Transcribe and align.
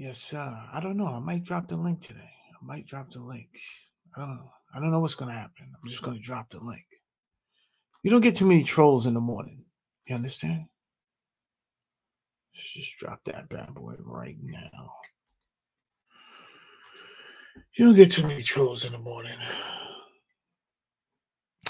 Yes, 0.00 0.16
sir. 0.16 0.58
I 0.72 0.80
don't 0.80 0.96
know. 0.96 1.08
I 1.08 1.18
might 1.18 1.44
drop 1.44 1.68
the 1.68 1.76
link 1.76 2.00
today. 2.00 2.20
I 2.22 2.64
might 2.64 2.86
drop 2.86 3.10
the 3.12 3.20
link. 3.20 3.50
I 4.16 4.20
don't 4.20 4.36
know. 4.36 4.50
I 4.74 4.80
don't 4.80 4.90
know 4.90 5.00
what's 5.00 5.14
gonna 5.14 5.34
happen. 5.34 5.70
I'm 5.74 5.90
just 5.90 6.02
gonna 6.02 6.18
drop 6.18 6.48
the 6.48 6.58
link. 6.58 6.86
You 8.02 8.10
don't 8.10 8.22
get 8.22 8.34
too 8.34 8.46
many 8.46 8.64
trolls 8.64 9.06
in 9.06 9.12
the 9.12 9.20
morning. 9.20 9.62
You 10.06 10.14
understand? 10.14 10.64
Let's 12.54 12.72
just 12.72 12.96
drop 12.96 13.20
that 13.26 13.50
bad 13.50 13.74
boy 13.74 13.96
right 13.98 14.38
now. 14.42 14.90
You 17.76 17.84
don't 17.84 17.94
get 17.94 18.10
too 18.10 18.26
many 18.26 18.40
trolls 18.40 18.86
in 18.86 18.92
the 18.92 18.98
morning. 18.98 19.36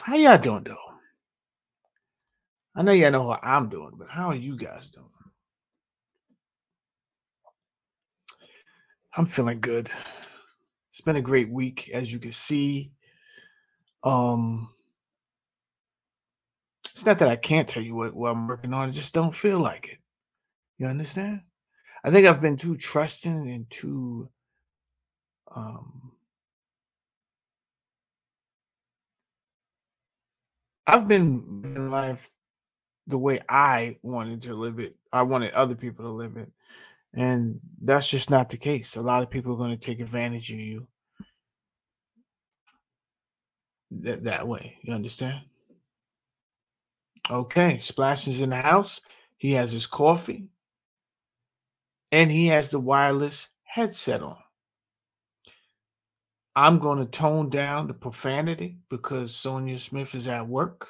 How 0.02 0.14
y'all 0.14 0.38
doing 0.38 0.62
though? 0.62 0.76
I 2.76 2.82
know 2.82 2.92
y'all 2.92 3.10
know 3.10 3.32
how 3.32 3.40
I'm 3.42 3.68
doing, 3.68 3.94
but 3.98 4.08
how 4.08 4.28
are 4.28 4.36
you 4.36 4.56
guys 4.56 4.92
doing? 4.92 5.08
I'm 9.16 9.26
feeling 9.26 9.60
good. 9.60 9.90
It's 10.88 11.00
been 11.00 11.16
a 11.16 11.22
great 11.22 11.50
week, 11.50 11.90
as 11.92 12.12
you 12.12 12.18
can 12.18 12.32
see. 12.32 12.92
Um, 14.04 14.72
it's 16.90 17.04
not 17.06 17.18
that 17.18 17.28
I 17.28 17.36
can't 17.36 17.68
tell 17.68 17.82
you 17.82 17.94
what, 17.94 18.14
what 18.14 18.32
I'm 18.32 18.46
working 18.46 18.72
on. 18.72 18.88
I 18.88 18.92
just 18.92 19.14
don't 19.14 19.34
feel 19.34 19.58
like 19.58 19.88
it. 19.88 19.98
You 20.78 20.86
understand? 20.86 21.42
I 22.04 22.10
think 22.10 22.26
I've 22.26 22.40
been 22.40 22.56
too 22.56 22.76
trusting 22.76 23.50
and 23.50 23.68
too 23.70 24.28
um 25.54 26.12
I've 30.86 31.06
been 31.06 31.62
in 31.64 31.90
life 31.90 32.30
the 33.06 33.18
way 33.18 33.40
I 33.48 33.96
wanted 34.02 34.42
to 34.42 34.54
live 34.54 34.78
it. 34.78 34.96
I 35.12 35.22
wanted 35.22 35.52
other 35.52 35.74
people 35.74 36.04
to 36.04 36.10
live 36.10 36.36
it. 36.36 36.50
And 37.14 37.58
that's 37.82 38.08
just 38.08 38.30
not 38.30 38.50
the 38.50 38.56
case. 38.56 38.96
A 38.96 39.00
lot 39.00 39.22
of 39.22 39.30
people 39.30 39.52
are 39.52 39.58
going 39.58 39.72
to 39.72 39.76
take 39.76 40.00
advantage 40.00 40.52
of 40.52 40.58
you 40.58 40.86
that, 43.90 44.24
that 44.24 44.46
way. 44.46 44.78
You 44.82 44.94
understand? 44.94 45.40
Okay, 47.28 47.78
Splash 47.78 48.28
is 48.28 48.40
in 48.40 48.50
the 48.50 48.56
house. 48.56 49.00
He 49.38 49.52
has 49.52 49.72
his 49.72 49.86
coffee 49.86 50.50
and 52.12 52.30
he 52.30 52.46
has 52.48 52.70
the 52.70 52.80
wireless 52.80 53.48
headset 53.64 54.22
on. 54.22 54.36
I'm 56.56 56.78
going 56.78 56.98
to 56.98 57.06
tone 57.06 57.48
down 57.48 57.86
the 57.86 57.94
profanity 57.94 58.78
because 58.88 59.34
Sonia 59.34 59.78
Smith 59.78 60.14
is 60.14 60.26
at 60.26 60.46
work. 60.46 60.88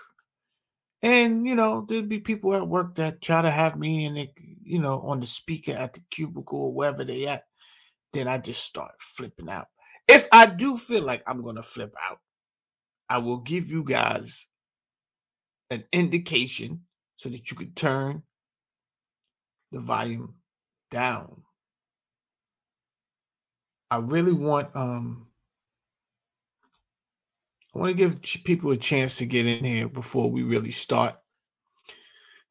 And, 1.03 1.47
you 1.47 1.55
know, 1.55 1.87
there'd 1.89 2.09
be 2.09 2.21
people 2.21 2.55
at 2.55 2.67
work 2.67 2.95
that 2.97 3.23
try 3.23 3.43
to 3.43 3.51
have 3.51 3.79
me 3.79 4.09
they, 4.17 4.33
you 4.71 4.79
know, 4.79 5.01
on 5.01 5.21
the 5.21 5.27
speaker 5.27 5.73
at 5.73 5.95
the 5.95 6.01
cubicle 6.11 6.67
or 6.67 6.75
wherever 6.75 7.05
they 7.05 7.27
at. 7.27 7.45
Then 8.13 8.29
I 8.29 8.39
just 8.39 8.65
start 8.65 8.93
flipping 9.01 9.49
out. 9.49 9.67
If 10.09 10.27
I 10.33 10.47
do 10.47 10.77
feel 10.77 11.03
like 11.03 11.23
I'm 11.27 11.43
to 11.57 11.63
flip 11.63 11.95
out, 12.09 12.19
I 13.09 13.19
will 13.19 13.39
give 13.39 13.71
you 13.71 13.85
guys 13.85 14.47
an 15.71 15.85
indication 15.93 16.83
so 17.17 17.29
that 17.29 17.51
you 17.51 17.57
can 17.57 17.73
turn 17.75 18.23
the 19.73 19.81
volume 19.81 20.37
down. 20.91 21.43
I 23.91 23.99
really 23.99 24.33
want 24.33 24.75
um 24.75 25.27
I 27.75 27.79
want 27.79 27.91
to 27.91 27.95
give 27.95 28.23
people 28.45 28.73
a 28.73 28.77
chance 28.77 29.19
to 29.19 29.27
get 29.27 29.47
in 29.47 29.65
here 29.65 29.89
before 29.89 30.31
we 30.31 30.43
really 30.43 30.73
start. 30.73 31.17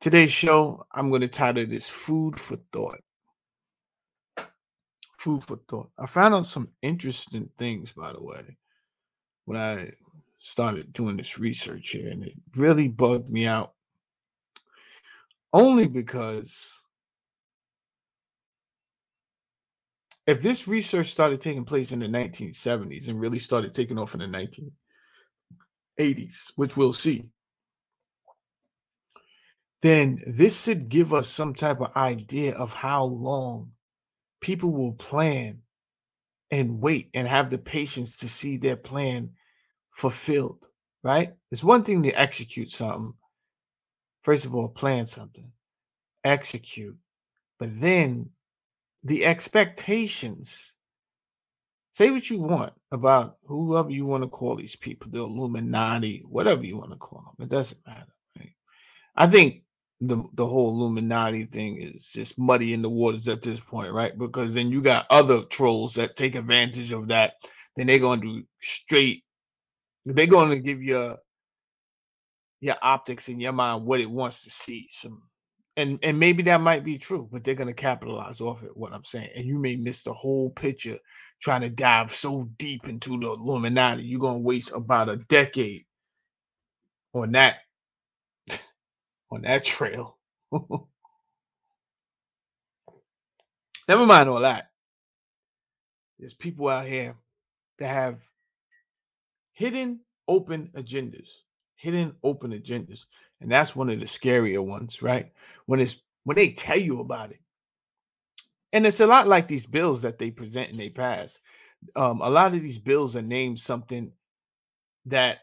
Today's 0.02 0.32
show, 0.32 0.86
I'm 0.94 1.10
going 1.10 1.24
to 1.24 1.28
title 1.28 1.66
this 1.66 1.92
Food 1.92 2.40
for 2.40 2.56
Thought. 2.72 3.02
Food 5.18 5.44
for 5.44 5.58
Thought. 5.68 5.90
I 5.98 6.06
found 6.06 6.34
out 6.36 6.46
some 6.46 6.70
interesting 6.82 7.50
things, 7.58 7.92
by 7.92 8.14
the 8.14 8.24
way, 8.24 8.58
when 9.44 9.58
I 9.58 9.92
started 10.38 10.94
doing 10.94 11.18
this 11.18 11.38
research 11.38 11.90
here, 11.90 12.10
and 12.12 12.24
it 12.24 12.32
really 12.56 12.88
bugged 12.88 13.30
me 13.30 13.46
out. 13.46 13.74
Only 15.52 15.86
because 15.86 16.82
if 20.26 20.42
this 20.42 20.66
research 20.66 21.08
started 21.08 21.42
taking 21.42 21.66
place 21.66 21.92
in 21.92 22.00
the 22.00 22.06
1970s 22.06 23.10
and 23.10 23.20
really 23.20 23.40
started 23.40 23.74
taking 23.74 24.00
off 24.00 24.14
in 24.16 24.22
the 24.22 24.72
1980s, 26.00 26.54
which 26.56 26.78
we'll 26.78 26.94
see, 26.94 27.26
then 29.82 30.20
this 30.28 30.64
should 30.64 30.90
give 30.90 31.14
us 31.14 31.28
some 31.28 31.54
type 31.54 31.80
of 31.82 31.96
idea 31.96 32.56
of 32.56 32.74
how 32.74 33.06
long 33.06 33.72
people 34.42 34.72
will 34.72 34.94
plan 34.94 35.60
and 36.52 36.82
wait 36.82 37.10
and 37.14 37.28
have 37.28 37.50
the 37.50 37.58
patience 37.58 38.18
to 38.18 38.28
see 38.28 38.58
their 38.58 38.76
plan 38.76 39.30
fulfilled, 39.92 40.68
right? 41.04 41.34
It's 41.52 41.64
one 41.64 41.84
thing 41.84 42.04
to 42.04 42.12
execute 42.12 42.70
something. 42.70 43.14
First 44.24 44.46
of 44.46 44.54
all, 44.54 44.68
plan 44.68 45.08
something, 45.08 45.52
execute, 46.24 46.98
but 47.58 47.70
then 47.80 48.30
the 49.04 49.26
expectations 49.26 50.74
Say 52.00 52.12
what 52.12 52.30
you 52.30 52.40
want 52.40 52.72
about 52.94 53.40
whoever 53.44 53.90
you 53.90 54.06
want 54.06 54.24
to 54.24 54.30
call 54.30 54.56
these 54.56 54.74
people, 54.74 55.12
the 55.12 55.20
Illuminati, 55.20 56.24
whatever 56.30 56.66
you 56.66 56.78
want 56.78 56.92
to 56.92 56.98
call 56.98 57.34
them. 57.38 57.44
It 57.44 57.50
doesn't 57.50 57.86
matter. 57.86 58.14
I 59.18 59.28
think 59.28 59.64
the 60.02 60.24
the 60.34 60.46
whole 60.46 60.70
Illuminati 60.70 61.44
thing 61.46 61.82
is 61.82 62.08
just 62.08 62.38
muddy 62.38 62.74
in 62.74 62.82
the 62.82 62.90
waters 62.90 63.28
at 63.28 63.42
this 63.42 63.60
point, 63.60 63.92
right? 63.92 64.18
Because 64.18 64.54
then 64.54 64.72
you 64.72 64.82
got 64.82 65.06
other 65.10 65.42
trolls 65.44 65.94
that 65.96 66.16
take 66.16 66.36
advantage 66.36 66.92
of 66.92 67.08
that. 67.10 67.34
Then 67.76 67.88
they're 67.88 68.00
going 68.00 68.22
to 68.22 68.28
do 68.28 68.44
straight. 68.62 69.24
They're 70.06 70.26
going 70.26 70.50
to 70.52 70.60
give 70.60 70.82
you 70.82 71.16
your 72.62 72.76
optics 72.82 73.30
in 73.30 73.40
your 73.40 73.54
mind 73.54 73.86
what 73.86 74.00
it 74.00 74.10
wants 74.10 74.44
to 74.44 74.50
see. 74.50 74.88
Some 74.90 75.24
and 75.76 76.00
and 76.02 76.18
maybe 76.18 76.44
that 76.44 76.62
might 76.62 76.86
be 76.86 76.98
true, 76.98 77.28
but 77.30 77.44
they're 77.44 77.56
going 77.56 77.68
to 77.68 77.74
capitalize 77.74 78.40
off 78.40 78.64
it. 78.64 78.76
What 78.76 78.94
I'm 78.94 79.04
saying, 79.04 79.30
and 79.36 79.46
you 79.46 79.60
may 79.60 79.76
miss 79.76 80.04
the 80.04 80.14
whole 80.14 80.50
picture 80.52 80.98
trying 81.42 81.62
to 81.62 81.70
dive 81.70 82.12
so 82.12 82.50
deep 82.58 82.88
into 82.88 83.20
the 83.20 83.28
Illuminati, 83.28 84.04
you're 84.04 84.20
gonna 84.20 84.40
waste 84.40 84.72
about 84.74 85.10
a 85.10 85.18
decade 85.18 85.86
on 87.14 87.32
that 87.32 87.60
on 89.32 89.42
that 89.44 89.64
trail. 89.64 90.18
Never 93.88 94.06
mind 94.06 94.30
all 94.30 94.42
that. 94.42 94.70
There's 96.20 96.34
people 96.34 96.68
out 96.68 96.86
here 96.86 97.16
that 97.78 97.88
have 97.88 98.20
hidden 99.54 100.02
open 100.28 100.70
agendas, 100.76 101.30
hidden 101.76 102.14
open 102.24 102.52
agendas. 102.52 103.06
And 103.42 103.52
that's 103.52 103.76
one 103.76 103.90
of 103.90 104.00
the 104.00 104.06
scarier 104.06 104.64
ones, 104.64 105.02
right? 105.02 105.32
When 105.66 105.80
it's 105.80 106.02
when 106.26 106.36
they 106.36 106.52
tell 106.52 106.78
you 106.78 107.00
about 107.00 107.32
it 107.32 107.40
and 108.74 108.86
it's 108.86 109.00
a 109.00 109.08
lot 109.08 109.28
like 109.28 109.48
these 109.48 109.66
bills 109.66 110.02
that 110.04 110.20
they 110.20 110.32
present 110.32 110.70
and 110.70 110.80
they 110.80 110.90
pass. 110.90 111.40
Um, 111.96 112.22
a 112.22 112.30
lot 112.30 112.54
of 112.54 112.62
these 112.62 112.78
bills 112.78 113.16
are 113.16 113.22
named 113.22 113.60
something 113.60 114.12
that 115.06 115.40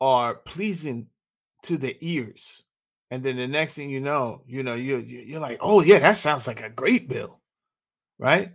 are 0.00 0.34
pleasing 0.34 1.06
to 1.64 1.76
the 1.76 1.96
ears, 2.00 2.62
and 3.10 3.22
then 3.22 3.36
the 3.36 3.48
next 3.48 3.74
thing 3.74 3.90
you 3.90 4.00
know, 4.00 4.42
you 4.46 4.62
know, 4.62 4.74
you're 4.74 5.00
you're 5.00 5.40
like, 5.40 5.58
oh 5.60 5.82
yeah, 5.82 5.98
that 5.98 6.16
sounds 6.16 6.46
like 6.46 6.60
a 6.62 6.70
great 6.70 7.08
bill, 7.08 7.40
right? 8.18 8.52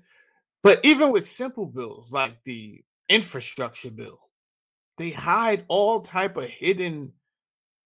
But 0.63 0.79
even 0.83 1.11
with 1.11 1.25
simple 1.25 1.65
bills 1.65 2.11
like 2.11 2.43
the 2.43 2.83
infrastructure 3.09 3.91
bill, 3.91 4.19
they 4.97 5.11
hide 5.11 5.65
all 5.67 6.01
type 6.01 6.37
of 6.37 6.45
hidden 6.45 7.11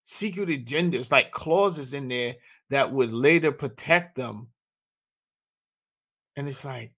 secret 0.03 0.49
agendas, 0.49 1.11
like 1.11 1.31
clauses 1.31 1.93
in 1.93 2.07
there 2.07 2.35
that 2.69 2.91
would 2.91 3.11
later 3.11 3.51
protect 3.51 4.15
them. 4.15 4.47
And 6.35 6.47
it's 6.47 6.63
like, 6.63 6.93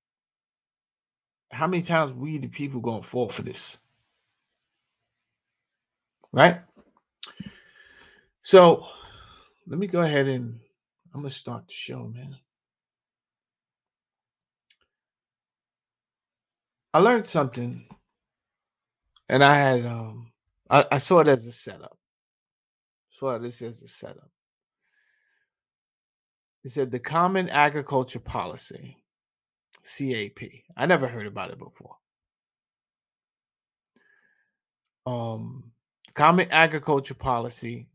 how 1.51 1.67
many 1.67 1.83
times 1.83 2.13
we 2.13 2.37
the 2.37 2.47
people 2.47 2.79
gonna 2.81 3.01
fall 3.01 3.29
for 3.29 3.41
this? 3.41 3.77
Right? 6.31 6.61
So 8.41 8.85
let 9.67 9.77
me 9.77 9.87
go 9.87 10.01
ahead 10.01 10.27
and 10.27 10.59
I'm 11.13 11.21
gonna 11.21 11.29
start 11.29 11.67
the 11.67 11.73
show, 11.73 12.07
man. 12.07 12.35
I 16.93 16.99
learned 16.99 17.25
something, 17.25 17.85
and 19.29 19.43
I 19.43 19.55
had 19.55 19.85
um 19.85 20.31
I, 20.69 20.85
I 20.91 20.97
saw 20.97 21.19
it 21.19 21.27
as 21.27 21.45
a 21.45 21.51
setup. 21.51 21.97
Saw 23.11 23.37
this 23.37 23.61
as 23.61 23.81
a 23.83 23.87
setup. 23.87 24.31
He 26.63 26.69
said 26.69 26.91
the 26.91 26.99
Common 26.99 27.49
Agriculture 27.49 28.19
Policy, 28.19 28.97
CAP. 29.83 30.39
I 30.75 30.85
never 30.85 31.07
heard 31.07 31.27
about 31.27 31.51
it 31.51 31.59
before. 31.59 31.95
Um, 35.05 35.71
Common 36.13 36.47
Agriculture 36.51 37.15
Policy 37.15 37.90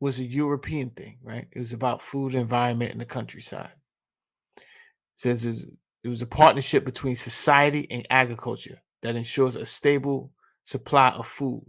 was 0.00 0.18
a 0.18 0.24
European 0.24 0.90
thing, 0.90 1.18
right? 1.22 1.46
It 1.52 1.58
was 1.58 1.72
about 1.72 2.02
food, 2.02 2.34
environment, 2.34 2.92
and 2.92 3.00
the 3.00 3.06
countryside. 3.06 3.74
It 4.56 4.64
says 5.16 5.44
it 5.44 6.08
was 6.08 6.22
a 6.22 6.26
partnership 6.26 6.84
between 6.84 7.14
society 7.14 7.86
and 7.90 8.06
agriculture 8.10 8.80
that 9.02 9.16
ensures 9.16 9.56
a 9.56 9.66
stable 9.66 10.32
supply 10.64 11.10
of 11.10 11.26
food, 11.26 11.64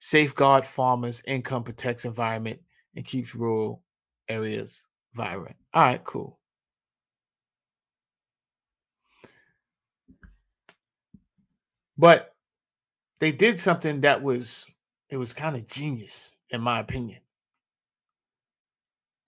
safeguard 0.00 0.64
farmers' 0.64 1.22
income, 1.26 1.62
protects 1.62 2.04
environment, 2.04 2.60
and 2.96 3.04
keeps 3.04 3.34
rural 3.34 3.82
areas 4.28 4.88
vibrant. 5.14 5.56
All 5.72 5.82
right, 5.82 6.02
cool. 6.02 6.38
But 11.96 12.34
they 13.20 13.30
did 13.30 13.58
something 13.58 14.00
that 14.00 14.20
was 14.22 14.66
it 15.08 15.16
was 15.16 15.32
kind 15.32 15.54
of 15.54 15.68
genius 15.68 16.36
in 16.50 16.60
my 16.60 16.80
opinion. 16.80 17.20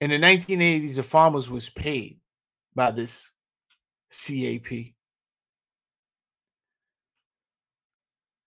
In 0.01 0.11
the 0.11 0.19
1980s, 0.19 0.97
the 0.97 1.03
farmers 1.03 1.51
was 1.51 1.71
paid 1.71 2.19
by 2.75 2.91
this 2.91 3.31
CAP. 4.11 4.95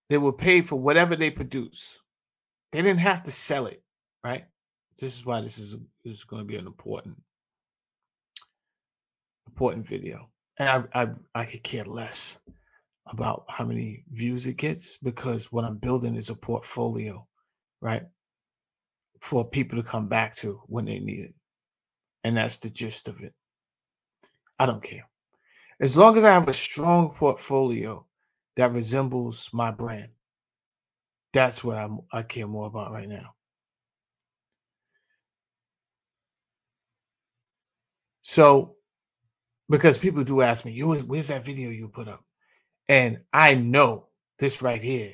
They 0.09 0.17
were 0.17 0.33
paid 0.33 0.65
for 0.65 0.77
whatever 0.77 1.15
they 1.15 1.31
produce. 1.31 1.99
They 2.71 2.81
didn't 2.81 2.99
have 2.99 3.23
to 3.23 3.31
sell 3.31 3.65
it, 3.65 3.83
right? 4.23 4.45
This 4.97 5.17
is 5.17 5.25
why 5.25 5.41
this 5.41 5.57
is 5.57 5.75
this 6.03 6.13
is 6.13 6.23
going 6.23 6.41
to 6.41 6.45
be 6.45 6.55
an 6.55 6.67
important 6.67 7.21
important 9.47 9.85
video. 9.85 10.29
And 10.59 10.69
I 10.93 11.03
I 11.03 11.09
I 11.35 11.45
could 11.45 11.63
care 11.63 11.85
less 11.85 12.39
about 13.07 13.45
how 13.47 13.65
many 13.65 14.03
views 14.11 14.47
it 14.47 14.57
gets 14.57 14.97
because 14.97 15.51
what 15.51 15.63
I'm 15.63 15.77
building 15.77 16.15
is 16.15 16.29
a 16.29 16.35
portfolio, 16.35 17.25
right? 17.81 18.03
For 19.21 19.49
people 19.49 19.81
to 19.81 19.87
come 19.87 20.07
back 20.07 20.35
to 20.37 20.61
when 20.67 20.85
they 20.85 20.99
need 20.99 21.25
it. 21.25 21.35
And 22.27 22.35
that's 22.35 22.57
the 22.57 22.69
gist 22.69 23.07
of 23.07 23.21
it. 23.21 23.33
I 24.59 24.65
don't 24.65 24.83
care. 24.83 25.07
As 25.79 25.95
long 25.95 26.17
as 26.17 26.25
I 26.25 26.31
have 26.31 26.49
a 26.49 26.53
strong 26.53 27.09
portfolio 27.09 28.05
that 28.57 28.73
resembles 28.73 29.49
my 29.53 29.71
brand, 29.71 30.09
that's 31.31 31.63
what 31.63 31.77
I'm, 31.77 32.01
I 32.11 32.23
care 32.23 32.45
more 32.45 32.67
about 32.67 32.91
right 32.91 33.07
now. 33.07 33.33
So, 38.23 38.75
because 39.69 39.97
people 39.97 40.25
do 40.25 40.41
ask 40.41 40.65
me, 40.65 40.73
"You, 40.73 40.95
where's 40.95 41.27
that 41.27 41.45
video 41.45 41.69
you 41.69 41.87
put 41.87 42.09
up? 42.09 42.25
And 42.89 43.21
I 43.31 43.55
know 43.55 44.07
this 44.37 44.61
right 44.61 44.83
here 44.83 45.13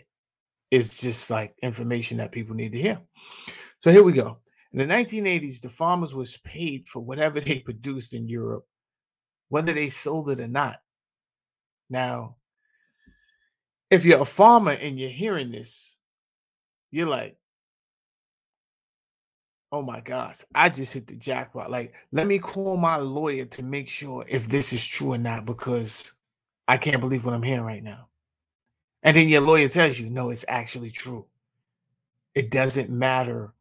is 0.71 0.97
just 0.97 1.29
like 1.29 1.53
information 1.61 2.17
that 2.17 2.31
people 2.31 2.55
need 2.55 2.71
to 2.71 2.81
hear. 2.81 2.99
So 3.81 3.91
here 3.91 4.01
we 4.01 4.13
go. 4.13 4.39
In 4.73 4.79
the 4.79 4.93
1980s, 4.93 5.61
the 5.61 5.69
farmers 5.69 6.15
was 6.15 6.37
paid 6.37 6.87
for 6.87 6.99
whatever 6.99 7.39
they 7.39 7.59
produced 7.59 8.13
in 8.13 8.27
Europe, 8.27 8.65
whether 9.49 9.71
they 9.71 9.89
sold 9.89 10.29
it 10.29 10.39
or 10.39 10.47
not. 10.47 10.77
Now, 11.89 12.37
if 13.91 14.03
you're 14.03 14.21
a 14.21 14.25
farmer 14.25 14.71
and 14.71 14.99
you're 14.99 15.09
hearing 15.09 15.51
this, 15.51 15.95
you're 16.89 17.07
like, 17.07 17.37
oh 19.71 19.83
my 19.83 20.01
gosh, 20.01 20.41
I 20.55 20.69
just 20.69 20.93
hit 20.93 21.05
the 21.05 21.17
jackpot. 21.17 21.69
Like, 21.69 21.93
let 22.11 22.25
me 22.25 22.39
call 22.39 22.77
my 22.77 22.95
lawyer 22.95 23.45
to 23.45 23.63
make 23.63 23.87
sure 23.87 24.25
if 24.27 24.47
this 24.47 24.73
is 24.73 24.83
true 24.83 25.13
or 25.13 25.17
not, 25.19 25.45
because 25.45 26.13
I 26.67 26.77
can't 26.77 27.01
believe 27.01 27.25
what 27.25 27.35
I'm 27.35 27.43
hearing 27.43 27.65
right 27.65 27.83
now. 27.83 28.07
And 29.03 29.15
then 29.15 29.29
your 29.29 29.41
lawyer 29.41 29.67
tells 29.67 29.99
you, 29.99 30.09
no, 30.09 30.31
it's 30.31 30.45
actually 30.47 30.89
true. 30.89 31.27
It 32.33 32.49
doesn't 32.49 32.89
matter 32.89 33.53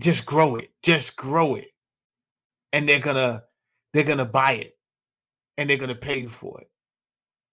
just 0.00 0.26
grow 0.26 0.56
it. 0.56 0.70
Just 0.82 1.16
grow 1.16 1.54
it. 1.54 1.68
And 2.72 2.88
they're 2.88 3.00
gonna 3.00 3.44
they're 3.92 4.04
gonna 4.04 4.26
buy 4.26 4.52
it 4.52 4.78
and 5.56 5.68
they're 5.68 5.78
gonna 5.78 5.94
pay 5.94 6.26
for 6.26 6.60
it. 6.60 6.70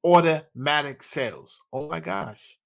Automatic 0.03 1.03
sales. 1.03 1.59
Oh 1.71 1.87
my 1.87 1.99
gosh. 1.99 2.57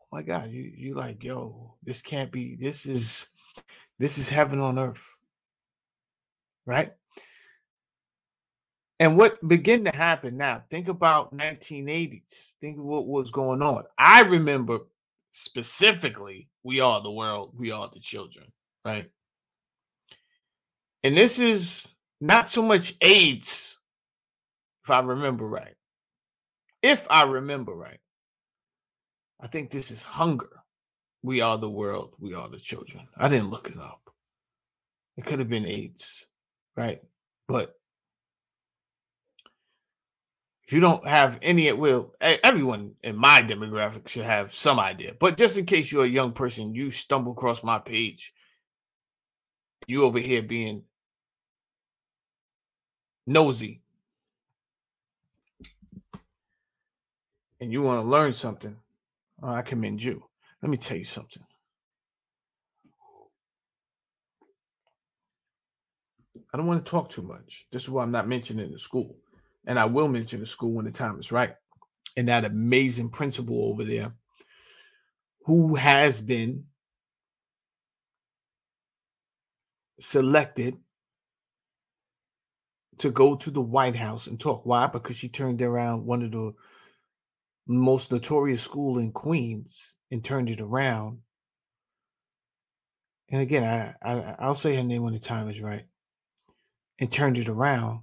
Oh 0.00 0.06
my 0.12 0.22
God. 0.22 0.50
You 0.50 0.70
you 0.76 0.94
like, 0.94 1.24
yo, 1.24 1.76
this 1.82 2.02
can't 2.02 2.30
be, 2.30 2.56
this 2.56 2.86
is 2.86 3.28
this 3.98 4.18
is 4.18 4.28
heaven 4.28 4.60
on 4.60 4.78
earth. 4.78 5.16
Right? 6.66 6.92
And 9.00 9.16
what 9.16 9.46
began 9.48 9.84
to 9.84 9.96
happen 9.96 10.36
now, 10.36 10.62
think 10.70 10.86
about 10.86 11.36
1980s. 11.36 12.54
Think 12.60 12.78
of 12.78 12.84
what 12.84 13.08
was 13.08 13.32
going 13.32 13.60
on. 13.60 13.82
I 13.98 14.20
remember 14.20 14.78
specifically, 15.32 16.50
we 16.62 16.78
are 16.78 17.02
the 17.02 17.10
world, 17.10 17.52
we 17.56 17.72
are 17.72 17.90
the 17.92 17.98
children 17.98 18.46
right? 18.84 19.10
And 21.02 21.16
this 21.16 21.38
is 21.38 21.88
not 22.20 22.48
so 22.48 22.62
much 22.62 22.94
AIDS, 23.00 23.78
if 24.84 24.90
I 24.90 25.00
remember 25.00 25.46
right. 25.46 25.74
If 26.82 27.06
I 27.10 27.24
remember 27.24 27.72
right, 27.72 28.00
I 29.40 29.46
think 29.46 29.70
this 29.70 29.90
is 29.90 30.02
hunger. 30.02 30.62
We 31.22 31.40
are 31.40 31.58
the 31.58 31.70
world, 31.70 32.14
we 32.18 32.34
are 32.34 32.48
the 32.48 32.58
children. 32.58 33.06
I 33.16 33.28
didn't 33.28 33.50
look 33.50 33.70
it 33.70 33.78
up. 33.78 34.10
It 35.16 35.24
could 35.24 35.38
have 35.38 35.48
been 35.48 35.66
AIDS, 35.66 36.26
right? 36.76 37.00
But 37.46 37.74
if 40.64 40.72
you 40.72 40.80
don't 40.80 41.06
have 41.06 41.38
any, 41.42 41.68
at 41.68 41.76
will, 41.76 42.12
everyone 42.20 42.94
in 43.02 43.16
my 43.16 43.42
demographic 43.42 44.08
should 44.08 44.24
have 44.24 44.54
some 44.54 44.80
idea. 44.80 45.14
But 45.18 45.36
just 45.36 45.58
in 45.58 45.66
case 45.66 45.92
you're 45.92 46.04
a 46.04 46.08
young 46.08 46.32
person, 46.32 46.74
you 46.74 46.90
stumble 46.90 47.32
across 47.32 47.62
my 47.62 47.78
page 47.78 48.32
you 49.86 50.04
over 50.04 50.18
here 50.18 50.42
being 50.42 50.82
nosy. 53.26 53.80
And 57.60 57.72
you 57.72 57.82
want 57.82 58.02
to 58.02 58.08
learn 58.08 58.32
something. 58.32 58.76
I 59.42 59.62
commend 59.62 60.02
you. 60.02 60.22
Let 60.62 60.70
me 60.70 60.76
tell 60.76 60.96
you 60.96 61.04
something. 61.04 61.42
I 66.52 66.56
don't 66.56 66.66
want 66.66 66.84
to 66.84 66.90
talk 66.90 67.08
too 67.08 67.22
much. 67.22 67.66
This 67.70 67.82
is 67.82 67.90
why 67.90 68.02
I'm 68.02 68.10
not 68.10 68.28
mentioning 68.28 68.70
the 68.70 68.78
school. 68.78 69.16
And 69.66 69.78
I 69.78 69.84
will 69.84 70.08
mention 70.08 70.40
the 70.40 70.46
school 70.46 70.72
when 70.72 70.84
the 70.84 70.90
time 70.90 71.18
is 71.18 71.32
right. 71.32 71.54
And 72.16 72.28
that 72.28 72.44
amazing 72.44 73.08
principal 73.08 73.64
over 73.64 73.84
there 73.84 74.12
who 75.44 75.74
has 75.76 76.20
been 76.20 76.64
selected 80.00 80.76
to 82.98 83.10
go 83.10 83.36
to 83.36 83.50
the 83.50 83.60
White 83.60 83.96
House 83.96 84.26
and 84.26 84.38
talk. 84.38 84.64
Why? 84.64 84.86
Because 84.86 85.16
she 85.16 85.28
turned 85.28 85.62
around 85.62 86.04
one 86.04 86.22
of 86.22 86.32
the 86.32 86.52
most 87.66 88.12
notorious 88.12 88.62
school 88.62 88.98
in 88.98 89.12
Queens 89.12 89.94
and 90.10 90.24
turned 90.24 90.50
it 90.50 90.60
around. 90.60 91.18
And 93.30 93.40
again, 93.40 93.64
I, 93.64 93.94
I 94.02 94.36
I'll 94.38 94.54
say 94.54 94.76
her 94.76 94.82
name 94.82 95.02
when 95.02 95.14
the 95.14 95.18
time 95.18 95.48
is 95.48 95.60
right. 95.60 95.84
And 96.98 97.10
turned 97.10 97.38
it 97.38 97.48
around. 97.48 98.02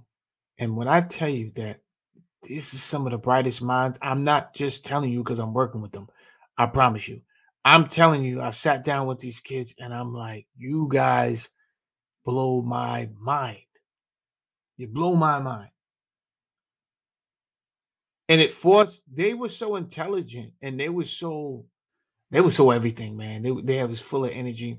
And 0.58 0.76
when 0.76 0.88
I 0.88 1.00
tell 1.00 1.28
you 1.28 1.52
that 1.54 1.80
this 2.42 2.74
is 2.74 2.82
some 2.82 3.06
of 3.06 3.12
the 3.12 3.18
brightest 3.18 3.62
minds, 3.62 3.98
I'm 4.02 4.24
not 4.24 4.54
just 4.54 4.84
telling 4.84 5.10
you 5.10 5.22
because 5.22 5.38
I'm 5.38 5.54
working 5.54 5.80
with 5.80 5.92
them. 5.92 6.08
I 6.58 6.66
promise 6.66 7.08
you. 7.08 7.22
I'm 7.64 7.88
telling 7.88 8.24
you, 8.24 8.42
I've 8.42 8.56
sat 8.56 8.84
down 8.84 9.06
with 9.06 9.18
these 9.18 9.40
kids 9.40 9.74
and 9.78 9.94
I'm 9.94 10.12
like, 10.12 10.46
you 10.56 10.88
guys 10.90 11.48
blow 12.30 12.62
my 12.62 13.08
mind. 13.18 13.58
You 14.76 14.86
blow 14.86 15.16
my 15.16 15.40
mind. 15.40 15.70
And 18.28 18.40
it 18.40 18.52
forced, 18.52 19.02
they 19.12 19.34
were 19.34 19.48
so 19.48 19.74
intelligent 19.74 20.52
and 20.62 20.78
they 20.78 20.88
were 20.88 21.04
so, 21.04 21.64
they 22.30 22.40
were 22.40 22.52
so 22.52 22.70
everything, 22.70 23.16
man. 23.16 23.42
They, 23.42 23.50
they 23.64 23.86
this 23.88 24.00
full 24.00 24.24
of 24.24 24.30
energy 24.30 24.78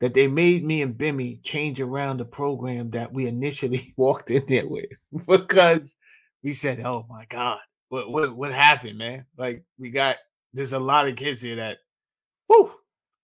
that 0.00 0.14
they 0.14 0.26
made 0.26 0.64
me 0.64 0.82
and 0.82 0.98
Bimmy 0.98 1.40
change 1.44 1.80
around 1.80 2.18
the 2.18 2.24
program 2.24 2.90
that 2.90 3.12
we 3.12 3.28
initially 3.28 3.94
walked 3.96 4.32
in 4.32 4.44
there 4.48 4.66
with 4.66 4.86
because 5.26 5.94
we 6.42 6.52
said, 6.52 6.80
oh 6.80 7.06
my 7.08 7.24
God, 7.28 7.60
what, 7.88 8.10
what, 8.10 8.36
what 8.36 8.52
happened, 8.52 8.98
man? 8.98 9.26
Like 9.36 9.62
we 9.78 9.90
got, 9.90 10.16
there's 10.52 10.72
a 10.72 10.80
lot 10.80 11.06
of 11.06 11.14
kids 11.14 11.40
here 11.40 11.56
that, 11.56 11.78
whoo, 12.48 12.72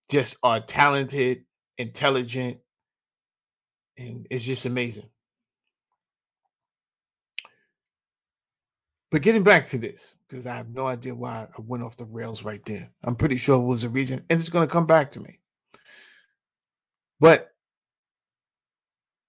just 0.08 0.36
are 0.44 0.60
talented, 0.60 1.44
intelligent, 1.78 2.58
and 3.98 4.26
it's 4.30 4.44
just 4.44 4.66
amazing. 4.66 5.08
But 9.10 9.22
getting 9.22 9.42
back 9.42 9.66
to 9.68 9.78
this, 9.78 10.14
because 10.28 10.46
I 10.46 10.56
have 10.56 10.70
no 10.70 10.86
idea 10.86 11.14
why 11.14 11.48
I 11.56 11.60
went 11.60 11.82
off 11.82 11.96
the 11.96 12.04
rails 12.04 12.44
right 12.44 12.64
there. 12.64 12.88
I'm 13.02 13.16
pretty 13.16 13.36
sure 13.36 13.60
it 13.60 13.66
was 13.66 13.82
a 13.82 13.88
reason, 13.88 14.24
and 14.30 14.38
it's 14.38 14.50
going 14.50 14.66
to 14.66 14.72
come 14.72 14.86
back 14.86 15.10
to 15.12 15.20
me. 15.20 15.40
But 17.18 17.52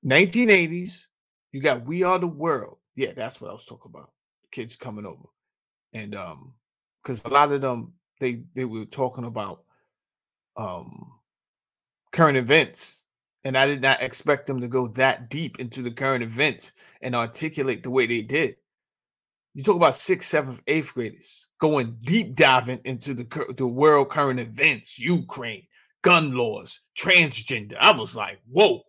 1980s, 0.06 1.08
you 1.52 1.62
got 1.62 1.86
We 1.86 2.04
Are 2.04 2.20
the 2.20 2.28
World. 2.28 2.78
Yeah, 2.96 3.14
that's 3.16 3.42
what 3.42 3.50
I 3.50 3.54
was 3.54 3.66
talking 3.66 3.92
about. 3.92 4.12
Kids 4.52 4.76
coming 4.76 5.06
over. 5.06 5.28
And 5.94 6.16
um, 6.16 6.54
because 7.02 7.24
a 7.26 7.30
lot 7.30 7.52
of 7.52 7.62
them 7.62 7.94
they 8.20 8.44
they 8.54 8.66
were 8.66 8.86
talking 8.86 9.26
about 9.26 9.64
um 10.56 11.12
current 12.12 12.38
events. 12.38 13.06
And 13.44 13.58
I 13.58 13.66
did 13.66 13.82
not 13.82 14.02
expect 14.02 14.46
them 14.46 14.62
to 14.62 14.68
go 14.68 14.88
that 14.90 15.30
deep 15.30 15.60
into 15.60 15.82
the 15.82 15.92
current 15.92 16.24
events 16.24 16.74
and 17.02 17.16
articulate 17.16 17.84
the 17.84 17.90
way 17.90 18.06
they 18.06 18.22
did. 18.22 18.56
You 19.54 19.64
talk 19.64 19.76
about 19.76 19.96
sixth, 19.96 20.30
seventh, 20.30 20.62
eighth 20.68 20.94
graders 20.94 21.48
going 21.60 21.98
deep 22.02 22.36
diving 22.36 22.80
into 22.86 23.14
the, 23.14 23.54
the 23.58 23.68
world 23.68 24.10
current 24.10 24.40
events, 24.40 24.98
Ukraine, 24.98 25.64
gun 26.02 26.34
laws, 26.34 26.80
transgender. 26.98 27.76
I 27.80 27.92
was 27.92 28.16
like, 28.16 28.40
whoa, 28.50 28.82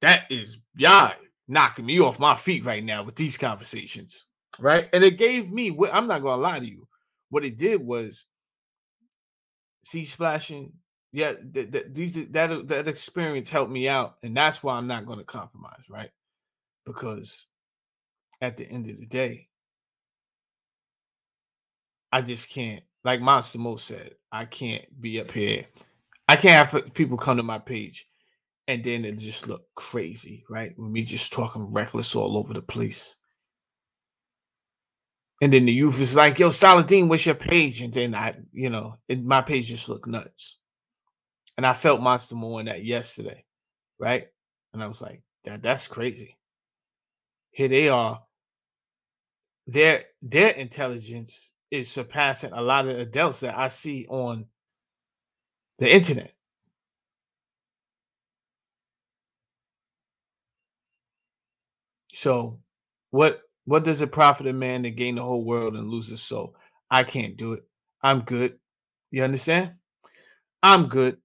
that 0.00 0.24
is, 0.30 0.58
y'all 0.76 1.12
knocking 1.48 1.86
me 1.86 2.00
off 2.00 2.18
my 2.18 2.34
feet 2.34 2.64
right 2.64 2.82
now 2.82 3.04
with 3.04 3.14
these 3.14 3.36
conversations. 3.36 4.26
Right. 4.58 4.88
And 4.92 5.04
it 5.04 5.18
gave 5.18 5.52
me, 5.52 5.76
I'm 5.92 6.06
not 6.06 6.22
going 6.22 6.38
to 6.38 6.42
lie 6.42 6.58
to 6.58 6.66
you, 6.66 6.88
what 7.28 7.44
it 7.44 7.58
did 7.58 7.84
was 7.84 8.24
see 9.84 10.04
splashing. 10.04 10.72
Yeah, 11.12 11.32
th- 11.54 11.72
th- 11.72 11.86
these 11.92 12.28
that 12.30 12.52
uh, 12.52 12.62
that 12.64 12.88
experience 12.88 13.50
helped 13.50 13.72
me 13.72 13.88
out, 13.88 14.16
and 14.22 14.36
that's 14.36 14.62
why 14.62 14.76
I'm 14.76 14.86
not 14.88 15.06
going 15.06 15.18
to 15.18 15.24
compromise, 15.24 15.84
right? 15.90 16.10
Because 16.86 17.46
at 18.40 18.56
the 18.56 18.68
end 18.68 18.88
of 18.90 18.98
the 18.98 19.06
day, 19.06 19.48
I 22.12 22.22
just 22.22 22.48
can't. 22.50 22.82
Like 23.04 23.20
Monster 23.20 23.58
Mo 23.58 23.76
said, 23.76 24.14
I 24.32 24.46
can't 24.46 24.84
be 25.00 25.20
up 25.20 25.30
here. 25.30 25.66
I 26.28 26.36
can't 26.36 26.68
have 26.68 26.94
people 26.94 27.18
come 27.18 27.36
to 27.38 27.42
my 27.44 27.58
page 27.58 28.08
and 28.68 28.82
then 28.84 29.04
it 29.04 29.18
just 29.18 29.46
look 29.46 29.62
crazy, 29.74 30.44
right? 30.48 30.72
With 30.78 30.90
me 30.90 31.02
just 31.02 31.32
talking 31.32 31.72
reckless 31.72 32.16
all 32.16 32.36
over 32.36 32.52
the 32.52 32.62
place. 32.62 33.16
And 35.42 35.52
then 35.52 35.66
the 35.66 35.72
youth 35.72 36.00
is 36.00 36.16
like, 36.16 36.38
yo, 36.38 36.50
Saladin, 36.50 37.08
what's 37.08 37.26
your 37.26 37.34
page? 37.34 37.82
And 37.82 37.92
then 37.92 38.14
I, 38.14 38.36
you 38.52 38.70
know, 38.70 38.96
my 39.22 39.42
page 39.42 39.68
just 39.68 39.88
looked 39.88 40.06
nuts. 40.06 40.58
And 41.56 41.66
I 41.66 41.72
felt 41.72 42.02
Monster 42.02 42.36
Mo 42.36 42.58
in 42.58 42.66
that 42.66 42.84
yesterday, 42.84 43.44
right? 43.98 44.28
And 44.72 44.82
I 44.82 44.86
was 44.86 45.00
like, 45.00 45.22
that 45.44 45.62
that's 45.62 45.88
crazy. 45.88 46.36
Here 47.50 47.68
they 47.68 47.88
are. 47.88 48.22
Their 49.66 50.04
their 50.22 50.50
intelligence 50.50 51.52
is 51.70 51.90
surpassing 51.90 52.52
a 52.52 52.62
lot 52.62 52.86
of 52.86 52.98
adults 52.98 53.40
that 53.40 53.58
I 53.58 53.68
see 53.68 54.06
on 54.08 54.46
the 55.78 55.92
internet. 55.92 56.32
So, 62.12 62.60
what 63.10 63.42
what 63.64 63.84
does 63.84 64.00
it 64.00 64.12
profit 64.12 64.46
a 64.46 64.52
man 64.52 64.84
to 64.84 64.90
gain 64.90 65.16
the 65.16 65.22
whole 65.22 65.44
world 65.44 65.74
and 65.74 65.88
lose 65.88 66.08
his 66.08 66.22
soul? 66.22 66.54
I 66.90 67.04
can't 67.04 67.36
do 67.36 67.54
it. 67.54 67.64
I'm 68.02 68.20
good. 68.20 68.58
You 69.10 69.22
understand? 69.24 69.72
I'm 70.62 70.86
good. 70.88 71.18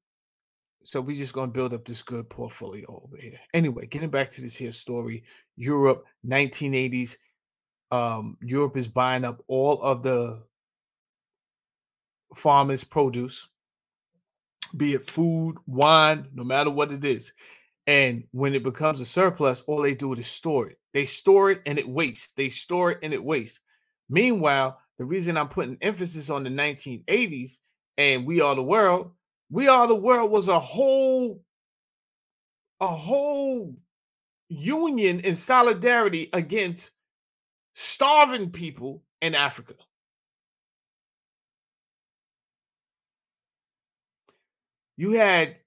So 0.83 0.99
we're 1.01 1.15
just 1.15 1.33
gonna 1.33 1.51
build 1.51 1.73
up 1.73 1.85
this 1.85 2.01
good 2.01 2.29
portfolio 2.29 2.85
over 3.03 3.17
here. 3.17 3.39
Anyway, 3.53 3.87
getting 3.87 4.09
back 4.09 4.29
to 4.31 4.41
this 4.41 4.55
here 4.55 4.71
story, 4.71 5.23
Europe, 5.55 6.05
1980s. 6.27 7.17
Um, 7.91 8.37
Europe 8.41 8.77
is 8.77 8.87
buying 8.87 9.25
up 9.25 9.43
all 9.47 9.81
of 9.81 10.01
the 10.01 10.41
farmers' 12.33 12.83
produce, 12.83 13.49
be 14.75 14.93
it 14.93 15.09
food, 15.09 15.57
wine, 15.67 16.27
no 16.33 16.43
matter 16.43 16.69
what 16.69 16.91
it 16.91 17.03
is. 17.03 17.33
And 17.87 18.23
when 18.31 18.55
it 18.55 18.63
becomes 18.63 18.99
a 18.99 19.05
surplus, 19.05 19.61
all 19.63 19.81
they 19.81 19.95
do 19.95 20.13
is 20.13 20.25
store 20.25 20.69
it. 20.69 20.79
They 20.93 21.05
store 21.05 21.51
it 21.51 21.61
and 21.65 21.77
it 21.77 21.87
wastes. 21.87 22.31
They 22.33 22.49
store 22.49 22.91
it 22.91 22.99
and 23.03 23.13
it 23.13 23.23
wastes. 23.23 23.59
Meanwhile, 24.09 24.79
the 24.97 25.05
reason 25.05 25.37
I'm 25.37 25.49
putting 25.49 25.77
emphasis 25.81 26.29
on 26.29 26.43
the 26.43 26.49
1980s 26.49 27.59
and 27.97 28.25
We 28.25 28.41
Are 28.41 28.55
the 28.55 28.63
World, 28.63 29.11
We 29.51 29.67
Are 29.67 29.85
the 29.85 29.95
World 29.95 30.31
was 30.31 30.47
a 30.47 30.59
whole, 30.59 31.43
a 32.79 32.87
whole 32.87 33.75
union 34.47 35.19
in 35.19 35.35
solidarity 35.35 36.29
against 36.31 36.91
starving 37.73 38.51
people 38.51 39.03
in 39.21 39.35
Africa. 39.35 39.73
You 44.95 45.11
had 45.11 45.57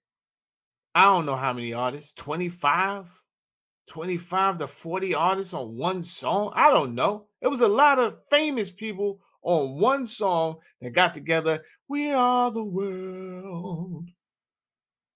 I 0.94 1.04
don't 1.06 1.26
know 1.26 1.36
how 1.36 1.52
many 1.52 1.74
artists, 1.74 2.12
25, 2.12 3.06
25 3.88 4.58
to 4.58 4.68
40 4.68 5.14
artists 5.14 5.52
on 5.52 5.76
one 5.76 6.02
song. 6.02 6.52
I 6.54 6.70
don't 6.70 6.94
know. 6.94 7.26
It 7.42 7.48
was 7.48 7.60
a 7.60 7.68
lot 7.68 7.98
of 7.98 8.20
famous 8.30 8.70
people 8.70 9.20
on 9.44 9.78
one 9.78 10.06
song 10.06 10.56
that 10.80 10.90
got 10.92 11.14
together. 11.14 11.62
We 11.88 12.10
are 12.10 12.50
the 12.50 12.64
world. 12.64 14.08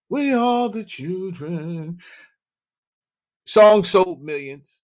We 0.08 0.32
are 0.32 0.68
the 0.68 0.84
children. 0.84 1.98
Song 3.44 3.82
sold 3.82 4.22
millions. 4.22 4.80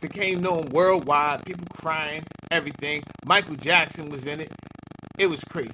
Became 0.00 0.42
known 0.42 0.66
worldwide. 0.66 1.44
People 1.46 1.66
crying, 1.72 2.22
everything. 2.50 3.02
Michael 3.24 3.56
Jackson 3.56 4.10
was 4.10 4.26
in 4.26 4.40
it. 4.40 4.52
It 5.18 5.26
was 5.26 5.42
crazy. 5.44 5.72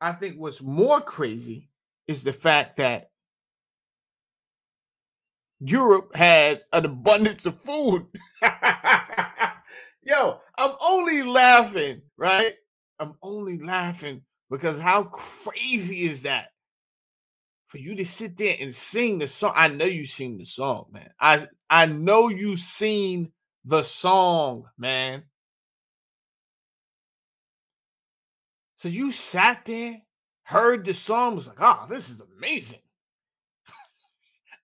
I 0.00 0.12
think 0.12 0.36
what's 0.36 0.62
more 0.62 1.00
crazy 1.00 1.68
is 2.06 2.22
the 2.22 2.32
fact 2.32 2.76
that 2.76 3.10
Europe 5.60 6.14
had 6.14 6.62
an 6.72 6.84
abundance 6.84 7.46
of 7.46 7.56
food. 7.56 8.06
Yo, 10.02 10.40
I'm 10.58 10.74
only 10.82 11.22
laughing, 11.22 12.02
right? 12.16 12.54
I'm 12.98 13.14
only 13.22 13.58
laughing 13.58 14.22
because 14.50 14.80
how 14.80 15.04
crazy 15.04 16.02
is 16.02 16.22
that? 16.22 16.48
For 17.68 17.78
you 17.78 17.96
to 17.96 18.04
sit 18.06 18.36
there 18.36 18.56
and 18.60 18.74
sing 18.74 19.18
the 19.18 19.26
song. 19.26 19.52
I 19.56 19.68
know 19.68 19.86
you 19.86 20.04
sing 20.04 20.36
the 20.36 20.44
song, 20.44 20.86
man. 20.92 21.08
I 21.18 21.46
I 21.70 21.86
know 21.86 22.28
you 22.28 22.56
seen 22.56 23.32
the 23.64 23.82
song, 23.82 24.68
man. 24.78 25.24
So 28.76 28.88
you 28.88 29.12
sat 29.12 29.64
there, 29.64 30.02
heard 30.42 30.84
the 30.84 30.92
song, 30.94 31.36
was 31.36 31.48
like, 31.48 31.56
oh, 31.60 31.86
this 31.88 32.10
is 32.10 32.20
amazing. 32.36 32.80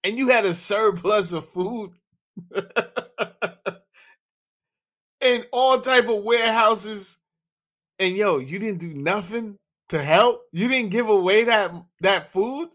And 0.04 0.19
you 0.19 0.28
had 0.28 0.45
a 0.45 0.54
surplus 0.54 1.33
of 1.33 1.49
food 1.49 1.92
in 5.21 5.45
all 5.52 5.80
type 5.80 6.09
of 6.09 6.23
warehouses. 6.25 7.19
And 7.99 8.16
yo, 8.16 8.38
you 8.38 8.59
didn't 8.59 8.80
do 8.80 8.95
nothing 8.95 9.57
to 9.90 10.02
help. 10.02 10.42
You 10.52 10.69
didn't 10.69 10.90
give 10.90 11.09
away 11.09 11.45
that 11.45 11.73
that 12.00 12.30
food. 12.30 12.69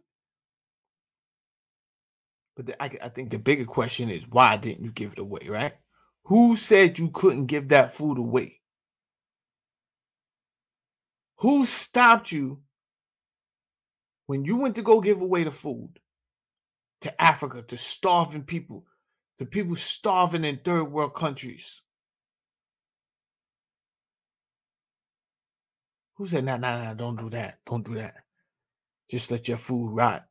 But 2.56 2.68
the, 2.68 2.82
I, 2.82 2.90
I 3.04 3.10
think 3.10 3.32
the 3.32 3.40
bigger 3.40 3.66
question 3.66 4.10
is 4.10 4.28
why 4.30 4.58
didn't 4.58 4.86
you 4.86 4.92
give 4.92 5.14
it 5.14 5.20
away, 5.20 5.48
right? 5.50 5.74
Who 6.26 6.56
said 6.56 6.98
you 7.00 7.10
couldn't 7.10 7.48
give 7.48 7.70
that 7.70 7.94
food 7.94 8.18
away? 8.18 8.62
Who 11.40 11.66
stopped 11.66 12.32
you 12.32 12.62
when 14.28 14.46
you 14.46 14.58
went 14.58 14.76
to 14.76 14.82
go 14.82 15.02
give 15.02 15.22
away 15.22 15.44
the 15.44 15.52
food 15.52 16.00
to 17.06 17.22
Africa, 17.22 17.62
to 17.62 17.78
starving 17.78 18.44
people, 18.44 18.84
to 19.38 19.46
people 19.46 19.76
starving 19.76 20.44
in 20.44 20.58
third 20.58 20.86
world 20.86 21.14
countries? 21.14 21.84
Who 26.16 26.26
said, 26.26 26.46
nah, 26.46 26.58
nah, 26.58 26.84
nah, 26.84 26.94
don't 26.96 27.20
do 27.20 27.30
that. 27.30 27.60
Don't 27.68 27.86
do 27.86 27.94
that. 27.94 28.16
Just 29.08 29.30
let 29.30 29.48
your 29.48 29.58
food 29.58 29.96
rot. 29.96 30.26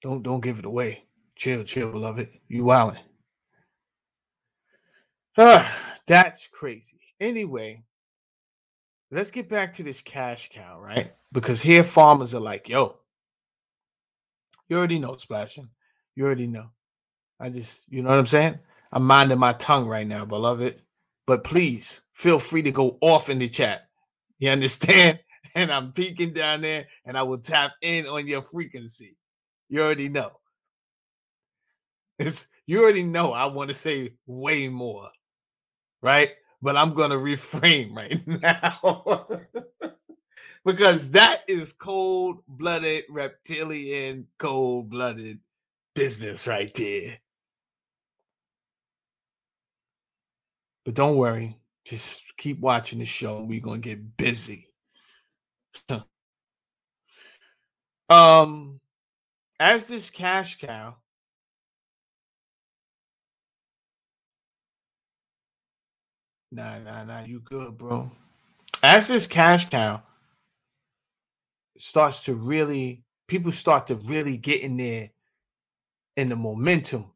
Don't 0.00 0.22
don't 0.22 0.40
give 0.42 0.60
it 0.60 0.64
away. 0.64 1.04
Chill, 1.34 1.64
chill, 1.64 1.90
beloved. 1.90 2.28
You 2.46 2.64
wildin'. 2.64 3.02
Ah, 5.36 5.96
that's 6.06 6.46
crazy. 6.48 7.00
Anyway, 7.18 7.82
let's 9.12 9.30
get 9.30 9.48
back 9.48 9.72
to 9.74 9.82
this 9.82 10.00
cash 10.00 10.48
cow, 10.50 10.80
right? 10.80 11.12
Because 11.32 11.60
here 11.62 11.84
farmers 11.84 12.34
are 12.34 12.40
like, 12.40 12.68
yo, 12.68 12.96
you 14.68 14.76
already 14.76 14.98
know 14.98 15.16
splashing. 15.16 15.68
You 16.16 16.24
already 16.24 16.46
know. 16.46 16.70
I 17.38 17.50
just, 17.50 17.84
you 17.90 18.02
know 18.02 18.08
what 18.08 18.18
I'm 18.18 18.26
saying? 18.26 18.58
I'm 18.90 19.04
minding 19.04 19.38
my 19.38 19.52
tongue 19.54 19.86
right 19.86 20.06
now, 20.06 20.24
beloved. 20.24 20.80
But 21.26 21.44
please 21.44 22.02
feel 22.14 22.38
free 22.38 22.62
to 22.62 22.70
go 22.70 22.98
off 23.00 23.28
in 23.28 23.38
the 23.38 23.48
chat. 23.48 23.88
You 24.38 24.50
understand? 24.50 25.20
And 25.54 25.70
I'm 25.70 25.92
peeking 25.92 26.32
down 26.32 26.62
there 26.62 26.86
and 27.04 27.16
I 27.18 27.22
will 27.22 27.38
tap 27.38 27.72
in 27.82 28.06
on 28.06 28.26
your 28.26 28.40
frequency. 28.40 29.18
You 29.68 29.82
already 29.82 30.08
know. 30.08 30.32
It's 32.18 32.46
you 32.66 32.82
already 32.82 33.02
know 33.02 33.32
I 33.32 33.46
want 33.46 33.68
to 33.68 33.74
say 33.74 34.14
way 34.26 34.68
more. 34.68 35.10
Right? 36.00 36.30
But 36.62 36.76
I'm 36.76 36.94
going 36.94 37.10
to 37.10 37.18
refrain 37.18 37.94
right 37.96 38.26
now 38.26 39.28
because 40.64 41.10
that 41.10 41.42
is 41.48 41.72
cold 41.72 42.38
blooded, 42.48 43.04
reptilian, 43.10 44.28
cold 44.38 44.88
blooded 44.88 45.40
business 45.94 46.46
right 46.46 46.72
there. 46.74 47.18
But 50.84 50.94
don't 50.94 51.16
worry, 51.16 51.58
just 51.84 52.36
keep 52.36 52.58
watching 52.60 52.98
the 52.98 53.04
show. 53.04 53.44
We're 53.44 53.60
gonna 53.60 53.78
get 53.78 54.16
busy. 54.16 54.68
um, 58.08 58.80
as 59.60 59.86
this 59.86 60.10
cash 60.10 60.58
cow 60.58 60.96
Nah, 66.52 66.78
nah, 66.80 67.02
nah. 67.04 67.24
You 67.24 67.40
good, 67.40 67.78
bro. 67.78 68.10
As 68.82 69.08
this 69.08 69.26
cash 69.26 69.70
cow 69.70 70.02
starts 71.78 72.24
to 72.26 72.34
really, 72.34 73.02
people 73.26 73.50
start 73.50 73.86
to 73.86 73.94
really 73.94 74.36
get 74.36 74.60
in 74.60 74.76
there 74.76 75.08
in 76.18 76.28
the 76.28 76.36
momentum. 76.36 77.06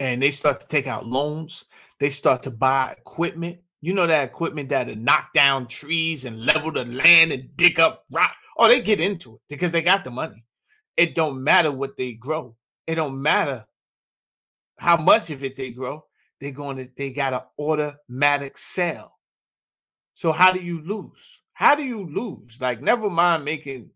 And 0.00 0.20
they 0.20 0.32
start 0.32 0.58
to 0.60 0.66
take 0.66 0.88
out 0.88 1.06
loans. 1.06 1.64
They 2.00 2.10
start 2.10 2.42
to 2.42 2.50
buy 2.50 2.96
equipment. 2.98 3.60
You 3.80 3.94
know 3.94 4.08
that 4.08 4.24
equipment 4.24 4.70
that'll 4.70 4.96
knock 4.96 5.32
down 5.32 5.68
trees 5.68 6.24
and 6.24 6.44
level 6.44 6.72
the 6.72 6.86
land 6.86 7.30
and 7.30 7.56
dig 7.56 7.78
up 7.78 8.04
rock. 8.10 8.34
Oh, 8.58 8.66
they 8.66 8.80
get 8.80 8.98
into 8.98 9.36
it 9.36 9.40
because 9.48 9.70
they 9.70 9.82
got 9.82 10.02
the 10.02 10.10
money. 10.10 10.44
It 10.96 11.14
don't 11.14 11.44
matter 11.44 11.70
what 11.70 11.96
they 11.96 12.14
grow. 12.14 12.56
It 12.88 12.96
don't 12.96 13.22
matter 13.22 13.64
how 14.80 14.96
much 14.96 15.30
of 15.30 15.44
it 15.44 15.54
they 15.54 15.70
grow 15.70 16.04
they're 16.40 16.52
going 16.52 16.76
to 16.76 16.88
they 16.96 17.12
got 17.12 17.32
an 17.32 17.40
automatic 17.58 18.58
sell. 18.58 19.18
So 20.14 20.32
how 20.32 20.52
do 20.52 20.60
you 20.60 20.82
lose? 20.82 21.42
How 21.52 21.74
do 21.74 21.82
you 21.82 22.06
lose? 22.06 22.58
Like 22.60 22.80
never 22.80 23.10
mind 23.10 23.44
making 23.44 23.90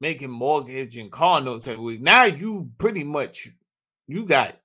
making 0.00 0.30
mortgage 0.30 0.96
and 0.96 1.10
car 1.10 1.40
notes 1.40 1.66
every 1.66 1.82
week. 1.82 2.00
Now 2.00 2.24
you 2.24 2.70
pretty 2.78 3.04
much 3.04 3.48
you 4.06 4.24
got 4.24 4.56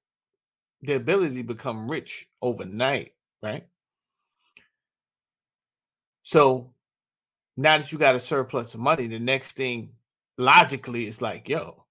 the 0.82 0.96
ability 0.96 1.38
to 1.38 1.44
become 1.44 1.90
rich 1.90 2.30
overnight, 2.42 3.14
right? 3.42 3.66
So 6.24 6.74
now 7.58 7.78
that 7.78 7.92
you 7.92 7.98
got 7.98 8.16
a 8.16 8.20
surplus 8.20 8.74
of 8.74 8.80
money, 8.80 9.08
the 9.08 9.20
next 9.20 9.54
thing 9.54 9.92
logically 10.38 11.06
is 11.08 11.22
like, 11.22 11.48
yo, 11.48 11.86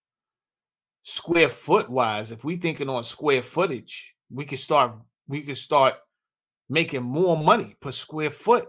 square 1.02 1.48
foot 1.48 1.88
wise, 1.88 2.30
if 2.32 2.44
we 2.44 2.56
thinking 2.56 2.88
on 2.88 3.04
square 3.04 3.42
footage, 3.42 4.14
we 4.32 4.44
could 4.44 4.58
start 4.58 4.94
we 5.28 5.42
could 5.42 5.56
start 5.56 5.94
making 6.68 7.02
more 7.02 7.36
money 7.36 7.76
per 7.80 7.90
square 7.90 8.30
foot 8.30 8.68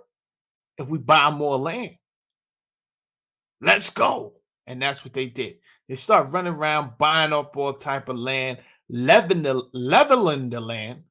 if 0.77 0.89
we 0.89 0.97
buy 0.97 1.29
more 1.31 1.57
land. 1.57 1.95
Let's 3.61 3.89
go. 3.89 4.33
And 4.67 4.81
that's 4.81 5.03
what 5.03 5.13
they 5.13 5.27
did. 5.27 5.57
They 5.87 5.95
start 5.95 6.31
running 6.31 6.53
around 6.53 6.97
buying 6.97 7.33
up 7.33 7.55
all 7.55 7.73
type 7.73 8.09
of 8.09 8.17
land, 8.17 8.59
leveling 8.89 9.43
the, 9.43 9.63
leveling 9.73 10.49
the 10.49 10.59
land, 10.59 11.03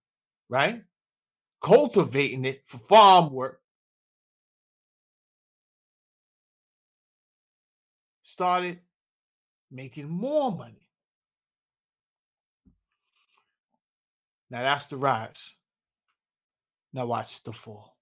right? 0.48 0.82
Cultivating 1.62 2.44
it 2.44 2.62
for 2.66 2.78
farm 2.78 3.32
work. 3.32 3.60
Started 8.22 8.80
making 9.70 10.08
more 10.08 10.50
money. 10.50 10.88
Now 14.52 14.60
that's 14.60 14.84
the 14.84 14.98
rise. 14.98 15.56
Now 16.92 17.06
watch 17.06 17.42
the 17.42 17.54
fall. 17.54 17.96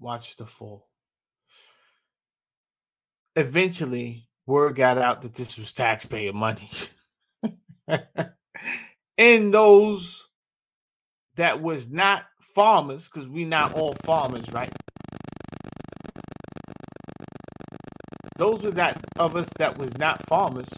Watch 0.00 0.36
the 0.36 0.46
fall. 0.46 0.88
Eventually, 3.36 4.26
word 4.46 4.74
got 4.74 4.96
out 4.96 5.20
that 5.20 5.34
this 5.34 5.58
was 5.58 5.74
taxpayer 5.74 6.32
money. 6.32 6.70
and 9.18 9.52
those 9.52 10.26
that 11.36 11.60
was 11.60 11.90
not 11.90 12.24
farmers, 12.40 13.06
because 13.06 13.28
we 13.28 13.44
not 13.44 13.74
all 13.74 13.96
farmers, 14.02 14.50
right? 14.50 14.72
Those 18.38 18.64
were 18.64 18.70
that 18.70 19.04
of 19.16 19.36
us 19.36 19.50
that 19.58 19.76
was 19.76 19.94
not 19.98 20.26
farmers 20.26 20.70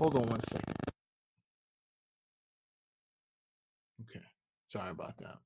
Hold 0.00 0.16
on 0.16 0.26
one 0.28 0.40
second. 0.40 0.74
Okay. 4.00 4.24
Sorry 4.68 4.88
about 4.88 5.18
that. 5.18 5.36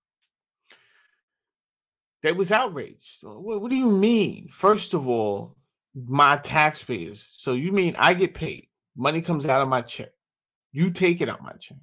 They 2.22 2.30
was 2.30 2.52
outraged. 2.52 3.18
What, 3.22 3.60
what 3.60 3.68
do 3.68 3.76
you 3.76 3.90
mean? 3.90 4.46
First 4.48 4.94
of 4.94 5.08
all, 5.08 5.56
my 6.06 6.36
taxpayers. 6.36 7.32
So 7.36 7.54
you 7.54 7.72
mean 7.72 7.96
I 7.98 8.14
get 8.14 8.34
paid? 8.34 8.68
Money 8.96 9.22
comes 9.22 9.44
out 9.44 9.60
of 9.60 9.68
my 9.68 9.82
check. 9.82 10.10
You 10.70 10.92
take 10.92 11.20
it 11.20 11.28
out 11.28 11.42
my 11.42 11.54
check. 11.58 11.78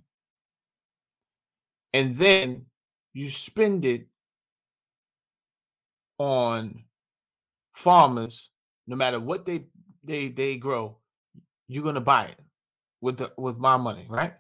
And 1.91 2.15
then 2.15 2.67
you 3.11 3.29
spend 3.29 3.83
it 3.83 4.07
on 6.17 6.85
farmers, 7.73 8.49
no 8.87 8.95
matter 8.95 9.19
what 9.19 9.45
they 9.45 9.65
they 10.05 10.29
they 10.29 10.55
grow, 10.55 10.99
you're 11.67 11.83
gonna 11.83 11.99
buy 11.99 12.27
it 12.27 12.39
with 13.01 13.17
the 13.17 13.31
with 13.37 13.57
my 13.57 13.77
money, 13.77 14.05
right? 14.09 14.33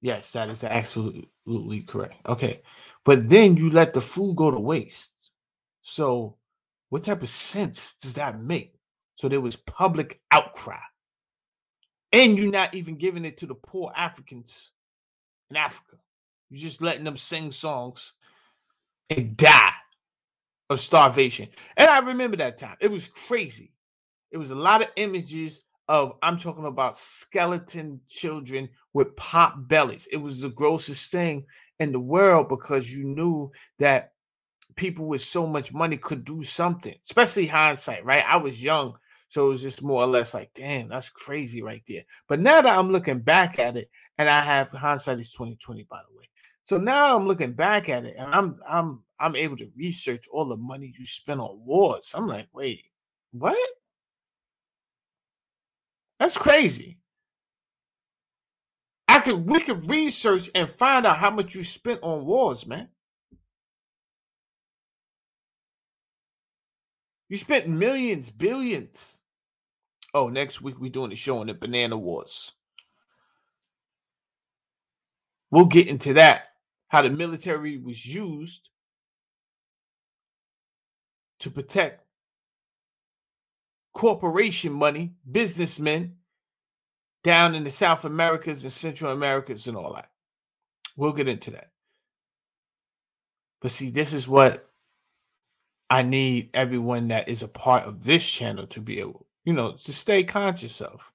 Yes, 0.00 0.32
that 0.32 0.50
is 0.50 0.62
absolutely 0.62 1.80
correct. 1.80 2.16
Okay. 2.28 2.60
But 3.04 3.28
then 3.28 3.56
you 3.56 3.70
let 3.70 3.94
the 3.94 4.02
food 4.02 4.36
go 4.36 4.50
to 4.50 4.60
waste. 4.60 5.12
So 5.80 6.36
what 6.90 7.04
type 7.04 7.22
of 7.22 7.28
sense 7.28 7.94
does 7.94 8.14
that 8.14 8.40
make? 8.40 8.74
So 9.16 9.28
there 9.28 9.40
was 9.40 9.56
public 9.56 10.20
outcry. 10.30 10.78
And 12.12 12.38
you're 12.38 12.50
not 12.50 12.74
even 12.74 12.96
giving 12.96 13.24
it 13.24 13.38
to 13.38 13.46
the 13.46 13.54
poor 13.54 13.92
Africans 13.96 14.72
in 15.50 15.56
Africa. 15.56 15.96
You're 16.50 16.60
just 16.60 16.82
letting 16.82 17.04
them 17.04 17.16
sing 17.16 17.50
songs 17.50 18.12
and 19.10 19.36
die 19.36 19.72
of 20.70 20.80
starvation. 20.80 21.48
And 21.76 21.90
I 21.90 21.98
remember 21.98 22.36
that 22.36 22.56
time. 22.56 22.76
It 22.80 22.90
was 22.90 23.08
crazy. 23.08 23.72
It 24.30 24.38
was 24.38 24.50
a 24.50 24.54
lot 24.54 24.82
of 24.82 24.88
images 24.96 25.64
of 25.88 26.16
I'm 26.22 26.38
talking 26.38 26.66
about 26.66 26.96
skeleton 26.96 28.00
children 28.08 28.68
with 28.92 29.14
pop 29.16 29.54
bellies. 29.68 30.06
It 30.12 30.16
was 30.16 30.40
the 30.40 30.50
grossest 30.50 31.10
thing 31.10 31.44
in 31.78 31.92
the 31.92 32.00
world 32.00 32.48
because 32.48 32.94
you 32.94 33.04
knew 33.04 33.50
that 33.78 34.12
people 34.76 35.06
with 35.06 35.20
so 35.20 35.46
much 35.46 35.72
money 35.72 35.96
could 35.96 36.24
do 36.24 36.42
something, 36.42 36.94
especially 37.02 37.46
hindsight, 37.46 38.04
right? 38.04 38.24
I 38.26 38.36
was 38.36 38.62
young, 38.62 38.94
so 39.28 39.46
it 39.46 39.50
was 39.50 39.62
just 39.62 39.82
more 39.82 40.02
or 40.02 40.06
less 40.06 40.34
like, 40.34 40.50
damn, 40.54 40.88
that's 40.88 41.10
crazy 41.10 41.62
right 41.62 41.82
there. 41.86 42.02
But 42.28 42.40
now 42.40 42.62
that 42.62 42.78
I'm 42.78 42.90
looking 42.90 43.20
back 43.20 43.58
at 43.58 43.76
it, 43.76 43.90
and 44.18 44.28
I 44.28 44.40
have 44.40 44.70
hindsight 44.70 45.18
is 45.18 45.32
2020, 45.32 45.84
by 45.84 46.00
the 46.08 46.18
way. 46.18 46.24
So 46.64 46.78
now 46.78 47.14
I'm 47.14 47.26
looking 47.26 47.52
back 47.52 47.90
at 47.90 48.06
it 48.06 48.16
and 48.18 48.34
I'm 48.34 48.58
I'm 48.66 49.02
I'm 49.20 49.36
able 49.36 49.56
to 49.58 49.70
research 49.76 50.24
all 50.32 50.46
the 50.46 50.56
money 50.56 50.94
you 50.98 51.04
spent 51.04 51.40
on 51.40 51.60
wars. 51.64 52.14
I'm 52.16 52.26
like, 52.26 52.48
wait, 52.52 52.86
what? 53.32 53.58
That's 56.24 56.38
crazy. 56.38 56.96
I 59.06 59.20
could 59.20 59.44
we 59.44 59.60
could 59.60 59.90
research 59.90 60.48
and 60.54 60.70
find 60.70 61.04
out 61.04 61.18
how 61.18 61.30
much 61.30 61.54
you 61.54 61.62
spent 61.62 62.00
on 62.02 62.24
wars, 62.24 62.66
man. 62.66 62.88
You 67.28 67.36
spent 67.36 67.68
millions, 67.68 68.30
billions. 68.30 69.20
Oh, 70.14 70.30
next 70.30 70.62
week 70.62 70.80
we're 70.80 70.90
doing 70.90 71.12
a 71.12 71.16
show 71.16 71.40
on 71.40 71.48
the 71.48 71.52
banana 71.52 71.98
wars. 71.98 72.54
We'll 75.50 75.66
get 75.66 75.88
into 75.88 76.14
that. 76.14 76.44
How 76.88 77.02
the 77.02 77.10
military 77.10 77.76
was 77.76 78.06
used 78.06 78.70
to 81.40 81.50
protect 81.50 82.03
corporation 83.94 84.72
money, 84.72 85.14
businessmen 85.30 86.16
down 87.22 87.54
in 87.54 87.64
the 87.64 87.70
South 87.70 88.04
Americas 88.04 88.64
and 88.64 88.72
Central 88.72 89.12
Americas 89.12 89.66
and 89.66 89.76
all 89.76 89.94
that. 89.94 90.10
We'll 90.96 91.12
get 91.12 91.28
into 91.28 91.52
that. 91.52 91.70
But 93.62 93.70
see, 93.70 93.90
this 93.90 94.12
is 94.12 94.28
what 94.28 94.68
I 95.88 96.02
need 96.02 96.50
everyone 96.54 97.08
that 97.08 97.28
is 97.28 97.42
a 97.42 97.48
part 97.48 97.84
of 97.84 98.04
this 98.04 98.28
channel 98.28 98.66
to 98.68 98.80
be 98.80 99.00
able, 99.00 99.26
you 99.44 99.52
know, 99.52 99.72
to 99.72 99.92
stay 99.92 100.22
conscious 100.24 100.80
of. 100.80 101.10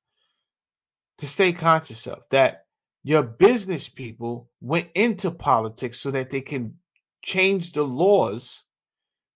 To 1.20 1.28
stay 1.28 1.52
conscious 1.52 2.08
of 2.08 2.24
that 2.32 2.66
your 3.04 3.24
business 3.24 3.90
people 3.90 4.50
went 4.62 4.88
into 4.96 5.32
politics 5.32 6.00
so 6.00 6.12
that 6.12 6.30
they 6.30 6.42
can 6.42 6.76
change 7.22 7.74
the 7.74 7.84
laws 7.84 8.64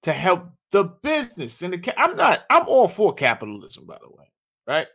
to 0.03 0.13
help 0.13 0.49
the 0.73 0.86
business 0.86 1.63
and 1.63 1.73
the 1.75 2.01
I'm 2.01 2.17
not 2.17 2.45
I'm 2.51 2.67
all 2.67 2.89
for 2.89 3.15
capitalism 3.15 3.86
by 3.88 3.97
the 4.01 4.09
way, 4.09 4.31
right? 4.67 4.88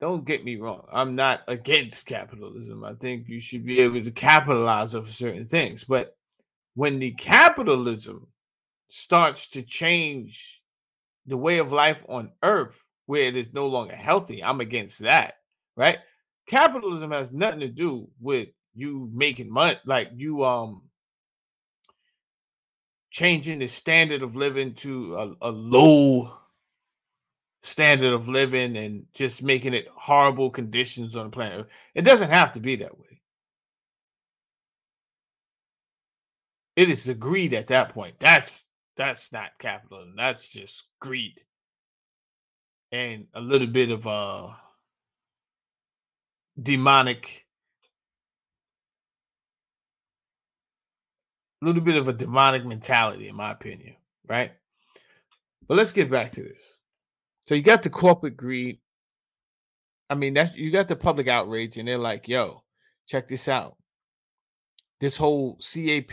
Don't 0.00 0.26
get 0.26 0.44
me 0.44 0.56
wrong. 0.56 0.86
I'm 0.92 1.14
not 1.16 1.42
against 1.48 2.06
capitalism. 2.06 2.84
I 2.84 2.94
think 2.94 3.28
you 3.28 3.40
should 3.40 3.64
be 3.64 3.80
able 3.80 4.02
to 4.02 4.10
capitalize 4.10 4.94
off 4.94 5.08
certain 5.08 5.46
things, 5.46 5.84
but 5.84 6.16
when 6.74 6.98
the 6.98 7.12
capitalism 7.12 8.28
starts 8.88 9.48
to 9.50 9.62
change 9.62 10.62
the 11.26 11.36
way 11.36 11.58
of 11.58 11.72
life 11.72 12.04
on 12.08 12.32
earth 12.42 12.84
where 13.06 13.22
it 13.24 13.36
is 13.36 13.52
no 13.54 13.68
longer 13.68 13.96
healthy, 13.96 14.44
I'm 14.44 14.60
against 14.60 15.00
that, 15.00 15.34
right? 15.76 15.98
Capitalism 16.48 17.12
has 17.12 17.32
nothing 17.32 17.60
to 17.60 17.68
do 17.68 18.08
with 18.20 18.48
you 18.74 19.10
making 19.14 19.52
money, 19.52 19.78
like 19.86 20.10
you 20.14 20.44
um 20.44 20.82
changing 23.10 23.58
the 23.58 23.66
standard 23.66 24.22
of 24.22 24.36
living 24.36 24.74
to 24.74 25.14
a, 25.16 25.34
a 25.42 25.50
low 25.50 26.32
standard 27.62 28.12
of 28.12 28.28
living 28.28 28.76
and 28.76 29.04
just 29.12 29.42
making 29.42 29.74
it 29.74 29.88
horrible 29.94 30.50
conditions 30.50 31.16
on 31.16 31.26
the 31.26 31.30
planet. 31.30 31.66
It 31.94 32.02
doesn't 32.02 32.30
have 32.30 32.52
to 32.52 32.60
be 32.60 32.76
that 32.76 32.98
way. 32.98 33.20
It 36.76 36.88
is 36.88 37.04
the 37.04 37.14
greed 37.14 37.52
at 37.52 37.66
that 37.66 37.90
point. 37.90 38.18
That's 38.18 38.68
that's 38.96 39.32
not 39.32 39.58
capitalism. 39.58 40.14
That's 40.16 40.48
just 40.48 40.84
greed. 41.00 41.40
And 42.92 43.26
a 43.34 43.40
little 43.40 43.66
bit 43.66 43.90
of 43.90 44.06
uh 44.06 44.50
demonic 46.60 47.46
little 51.62 51.82
bit 51.82 51.96
of 51.96 52.08
a 52.08 52.12
demonic 52.12 52.64
mentality 52.64 53.28
in 53.28 53.36
my 53.36 53.50
opinion, 53.50 53.96
right? 54.28 54.52
But 55.68 55.76
let's 55.76 55.92
get 55.92 56.10
back 56.10 56.32
to 56.32 56.42
this. 56.42 56.78
So 57.46 57.54
you 57.54 57.62
got 57.62 57.82
the 57.82 57.90
corporate 57.90 58.36
greed. 58.36 58.78
I 60.08 60.14
mean, 60.14 60.34
that's 60.34 60.56
you 60.56 60.70
got 60.70 60.88
the 60.88 60.96
public 60.96 61.28
outrage, 61.28 61.76
and 61.76 61.86
they're 61.86 61.98
like, 61.98 62.28
yo, 62.28 62.62
check 63.06 63.28
this 63.28 63.48
out. 63.48 63.76
This 65.00 65.16
whole 65.16 65.56
CAP 65.56 66.12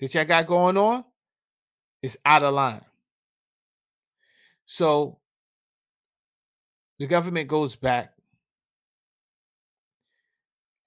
that 0.00 0.14
y'all 0.14 0.24
got 0.24 0.46
going 0.46 0.76
on 0.76 1.04
is 2.02 2.18
out 2.24 2.42
of 2.42 2.54
line. 2.54 2.84
So 4.64 5.18
the 6.98 7.06
government 7.06 7.48
goes 7.48 7.76
back 7.76 8.12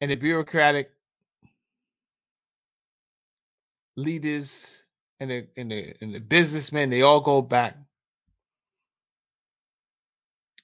and 0.02 0.12
the 0.12 0.15
bureaucratic 0.15 0.91
leaders 3.99 4.85
and 5.19 5.29
the 5.29 5.47
and 5.57 5.71
the 5.71 5.93
and 6.01 6.15
the 6.15 6.19
businessmen 6.19 6.89
they 6.89 7.01
all 7.01 7.19
go 7.21 7.41
back 7.41 7.77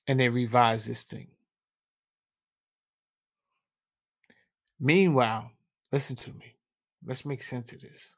and 0.07 0.19
they 0.19 0.29
revise 0.29 0.85
this 0.85 1.03
thing. 1.03 1.27
Meanwhile, 4.79 5.51
listen 5.91 6.15
to 6.17 6.33
me. 6.33 6.55
Let's 7.05 7.25
make 7.25 7.41
sense 7.41 7.71
of 7.73 7.81
this. 7.81 8.15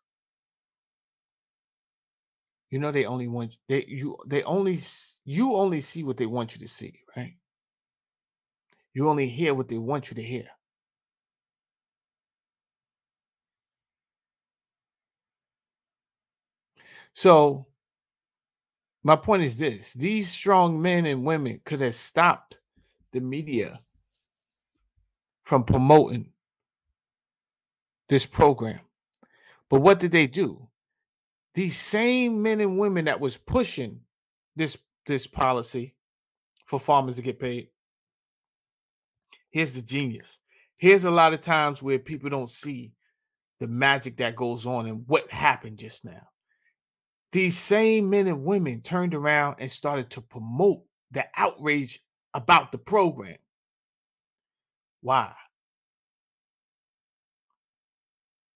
You 2.70 2.80
know 2.80 2.92
they 2.92 3.06
only 3.06 3.28
want 3.28 3.58
they 3.70 3.86
you 3.88 4.18
they 4.28 4.44
only 4.44 4.78
you 5.24 5.56
only 5.56 5.82
see 5.82 6.04
what 6.04 6.18
they 6.18 6.26
want 6.26 6.54
you 6.54 6.60
to 6.60 6.68
see, 6.68 6.94
right? 7.16 7.36
You 8.94 9.10
only 9.10 9.30
hear 9.30 9.54
what 9.54 9.70
they 9.70 9.78
want 9.78 10.10
you 10.10 10.16
to 10.16 10.24
hear. 10.24 10.48
So 17.18 17.66
my 19.02 19.16
point 19.16 19.42
is 19.42 19.58
this 19.58 19.94
these 19.94 20.30
strong 20.30 20.80
men 20.80 21.08
and 21.08 21.26
women 21.26 21.62
could 21.66 21.82
have 21.82 21.96
stopped 21.96 22.60
the 23.12 23.20
media 23.20 23.82
from 25.42 25.64
promoting 25.64 26.30
this 28.08 28.28
program. 28.28 28.82
But 29.68 29.80
what 29.80 30.00
did 30.00 30.12
they 30.12 30.28
do? 30.28 30.70
These 31.56 31.76
same 31.76 32.44
men 32.44 32.62
and 32.62 32.78
women 32.78 33.06
that 33.06 33.20
was 33.20 33.36
pushing 33.36 34.02
this 34.56 34.78
this 35.08 35.26
policy 35.26 35.96
for 36.66 36.80
farmers 36.80 37.16
to 37.16 37.24
get 37.24 37.40
paid. 37.40 37.70
Here's 39.50 39.74
the 39.74 39.82
genius. 39.82 40.40
Here's 40.76 41.06
a 41.06 41.10
lot 41.10 41.34
of 41.34 41.42
times 41.42 41.82
where 41.82 41.98
people 41.98 42.30
don't 42.30 42.48
see 42.48 42.94
the 43.60 43.66
magic 43.66 44.18
that 44.18 44.36
goes 44.36 44.68
on 44.68 44.86
and 44.86 45.04
what 45.08 45.32
happened 45.32 45.80
just 45.80 46.06
now 46.06 46.28
these 47.32 47.58
same 47.58 48.10
men 48.10 48.28
and 48.28 48.46
women 48.46 48.82
turned 48.82 49.14
around 49.14 49.58
and 49.60 49.70
started 49.70 50.10
to 50.12 50.22
promote 50.22 50.84
the 51.12 51.26
outrage 51.36 52.00
about 52.34 52.72
the 52.72 52.78
program. 52.78 53.38
Why? 55.02 55.34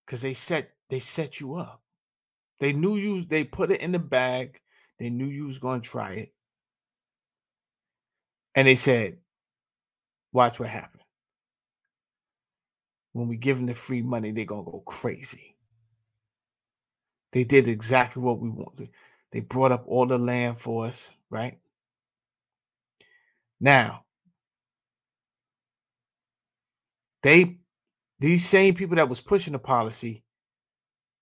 Because 0.05 0.21
they 0.21 0.33
set 0.33 0.71
they 0.89 0.99
set 0.99 1.39
you 1.39 1.55
up. 1.55 1.81
They 2.59 2.73
knew 2.73 2.95
you, 2.95 3.23
they 3.23 3.43
put 3.43 3.71
it 3.71 3.81
in 3.81 3.91
the 3.91 3.99
bag, 3.99 4.59
they 4.99 5.09
knew 5.09 5.25
you 5.25 5.45
was 5.45 5.59
gonna 5.59 5.81
try 5.81 6.13
it. 6.13 6.33
And 8.53 8.67
they 8.67 8.75
said, 8.75 9.17
watch 10.33 10.59
what 10.59 10.69
happens. 10.69 11.03
When 13.13 13.27
we 13.27 13.37
give 13.37 13.57
them 13.57 13.65
the 13.65 13.73
free 13.73 14.01
money, 14.01 14.31
they're 14.31 14.45
gonna 14.45 14.63
go 14.63 14.81
crazy. 14.81 15.50
They 17.31 17.43
did 17.43 17.67
exactly 17.67 18.21
what 18.21 18.39
we 18.39 18.49
wanted. 18.49 18.89
They 19.31 19.39
brought 19.39 19.71
up 19.71 19.85
all 19.87 20.05
the 20.05 20.17
land 20.17 20.57
for 20.57 20.85
us, 20.85 21.11
right? 21.29 21.57
Now, 23.59 24.03
they 27.23 27.57
these 28.19 28.45
same 28.45 28.75
people 28.75 28.97
that 28.97 29.09
was 29.09 29.21
pushing 29.21 29.53
the 29.53 29.59
policy 29.59 30.23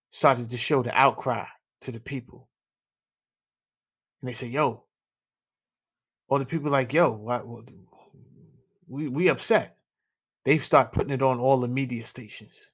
started 0.10 0.50
to 0.50 0.58
show 0.58 0.82
the 0.82 0.98
outcry 1.00 1.46
to 1.82 1.92
the 1.92 2.00
people. 2.00 2.50
And 4.22 4.30
they 4.30 4.34
say, 4.34 4.48
yo, 4.48 4.84
all 6.28 6.40
the 6.40 6.46
people 6.46 6.72
like, 6.72 6.92
yo, 6.94 7.12
what, 7.12 7.46
we 8.88 9.08
we 9.08 9.30
upset. 9.30 9.78
They 10.46 10.58
start 10.58 10.92
putting 10.92 11.14
it 11.14 11.22
on 11.22 11.40
all 11.40 11.60
the 11.60 11.68
media 11.68 12.04
stations, 12.04 12.72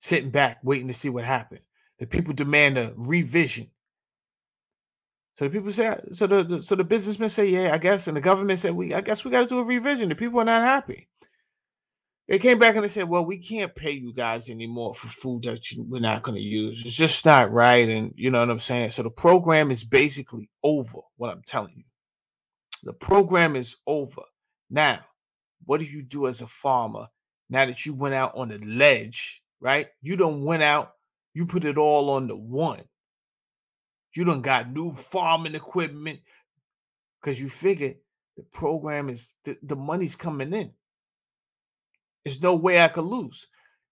sitting 0.00 0.30
back, 0.30 0.58
waiting 0.62 0.88
to 0.88 0.94
see 0.94 1.08
what 1.08 1.24
happened. 1.24 1.62
The 2.00 2.06
people 2.06 2.34
demand 2.34 2.78
a 2.78 2.92
revision. 2.96 3.70
So 5.34 5.44
the 5.44 5.50
people 5.50 5.70
say, 5.70 5.96
so 6.12 6.26
the, 6.26 6.42
the 6.42 6.62
so 6.62 6.74
the 6.74 6.84
businessmen 6.84 7.28
say, 7.28 7.46
yeah, 7.46 7.72
I 7.72 7.78
guess, 7.78 8.08
and 8.08 8.16
the 8.16 8.20
government 8.22 8.58
said, 8.58 8.74
we, 8.74 8.92
I 8.92 9.02
guess 9.02 9.24
we 9.24 9.30
got 9.30 9.42
to 9.42 9.46
do 9.46 9.60
a 9.60 9.64
revision. 9.64 10.08
The 10.08 10.14
people 10.16 10.40
are 10.40 10.44
not 10.44 10.62
happy. 10.62 11.08
They 12.26 12.38
came 12.38 12.58
back 12.58 12.74
and 12.76 12.84
they 12.84 12.88
said, 12.88 13.08
well, 13.08 13.24
we 13.24 13.38
can't 13.38 13.74
pay 13.74 13.90
you 13.90 14.12
guys 14.12 14.48
anymore 14.50 14.94
for 14.94 15.08
food 15.08 15.42
that 15.42 15.70
you, 15.70 15.84
we're 15.86 16.00
not 16.00 16.22
going 16.22 16.36
to 16.36 16.42
use. 16.42 16.82
It's 16.84 16.94
just 16.94 17.24
not 17.26 17.50
right, 17.52 17.88
and 17.88 18.12
you 18.16 18.30
know 18.30 18.40
what 18.40 18.50
I'm 18.50 18.58
saying. 18.58 18.90
So 18.90 19.02
the 19.02 19.10
program 19.10 19.70
is 19.70 19.84
basically 19.84 20.48
over. 20.62 21.00
What 21.16 21.30
I'm 21.30 21.42
telling 21.44 21.74
you, 21.76 21.84
the 22.82 22.92
program 22.94 23.56
is 23.56 23.76
over. 23.86 24.22
Now, 24.70 25.00
what 25.64 25.80
do 25.80 25.86
you 25.86 26.02
do 26.02 26.28
as 26.28 26.40
a 26.40 26.46
farmer 26.46 27.06
now 27.50 27.66
that 27.66 27.84
you 27.84 27.94
went 27.94 28.14
out 28.14 28.32
on 28.36 28.48
the 28.48 28.58
ledge? 28.58 29.42
Right, 29.60 29.88
you 30.00 30.16
don't 30.16 30.44
went 30.44 30.62
out 30.62 30.94
you 31.34 31.46
put 31.46 31.64
it 31.64 31.78
all 31.78 32.10
on 32.10 32.26
the 32.26 32.36
one. 32.36 32.82
You 34.14 34.24
done 34.24 34.42
got 34.42 34.72
new 34.72 34.92
farming 34.92 35.54
equipment 35.54 36.20
because 37.20 37.40
you 37.40 37.48
figured 37.48 37.96
the 38.36 38.42
program 38.52 39.08
is 39.08 39.34
the, 39.44 39.56
the 39.62 39.76
money's 39.76 40.16
coming 40.16 40.52
in. 40.52 40.72
There's 42.24 42.42
no 42.42 42.56
way 42.56 42.80
I 42.80 42.88
could 42.88 43.04
lose. 43.04 43.46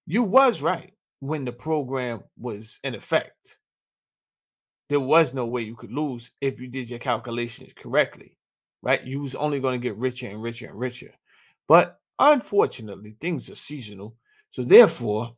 You 0.07 0.23
was 0.23 0.61
right 0.61 0.93
when 1.21 1.45
the 1.45 1.53
program 1.53 2.23
was 2.39 2.81
in 2.83 2.95
effect. 2.95 3.59
There 4.89 5.01
was 5.01 5.35
no 5.35 5.47
way 5.47 5.63
you 5.63 5.77
could 5.77 5.93
lose 5.93 6.31
if 6.41 6.61
you 6.61 6.69
did 6.69 6.89
your 6.89 6.99
calculations 6.99 7.73
correctly, 7.73 8.37
right? 8.83 9.05
You 9.05 9.21
was 9.21 9.35
only 9.35 9.61
going 9.61 9.79
to 9.79 9.87
get 9.87 9.97
richer 9.97 10.29
and 10.29 10.43
richer 10.43 10.69
and 10.69 10.79
richer. 10.79 11.11
But 11.67 12.01
unfortunately, 12.19 13.17
things 13.21 13.51
are 13.51 13.55
seasonal. 13.55 14.17
So 14.49 14.65
therefore, 14.65 15.37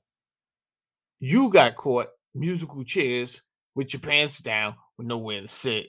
you 1.21 1.51
got 1.51 1.77
caught 1.77 2.09
musical 2.35 2.83
chairs 2.83 3.43
with 3.75 3.93
your 3.93 4.01
pants 4.01 4.41
down 4.41 4.75
with 4.97 5.07
nowhere 5.07 5.43
to 5.43 5.49
sit. 5.49 5.89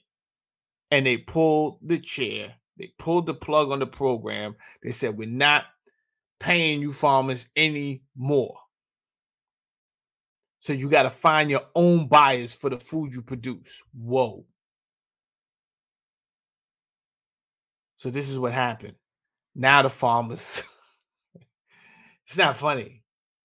And 0.92 1.06
they 1.06 1.18
pulled 1.18 1.80
the 1.82 2.00
chair, 2.00 2.54
they 2.78 2.94
pulled 3.00 3.26
the 3.26 3.34
plug 3.34 3.72
on 3.72 3.80
the 3.80 3.88
program. 3.88 4.56
They 4.84 4.92
said, 4.92 5.18
We're 5.18 5.30
not 5.30 5.66
paying 6.40 6.82
you 6.82 6.92
farmers 6.92 7.48
anymore. 7.56 8.58
So 10.60 10.74
you 10.74 10.90
got 10.90 11.04
to 11.04 11.10
find 11.10 11.50
your 11.50 11.64
own 11.76 12.08
buyers 12.08 12.54
for 12.54 12.70
the 12.70 12.78
food 12.78 13.14
you 13.14 13.22
produce. 13.22 13.82
Whoa. 13.94 14.46
So 17.98 18.10
this 18.10 18.30
is 18.30 18.38
what 18.38 18.54
happened. 18.54 18.96
Now 19.56 19.82
the 19.82 19.90
farmers, 19.90 20.64
it's 22.28 22.38
not 22.38 22.58
funny 22.58 23.01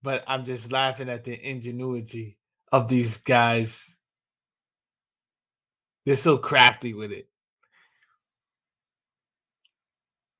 but 0.06 0.22
I'm 0.28 0.44
just 0.44 0.70
laughing 0.70 1.08
at 1.08 1.24
the 1.24 1.34
ingenuity 1.34 2.38
of 2.70 2.86
these 2.86 3.16
guys. 3.16 3.98
They're 6.04 6.14
so 6.14 6.38
crafty 6.38 6.94
with 6.94 7.10
it. 7.10 7.28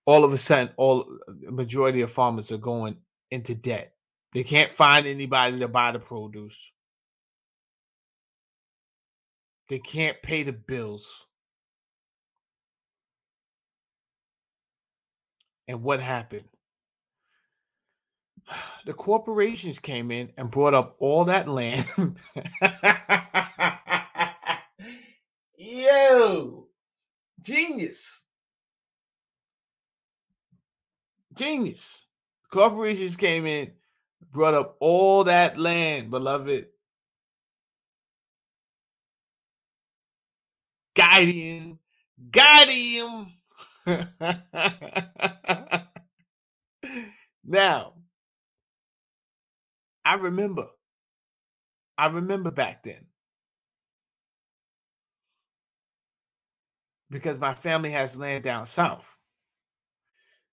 All 0.04 0.22
of 0.22 0.32
a 0.32 0.38
sudden, 0.38 0.72
all 0.76 1.18
majority 1.50 2.02
of 2.02 2.12
farmers 2.12 2.52
are 2.52 2.58
going 2.58 2.98
into 3.32 3.56
debt. 3.56 3.92
They 4.32 4.44
can't 4.44 4.70
find 4.70 5.04
anybody 5.04 5.58
to 5.58 5.66
buy 5.66 5.90
the 5.90 5.98
produce. 5.98 6.72
They 9.68 9.80
can't 9.80 10.22
pay 10.22 10.44
the 10.44 10.52
bills. 10.52 11.26
And 15.66 15.82
what 15.82 15.98
happened? 15.98 16.44
The 18.86 18.92
corporations 18.94 19.78
came 19.80 20.10
in 20.10 20.30
and 20.36 20.50
brought 20.50 20.74
up 20.74 20.96
all 21.00 21.24
that 21.26 21.48
land. 21.48 21.86
Yo, 25.58 26.68
genius. 27.40 28.24
Genius. 31.34 32.04
Corporations 32.50 33.16
came 33.16 33.46
in, 33.46 33.72
brought 34.32 34.54
up 34.54 34.76
all 34.80 35.24
that 35.24 35.58
land, 35.58 36.10
beloved. 36.10 36.68
Guiding, 40.94 41.78
guiding. 42.30 43.32
now, 47.44 47.95
I 50.06 50.14
remember. 50.14 50.68
I 51.98 52.06
remember 52.06 52.52
back 52.52 52.84
then. 52.84 53.06
Because 57.10 57.38
my 57.38 57.54
family 57.54 57.90
has 57.90 58.16
land 58.16 58.44
down 58.44 58.66
south. 58.66 59.16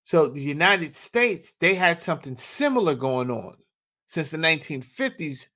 So 0.04 0.28
the 0.28 0.42
United 0.42 0.92
States, 0.92 1.54
they 1.60 1.76
had 1.76 2.00
something 2.00 2.36
similar 2.36 2.96
going 2.96 3.30
on 3.30 3.58
since 4.08 4.32
the 4.32 4.38
1950s, 4.38 5.48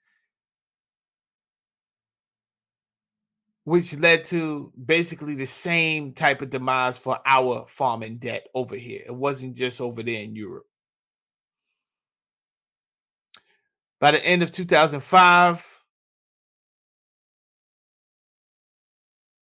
which 3.63 3.97
led 3.97 4.25
to 4.25 4.71
basically 4.85 5.33
the 5.33 5.47
same 5.47 6.13
type 6.13 6.43
of 6.43 6.51
demise 6.51 6.99
for 6.99 7.17
our 7.25 7.65
farming 7.67 8.19
debt 8.19 8.45
over 8.53 8.75
here. 8.75 9.01
It 9.07 9.15
wasn't 9.15 9.57
just 9.57 9.81
over 9.81 10.03
there 10.03 10.21
in 10.21 10.35
Europe. 10.35 10.67
By 13.99 14.11
the 14.11 14.23
end 14.25 14.43
of 14.43 14.51
2005, 14.51 15.83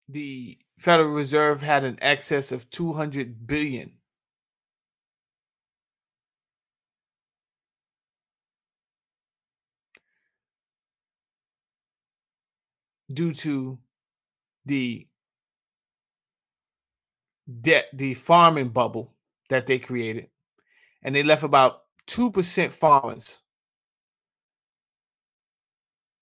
the 0.08 0.58
Federal 0.78 1.10
Reserve 1.10 1.62
had 1.62 1.84
an 1.84 1.98
excess 2.02 2.52
of 2.52 2.70
200 2.70 3.48
billion. 3.48 3.94
due 13.14 13.32
to 13.32 13.78
the 14.66 15.08
debt 17.62 17.86
the 17.94 18.16
farming 18.16 18.70
bubble 18.70 19.14
that 19.50 19.68
they 19.68 19.78
created 19.78 20.28
and 21.04 21.16
they 21.16 21.22
left 21.22 21.44
about 21.44 21.84
2% 22.08 22.72
farmers 22.72 23.42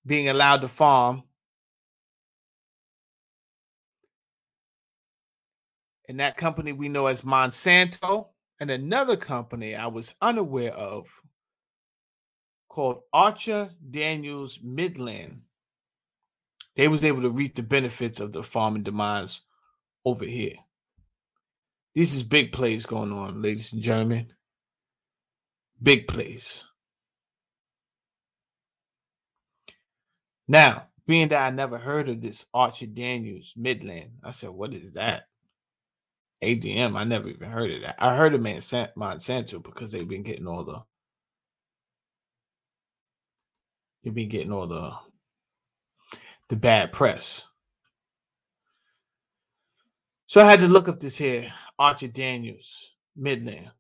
being 0.05 0.29
allowed 0.29 0.61
to 0.61 0.67
farm. 0.67 1.23
And 6.09 6.19
that 6.19 6.37
company 6.37 6.73
we 6.73 6.89
know 6.89 7.07
as 7.07 7.21
Monsanto, 7.21 8.27
and 8.59 8.69
another 8.69 9.17
company 9.17 9.75
I 9.75 9.87
was 9.87 10.15
unaware 10.21 10.73
of 10.73 11.09
called 12.69 13.01
Archer 13.13 13.69
Daniels 13.91 14.59
Midland. 14.63 15.41
They 16.75 16.87
was 16.87 17.03
able 17.03 17.21
to 17.21 17.29
reap 17.29 17.55
the 17.55 17.63
benefits 17.63 18.19
of 18.19 18.31
the 18.31 18.41
farming 18.41 18.83
demise 18.83 19.41
over 20.05 20.25
here. 20.25 20.55
This 21.93 22.13
is 22.13 22.23
big 22.23 22.51
plays 22.51 22.85
going 22.85 23.11
on, 23.11 23.41
ladies 23.41 23.73
and 23.73 23.81
gentlemen. 23.81 24.33
Big 25.81 26.07
plays. 26.07 26.65
Now, 30.47 30.87
being 31.07 31.29
that 31.29 31.45
I 31.45 31.49
never 31.49 31.77
heard 31.77 32.09
of 32.09 32.21
this 32.21 32.45
Archer 32.53 32.87
Daniels 32.87 33.53
Midland, 33.57 34.11
I 34.23 34.31
said, 34.31 34.49
"What 34.49 34.73
is 34.73 34.93
that?" 34.93 35.27
ADM. 36.43 36.95
I 36.97 37.03
never 37.03 37.29
even 37.29 37.49
heard 37.49 37.71
of 37.71 37.81
that. 37.81 37.95
I 37.99 38.15
heard 38.15 38.33
of 38.33 38.41
Man 38.41 38.57
Monsanto 38.57 39.63
because 39.63 39.91
they've 39.91 40.07
been 40.07 40.23
getting 40.23 40.47
all 40.47 40.63
the 40.63 40.83
they've 44.03 44.13
been 44.13 44.29
getting 44.29 44.51
all 44.51 44.67
the 44.67 44.91
the 46.49 46.55
bad 46.55 46.91
press. 46.91 47.45
So 50.27 50.41
I 50.41 50.49
had 50.49 50.59
to 50.59 50.67
look 50.67 50.87
up 50.87 50.99
this 50.99 51.17
here 51.17 51.51
Archer 51.79 52.07
Daniels 52.07 52.91
Midland. 53.15 53.71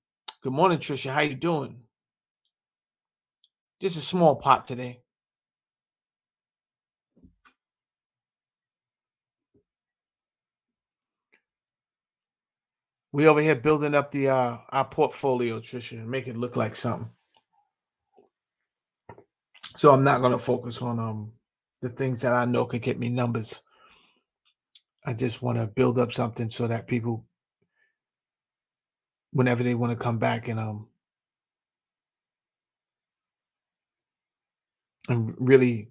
Good 0.41 0.53
morning, 0.53 0.77
Trisha. 0.77 1.11
How 1.11 1.21
you 1.21 1.35
doing? 1.35 1.81
Just 3.81 3.97
a 3.97 4.01
small 4.01 4.35
pot 4.35 4.65
today. 4.65 5.02
We 13.13 13.27
over 13.27 13.41
here 13.41 13.55
building 13.55 13.95
up 13.95 14.11
the 14.11 14.29
uh 14.29 14.57
our 14.71 14.85
portfolio, 14.89 15.61
Trisha, 15.61 15.93
and 15.99 16.09
make 16.09 16.27
it 16.27 16.37
look 16.37 16.57
like 16.57 16.75
something. 16.77 17.11
So 19.77 19.93
I'm 19.93 20.03
not 20.03 20.21
gonna 20.21 20.39
focus 20.39 20.81
on 20.81 20.99
um 20.99 21.33
the 21.81 21.89
things 21.89 22.21
that 22.21 22.33
I 22.33 22.45
know 22.45 22.65
can 22.65 22.79
get 22.81 22.99
me 22.99 23.09
numbers. 23.09 23.61
I 25.05 25.13
just 25.13 25.41
want 25.43 25.59
to 25.59 25.67
build 25.67 25.99
up 25.99 26.13
something 26.13 26.49
so 26.49 26.67
that 26.67 26.87
people 26.87 27.25
whenever 29.33 29.63
they 29.63 29.75
want 29.75 29.93
to 29.93 29.99
come 29.99 30.19
back 30.19 30.47
and 30.49 30.59
um 30.59 30.87
and 35.09 35.35
really 35.39 35.89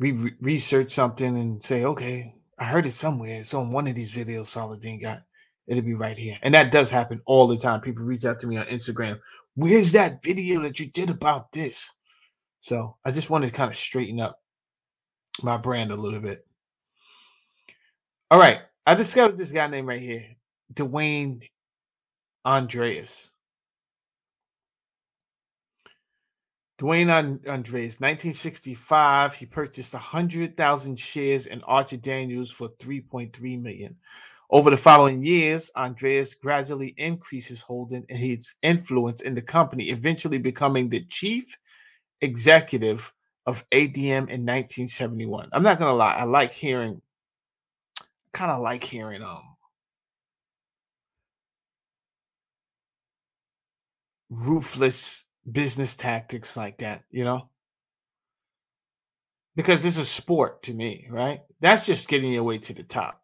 re- 0.00 0.34
research 0.42 0.92
something 0.92 1.38
and 1.38 1.62
say, 1.62 1.84
okay, 1.84 2.34
I 2.58 2.66
heard 2.66 2.86
it 2.86 2.94
somewhere. 2.94 3.40
It's 3.40 3.54
on 3.54 3.72
one 3.72 3.88
of 3.88 3.96
these 3.96 4.14
videos 4.14 4.48
Saladin 4.48 5.00
got 5.02 5.22
it'll 5.66 5.82
be 5.82 5.94
right 5.94 6.16
here. 6.16 6.38
And 6.42 6.54
that 6.54 6.70
does 6.70 6.90
happen 6.90 7.20
all 7.26 7.46
the 7.46 7.56
time. 7.56 7.80
People 7.80 8.04
reach 8.04 8.24
out 8.24 8.40
to 8.40 8.46
me 8.46 8.56
on 8.56 8.66
Instagram. 8.66 9.18
Where's 9.54 9.92
that 9.92 10.22
video 10.22 10.62
that 10.62 10.78
you 10.78 10.86
did 10.86 11.10
about 11.10 11.52
this? 11.52 11.94
So 12.60 12.96
I 13.04 13.10
just 13.10 13.30
wanted 13.30 13.48
to 13.48 13.52
kind 13.52 13.70
of 13.70 13.76
straighten 13.76 14.20
up 14.20 14.42
my 15.42 15.56
brand 15.56 15.90
a 15.92 15.96
little 15.96 16.20
bit. 16.20 16.46
All 18.30 18.38
right. 18.38 18.60
I 18.86 18.94
discovered 18.94 19.36
this 19.36 19.50
guy 19.50 19.66
name 19.66 19.86
right 19.86 20.00
here, 20.00 20.24
Dwayne 20.72 21.48
Andreas. 22.44 23.30
Dwayne 26.78 27.10
Andreas, 27.48 27.98
1965, 28.00 29.34
he 29.34 29.46
purchased 29.46 29.94
100,000 29.94 30.98
shares 30.98 31.46
in 31.46 31.62
Archer 31.62 31.96
Daniels 31.96 32.50
for 32.50 32.68
3.3 32.78 33.60
million. 33.60 33.96
Over 34.50 34.70
the 34.70 34.76
following 34.76 35.24
years, 35.24 35.70
Andreas 35.76 36.34
gradually 36.34 36.94
increased 36.96 37.48
his 37.48 37.62
holding 37.62 38.04
and 38.08 38.18
his 38.18 38.54
influence 38.62 39.22
in 39.22 39.34
the 39.34 39.42
company, 39.42 39.84
eventually 39.90 40.38
becoming 40.38 40.88
the 40.88 41.04
chief 41.06 41.56
executive 42.22 43.12
of 43.46 43.64
ADM 43.72 44.28
in 44.28 44.44
1971. 44.44 45.48
I'm 45.52 45.62
not 45.62 45.78
gonna 45.78 45.94
lie, 45.94 46.14
I 46.14 46.24
like 46.24 46.52
hearing, 46.52 47.02
kind 48.32 48.50
of 48.50 48.60
like 48.60 48.84
hearing 48.84 49.22
um 49.22 49.56
ruthless 54.30 55.24
business 55.50 55.94
tactics 55.96 56.56
like 56.56 56.78
that, 56.78 57.04
you 57.10 57.24
know? 57.24 57.48
Because 59.56 59.82
this 59.82 59.96
is 59.98 60.08
sport 60.08 60.62
to 60.64 60.74
me, 60.74 61.08
right? 61.10 61.40
That's 61.60 61.86
just 61.86 62.08
getting 62.08 62.30
your 62.32 62.44
way 62.44 62.58
to 62.58 62.74
the 62.74 62.84
top. 62.84 63.22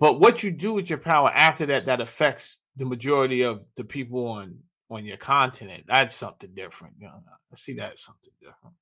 But 0.00 0.18
what 0.18 0.42
you 0.42 0.50
do 0.50 0.72
with 0.72 0.88
your 0.88 0.98
power 0.98 1.28
after 1.28 1.66
that, 1.66 1.86
that 1.86 2.00
affects 2.00 2.56
the 2.76 2.86
majority 2.86 3.42
of 3.42 3.64
the 3.76 3.84
people 3.84 4.26
on 4.26 4.58
on 4.90 5.04
your 5.04 5.18
continent. 5.18 5.84
That's 5.86 6.16
something 6.16 6.50
different. 6.54 6.94
You 6.98 7.06
know, 7.06 7.22
I 7.52 7.56
see 7.56 7.74
that 7.74 7.92
as 7.92 8.00
something 8.00 8.32
different. 8.40 8.74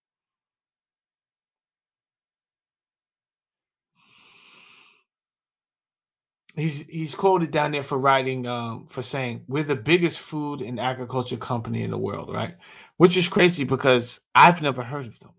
He's 6.57 6.83
he's 6.83 7.15
quoted 7.15 7.51
down 7.51 7.73
there 7.73 7.83
for 7.83 7.99
writing 7.99 8.47
um, 8.47 8.87
for 8.87 9.03
saying 9.03 9.45
we're 9.49 9.65
the 9.65 9.77
biggest 9.77 10.21
food 10.21 10.61
and 10.61 10.81
agriculture 10.81 11.37
company 11.37 11.83
in 11.83 11.91
the 11.91 11.99
world, 11.99 12.33
right? 12.33 12.57
Which 12.97 13.17
is 13.17 13.29
crazy 13.29 13.65
because 13.65 14.21
I've 14.35 14.63
never 14.63 14.83
heard 14.83 15.07
of 15.07 15.19
them. 15.21 15.33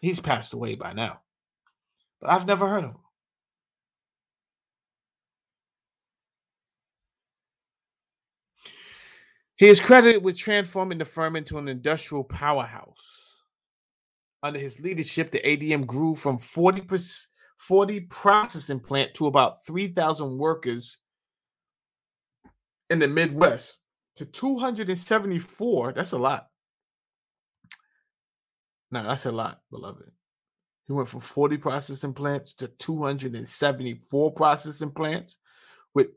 He's 0.00 0.20
passed 0.20 0.54
away 0.54 0.74
by 0.74 0.92
now, 0.92 1.20
but 2.20 2.30
I've 2.30 2.46
never 2.46 2.68
heard 2.68 2.84
of 2.84 2.90
him. 2.90 3.05
He 9.56 9.68
is 9.68 9.80
credited 9.80 10.22
with 10.22 10.36
transforming 10.36 10.98
the 10.98 11.04
firm 11.04 11.34
into 11.34 11.58
an 11.58 11.68
industrial 11.68 12.24
powerhouse. 12.24 13.42
Under 14.42 14.58
his 14.58 14.80
leadership, 14.80 15.30
the 15.30 15.40
ADM 15.40 15.86
grew 15.86 16.14
from 16.14 16.38
40, 16.38 16.82
40 17.58 18.00
processing 18.00 18.80
plant 18.80 19.14
to 19.14 19.26
about 19.26 19.64
3,000 19.66 20.36
workers 20.36 21.00
in 22.90 22.98
the 22.98 23.08
Midwest 23.08 23.78
to 24.16 24.26
274. 24.26 25.92
That's 25.92 26.12
a 26.12 26.18
lot. 26.18 26.48
No, 28.90 29.02
that's 29.02 29.26
a 29.26 29.32
lot, 29.32 29.60
beloved. 29.70 30.10
He 30.86 30.92
went 30.92 31.08
from 31.08 31.20
40 31.20 31.56
processing 31.56 32.12
plants 32.12 32.54
to 32.54 32.68
274 32.68 34.32
processing 34.32 34.90
plants 34.90 35.38
with 35.94 36.08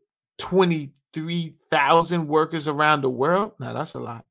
23,000 1.14 2.28
workers 2.28 2.68
around 2.68 3.02
the 3.02 3.10
world. 3.10 3.54
Now, 3.60 3.74
that's 3.74 3.94
a 3.94 4.00
lot. 4.00 4.26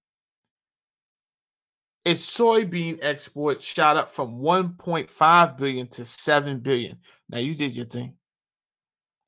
Its 2.05 2.38
soybean 2.38 2.99
export 3.03 3.61
shot 3.61 3.97
up 3.97 4.11
from 4.11 4.38
1.5 4.38 5.57
billion 5.57 5.87
to 5.88 6.05
7 6.07 6.61
billion. 6.61 6.99
Now, 7.29 7.38
you 7.38 7.55
did 7.55 7.77
your 7.77 7.87
thing. 7.87 8.14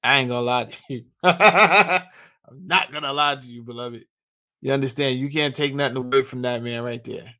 I 0.02 0.18
ain't 0.18 0.30
gonna 0.30 0.40
lie 0.40 0.64
to 0.64 0.82
you. 0.88 1.04
I'm 1.22 2.66
not 2.66 2.90
gonna 2.90 3.12
lie 3.12 3.36
to 3.36 3.46
you, 3.46 3.62
beloved. 3.62 4.04
You 4.62 4.72
understand? 4.72 5.18
You 5.18 5.28
can't 5.28 5.54
take 5.54 5.74
nothing 5.74 5.98
away 5.98 6.22
from 6.22 6.42
that 6.42 6.62
man 6.62 6.82
right 6.82 7.02
there. 7.04 7.34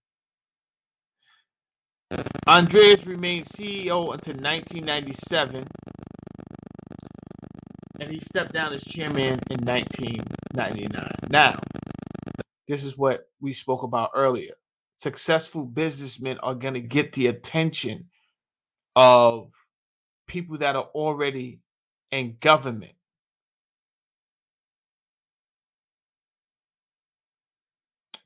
Andreas 2.46 3.07
remained 3.07 3.46
CEO 3.46 4.12
until 4.12 4.35
1997, 4.35 5.66
and 8.00 8.10
he 8.10 8.18
stepped 8.18 8.52
down 8.52 8.72
as 8.72 8.82
chairman 8.82 9.38
in 9.50 9.64
1999. 9.64 11.12
Now, 11.28 11.60
this 12.66 12.82
is 12.82 12.96
what 12.96 13.28
we 13.40 13.52
spoke 13.52 13.82
about 13.82 14.10
earlier. 14.14 14.54
Successful 14.94 15.66
businessmen 15.66 16.38
are 16.42 16.54
going 16.54 16.74
to 16.74 16.80
get 16.80 17.12
the 17.12 17.26
attention 17.26 18.08
of 18.96 19.50
people 20.26 20.56
that 20.58 20.76
are 20.76 20.88
already 20.94 21.60
in 22.10 22.36
government. 22.40 22.94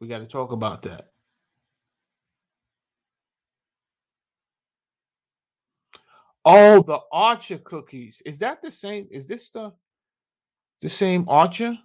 We 0.00 0.06
got 0.06 0.18
to 0.18 0.26
talk 0.26 0.52
about 0.52 0.82
that. 0.82 1.13
Oh, 6.44 6.82
the 6.82 7.00
Archer 7.10 7.58
cookies. 7.58 8.22
Is 8.26 8.38
that 8.40 8.60
the 8.60 8.70
same? 8.70 9.08
Is 9.10 9.26
this 9.26 9.50
the 9.50 9.72
the 10.80 10.88
same 10.88 11.28
Archer? 11.28 11.78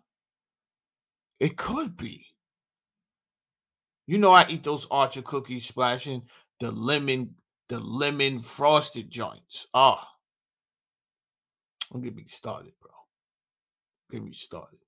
It 1.40 1.56
could 1.56 1.96
be. 1.96 2.26
You 4.08 4.18
know, 4.18 4.32
I 4.32 4.46
eat 4.50 4.64
those 4.64 4.88
Archer 4.92 5.22
cookies, 5.22 5.66
splashing 5.66 6.24
the 6.60 6.72
lemon, 6.72 7.36
the 7.70 7.80
lemon 7.80 8.42
frosted 8.42 9.10
joints. 9.10 9.68
Ah, 9.74 10.06
don't 11.92 12.02
get 12.02 12.16
me 12.16 12.26
started, 12.28 12.74
bro. 12.82 12.92
Get 14.12 14.24
me 14.24 14.32
started. 14.32 14.80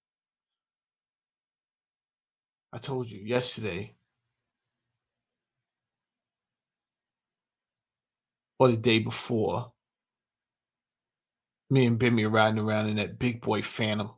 I 2.73 2.77
told 2.79 3.10
you 3.10 3.19
yesterday 3.23 3.93
or 8.62 8.69
the 8.69 8.78
day 8.78 9.00
before, 9.00 9.71
me 11.71 11.88
and 11.88 11.97
Bimmy 11.97 12.32
riding 12.32 12.60
around 12.60 12.89
in 12.89 12.97
that 12.97 13.17
big 13.17 13.41
boy 13.41 13.63
Phantom. 13.63 14.12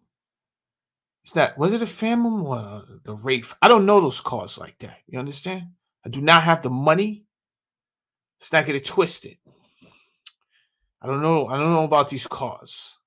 It's 1.23 1.33
not, 1.33 1.57
was 1.57 1.71
it 1.71 1.81
a 1.81 1.85
Phantom 1.85 2.43
or 2.45 2.83
the 3.05 3.13
Wraith? 3.23 3.55
I 3.61 3.69
don't 3.69 3.85
know 3.85 4.01
those 4.01 4.19
cars 4.19 4.57
like 4.57 4.77
that. 4.79 4.97
You 5.07 5.17
understand? 5.17 5.63
I 6.05 6.09
do 6.09 6.21
not 6.21 6.43
have 6.43 6.61
the 6.61 6.69
money. 6.69 7.23
Let's 8.37 8.51
not 8.51 8.65
get 8.65 8.75
it 8.75 8.83
twisted. 8.83 9.37
I 11.01 11.07
don't 11.07 11.21
know. 11.21 11.47
I 11.47 11.57
don't 11.57 11.71
know 11.71 11.85
about 11.85 12.09
these 12.09 12.27
cars. 12.27 12.99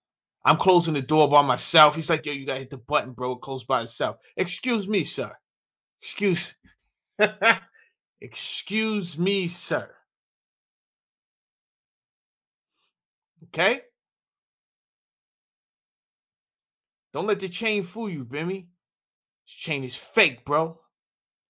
I'm 0.42 0.56
closing 0.56 0.94
the 0.94 1.02
door 1.02 1.28
by 1.28 1.42
myself. 1.42 1.96
He's 1.96 2.08
like, 2.08 2.24
yo, 2.24 2.32
you 2.32 2.46
gotta 2.46 2.60
hit 2.60 2.70
the 2.70 2.78
button, 2.78 3.12
bro. 3.12 3.32
It 3.32 3.42
closed 3.42 3.66
by 3.66 3.82
itself. 3.82 4.16
Excuse 4.38 4.88
me, 4.88 5.04
sir. 5.04 5.30
Excuse. 6.00 6.56
Excuse 8.22 9.18
me, 9.18 9.48
sir. 9.48 9.95
Okay? 13.48 13.80
Don't 17.12 17.26
let 17.26 17.40
the 17.40 17.48
chain 17.48 17.82
fool 17.82 18.08
you, 18.08 18.24
Bimmy. 18.24 18.66
This 19.44 19.54
chain 19.54 19.84
is 19.84 19.96
fake, 19.96 20.44
bro. 20.44 20.78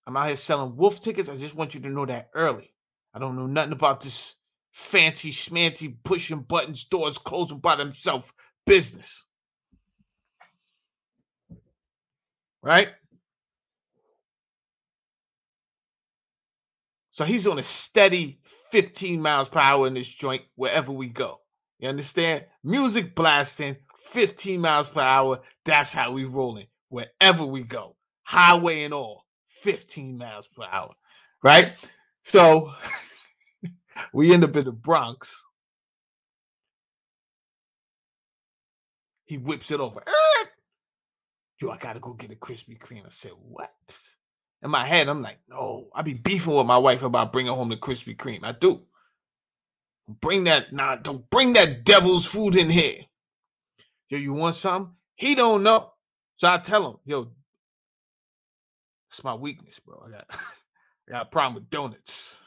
I'm 0.07 0.17
out 0.17 0.29
here 0.29 0.37
selling 0.37 0.77
wolf 0.77 1.01
tickets. 1.01 1.29
I 1.29 1.37
just 1.37 1.57
want 1.57 1.75
you 1.75 1.81
to 1.81 1.89
know 1.89 2.07
that 2.07 2.31
early. 2.35 2.73
I 3.15 3.19
don't 3.19 3.35
know 3.35 3.47
nothing 3.47 3.73
about 3.73 4.01
this 4.01 4.37
fancy 4.71 5.31
schmancy 5.31 5.97
pushing 6.05 6.41
buttons, 6.41 6.85
doors 6.85 7.19
closing 7.19 7.59
by 7.59 7.75
themselves 7.75 8.31
business. 8.67 9.25
Right? 12.63 12.91
So 17.11 17.25
he's 17.25 17.47
on 17.47 17.59
a 17.59 17.63
steady 17.63 18.39
15 18.71 19.23
miles 19.23 19.49
per 19.49 19.59
hour 19.59 19.87
in 19.87 19.95
this 19.95 20.13
joint 20.13 20.43
wherever 20.57 20.93
we 20.93 21.09
go. 21.09 21.41
You 21.79 21.89
understand? 21.89 22.47
Music 22.65 23.15
blasting, 23.15 23.77
15 23.97 24.61
miles 24.61 24.89
per 24.89 25.01
hour. 25.01 25.39
That's 25.65 25.93
how 25.93 26.13
we 26.13 26.25
rolling 26.25 26.67
wherever 26.89 27.45
we 27.45 27.63
go. 27.63 27.97
Highway 28.25 28.85
and 28.85 28.95
all, 28.95 29.27
15 29.47 30.17
miles 30.17 30.47
per 30.49 30.65
hour. 30.71 30.95
Right? 31.43 31.73
So 32.23 32.73
we 34.13 34.33
end 34.33 34.45
up 34.45 34.57
in 34.57 34.65
the 34.65 34.73
Bronx. 34.73 35.45
He 39.27 39.39
whips 39.39 39.71
it 39.71 39.81
over. 39.81 40.03
Yo, 41.61 41.71
I 41.71 41.77
gotta 41.79 42.01
go 42.01 42.15
get 42.15 42.33
a 42.33 42.37
Krispy 42.37 42.79
Kreme. 42.79 43.07
I 43.07 43.11
said, 43.11 43.33
What? 43.41 43.71
In 44.63 44.71
my 44.71 44.87
head, 44.87 45.09
I'm 45.09 45.23
like, 45.23 45.39
No, 45.49 45.89
I 45.95 46.03
be 46.03 46.15
beefing 46.15 46.55
with 46.55 46.67
my 46.67 46.79
wife 46.79 47.03
about 47.03 47.33
bringing 47.33 47.53
home 47.53 47.69
the 47.69 47.77
Krispy 47.77 48.17
Kreme. 48.17 48.45
I 48.45 48.53
do. 48.53 48.83
Bring 50.09 50.45
that, 50.45 50.73
nah, 50.73 50.97
don't 50.97 51.29
bring 51.31 51.53
that 51.55 51.85
devil's 51.85 52.27
food 52.27 52.57
in 52.57 52.71
here. 52.71 53.01
Yo, 54.09 54.19
you 54.19 54.33
want 54.33 54.55
something? 54.55 54.95
He 55.17 55.35
don't 55.35 55.63
know. 55.63 55.93
So 56.37 56.49
I 56.49 56.59
tell 56.59 56.91
him, 56.91 56.97
yo, 57.05 57.33
it's 59.11 59.25
my 59.25 59.35
weakness, 59.35 59.81
bro. 59.81 60.03
I 60.07 60.11
got 60.11 60.27
I 60.31 61.13
got 61.13 61.23
a 61.23 61.27
problem 61.27 61.55
with 61.55 61.71
donuts. 61.71 62.41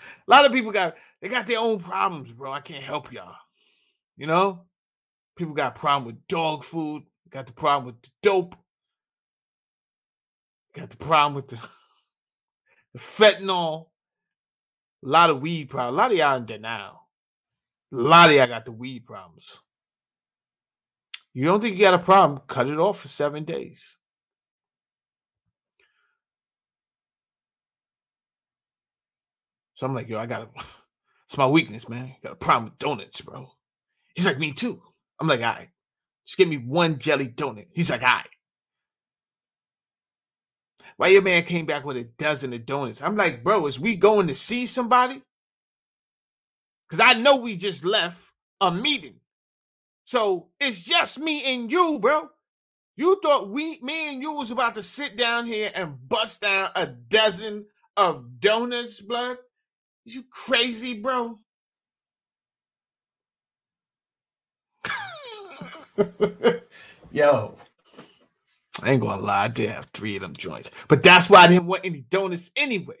a 0.00 0.30
lot 0.30 0.46
of 0.46 0.52
people 0.52 0.72
got 0.72 0.96
they 1.20 1.28
got 1.28 1.46
their 1.46 1.60
own 1.60 1.78
problems, 1.78 2.32
bro. 2.32 2.50
I 2.50 2.60
can't 2.60 2.82
help 2.82 3.12
y'all. 3.12 3.36
You 4.16 4.26
know? 4.26 4.64
People 5.36 5.54
got 5.54 5.76
a 5.76 5.80
problem 5.80 6.04
with 6.04 6.26
dog 6.28 6.62
food, 6.62 7.02
got 7.30 7.46
the 7.46 7.52
problem 7.52 7.86
with 7.86 8.00
the 8.02 8.10
dope, 8.22 8.54
got 10.74 10.90
the 10.90 10.96
problem 10.96 11.34
with 11.34 11.48
the, 11.48 11.56
the 12.92 12.98
fentanyl. 13.00 13.88
A 15.04 15.08
lot 15.08 15.30
of 15.30 15.42
weed 15.42 15.68
problems. 15.68 15.92
A 15.92 15.96
lot 15.96 16.10
of 16.12 16.16
y'all 16.16 16.36
in 16.36 16.46
denial. 16.46 17.08
A 17.92 17.96
lot 17.96 18.30
of 18.30 18.36
y'all 18.36 18.46
got 18.46 18.64
the 18.64 18.72
weed 18.72 19.04
problems. 19.04 19.58
You 21.34 21.44
don't 21.44 21.60
think 21.60 21.76
you 21.76 21.82
got 21.82 21.94
a 21.94 21.98
problem? 21.98 22.40
Cut 22.46 22.68
it 22.68 22.78
off 22.78 23.00
for 23.00 23.08
seven 23.08 23.44
days. 23.44 23.96
So 29.74 29.84
I'm 29.86 29.94
like, 29.94 30.08
yo, 30.08 30.18
I 30.18 30.26
got 30.26 30.48
it's 31.26 31.36
my 31.36 31.48
weakness, 31.48 31.88
man. 31.88 32.14
Got 32.22 32.32
a 32.32 32.36
problem 32.36 32.64
with 32.64 32.78
donuts, 32.78 33.20
bro. 33.20 33.50
He's 34.14 34.26
like, 34.26 34.38
me 34.38 34.52
too. 34.52 34.80
I'm 35.20 35.26
like, 35.26 35.40
all 35.40 35.46
right, 35.46 35.68
just 36.26 36.38
give 36.38 36.48
me 36.48 36.58
one 36.58 36.98
jelly 36.98 37.28
donut. 37.28 37.66
He's 37.74 37.90
like, 37.90 38.02
all 38.02 38.08
right. 38.08 38.28
Why 40.96 41.08
your 41.08 41.22
man 41.22 41.44
came 41.44 41.66
back 41.66 41.84
with 41.84 41.96
a 41.96 42.04
dozen 42.04 42.52
of 42.52 42.66
donuts? 42.66 43.02
I'm 43.02 43.16
like, 43.16 43.42
bro, 43.42 43.66
is 43.66 43.80
we 43.80 43.96
going 43.96 44.28
to 44.28 44.34
see 44.34 44.66
somebody? 44.66 45.22
Because 46.88 47.00
I 47.04 47.18
know 47.18 47.36
we 47.36 47.56
just 47.56 47.84
left 47.84 48.32
a 48.60 48.70
meeting. 48.70 49.16
So 50.04 50.48
it's 50.60 50.82
just 50.82 51.18
me 51.18 51.54
and 51.54 51.70
you, 51.70 51.98
bro. 51.98 52.28
You 52.96 53.18
thought 53.22 53.48
we, 53.50 53.80
me 53.80 54.12
and 54.12 54.22
you 54.22 54.32
was 54.32 54.52
about 54.52 54.74
to 54.76 54.82
sit 54.82 55.16
down 55.16 55.46
here 55.46 55.70
and 55.74 55.96
bust 56.08 56.42
down 56.42 56.70
a 56.76 56.86
dozen 56.86 57.66
of 57.96 58.40
donuts, 58.40 59.00
blood? 59.00 59.38
You 60.04 60.22
crazy, 60.30 60.94
bro? 61.00 61.40
Yo, 67.12 67.56
I 68.82 68.90
ain't 68.90 69.00
gonna 69.00 69.22
lie, 69.22 69.44
I 69.44 69.48
did 69.48 69.70
have 69.70 69.86
three 69.86 70.16
of 70.16 70.22
them 70.22 70.34
joints, 70.34 70.70
but 70.88 71.02
that's 71.02 71.30
why 71.30 71.42
I 71.42 71.46
didn't 71.46 71.66
want 71.66 71.84
any 71.84 72.00
donuts 72.02 72.50
anyway. 72.56 72.96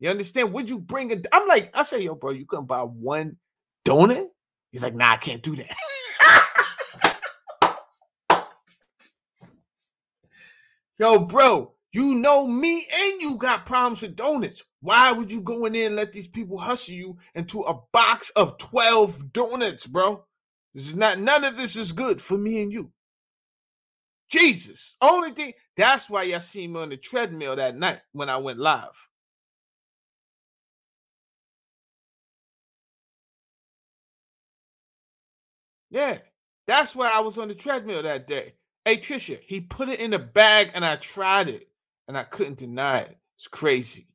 You 0.00 0.10
understand? 0.10 0.52
Would 0.52 0.68
you 0.68 0.80
bring 0.80 1.10
it? 1.12 1.26
I'm 1.32 1.46
like, 1.46 1.70
I 1.76 1.84
say, 1.84 2.00
yo, 2.00 2.16
bro, 2.16 2.32
you 2.32 2.44
can 2.44 2.64
buy 2.64 2.80
one 2.80 3.36
donut? 3.84 4.26
He's 4.72 4.82
like, 4.82 4.96
nah, 4.96 5.12
I 5.12 5.16
can't 5.16 5.42
do 5.42 5.54
that. 5.54 5.76
yo, 10.98 11.20
bro, 11.20 11.72
you 11.92 12.16
know 12.16 12.46
me 12.46 12.84
and 12.92 13.22
you 13.22 13.36
got 13.36 13.64
problems 13.64 14.02
with 14.02 14.16
donuts. 14.16 14.64
Why 14.80 15.12
would 15.12 15.30
you 15.30 15.40
go 15.42 15.66
in 15.66 15.74
there 15.74 15.86
and 15.86 15.94
let 15.94 16.12
these 16.12 16.26
people 16.26 16.58
hustle 16.58 16.94
you 16.94 17.18
into 17.36 17.60
a 17.60 17.78
box 17.92 18.30
of 18.30 18.58
12 18.58 19.32
donuts, 19.32 19.86
bro? 19.86 20.24
This 20.74 20.88
is 20.88 20.96
not 20.96 21.20
none 21.20 21.44
of 21.44 21.56
this 21.56 21.76
is 21.76 21.92
good 21.92 22.20
for 22.20 22.36
me 22.36 22.62
and 22.62 22.72
you. 22.72 22.90
Jesus. 24.32 24.96
Only 25.02 25.32
thing 25.32 25.54
that's 25.76 26.10
why 26.10 26.24
y'all 26.24 26.40
see 26.40 26.66
me 26.68 26.80
on 26.80 26.90
the 26.90 26.98
treadmill 26.98 27.56
that 27.56 27.76
night 27.76 28.00
when 28.12 28.30
I 28.30 28.38
went 28.38 28.58
live. 28.58 29.08
Yeah, 35.90 36.18
that's 36.66 36.96
why 36.96 37.12
I 37.14 37.20
was 37.20 37.38
on 37.38 37.48
the 37.48 37.54
treadmill 37.54 38.02
that 38.02 38.26
day. 38.26 38.54
Hey 38.84 38.96
Trisha, 38.96 39.38
he 39.40 39.60
put 39.60 39.90
it 39.90 40.00
in 40.00 40.12
the 40.12 40.18
bag 40.18 40.72
and 40.74 40.84
I 40.84 40.96
tried 40.96 41.48
it 41.48 41.66
and 42.08 42.18
I 42.18 42.24
couldn't 42.24 42.58
deny 42.58 43.00
it. 43.00 43.18
It's 43.36 43.48
crazy. 43.48 44.08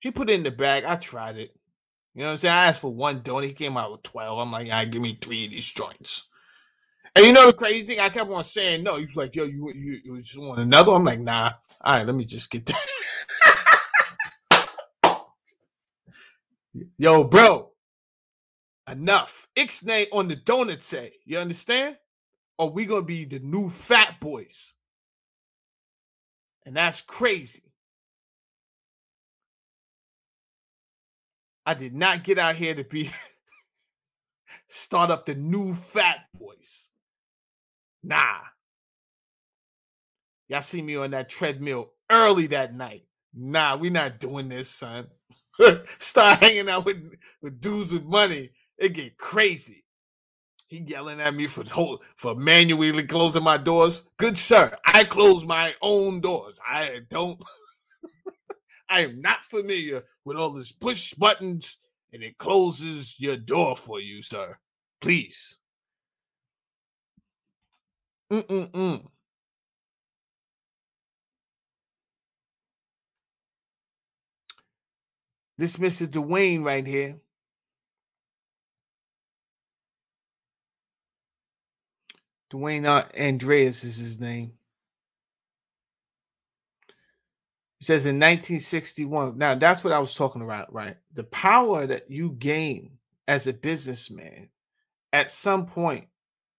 He 0.00 0.10
put 0.10 0.30
it 0.30 0.34
in 0.34 0.44
the 0.44 0.52
bag. 0.52 0.84
I 0.84 0.96
tried 0.96 1.38
it. 1.38 1.56
You 2.14 2.22
know 2.22 2.26
what 2.28 2.32
I'm 2.32 2.38
saying? 2.38 2.54
I 2.54 2.66
asked 2.66 2.82
for 2.82 2.94
one 2.94 3.22
donut. 3.22 3.46
He 3.46 3.52
came 3.52 3.76
out 3.76 3.92
with 3.92 4.02
12. 4.04 4.38
I'm 4.38 4.52
like, 4.52 4.70
I 4.70 4.84
give 4.86 5.02
me 5.02 5.18
three 5.20 5.46
of 5.46 5.52
these 5.52 5.66
joints. 5.66 6.29
And 7.16 7.26
you 7.26 7.32
know 7.32 7.46
the 7.46 7.52
crazy 7.52 7.94
thing? 7.94 8.00
I 8.00 8.08
kept 8.08 8.30
on 8.30 8.44
saying 8.44 8.84
no. 8.84 8.96
He 8.96 9.02
was 9.02 9.16
like, 9.16 9.34
yo, 9.34 9.44
you, 9.44 9.72
you, 9.74 10.00
you 10.04 10.18
just 10.18 10.38
want 10.38 10.60
another? 10.60 10.92
I'm 10.92 11.04
like, 11.04 11.20
nah. 11.20 11.52
All 11.80 11.96
right, 11.96 12.06
let 12.06 12.14
me 12.14 12.24
just 12.24 12.50
get 12.50 12.66
that. 12.66 12.86
yo, 16.98 17.24
bro. 17.24 17.72
Enough. 18.88 19.48
Ixnay 19.56 20.06
on 20.12 20.28
the 20.28 20.36
donut 20.36 20.82
say. 20.82 21.12
You 21.24 21.38
understand? 21.38 21.96
Or 22.58 22.70
we 22.70 22.86
gonna 22.86 23.02
be 23.02 23.24
the 23.24 23.40
new 23.40 23.68
fat 23.68 24.20
boys. 24.20 24.74
And 26.66 26.76
that's 26.76 27.00
crazy. 27.00 27.62
I 31.66 31.74
did 31.74 31.94
not 31.94 32.24
get 32.24 32.38
out 32.38 32.56
here 32.56 32.74
to 32.74 32.84
be 32.84 33.10
start 34.68 35.10
up 35.10 35.26
the 35.26 35.34
new 35.34 35.74
fat 35.74 36.26
boys. 36.38 36.89
Nah. 38.10 38.40
Y'all 40.48 40.62
see 40.62 40.82
me 40.82 40.96
on 40.96 41.12
that 41.12 41.28
treadmill 41.28 41.92
early 42.10 42.48
that 42.48 42.74
night. 42.74 43.04
Nah, 43.32 43.76
we 43.76 43.88
not 43.88 44.18
doing 44.18 44.48
this, 44.48 44.68
son. 44.68 45.06
Start 46.00 46.40
hanging 46.40 46.68
out 46.68 46.86
with, 46.86 47.14
with 47.40 47.60
dudes 47.60 47.92
with 47.92 48.02
money. 48.02 48.50
It 48.78 48.94
get 48.94 49.16
crazy. 49.16 49.84
He 50.66 50.78
yelling 50.78 51.20
at 51.20 51.36
me 51.36 51.46
for 51.46 51.62
whole, 51.64 52.00
for 52.16 52.34
manually 52.34 53.04
closing 53.04 53.44
my 53.44 53.56
doors. 53.56 54.02
Good 54.16 54.36
sir, 54.36 54.76
I 54.84 55.04
close 55.04 55.44
my 55.44 55.72
own 55.80 56.20
doors. 56.20 56.58
I 56.68 57.00
don't. 57.10 57.40
I 58.88 59.02
am 59.02 59.20
not 59.20 59.44
familiar 59.44 60.02
with 60.24 60.36
all 60.36 60.50
this 60.50 60.72
push 60.72 61.14
buttons 61.14 61.78
and 62.12 62.24
it 62.24 62.38
closes 62.38 63.20
your 63.20 63.36
door 63.36 63.76
for 63.76 64.00
you, 64.00 64.20
sir. 64.20 64.56
Please. 65.00 65.59
Mm-mm-mm. 68.32 69.06
This 75.58 75.76
Mr. 75.76 76.06
Dwayne 76.06 76.64
right 76.64 76.86
here. 76.86 77.16
Dwayne 82.52 82.86
Andreas 83.18 83.84
is 83.84 83.96
his 83.98 84.20
name. 84.20 84.52
He 87.78 87.84
says 87.86 88.06
in 88.06 88.16
1961. 88.16 89.38
Now 89.38 89.54
that's 89.54 89.84
what 89.84 89.92
I 89.92 89.98
was 89.98 90.14
talking 90.14 90.42
about, 90.42 90.72
right? 90.72 90.96
The 91.14 91.24
power 91.24 91.86
that 91.86 92.10
you 92.10 92.32
gain 92.32 92.98
as 93.28 93.46
a 93.46 93.54
businessman, 93.54 94.50
at 95.12 95.30
some 95.30 95.66
point, 95.66 96.08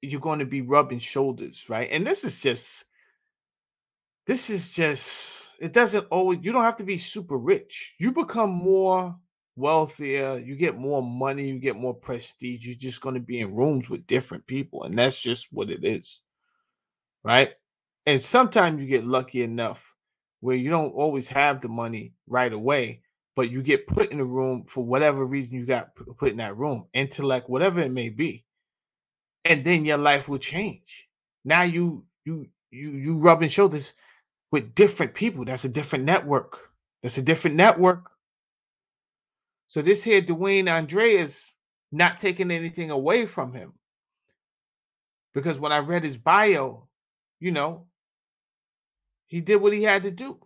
you're 0.01 0.19
going 0.19 0.39
to 0.39 0.45
be 0.45 0.61
rubbing 0.61 0.99
shoulders, 0.99 1.65
right? 1.69 1.89
And 1.91 2.05
this 2.05 2.23
is 2.23 2.41
just, 2.41 2.85
this 4.25 4.49
is 4.49 4.73
just, 4.73 5.53
it 5.59 5.73
doesn't 5.73 6.07
always, 6.09 6.39
you 6.41 6.51
don't 6.51 6.63
have 6.63 6.77
to 6.77 6.83
be 6.83 6.97
super 6.97 7.37
rich. 7.37 7.95
You 7.99 8.11
become 8.11 8.49
more 8.49 9.15
wealthier, 9.55 10.37
you 10.37 10.55
get 10.55 10.77
more 10.77 11.03
money, 11.03 11.49
you 11.49 11.59
get 11.59 11.75
more 11.75 11.93
prestige. 11.93 12.65
You're 12.65 12.75
just 12.75 13.01
going 13.01 13.15
to 13.15 13.21
be 13.21 13.41
in 13.41 13.55
rooms 13.55 13.89
with 13.89 14.07
different 14.07 14.45
people. 14.47 14.83
And 14.83 14.97
that's 14.97 15.19
just 15.19 15.49
what 15.51 15.69
it 15.69 15.85
is, 15.85 16.21
right? 17.23 17.51
And 18.07 18.19
sometimes 18.19 18.81
you 18.81 18.87
get 18.87 19.05
lucky 19.05 19.43
enough 19.43 19.95
where 20.39 20.55
you 20.55 20.71
don't 20.71 20.93
always 20.93 21.29
have 21.29 21.61
the 21.61 21.69
money 21.69 22.13
right 22.27 22.51
away, 22.51 23.01
but 23.35 23.51
you 23.51 23.61
get 23.61 23.85
put 23.85 24.11
in 24.11 24.19
a 24.19 24.25
room 24.25 24.63
for 24.63 24.83
whatever 24.83 25.25
reason 25.25 25.53
you 25.53 25.67
got 25.67 25.95
put 25.95 26.31
in 26.31 26.37
that 26.37 26.57
room, 26.57 26.87
intellect, 26.93 27.47
whatever 27.47 27.79
it 27.79 27.91
may 27.91 28.09
be, 28.09 28.43
and 29.45 29.63
then 29.65 29.85
your 29.85 29.97
life 29.97 30.29
will 30.29 30.37
change. 30.37 31.09
Now 31.43 31.63
you 31.63 32.05
you 32.25 32.47
you 32.69 32.91
you 32.91 33.17
rubbing 33.17 33.49
shoulders 33.49 33.93
with 34.51 34.75
different 34.75 35.13
people. 35.13 35.45
That's 35.45 35.65
a 35.65 35.69
different 35.69 36.05
network. 36.05 36.57
That's 37.01 37.17
a 37.17 37.21
different 37.21 37.55
network. 37.55 38.11
So 39.67 39.81
this 39.81 40.03
here, 40.03 40.21
Dwayne 40.21 40.69
Andreas, 40.69 41.55
not 41.91 42.19
taking 42.19 42.51
anything 42.51 42.91
away 42.91 43.25
from 43.25 43.53
him. 43.53 43.73
Because 45.33 45.59
when 45.59 45.71
I 45.71 45.79
read 45.79 46.03
his 46.03 46.17
bio, 46.17 46.87
you 47.39 47.51
know, 47.51 47.85
he 49.27 49.39
did 49.39 49.61
what 49.61 49.73
he 49.73 49.83
had 49.83 50.03
to 50.03 50.11
do. 50.11 50.39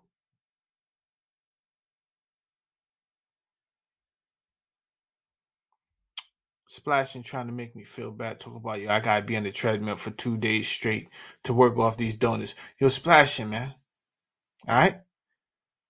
Splashing 6.76 7.24
trying 7.24 7.48
to 7.48 7.54
make 7.54 7.74
me 7.74 7.86
feel 7.86 8.12
bad. 8.12 8.38
Talk 8.38 8.58
about 8.58 8.82
you. 8.82 8.90
I 8.90 9.00
gotta 9.00 9.24
be 9.24 9.38
on 9.38 9.44
the 9.44 9.52
treadmill 9.54 9.96
for 9.96 10.12
two 10.12 10.38
days 10.38 10.68
straight 10.68 11.08
to 11.46 11.54
work 11.54 11.78
off 11.78 11.96
these 11.96 12.18
donuts. 12.18 12.54
Yo, 12.80 12.90
splashing, 12.90 13.50
man. 13.50 13.74
All 14.68 14.78
right. 14.78 15.00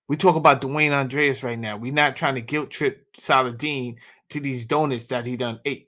We 0.07 0.15
talk 0.15 0.35
about 0.35 0.61
Dwayne 0.61 0.91
Andreas 0.91 1.41
right 1.41 1.57
now. 1.57 1.75
We're 1.75 1.91
not 1.91 2.15
trying 2.15 2.35
to 2.35 2.41
guilt 2.41 2.69
trip 2.69 3.07
Saladin 3.17 3.95
to 4.29 4.39
these 4.39 4.65
donuts 4.65 5.07
that 5.07 5.25
he 5.25 5.35
done 5.35 5.59
ate. 5.65 5.87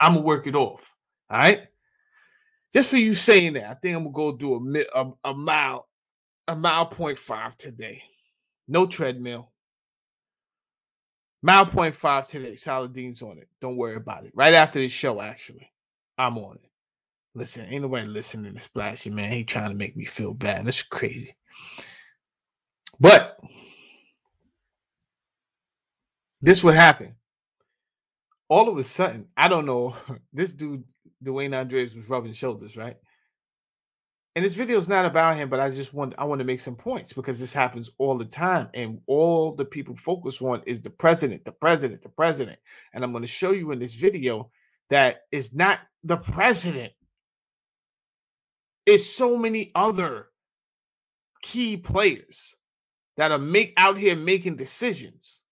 I'm 0.00 0.14
gonna 0.14 0.26
work 0.26 0.48
it 0.48 0.56
off. 0.56 0.96
All 1.30 1.38
right. 1.38 1.62
Just 2.72 2.90
for 2.90 2.96
you 2.96 3.14
saying 3.14 3.52
that, 3.52 3.70
I 3.70 3.74
think 3.74 3.96
I'm 3.96 4.02
gonna 4.02 4.12
go 4.12 4.36
do 4.36 4.54
a, 4.56 5.02
a, 5.02 5.12
a 5.30 5.34
mile 5.34 5.86
a 6.48 6.56
mile 6.56 6.86
point 6.86 7.16
five 7.16 7.56
today. 7.56 8.02
No 8.66 8.86
treadmill. 8.88 9.52
Mile 11.44 11.66
point 11.66 11.94
five 11.94 12.26
today. 12.26 12.54
Saladin's 12.54 13.20
on 13.20 13.36
it. 13.36 13.50
Don't 13.60 13.76
worry 13.76 13.96
about 13.96 14.24
it. 14.24 14.32
Right 14.34 14.54
after 14.54 14.80
this 14.80 14.92
show, 14.92 15.20
actually, 15.20 15.70
I'm 16.16 16.38
on 16.38 16.56
it. 16.56 16.70
Listen, 17.34 17.66
ain't 17.66 17.82
nobody 17.82 18.08
listening 18.08 18.54
to 18.54 18.58
Splashy, 18.58 19.10
man. 19.10 19.30
He 19.30 19.44
trying 19.44 19.68
to 19.68 19.76
make 19.76 19.94
me 19.94 20.06
feel 20.06 20.32
bad. 20.32 20.66
That's 20.66 20.82
crazy. 20.82 21.36
But 22.98 23.36
this 26.40 26.64
would 26.64 26.76
happen. 26.76 27.14
All 28.48 28.70
of 28.70 28.78
a 28.78 28.82
sudden, 28.82 29.28
I 29.36 29.48
don't 29.48 29.66
know. 29.66 29.94
This 30.32 30.54
dude, 30.54 30.84
Dwayne 31.22 31.54
Andreas, 31.54 31.94
was 31.94 32.08
rubbing 32.08 32.32
shoulders, 32.32 32.78
right? 32.78 32.96
And 34.36 34.44
this 34.44 34.56
video 34.56 34.78
is 34.78 34.88
not 34.88 35.04
about 35.04 35.36
him, 35.36 35.48
but 35.48 35.60
I 35.60 35.70
just 35.70 35.94
want 35.94 36.14
I 36.18 36.24
want 36.24 36.40
to 36.40 36.44
make 36.44 36.58
some 36.58 36.74
points 36.74 37.12
because 37.12 37.38
this 37.38 37.52
happens 37.52 37.90
all 37.98 38.18
the 38.18 38.24
time, 38.24 38.68
and 38.74 39.00
all 39.06 39.54
the 39.54 39.64
people 39.64 39.94
focus 39.94 40.42
on 40.42 40.60
is 40.66 40.80
the 40.80 40.90
president, 40.90 41.44
the 41.44 41.52
president, 41.52 42.02
the 42.02 42.08
president. 42.08 42.58
And 42.92 43.04
I'm 43.04 43.12
going 43.12 43.22
to 43.22 43.28
show 43.28 43.52
you 43.52 43.70
in 43.70 43.78
this 43.78 43.94
video 43.94 44.50
that 44.90 45.22
it's 45.30 45.54
not 45.54 45.80
the 46.02 46.16
president. 46.16 46.92
It's 48.86 49.08
so 49.08 49.36
many 49.38 49.70
other 49.74 50.28
key 51.42 51.76
players 51.76 52.56
that 53.16 53.30
are 53.30 53.38
make 53.38 53.72
out 53.76 53.96
here 53.96 54.16
making 54.16 54.56
decisions, 54.56 55.44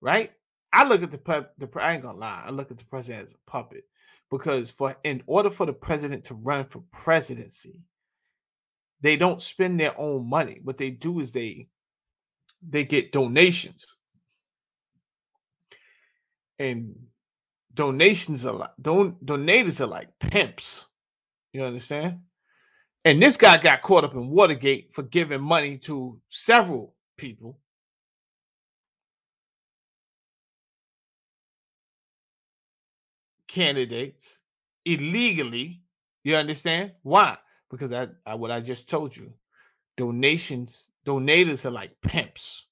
right? 0.00 0.30
I 0.72 0.86
look 0.86 1.02
at 1.02 1.10
the 1.10 1.48
the 1.58 1.68
I 1.80 1.94
ain't 1.94 2.02
gonna 2.04 2.18
lie, 2.18 2.44
I 2.46 2.50
look 2.50 2.70
at 2.70 2.78
the 2.78 2.84
president 2.84 3.26
as 3.26 3.32
a 3.32 3.50
puppet 3.50 3.84
because 4.30 4.70
for 4.70 4.94
in 5.04 5.22
order 5.26 5.50
for 5.50 5.66
the 5.66 5.72
president 5.72 6.24
to 6.24 6.34
run 6.34 6.64
for 6.64 6.82
presidency, 6.92 7.80
they 9.00 9.16
don't 9.16 9.40
spend 9.40 9.78
their 9.78 9.98
own 9.98 10.28
money. 10.28 10.60
What 10.62 10.78
they 10.78 10.90
do 10.90 11.20
is 11.20 11.32
they 11.32 11.68
they 12.66 12.84
get 12.84 13.12
donations. 13.12 13.96
And 16.58 16.96
donations 17.74 18.44
are 18.44 18.54
like 18.54 18.70
don 18.80 19.16
donators 19.24 19.80
are 19.80 19.86
like 19.86 20.08
pimps. 20.18 20.88
You 21.52 21.64
understand? 21.64 22.20
And 23.04 23.22
this 23.22 23.36
guy 23.36 23.56
got 23.58 23.82
caught 23.82 24.04
up 24.04 24.14
in 24.14 24.28
Watergate 24.28 24.92
for 24.92 25.04
giving 25.04 25.40
money 25.40 25.78
to 25.78 26.20
several 26.26 26.94
people. 27.16 27.58
Candidates 33.46 34.40
illegally. 34.84 35.80
You 36.24 36.36
understand? 36.36 36.92
Why? 37.02 37.38
Because 37.70 37.92
I, 37.92 38.08
I 38.26 38.32
uh, 38.32 38.36
what 38.36 38.50
I 38.50 38.60
just 38.60 38.88
told 38.88 39.16
you, 39.16 39.32
donations, 39.96 40.88
donators 41.04 41.64
are 41.64 41.70
like 41.70 42.00
pimps. 42.02 42.66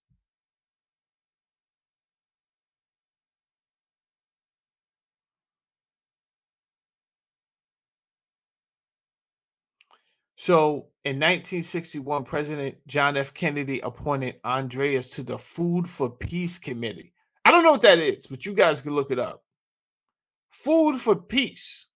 So 10.36 10.88
in 11.05 11.16
1961, 11.16 12.24
President 12.24 12.76
John 12.86 13.16
F. 13.16 13.32
Kennedy 13.32 13.80
appointed 13.80 14.36
Andreas 14.44 15.09
to 15.11 15.22
the 15.22 15.38
Food 15.38 15.88
for 15.88 16.11
Peace 16.11 16.59
Committee. 16.59 17.12
I 17.44 17.51
don't 17.51 17.64
know 17.64 17.72
what 17.72 17.82
that 17.82 17.99
is, 17.99 18.26
but 18.26 18.44
you 18.44 18.53
guys 18.53 18.82
can 18.82 18.94
look 18.94 19.11
it 19.11 19.18
up. 19.18 19.42
Food 20.51 21.01
for 21.01 21.16
Peace. 21.16 21.88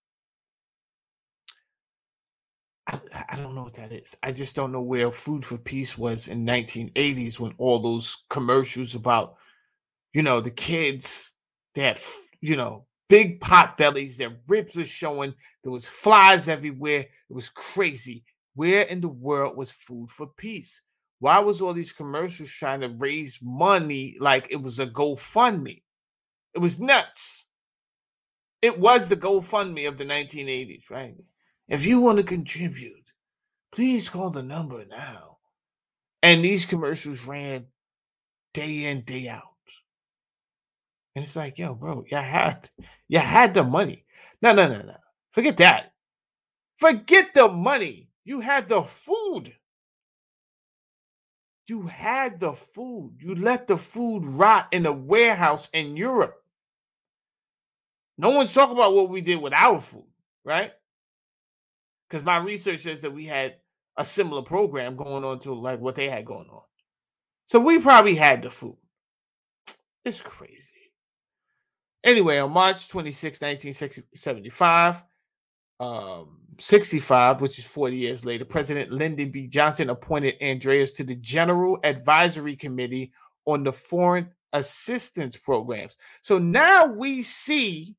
I, 2.91 3.25
I, 3.31 3.37
don't 3.37 3.55
know 3.55 3.63
what 3.63 3.75
that 3.75 3.93
is. 3.93 4.17
I 4.23 4.33
just 4.33 4.57
don't 4.57 4.73
know 4.73 4.83
where 4.83 5.11
Food 5.11 5.45
for 5.45 5.59
Peace 5.59 5.97
was 5.97 6.29
in 6.29 6.45
1980s 6.45 7.39
when 7.39 7.55
all 7.59 7.79
those 7.79 8.25
commercials 8.31 8.95
about, 8.95 9.37
you 10.13 10.23
know, 10.23 10.41
the 10.41 10.51
kids 10.51 11.35
that, 11.75 12.05
you 12.41 12.57
know, 12.57 12.87
big 13.09 13.41
pot 13.41 13.77
bellies, 13.79 14.17
their 14.17 14.37
ribs 14.49 14.77
are 14.77 14.85
showing. 14.85 15.35
There 15.63 15.73
was 15.73 15.89
flies 15.89 16.49
everywhere. 16.49 17.01
It 17.01 17.33
was 17.33 17.49
crazy. 17.51 18.25
Where 18.55 18.83
in 18.83 19.01
the 19.01 19.09
world 19.09 19.57
was 19.57 19.71
Food 19.71 20.11
for 20.11 20.27
Peace? 20.37 20.83
Why 21.21 21.39
was 21.39 21.61
all 21.61 21.75
these 21.75 21.93
commercials 21.93 22.51
trying 22.51 22.81
to 22.81 22.89
raise 22.89 23.41
money 23.43 24.17
like 24.21 24.51
it 24.51 24.61
was 24.61 24.79
a 24.79 24.87
GoFundMe? 24.87 25.83
It 26.55 26.59
was 26.59 26.81
nuts. 26.81 27.47
It 28.63 28.79
was 28.79 29.09
the 29.09 29.17
GoFundMe 29.17 29.87
of 29.87 29.97
the 29.97 30.05
1980s, 30.05 30.91
right? 30.91 31.15
If 31.71 31.87
you 31.87 32.01
want 32.01 32.19
to 32.19 32.25
contribute, 32.25 33.13
please 33.71 34.09
call 34.09 34.31
the 34.31 34.43
number 34.43 34.85
now. 34.87 35.39
And 36.21 36.45
these 36.45 36.67
commercials 36.67 37.25
ran 37.25 37.67
day 38.53 38.87
in, 38.87 39.03
day 39.03 39.29
out. 39.29 39.45
And 41.15 41.25
it's 41.25 41.37
like, 41.37 41.59
yo, 41.59 41.75
bro, 41.75 42.05
you 42.11 42.17
had 42.17 42.69
you 43.09 43.21
had 43.21 43.55
the 43.55 43.65
money. 43.65 44.05
No, 44.43 44.53
no, 44.53 44.69
no, 44.69 44.83
no. 44.83 44.97
Forget 45.33 45.57
that. 45.59 45.93
Forget 46.75 47.35
the 47.35 47.49
money. 47.49 48.11
You 48.25 48.41
had 48.41 48.69
the 48.69 48.83
food. 48.83 49.55
You 51.69 51.87
had 51.87 52.41
the 52.41 52.53
food. 52.53 53.17
You 53.21 53.37
let 53.37 53.69
the 53.69 53.79
food 53.79 54.25
rot 54.25 54.69
in 54.73 54.87
a 54.87 54.93
warehouse 54.93 55.69
in 55.73 55.97
Europe. 55.97 56.43
No 58.19 58.31
one's 58.31 58.53
talking 58.53 58.77
about 58.77 58.95
what 58.95 59.09
we 59.09 59.21
did 59.21 59.41
with 59.41 59.53
our 59.53 59.81
food, 59.81 60.09
right? 60.45 60.73
Because 62.11 62.25
my 62.25 62.39
research 62.39 62.81
says 62.81 63.01
that 63.01 63.13
we 63.13 63.25
had 63.25 63.57
a 63.97 64.05
similar 64.05 64.43
program 64.43 64.97
going 64.97 65.25
on 65.25 65.39
to 65.41 65.55
like 65.55 65.81
what 65.81 65.95
they 65.95 66.09
had 66.09 66.25
going 66.25 66.49
on. 66.51 66.63
So 67.47 67.61
we 67.61 67.79
probably 67.79 68.15
had 68.15 68.43
the 68.43 68.51
food. 68.51 68.77
It's 70.05 70.23
crazy. 70.23 70.73
Anyway, 72.03 72.39
on 72.39 72.53
March 72.53 72.89
26, 72.89 73.43
1975, 73.43 75.05
um, 75.79 76.39
65, 76.59 77.43
which 77.43 77.59
is 77.59 77.67
40 77.67 77.97
years 77.97 78.25
later, 78.25 78.47
President 78.47 78.91
Lyndon 78.91 79.31
B. 79.31 79.47
Johnson 79.47 79.91
appointed 79.91 80.37
Andreas 80.43 80.93
to 80.93 81.05
the 81.05 81.17
General 81.17 81.79
Advisory 81.85 82.57
Committee 82.57 83.13
on 83.45 83.63
the 83.63 83.73
Foreign 83.73 84.31
Assistance 84.55 85.37
Programs. 85.37 85.99
So 86.23 86.39
now 86.39 86.87
we 86.87 87.21
see 87.21 87.95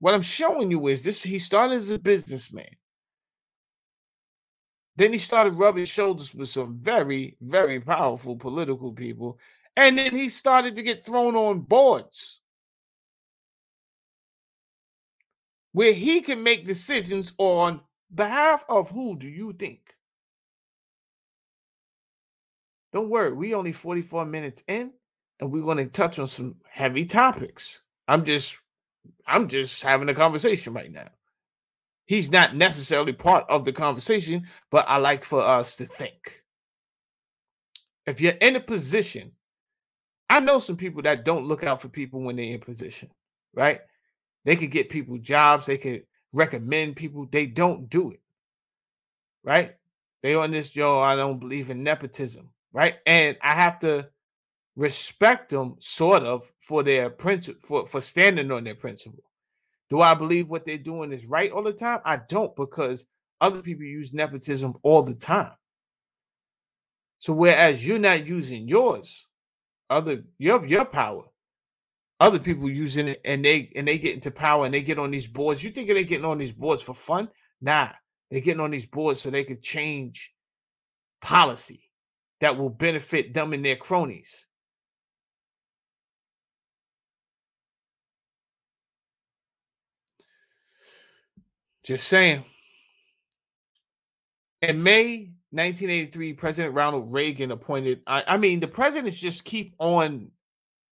what 0.00 0.12
I'm 0.12 0.20
showing 0.20 0.70
you 0.70 0.86
is 0.88 1.02
this 1.02 1.22
he 1.22 1.38
started 1.38 1.76
as 1.76 1.90
a 1.90 1.98
businessman. 1.98 2.66
Then 4.96 5.12
he 5.12 5.18
started 5.18 5.54
rubbing 5.54 5.86
shoulders 5.86 6.34
with 6.34 6.48
some 6.48 6.78
very, 6.78 7.36
very 7.40 7.80
powerful 7.80 8.36
political 8.36 8.92
people. 8.92 9.38
And 9.76 9.96
then 9.96 10.14
he 10.14 10.28
started 10.28 10.74
to 10.76 10.82
get 10.82 11.04
thrown 11.04 11.34
on 11.34 11.60
boards 11.60 12.42
where 15.72 15.94
he 15.94 16.20
can 16.20 16.42
make 16.42 16.66
decisions 16.66 17.32
on 17.38 17.80
behalf 18.14 18.64
of 18.68 18.90
who 18.90 19.16
do 19.16 19.28
you 19.28 19.54
think? 19.54 19.94
Don't 22.92 23.08
worry, 23.08 23.32
we 23.32 23.54
only 23.54 23.72
44 23.72 24.26
minutes 24.26 24.62
in 24.68 24.92
and 25.40 25.50
we're 25.50 25.64
going 25.64 25.78
to 25.78 25.86
touch 25.86 26.18
on 26.18 26.26
some 26.26 26.56
heavy 26.68 27.06
topics. 27.06 27.80
I'm 28.06 28.24
just 28.24 28.60
I'm 29.26 29.48
just 29.48 29.82
having 29.82 30.08
a 30.10 30.14
conversation 30.14 30.74
right 30.74 30.92
now. 30.92 31.08
He's 32.12 32.30
not 32.30 32.54
necessarily 32.54 33.14
part 33.14 33.46
of 33.48 33.64
the 33.64 33.72
conversation, 33.72 34.46
but 34.70 34.84
I 34.86 34.98
like 34.98 35.24
for 35.24 35.40
us 35.40 35.76
to 35.76 35.86
think. 35.86 36.42
If 38.04 38.20
you're 38.20 38.32
in 38.32 38.54
a 38.54 38.60
position, 38.60 39.32
I 40.28 40.40
know 40.40 40.58
some 40.58 40.76
people 40.76 41.00
that 41.04 41.24
don't 41.24 41.46
look 41.46 41.64
out 41.64 41.80
for 41.80 41.88
people 41.88 42.20
when 42.20 42.36
they're 42.36 42.52
in 42.52 42.60
position, 42.60 43.08
right? 43.54 43.80
They 44.44 44.56
could 44.56 44.70
get 44.70 44.90
people 44.90 45.16
jobs, 45.16 45.64
they 45.64 45.78
could 45.78 46.04
recommend 46.34 46.96
people, 46.96 47.26
they 47.30 47.46
don't 47.46 47.88
do 47.88 48.10
it, 48.10 48.20
right? 49.42 49.74
They 50.22 50.34
on 50.34 50.50
this, 50.50 50.76
yo, 50.76 50.98
I 50.98 51.16
don't 51.16 51.40
believe 51.40 51.70
in 51.70 51.82
nepotism, 51.82 52.50
right? 52.74 52.96
And 53.06 53.38
I 53.40 53.54
have 53.54 53.78
to 53.78 54.10
respect 54.76 55.48
them 55.48 55.76
sort 55.78 56.24
of 56.24 56.52
for 56.60 56.82
their 56.82 57.08
principle 57.08 57.62
for, 57.66 57.86
for 57.86 58.02
standing 58.02 58.52
on 58.52 58.64
their 58.64 58.74
principle. 58.74 59.24
Do 59.92 60.00
I 60.00 60.14
believe 60.14 60.48
what 60.48 60.64
they're 60.64 60.78
doing 60.78 61.12
is 61.12 61.26
right 61.26 61.52
all 61.52 61.62
the 61.62 61.74
time? 61.74 62.00
I 62.06 62.16
don't 62.16 62.56
because 62.56 63.04
other 63.42 63.60
people 63.60 63.84
use 63.84 64.14
nepotism 64.14 64.72
all 64.82 65.02
the 65.02 65.14
time. 65.14 65.52
So 67.18 67.34
whereas 67.34 67.86
you're 67.86 67.98
not 67.98 68.26
using 68.26 68.66
yours, 68.66 69.28
other 69.90 70.22
your 70.38 70.64
your 70.64 70.86
power, 70.86 71.24
other 72.20 72.38
people 72.38 72.70
using 72.70 73.08
it 73.08 73.20
and 73.26 73.44
they 73.44 73.70
and 73.76 73.86
they 73.86 73.98
get 73.98 74.14
into 74.14 74.30
power 74.30 74.64
and 74.64 74.72
they 74.72 74.80
get 74.80 74.98
on 74.98 75.10
these 75.10 75.26
boards. 75.26 75.62
You 75.62 75.68
think 75.68 75.88
they're 75.88 76.02
getting 76.04 76.24
on 76.24 76.38
these 76.38 76.52
boards 76.52 76.82
for 76.82 76.94
fun? 76.94 77.28
Nah, 77.60 77.90
they're 78.30 78.40
getting 78.40 78.62
on 78.62 78.70
these 78.70 78.86
boards 78.86 79.20
so 79.20 79.28
they 79.28 79.44
could 79.44 79.60
change 79.60 80.32
policy 81.20 81.82
that 82.40 82.56
will 82.56 82.70
benefit 82.70 83.34
them 83.34 83.52
and 83.52 83.62
their 83.62 83.76
cronies. 83.76 84.46
Just 91.84 92.06
saying. 92.06 92.44
In 94.62 94.82
May 94.82 95.32
1983, 95.50 96.34
President 96.34 96.74
Ronald 96.74 97.12
Reagan 97.12 97.50
appointed. 97.50 98.00
I, 98.06 98.24
I 98.26 98.36
mean, 98.36 98.60
the 98.60 98.68
presidents 98.68 99.18
just 99.18 99.44
keep 99.44 99.74
on 99.78 100.30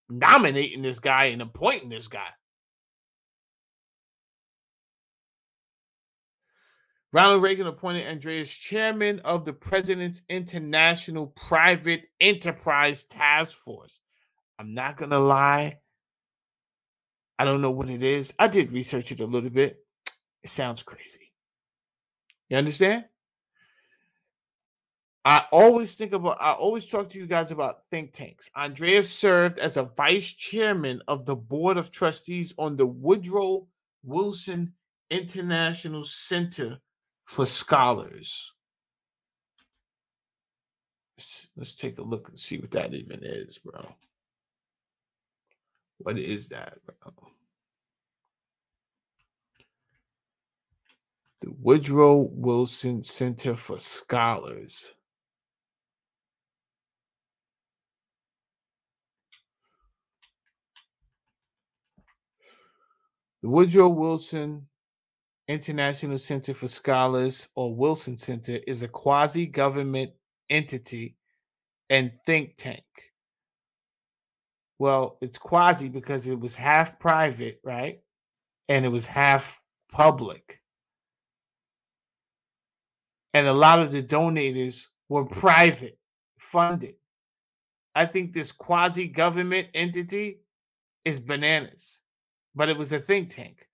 nominating 0.08 0.82
this 0.82 0.98
guy 0.98 1.26
and 1.26 1.40
appointing 1.40 1.88
this 1.88 2.08
guy. 2.08 2.28
Ronald 7.12 7.42
Reagan 7.42 7.66
appointed 7.66 8.06
Andreas 8.06 8.52
chairman 8.52 9.18
of 9.20 9.44
the 9.44 9.52
President's 9.52 10.22
International 10.28 11.28
Private 11.28 12.02
Enterprise 12.20 13.04
Task 13.04 13.56
Force. 13.56 14.00
I'm 14.58 14.74
not 14.74 14.96
going 14.96 15.10
to 15.10 15.18
lie. 15.18 15.78
I 17.38 17.44
don't 17.44 17.62
know 17.62 17.70
what 17.70 17.90
it 17.90 18.02
is. 18.02 18.32
I 18.38 18.46
did 18.46 18.72
research 18.72 19.10
it 19.10 19.20
a 19.20 19.26
little 19.26 19.50
bit. 19.50 19.78
It 20.42 20.50
sounds 20.50 20.82
crazy. 20.82 21.32
You 22.48 22.56
understand? 22.56 23.04
I 25.24 25.44
always 25.52 25.94
think 25.94 26.12
about, 26.12 26.38
I 26.40 26.52
always 26.52 26.86
talk 26.86 27.10
to 27.10 27.18
you 27.18 27.26
guys 27.26 27.50
about 27.50 27.84
think 27.84 28.12
tanks. 28.12 28.48
Andreas 28.56 29.10
served 29.14 29.58
as 29.58 29.76
a 29.76 29.84
vice 29.84 30.32
chairman 30.32 31.02
of 31.08 31.26
the 31.26 31.36
board 31.36 31.76
of 31.76 31.90
trustees 31.90 32.54
on 32.56 32.76
the 32.76 32.86
Woodrow 32.86 33.66
Wilson 34.02 34.72
International 35.10 36.04
Center 36.04 36.78
for 37.24 37.44
Scholars. 37.44 38.54
Let's, 41.18 41.48
let's 41.54 41.74
take 41.74 41.98
a 41.98 42.02
look 42.02 42.30
and 42.30 42.38
see 42.38 42.56
what 42.56 42.70
that 42.70 42.94
even 42.94 43.20
is, 43.22 43.58
bro. 43.58 43.94
What 45.98 46.18
is 46.18 46.48
that, 46.48 46.78
bro? 46.86 47.12
The 51.40 51.52
Woodrow 51.58 52.28
Wilson 52.32 53.02
Center 53.02 53.56
for 53.56 53.78
Scholars. 53.78 54.92
The 63.42 63.48
Woodrow 63.48 63.88
Wilson 63.88 64.66
International 65.48 66.18
Center 66.18 66.52
for 66.52 66.68
Scholars, 66.68 67.48
or 67.54 67.74
Wilson 67.74 68.18
Center, 68.18 68.58
is 68.66 68.82
a 68.82 68.88
quasi 68.88 69.46
government 69.46 70.12
entity 70.50 71.16
and 71.88 72.12
think 72.26 72.54
tank. 72.58 72.84
Well, 74.78 75.16
it's 75.22 75.38
quasi 75.38 75.88
because 75.88 76.26
it 76.26 76.38
was 76.38 76.54
half 76.54 76.98
private, 76.98 77.60
right? 77.64 78.00
And 78.68 78.84
it 78.84 78.90
was 78.90 79.06
half 79.06 79.60
public 79.90 80.59
and 83.34 83.46
a 83.46 83.52
lot 83.52 83.78
of 83.78 83.92
the 83.92 84.02
donators 84.02 84.86
were 85.08 85.24
private 85.24 85.98
funded. 86.38 86.94
I 87.94 88.06
think 88.06 88.32
this 88.32 88.52
quasi 88.52 89.08
government 89.08 89.68
entity 89.74 90.40
is 91.04 91.20
bananas, 91.20 92.02
but 92.54 92.68
it 92.68 92.76
was 92.76 92.92
a 92.92 92.98
think 92.98 93.30
tank. 93.30 93.68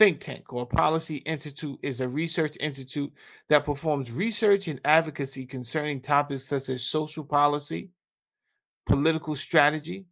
think 0.00 0.18
tank 0.18 0.50
or 0.54 0.64
policy 0.64 1.16
institute 1.16 1.78
is 1.82 2.00
a 2.00 2.08
research 2.08 2.56
institute 2.58 3.12
that 3.50 3.66
performs 3.66 4.10
research 4.10 4.66
and 4.66 4.80
advocacy 4.86 5.44
concerning 5.44 6.00
topics 6.00 6.44
such 6.44 6.70
as 6.70 6.86
social 6.86 7.22
policy, 7.22 7.90
political 8.86 9.34
strategy, 9.34 10.06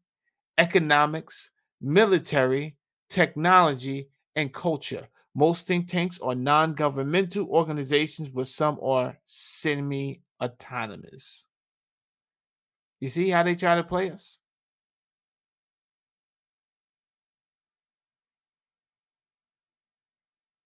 economics, 0.59 1.53
military, 1.81 2.77
technology, 3.09 4.11
and 4.37 4.53
culture. 4.53 5.09
Most 5.39 5.69
think 5.69 5.87
tanks 5.87 6.19
are 6.19 6.35
non 6.35 6.75
governmental 6.75 7.47
organizations, 7.49 8.29
but 8.29 8.49
some 8.49 8.77
are 8.83 9.17
semi 9.23 10.21
autonomous. 10.43 11.47
You 12.99 13.07
see 13.07 13.29
how 13.29 13.45
they 13.45 13.55
try 13.55 13.77
to 13.77 13.85
play 13.85 14.11
us? 14.11 14.41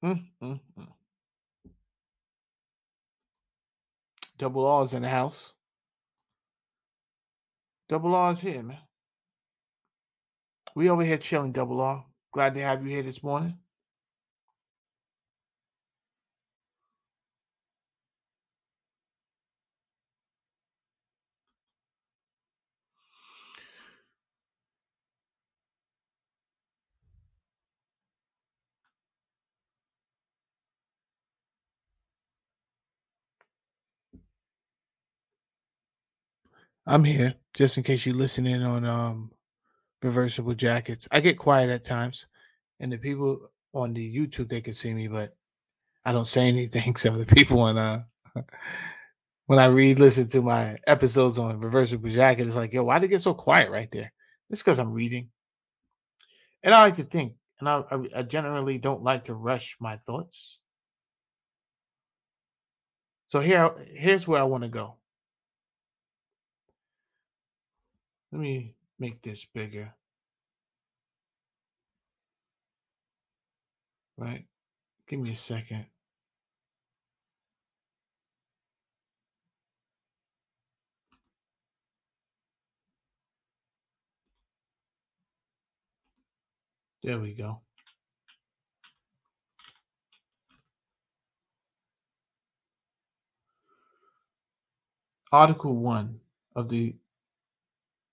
Mm, 0.03 0.25
mm, 0.43 0.61
mm. 0.79 0.89
Double 4.39 4.66
R's 4.66 4.95
in 4.95 5.03
the 5.03 5.11
house. 5.11 5.53
Double 7.91 8.14
R's 8.14 8.41
here, 8.41 8.62
man. 8.62 8.79
We 10.75 10.89
over 10.89 11.05
here 11.05 11.18
chilling, 11.18 11.53
Double 11.53 11.83
R. 11.83 12.07
Glad 12.33 12.55
to 12.55 12.61
have 12.61 12.83
you 12.83 12.89
here 12.89 13.03
this 13.03 13.23
morning. 13.23 13.59
I'm 36.87 37.05
here 37.05 37.35
just 37.55 37.76
in 37.78 37.85
case 37.85 38.07
you're 38.07 38.14
listening 38.14 38.62
on 38.62 38.85
um 38.85 39.30
reversible 40.03 40.55
jackets. 40.55 41.09
I 41.12 41.20
get 41.20 41.39
quiet 41.39 41.70
at 41.70 41.85
times, 41.85 42.26
and 42.80 42.93
the 42.93 42.99
people 42.99 43.49
on 43.72 43.95
the 43.95 44.16
YouTube 44.16 44.49
they 44.49 44.61
can 44.61 44.74
see 44.74 44.93
me, 44.95 45.09
but 45.09 45.37
I 46.05 46.12
don't 46.12 46.26
say 46.26 46.49
anything. 46.49 46.95
So 46.99 47.16
the 47.16 47.26
people 47.26 47.61
on 47.61 47.78
uh 47.78 48.03
when 49.47 49.59
I 49.59 49.66
read 49.66 49.99
listen 50.01 50.28
to 50.28 50.43
my 50.43 50.78
episodes 50.87 51.39
on 51.39 51.61
reversible 51.61 52.11
jacket, 52.11 52.47
it's 52.47 52.57
like, 52.57 52.72
yo, 52.72 52.85
why 52.85 52.99
did 52.99 53.07
it 53.07 53.11
get 53.11 53.22
so 53.22 53.35
quiet 53.35 53.70
right 53.70 53.91
there? 53.91 54.12
It's 54.51 54.62
because 54.62 54.78
I'm 54.78 54.93
reading, 54.93 55.30
and 56.62 56.74
I 56.74 56.83
like 56.83 56.97
to 56.97 57.05
think, 57.05 57.35
and 57.61 57.68
I, 57.68 57.85
I 58.16 58.22
generally 58.22 58.78
don't 58.78 59.03
like 59.03 59.24
to 59.24 59.35
rush 59.35 59.76
my 59.80 59.97
thoughts. 59.97 60.59
So 63.28 63.41
here, 63.41 63.70
here's 63.95 64.28
where 64.28 64.41
I 64.41 64.45
want 64.45 64.64
to 64.64 64.68
go. 64.68 64.99
Let 68.33 68.41
me 68.41 68.74
make 68.99 69.20
this 69.20 69.45
bigger. 69.45 69.93
Right? 74.16 74.47
Give 75.07 75.20
me 75.20 75.33
a 75.33 75.37
second. 75.37 75.85
There 87.03 87.18
we 87.18 87.35
go. 87.35 87.61
Article 95.30 95.76
1 95.76 96.20
of 96.57 96.68
the 96.70 96.95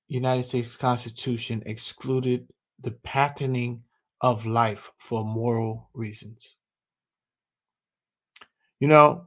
United 0.09 0.43
States 0.43 0.75
Constitution 0.75 1.63
excluded 1.65 2.47
the 2.81 2.91
patenting 3.03 3.83
of 4.21 4.45
life 4.45 4.91
for 4.97 5.23
moral 5.23 5.89
reasons. 5.93 6.57
You 8.79 8.87
know, 8.87 9.25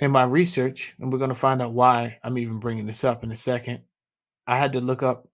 in 0.00 0.10
my 0.10 0.24
research, 0.24 0.94
and 1.00 1.10
we're 1.10 1.18
going 1.18 1.30
to 1.30 1.34
find 1.34 1.62
out 1.62 1.72
why 1.72 2.18
I'm 2.22 2.36
even 2.38 2.58
bringing 2.60 2.86
this 2.86 3.04
up 3.04 3.24
in 3.24 3.32
a 3.32 3.36
second, 3.36 3.82
I 4.46 4.58
had 4.58 4.72
to 4.74 4.80
look 4.80 5.02
up 5.02 5.26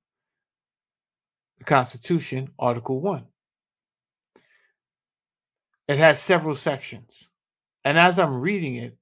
the 1.59 1.65
Constitution, 1.65 2.51
Article 2.59 3.01
1. 3.01 3.27
It 5.89 5.99
has 5.99 6.23
several 6.23 6.55
sections. 6.55 7.31
And 7.85 7.99
as 7.99 8.19
I'm 8.19 8.41
reading 8.41 8.77
it, 8.77 8.97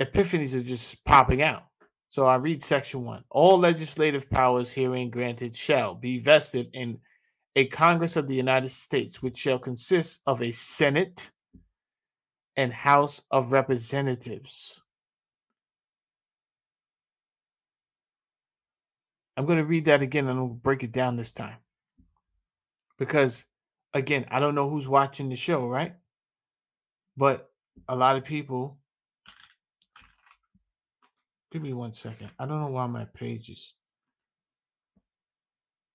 epiphanies 0.00 0.58
are 0.58 0.64
just 0.64 1.04
popping 1.04 1.42
out. 1.42 1.64
So 2.14 2.26
I 2.26 2.36
read 2.36 2.62
section 2.62 3.04
one. 3.04 3.24
All 3.28 3.58
legislative 3.58 4.30
powers 4.30 4.72
herein 4.72 5.10
granted 5.10 5.56
shall 5.56 5.96
be 5.96 6.20
vested 6.20 6.70
in 6.72 7.00
a 7.56 7.66
Congress 7.66 8.14
of 8.14 8.28
the 8.28 8.36
United 8.36 8.68
States, 8.68 9.20
which 9.20 9.36
shall 9.36 9.58
consist 9.58 10.20
of 10.24 10.40
a 10.40 10.52
Senate 10.52 11.32
and 12.54 12.72
House 12.72 13.20
of 13.32 13.50
Representatives. 13.50 14.80
I'm 19.36 19.44
going 19.44 19.58
to 19.58 19.64
read 19.64 19.86
that 19.86 20.00
again 20.00 20.28
and 20.28 20.38
I'll 20.38 20.46
break 20.46 20.84
it 20.84 20.92
down 20.92 21.16
this 21.16 21.32
time. 21.32 21.58
Because, 22.96 23.44
again, 23.92 24.24
I 24.30 24.38
don't 24.38 24.54
know 24.54 24.70
who's 24.70 24.86
watching 24.86 25.30
the 25.30 25.34
show, 25.34 25.66
right? 25.66 25.96
But 27.16 27.50
a 27.88 27.96
lot 27.96 28.14
of 28.14 28.24
people 28.24 28.78
Give 31.54 31.62
me 31.62 31.72
one 31.72 31.92
second. 31.92 32.32
I 32.36 32.46
don't 32.46 32.60
know 32.60 32.66
why 32.66 32.88
my 32.88 33.04
page 33.04 33.48
is. 33.48 33.74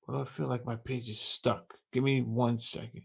But 0.07 0.21
I 0.21 0.23
feel 0.23 0.47
like 0.47 0.65
my 0.65 0.77
page 0.77 1.09
is 1.09 1.19
stuck. 1.19 1.73
Give 1.91 2.01
me 2.01 2.21
one 2.21 2.57
second. 2.57 3.01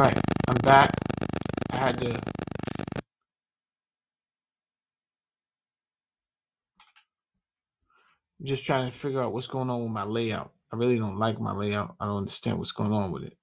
Right, 0.00 0.18
I'm 0.48 0.56
back. 0.62 0.90
I 1.70 1.76
had 1.76 2.00
to. 2.00 2.12
I'm 2.12 2.20
just 8.46 8.64
trying 8.64 8.86
to 8.86 8.96
figure 8.96 9.22
out 9.22 9.32
what's 9.32 9.46
going 9.46 9.70
on 9.70 9.82
with 9.82 9.92
my 9.92 10.04
layout. 10.04 10.52
I 10.72 10.76
really 10.76 10.98
don't 10.98 11.18
like 11.18 11.40
my 11.40 11.52
layout. 11.52 11.96
I 12.00 12.06
don't 12.06 12.18
understand 12.18 12.58
what's 12.58 12.72
going 12.72 12.92
on 12.92 13.12
with 13.12 13.24
it. 13.24 13.36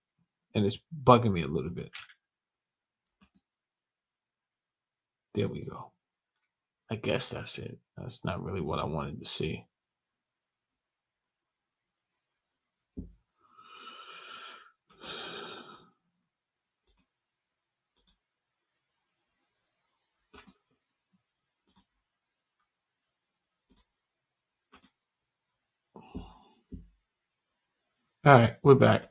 And 0.56 0.66
it's 0.66 0.80
bugging 1.04 1.34
me 1.34 1.44
a 1.44 1.48
little 1.48 1.70
bit. 1.70 1.92
There 5.36 5.48
we 5.48 5.66
go. 5.66 5.92
I 6.90 6.96
guess 6.96 7.30
that's 7.30 7.60
it. 7.60 7.78
That's 7.98 8.26
not 8.26 8.44
really 8.44 8.62
what 8.62 8.80
I 8.80 8.86
wanted 8.86 9.20
to 9.20 9.26
see. 9.26 9.66
All 28.28 28.34
right, 28.34 28.58
we're 28.62 28.76
back. 28.76 29.06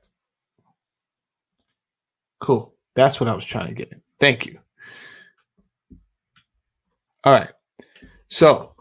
Cool. 2.39 2.75
That's 2.95 3.19
what 3.19 3.31
I 3.31 3.35
was 3.35 3.47
trying 3.47 3.69
to 3.69 3.75
get. 3.75 3.95
Thank 4.21 4.45
you. 4.45 4.59
All 7.25 7.33
right. 7.33 7.49
So 8.29 8.75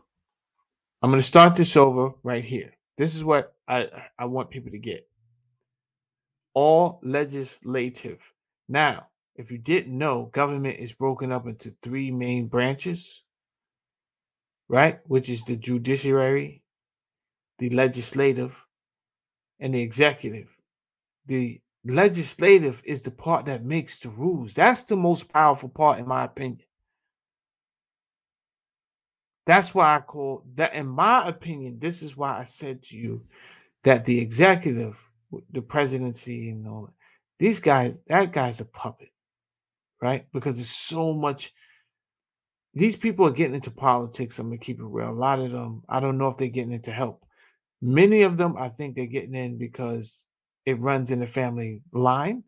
I'm 1.02 1.10
going 1.10 1.22
to 1.22 1.26
start 1.26 1.56
this 1.56 1.78
over 1.78 2.12
right 2.22 2.44
here. 2.44 2.70
This 2.98 3.16
is 3.16 3.24
what 3.24 3.56
I, 3.70 3.88
I 4.20 4.26
want 4.26 4.50
people 4.50 4.72
to 4.72 4.78
get. 4.78 5.08
All 6.54 7.00
legislative. 7.02 8.34
Now, 8.68 9.08
if 9.38 9.54
you 9.54 9.58
didn't 9.58 9.98
know, 9.98 10.26
government 10.34 10.80
is 10.80 10.92
broken 10.92 11.32
up 11.32 11.48
into 11.48 11.74
three 11.82 12.12
main 12.12 12.48
branches, 12.48 13.24
right? 14.68 15.00
Which 15.06 15.30
is 15.30 15.46
the 15.46 15.56
judiciary, 15.56 16.62
the 17.58 17.70
legislative, 17.70 18.66
and 19.60 19.74
the 19.74 19.82
executive. 19.82 20.56
The 21.28 21.60
legislative 21.86 22.82
is 22.86 23.02
the 23.02 23.12
part 23.12 23.46
that 23.46 23.64
makes 23.64 24.00
the 24.00 24.10
rules. 24.10 24.54
That's 24.54 24.84
the 24.84 24.98
most 24.98 25.32
powerful 25.32 25.70
part, 25.70 26.00
in 26.00 26.08
my 26.08 26.24
opinion. 26.24 26.66
That's 29.46 29.76
why 29.76 29.96
I 29.96 30.00
call 30.00 30.44
that, 30.56 30.74
in 30.74 30.88
my 30.88 31.28
opinion, 31.28 31.78
this 31.80 32.02
is 32.02 32.18
why 32.18 32.40
I 32.40 32.44
said 32.46 32.82
to 32.84 32.98
you 32.98 33.24
that 33.84 34.04
the 34.04 34.20
executive, 34.20 35.00
the 35.52 35.62
presidency, 35.62 36.50
and 36.50 36.68
all 36.68 36.90
these 37.38 37.60
guys, 37.60 38.00
that 38.08 38.34
guy's 38.34 38.62
a 38.62 38.66
puppet, 38.66 39.10
right? 40.02 40.26
Because 40.34 40.56
there's 40.56 40.70
so 40.70 41.14
much. 41.14 41.54
These 42.74 42.96
people 42.96 43.28
are 43.28 43.32
getting 43.32 43.56
into 43.56 43.72
politics. 43.72 44.40
I'm 44.40 44.48
gonna 44.48 44.58
keep 44.58 44.80
it 44.80 44.86
real. 44.86 45.10
A 45.10 45.12
lot 45.12 45.40
of 45.40 45.52
them, 45.52 45.84
I 45.88 46.00
don't 46.00 46.18
know 46.18 46.28
if 46.28 46.38
they're 46.38 46.48
getting 46.48 46.74
into 46.74 46.92
help. 46.92 47.25
Many 47.86 48.24
of 48.24 48.38
them, 48.38 48.58
I 48.58 48.70
think 48.70 48.96
they're 48.96 49.06
getting 49.06 49.36
in 49.36 49.60
because 49.60 50.26
it 50.66 50.80
runs 50.80 51.12
in 51.12 51.20
the 51.20 51.28
family 51.28 51.84
line, 51.94 52.44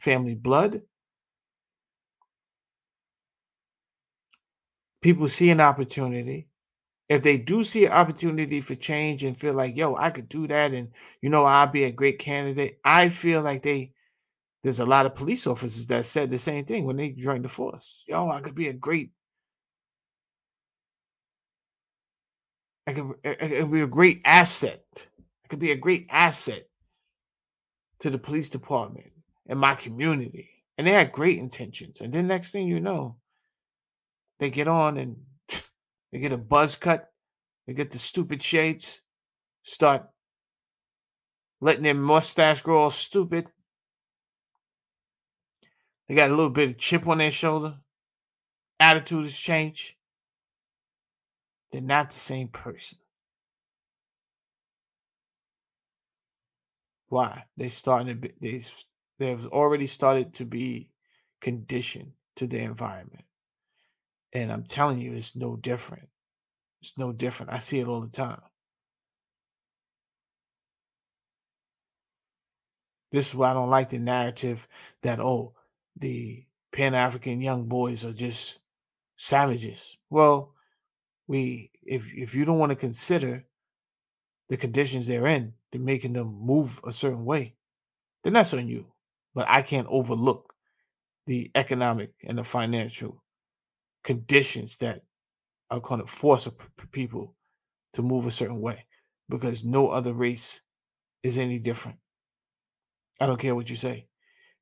family 0.00 0.34
blood. 0.34 0.82
People 5.00 5.28
see 5.28 5.50
an 5.50 5.60
opportunity. 5.60 6.48
If 7.08 7.22
they 7.22 7.38
do 7.38 7.62
see 7.62 7.84
an 7.84 7.92
opportunity 7.92 8.60
for 8.60 8.74
change 8.74 9.22
and 9.22 9.36
feel 9.36 9.54
like, 9.54 9.76
yo, 9.76 9.94
I 9.94 10.10
could 10.10 10.28
do 10.28 10.48
that 10.48 10.72
and 10.72 10.88
you 11.20 11.30
know, 11.30 11.44
I'll 11.44 11.68
be 11.68 11.84
a 11.84 11.92
great 11.92 12.18
candidate, 12.18 12.80
I 12.84 13.08
feel 13.08 13.40
like 13.40 13.62
they 13.62 13.92
there's 14.64 14.80
a 14.80 14.86
lot 14.86 15.06
of 15.06 15.14
police 15.14 15.46
officers 15.46 15.86
that 15.86 16.06
said 16.06 16.28
the 16.28 16.38
same 16.38 16.64
thing 16.64 16.86
when 16.86 16.96
they 16.96 17.10
joined 17.10 17.44
the 17.44 17.48
force. 17.48 18.02
Yo, 18.08 18.28
I 18.30 18.40
could 18.40 18.56
be 18.56 18.66
a 18.66 18.72
great 18.72 19.12
I 22.86 22.92
could, 22.92 23.12
it 23.22 23.60
could 23.60 23.70
be 23.70 23.82
a 23.82 23.86
great 23.86 24.20
asset. 24.24 24.84
It 24.94 25.48
could 25.48 25.60
be 25.60 25.70
a 25.70 25.76
great 25.76 26.06
asset 26.10 26.68
to 28.00 28.10
the 28.10 28.18
police 28.18 28.48
department 28.48 29.12
and 29.46 29.58
my 29.58 29.74
community. 29.74 30.50
And 30.76 30.86
they 30.86 30.92
had 30.92 31.12
great 31.12 31.38
intentions. 31.38 32.00
And 32.00 32.12
then 32.12 32.26
next 32.26 32.50
thing 32.50 32.66
you 32.66 32.80
know, 32.80 33.16
they 34.40 34.50
get 34.50 34.66
on 34.66 34.96
and 34.96 35.16
they 36.12 36.18
get 36.18 36.32
a 36.32 36.38
buzz 36.38 36.74
cut, 36.76 37.12
they 37.66 37.74
get 37.74 37.92
the 37.92 37.98
stupid 37.98 38.42
shades, 38.42 39.02
start 39.62 40.08
letting 41.60 41.84
their 41.84 41.94
mustache 41.94 42.62
grow 42.62 42.80
all 42.82 42.90
stupid. 42.90 43.46
They 46.08 46.16
got 46.16 46.30
a 46.30 46.34
little 46.34 46.50
bit 46.50 46.70
of 46.70 46.78
chip 46.78 47.06
on 47.06 47.18
their 47.18 47.30
shoulder. 47.30 47.76
Attitude 48.80 49.22
has 49.22 49.36
changed. 49.36 49.94
They're 51.72 51.80
not 51.80 52.10
the 52.10 52.16
same 52.16 52.48
person. 52.48 52.98
Why? 57.08 57.44
They 57.56 57.70
starting 57.70 58.08
to 58.08 58.14
be, 58.14 58.32
they 58.40 58.62
they've 59.18 59.46
already 59.48 59.86
started 59.86 60.34
to 60.34 60.44
be 60.44 60.90
conditioned 61.40 62.12
to 62.36 62.46
the 62.46 62.58
environment. 62.58 63.24
And 64.32 64.52
I'm 64.52 64.64
telling 64.64 65.00
you, 65.00 65.12
it's 65.12 65.36
no 65.36 65.56
different. 65.56 66.08
It's 66.80 66.96
no 66.96 67.12
different. 67.12 67.52
I 67.52 67.58
see 67.58 67.80
it 67.80 67.86
all 67.86 68.00
the 68.00 68.08
time. 68.08 68.40
This 73.10 73.28
is 73.28 73.34
why 73.34 73.50
I 73.50 73.52
don't 73.52 73.68
like 73.68 73.90
the 73.90 73.98
narrative 73.98 74.66
that, 75.02 75.20
oh, 75.20 75.54
the 75.96 76.46
Pan 76.72 76.94
African 76.94 77.42
young 77.42 77.66
boys 77.66 78.06
are 78.06 78.14
just 78.14 78.60
savages. 79.16 79.98
Well, 80.08 80.51
we 81.32 81.70
if 81.82 82.12
if 82.14 82.34
you 82.34 82.44
don't 82.44 82.58
want 82.58 82.70
to 82.70 82.76
consider 82.76 83.42
the 84.50 84.56
conditions 84.58 85.06
they're 85.06 85.26
in, 85.26 85.54
they're 85.70 85.80
making 85.80 86.12
them 86.12 86.38
move 86.38 86.78
a 86.84 86.92
certain 86.92 87.24
way, 87.24 87.54
then 88.22 88.34
that's 88.34 88.52
on 88.52 88.68
you. 88.68 88.86
But 89.34 89.46
I 89.48 89.62
can't 89.62 89.86
overlook 89.88 90.52
the 91.26 91.50
economic 91.54 92.12
and 92.28 92.36
the 92.36 92.44
financial 92.44 93.24
conditions 94.04 94.76
that 94.78 95.00
are 95.70 95.80
going 95.80 96.02
to 96.02 96.06
force 96.06 96.46
people 96.90 97.34
to 97.94 98.02
move 98.02 98.26
a 98.26 98.30
certain 98.30 98.60
way 98.60 98.84
because 99.30 99.64
no 99.64 99.88
other 99.88 100.12
race 100.12 100.60
is 101.22 101.38
any 101.38 101.58
different. 101.58 101.96
I 103.22 103.26
don't 103.26 103.40
care 103.40 103.54
what 103.54 103.70
you 103.70 103.76
say. 103.76 104.06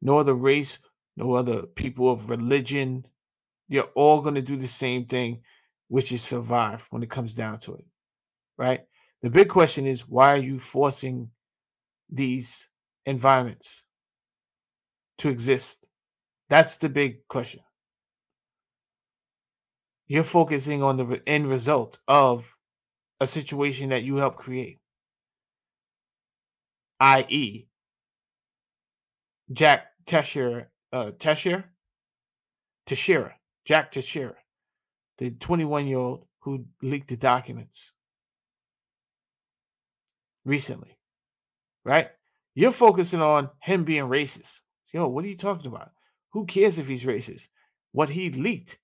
No 0.01 0.19
other 0.19 0.35
race, 0.35 0.79
no 1.17 1.35
other 1.35 1.63
people 1.63 2.13
of 2.13 2.31
religion, 2.31 3.07
you're 3.67 3.91
all 3.97 4.21
going 4.21 4.37
to 4.37 4.43
do 4.43 4.57
the 4.57 4.69
same 4.69 5.07
thing, 5.07 5.43
which 5.91 6.13
is 6.13 6.23
survive 6.23 6.87
when 6.91 7.03
it 7.03 7.11
comes 7.11 7.35
down 7.35 7.59
to 7.59 7.75
it. 7.75 7.85
Right? 8.57 8.81
The 9.23 9.29
big 9.29 9.49
question 9.49 9.87
is 9.87 10.09
why 10.09 10.35
are 10.35 10.43
you 10.43 10.59
forcing 10.59 11.31
these 12.09 12.69
environments 13.07 13.85
to 15.19 15.29
exist? 15.29 15.87
That's 16.49 16.77
the 16.77 16.89
big 16.89 17.27
question. 17.27 17.61
You're 20.07 20.23
focusing 20.23 20.83
on 20.83 20.97
the 20.97 21.21
end 21.27 21.49
result 21.49 21.99
of 22.07 22.57
a 23.21 23.27
situation 23.27 23.91
that 23.91 24.05
you 24.05 24.17
helped 24.17 24.39
create, 24.39 24.79
i.e., 27.01 27.67
Jack 29.53 29.89
Teixeira, 30.07 30.69
uh, 30.93 31.11
Teixeira, 31.19 31.65
Teixeira, 32.87 33.35
Jack 33.65 33.91
Teixeira, 33.91 34.37
the 35.21 35.31
21 35.31 35.87
year 35.87 35.99
old 35.99 36.25
who 36.41 36.65
leaked 36.83 37.09
the 37.09 37.17
documents 37.17 37.93
recently, 40.45 40.97
right? 41.85 42.09
You're 42.55 42.73
focusing 42.73 43.21
on 43.21 43.51
him 43.61 43.85
being 43.85 44.05
racist. 44.05 44.61
Yo, 44.93 45.07
what 45.07 45.25
are 45.25 45.29
you 45.29 45.37
talking 45.37 45.71
about? 45.71 45.91
Who 46.33 46.47
cares 46.47 46.79
if 46.79 46.89
he's 46.89 47.05
racist? 47.05 47.49
What 47.93 48.09
he 48.09 48.31
leaked 48.31 48.79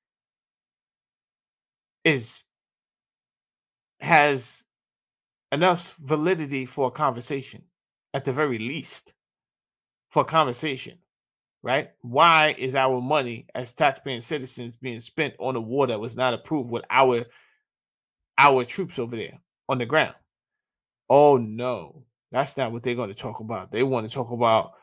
is 2.04 2.44
has 4.00 4.62
enough 5.50 5.96
validity 5.98 6.66
for 6.66 6.88
a 6.88 6.92
conversation, 6.92 7.62
at 8.12 8.26
the 8.26 8.32
very 8.32 8.58
least, 8.58 9.14
for 10.10 10.22
a 10.22 10.26
conversation, 10.26 10.98
right? 11.66 11.90
Why 12.02 12.54
is 12.56 12.76
our 12.76 13.00
money 13.00 13.48
as 13.56 13.74
taxpaying 13.74 14.22
citizens 14.22 14.76
being 14.76 15.00
spent 15.00 15.34
on 15.40 15.56
a 15.56 15.60
war 15.60 15.88
that 15.88 15.98
was 15.98 16.14
not 16.14 16.32
approved 16.32 16.70
with 16.70 16.84
our 16.90 17.24
our 18.38 18.64
troops 18.64 19.00
over 19.00 19.16
there 19.16 19.40
on 19.68 19.78
the 19.78 19.84
ground? 19.84 20.14
Oh 21.10 21.38
no, 21.38 22.04
that's 22.30 22.56
not 22.56 22.70
what 22.70 22.84
they're 22.84 22.94
going 22.94 23.08
to 23.08 23.16
talk 23.16 23.40
about. 23.40 23.72
They 23.72 23.82
want 23.82 24.08
to 24.08 24.14
talk 24.14 24.30
about, 24.30 24.74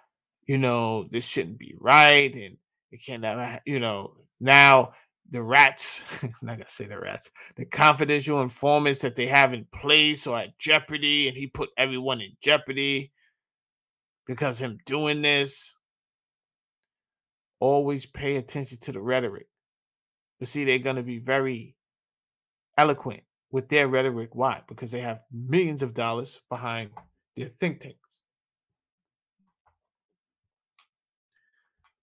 you 0.46 0.58
know, 0.58 1.08
this 1.10 1.26
shouldn't 1.26 1.58
be 1.58 1.74
right 1.80 2.36
and 2.36 2.58
it 2.92 2.98
can't 2.98 3.24
have, 3.24 3.62
you 3.66 3.80
know, 3.80 4.18
now 4.42 4.92
the 5.32 5.42
rats, 5.42 6.02
I'm 6.22 6.34
not 6.42 6.58
gonna 6.58 6.70
say 6.70 6.86
the 6.86 7.00
rats, 7.00 7.32
the 7.56 7.66
confidential 7.66 8.42
informants 8.42 9.00
that 9.04 9.16
they 9.16 9.28
have 9.28 9.54
in 9.54 9.66
place 9.74 10.28
are 10.28 10.42
at 10.42 10.60
jeopardy, 10.60 11.30
and 11.30 11.38
he 11.38 11.48
put 11.48 11.70
everyone 11.78 12.20
in 12.20 12.32
jeopardy 12.42 13.14
because 14.28 14.60
him 14.60 14.80
doing 14.86 15.22
this. 15.22 15.78
Always 17.64 18.06
pay 18.06 18.36
attention 18.36 18.78
to 18.80 18.92
the 18.92 19.00
rhetoric. 19.00 19.48
But 20.38 20.50
see, 20.50 20.66
they're 20.66 20.80
gonna 20.80 21.02
be 21.02 21.20
very 21.20 21.78
eloquent 22.78 23.24
with 23.52 23.70
their 23.70 23.88
rhetoric. 23.88 24.32
Why? 24.36 24.62
Because 24.68 24.92
they 24.92 25.00
have 25.00 25.24
millions 25.32 25.82
of 25.82 25.94
dollars 25.94 26.42
behind 26.50 26.92
their 27.38 27.48
think 27.48 27.80
tanks. 27.80 28.20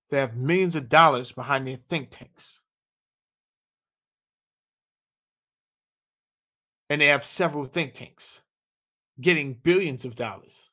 They 0.09 0.17
have 0.17 0.35
millions 0.35 0.77
of 0.77 0.89
dollars 0.89 1.31
behind 1.31 1.69
their 1.69 1.77
think 1.77 2.09
tanks. 2.11 2.63
And 6.89 7.03
they 7.03 7.09
have 7.09 7.23
several 7.23 7.67
think 7.67 7.93
tanks 7.93 8.41
getting 9.21 9.53
billions 9.53 10.07
of 10.07 10.17
dollars. 10.17 10.70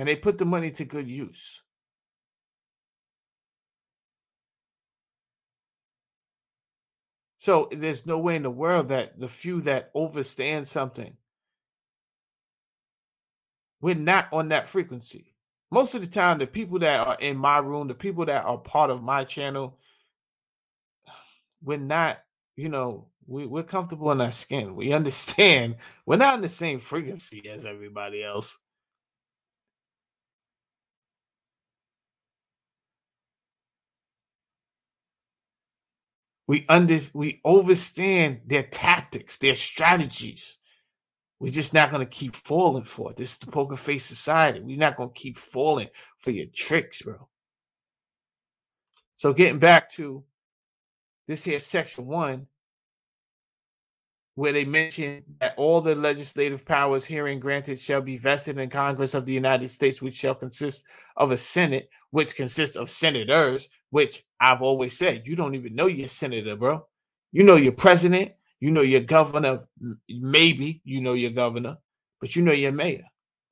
And 0.00 0.08
they 0.08 0.16
put 0.16 0.38
the 0.38 0.46
money 0.46 0.70
to 0.70 0.86
good 0.86 1.06
use. 1.06 1.60
So 7.36 7.68
there's 7.70 8.06
no 8.06 8.18
way 8.18 8.36
in 8.36 8.44
the 8.44 8.50
world 8.50 8.88
that 8.88 9.20
the 9.20 9.28
few 9.28 9.60
that 9.60 9.90
overstand 9.94 10.66
something, 10.66 11.18
we're 13.82 13.94
not 13.94 14.32
on 14.32 14.48
that 14.48 14.68
frequency. 14.68 15.34
Most 15.70 15.94
of 15.94 16.00
the 16.00 16.08
time, 16.08 16.38
the 16.38 16.46
people 16.46 16.78
that 16.78 17.06
are 17.06 17.18
in 17.20 17.36
my 17.36 17.58
room, 17.58 17.86
the 17.86 17.94
people 17.94 18.24
that 18.24 18.46
are 18.46 18.56
part 18.56 18.88
of 18.88 19.02
my 19.02 19.24
channel, 19.24 19.76
we're 21.62 21.76
not, 21.76 22.20
you 22.56 22.70
know, 22.70 23.08
we, 23.26 23.44
we're 23.44 23.64
comfortable 23.64 24.10
in 24.12 24.22
our 24.22 24.32
skin. 24.32 24.74
We 24.74 24.92
understand 24.94 25.76
we're 26.06 26.16
not 26.16 26.36
in 26.36 26.40
the 26.40 26.48
same 26.48 26.78
frequency 26.78 27.46
as 27.50 27.66
everybody 27.66 28.24
else. 28.24 28.56
We 36.50 36.66
under 36.68 36.98
we 37.14 37.40
understand 37.44 38.40
their 38.44 38.64
tactics, 38.64 39.38
their 39.38 39.54
strategies, 39.54 40.58
We're 41.38 41.52
just 41.52 41.72
not 41.72 41.92
going 41.92 42.04
to 42.04 42.10
keep 42.10 42.34
falling 42.34 42.82
for 42.82 43.12
it. 43.12 43.16
This 43.16 43.34
is 43.34 43.38
the 43.38 43.46
poker 43.46 43.76
face 43.76 44.04
society. 44.04 44.60
We're 44.60 44.76
not 44.76 44.96
going 44.96 45.10
to 45.10 45.14
keep 45.14 45.36
falling 45.36 45.86
for 46.18 46.32
your 46.32 46.46
tricks, 46.52 47.02
bro. 47.02 47.28
So 49.14 49.32
getting 49.32 49.60
back 49.60 49.90
to 49.90 50.24
this 51.28 51.44
here 51.44 51.60
section 51.60 52.06
one, 52.06 52.48
where 54.34 54.50
they 54.50 54.64
mention 54.64 55.22
that 55.38 55.54
all 55.56 55.80
the 55.80 55.94
legislative 55.94 56.66
powers 56.66 57.04
herein 57.04 57.38
granted 57.38 57.78
shall 57.78 58.02
be 58.02 58.16
vested 58.16 58.58
in 58.58 58.70
Congress 58.70 59.14
of 59.14 59.24
the 59.24 59.32
United 59.32 59.68
States, 59.68 60.02
which 60.02 60.16
shall 60.16 60.34
consist 60.34 60.84
of 61.16 61.30
a 61.30 61.36
Senate, 61.36 61.90
which 62.10 62.34
consists 62.34 62.74
of 62.74 62.90
senators, 62.90 63.68
which 63.90 64.24
I've 64.40 64.62
always 64.62 64.96
said, 64.96 65.26
you 65.26 65.36
don't 65.36 65.54
even 65.54 65.74
know 65.74 65.86
your 65.86 66.08
senator, 66.08 66.56
bro. 66.56 66.86
You 67.32 67.44
know 67.44 67.56
your 67.56 67.72
president, 67.72 68.32
you 68.58 68.70
know 68.70 68.80
your 68.80 69.02
governor, 69.02 69.68
maybe 70.08 70.80
you 70.84 71.00
know 71.00 71.12
your 71.12 71.30
governor, 71.30 71.76
but 72.20 72.34
you 72.34 72.42
know 72.42 72.52
your 72.52 72.72
mayor. 72.72 73.04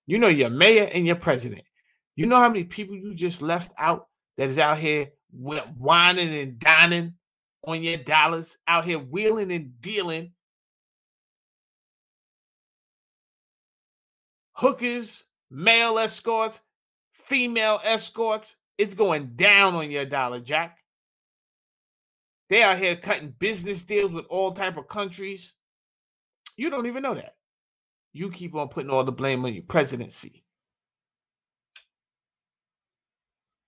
You 0.07 0.19
know 0.19 0.29
your 0.29 0.51
mayor 0.51 0.89
and 0.93 1.07
your 1.07 1.17
president. 1.17 1.63
You 2.17 2.27
know 2.27 2.37
how 2.37 2.49
many 2.49 2.65
people 2.65 2.97
you 2.97 3.15
just 3.15 3.43
left 3.43 3.73
out 3.79 4.09
that 4.37 4.49
is 4.49 4.59
out 4.59 4.79
here 4.79 5.11
whining 5.31 6.35
and 6.35 6.59
dining 6.59 7.15
on 7.65 7.83
your 7.83 7.99
dollars, 7.99 8.57
out 8.67 8.85
here 8.85 8.99
wheeling 8.99 9.53
and 9.53 9.81
dealing 9.81 10.33
hookers, 14.59 15.25
male 15.51 15.99
escorts, 15.99 16.61
female 17.13 17.81
escorts. 17.85 18.57
It's 18.77 18.95
going 18.95 19.33
down 19.37 19.75
on 19.75 19.91
your 19.91 20.05
dollar, 20.05 20.41
Jack. 20.41 20.78
They 22.49 22.63
out 22.63 22.79
here 22.79 22.97
cutting 22.97 23.35
business 23.39 23.83
deals 23.83 24.13
with 24.13 24.25
all 24.31 24.53
type 24.53 24.77
of 24.77 24.89
countries. 24.89 25.55
You 26.57 26.71
don't 26.71 26.87
even 26.87 27.03
know 27.03 27.15
that. 27.15 27.37
You 28.13 28.31
keep 28.31 28.55
on 28.55 28.69
putting 28.69 28.91
all 28.91 29.05
the 29.05 29.13
blame 29.13 29.45
on 29.45 29.55
your 29.55 29.65
presidency. 29.65 30.45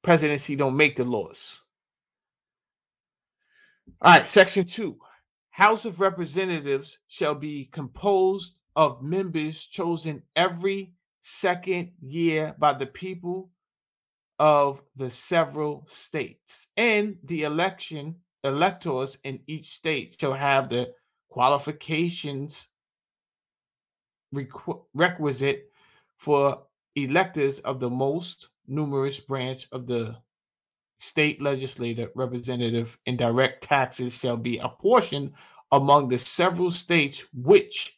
Presidency 0.02 0.56
don't 0.56 0.76
make 0.76 0.96
the 0.96 1.04
laws. 1.04 1.60
All 4.00 4.14
right, 4.14 4.26
section 4.26 4.64
two. 4.64 4.98
House 5.50 5.84
of 5.84 6.00
Representatives 6.00 6.98
shall 7.08 7.34
be 7.34 7.66
composed 7.66 8.56
of 8.76 9.02
members 9.02 9.62
chosen 9.66 10.22
every 10.36 10.94
second 11.20 11.90
year 12.00 12.54
by 12.58 12.72
the 12.72 12.86
people 12.86 13.50
of 14.38 14.82
the 14.96 15.10
several 15.10 15.84
states. 15.86 16.68
And 16.78 17.18
the 17.24 17.42
election 17.42 18.16
electors 18.44 19.18
in 19.24 19.40
each 19.46 19.76
state 19.76 20.16
shall 20.18 20.32
have 20.32 20.68
the 20.68 20.92
qualifications 21.28 22.66
requ- 24.34 24.82
requisite 24.94 25.70
for 26.16 26.62
electors 26.96 27.60
of 27.60 27.80
the 27.80 27.90
most 27.90 28.48
numerous 28.66 29.20
branch 29.20 29.68
of 29.72 29.86
the 29.86 30.16
state 31.00 31.40
legislature 31.40 32.10
representative 32.14 32.98
and 33.06 33.18
direct 33.18 33.64
taxes 33.64 34.18
shall 34.18 34.36
be 34.36 34.58
apportioned 34.58 35.32
among 35.72 36.08
the 36.08 36.18
several 36.18 36.70
states 36.70 37.26
which 37.32 37.96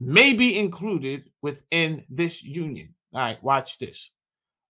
may 0.00 0.32
be 0.32 0.58
included 0.58 1.30
within 1.42 2.04
this 2.08 2.42
union. 2.42 2.94
All 3.12 3.20
right, 3.20 3.42
watch 3.42 3.78
this. 3.78 4.10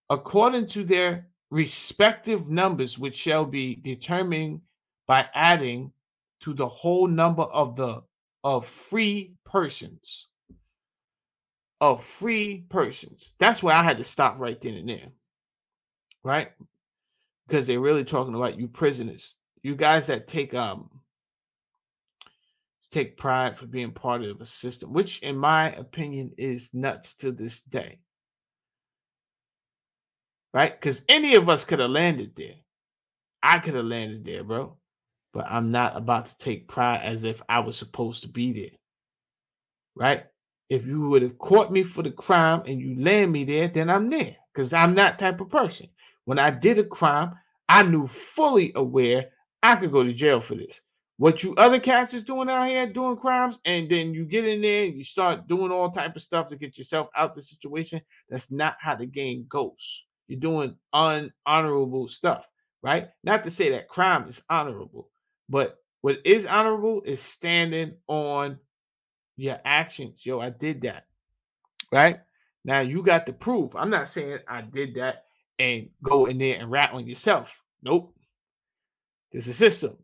According 0.09 0.67
to 0.67 0.83
their 0.83 1.27
respective 1.51 2.49
numbers, 2.49 2.97
which 2.97 3.15
shall 3.15 3.45
be 3.45 3.75
determined 3.75 4.61
by 5.07 5.27
adding 5.33 5.91
to 6.41 6.53
the 6.53 6.67
whole 6.67 7.07
number 7.07 7.43
of 7.43 7.75
the 7.75 8.03
of 8.43 8.65
free 8.65 9.33
persons. 9.43 10.27
Of 11.81 12.03
free 12.03 12.65
persons. 12.69 13.33
That's 13.39 13.61
where 13.61 13.75
I 13.75 13.83
had 13.83 13.97
to 13.97 14.03
stop 14.03 14.39
right 14.39 14.59
then 14.59 14.75
and 14.75 14.89
there. 14.89 15.11
Right? 16.23 16.51
Because 17.47 17.67
they're 17.67 17.79
really 17.79 18.05
talking 18.05 18.35
about 18.35 18.59
you 18.59 18.67
prisoners. 18.67 19.35
You 19.61 19.75
guys 19.75 20.05
that 20.07 20.27
take 20.27 20.53
um 20.53 20.89
take 22.91 23.17
pride 23.17 23.57
for 23.57 23.65
being 23.65 23.91
part 23.91 24.23
of 24.23 24.39
a 24.39 24.45
system, 24.45 24.93
which, 24.93 25.21
in 25.21 25.35
my 25.35 25.71
opinion, 25.73 26.31
is 26.37 26.69
nuts 26.73 27.15
to 27.15 27.31
this 27.31 27.61
day. 27.61 27.99
Right? 30.53 30.79
Because 30.79 31.01
any 31.09 31.35
of 31.35 31.49
us 31.49 31.65
could 31.65 31.79
have 31.79 31.89
landed 31.89 32.35
there. 32.37 32.55
I 33.43 33.59
could 33.59 33.73
have 33.75 33.85
landed 33.85 34.23
there, 34.23 34.43
bro. 34.43 34.77
But 35.35 35.45
I'm 35.47 35.69
not 35.69 35.95
about 35.95 36.25
to 36.27 36.37
take 36.37 36.67
pride 36.67 37.01
as 37.03 37.23
if 37.23 37.43
I 37.47 37.59
was 37.59 37.77
supposed 37.77 38.23
to 38.23 38.29
be 38.29 38.53
there. 38.53 38.77
Right? 39.93 40.25
If 40.69 40.87
you 40.87 41.09
would 41.09 41.21
have 41.21 41.37
caught 41.37 41.71
me 41.71 41.83
for 41.83 42.01
the 42.01 42.09
crime 42.09 42.63
and 42.65 42.81
you 42.81 42.95
land 42.99 43.31
me 43.31 43.43
there, 43.43 43.67
then 43.67 43.91
I'm 43.91 44.09
there. 44.09 44.35
Because 44.51 44.73
I'm 44.73 44.95
that 44.95 45.19
type 45.19 45.41
of 45.41 45.49
person. 45.49 45.89
When 46.23 46.39
I 46.39 46.49
did 46.49 46.79
a 46.79 46.83
crime, 46.83 47.33
I 47.69 47.83
knew 47.83 48.07
fully 48.07 48.71
aware 48.73 49.27
I 49.61 49.75
could 49.75 49.91
go 49.91 50.03
to 50.03 50.13
jail 50.13 50.39
for 50.39 50.55
this 50.55 50.81
what 51.17 51.43
you 51.43 51.53
other 51.55 51.79
cats 51.79 52.13
is 52.13 52.23
doing 52.23 52.49
out 52.49 52.67
here 52.67 52.85
doing 52.85 53.15
crimes 53.15 53.59
and 53.65 53.89
then 53.89 54.13
you 54.13 54.25
get 54.25 54.45
in 54.45 54.61
there 54.61 54.85
and 54.85 54.95
you 54.95 55.03
start 55.03 55.47
doing 55.47 55.71
all 55.71 55.89
type 55.89 56.15
of 56.15 56.21
stuff 56.21 56.49
to 56.49 56.57
get 56.57 56.77
yourself 56.77 57.07
out 57.15 57.29
of 57.29 57.35
the 57.35 57.41
situation 57.41 58.01
that's 58.29 58.51
not 58.51 58.75
how 58.79 58.95
the 58.95 59.05
game 59.05 59.45
goes 59.47 60.05
you're 60.27 60.39
doing 60.39 60.75
unhonorable 60.93 62.09
stuff 62.09 62.47
right 62.81 63.09
not 63.23 63.43
to 63.43 63.49
say 63.49 63.69
that 63.69 63.87
crime 63.87 64.27
is 64.27 64.43
honorable 64.49 65.09
but 65.49 65.79
what 66.01 66.17
is 66.23 66.45
honorable 66.45 67.01
is 67.03 67.21
standing 67.21 67.93
on 68.07 68.59
your 69.37 69.59
actions. 69.65 70.25
Yo 70.25 70.39
i 70.39 70.49
did 70.49 70.81
that 70.81 71.07
right? 71.91 72.19
Now 72.63 72.79
you 72.79 73.03
got 73.03 73.25
the 73.25 73.33
proof 73.33 73.75
i'm 73.75 73.89
not 73.89 74.07
saying 74.07 74.39
i 74.47 74.61
did 74.61 74.95
that 74.95 75.25
and 75.59 75.89
go 76.03 76.25
in 76.25 76.37
there 76.37 76.57
and 76.59 76.69
rat 76.71 76.93
on 76.93 77.07
yourself. 77.07 77.61
Nope. 77.81 78.15
There's 79.31 79.47
a 79.47 79.53
system. 79.53 79.97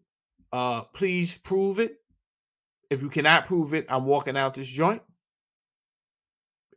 Uh, 0.52 0.84
please 0.84 1.38
prove 1.38 1.80
it. 1.80 1.98
If 2.90 3.02
you 3.02 3.10
cannot 3.10 3.46
prove 3.46 3.74
it, 3.74 3.86
I'm 3.90 4.06
walking 4.06 4.38
out 4.38 4.54
this 4.54 4.68
joint. 4.68 5.02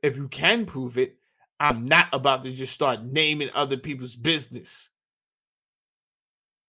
If 0.02 0.16
you 0.16 0.28
can 0.28 0.64
prove 0.64 0.98
it, 0.98 1.16
I'm 1.58 1.86
not 1.86 2.08
about 2.12 2.44
to 2.44 2.52
just 2.52 2.72
start 2.72 3.04
naming 3.04 3.50
other 3.54 3.76
people's 3.76 4.16
business 4.16 4.90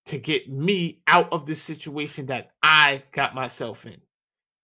to 0.08 0.18
get 0.18 0.50
me 0.50 1.02
out 1.08 1.32
of 1.32 1.46
this 1.46 1.62
situation 1.62 2.28
that 2.28 2.52
I 2.62 3.04
got 3.12 3.36
myself 3.36 3.86
in. 3.86 4.00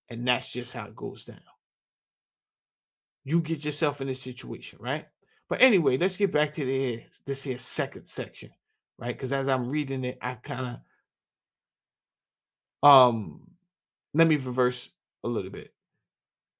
And 0.09 0.27
that's 0.27 0.49
just 0.49 0.73
how 0.73 0.85
it 0.85 0.95
goes 0.95 1.25
down. 1.25 1.39
You 3.23 3.41
get 3.41 3.65
yourself 3.65 4.01
in 4.01 4.07
this 4.07 4.21
situation, 4.21 4.79
right? 4.81 5.05
But 5.49 5.61
anyway, 5.61 5.97
let's 5.97 6.17
get 6.17 6.31
back 6.31 6.53
to 6.53 6.65
the 6.65 7.03
this 7.25 7.43
here 7.43 7.57
second 7.57 8.05
section, 8.05 8.51
right? 8.97 9.15
Because 9.15 9.31
as 9.31 9.47
I'm 9.47 9.69
reading 9.69 10.03
it, 10.05 10.17
I 10.21 10.35
kind 10.35 10.77
of 12.83 12.89
um, 12.89 13.47
let 14.13 14.27
me 14.27 14.37
reverse 14.37 14.89
a 15.23 15.27
little 15.27 15.51
bit. 15.51 15.73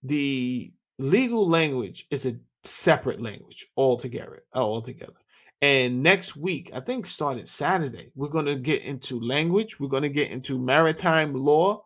The 0.03 0.71
legal 0.97 1.47
language 1.47 2.07
is 2.11 2.25
a 2.25 2.38
separate 2.63 3.21
language 3.21 3.67
altogether. 3.75 4.43
Altogether. 4.53 5.13
And 5.62 6.01
next 6.01 6.36
week, 6.36 6.72
I 6.74 6.80
think 6.80 7.05
starting 7.05 7.45
Saturday, 7.45 8.12
we're 8.16 8.30
going 8.30 8.47
to 8.47 8.55
get 8.55 8.84
into 8.84 9.20
language. 9.20 9.80
We're 9.80 9.89
going 9.89 10.03
to 10.03 10.09
get 10.09 10.32
into 10.32 10.57
maritime 10.57 11.36
law. 11.36 11.84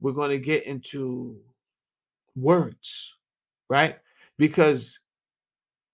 We're 0.00 0.12
going 0.12 0.30
to 0.30 0.38
get 0.38 0.64
into 0.64 1.40
words, 2.34 3.16
right? 3.70 3.98
Because 4.36 4.98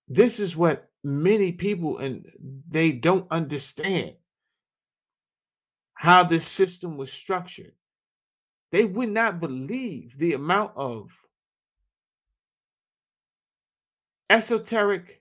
this 0.08 0.40
is 0.40 0.56
what 0.56 0.88
many 1.04 1.52
people 1.52 1.98
and 1.98 2.26
they 2.68 2.92
don't 2.92 3.30
understand 3.30 4.14
how 5.92 6.24
this 6.24 6.46
system 6.46 6.96
was 6.96 7.12
structured, 7.12 7.72
they 8.72 8.86
would 8.86 9.10
not 9.10 9.40
believe 9.40 10.16
the 10.16 10.32
amount 10.32 10.72
of 10.74 11.10
esoteric 14.30 15.19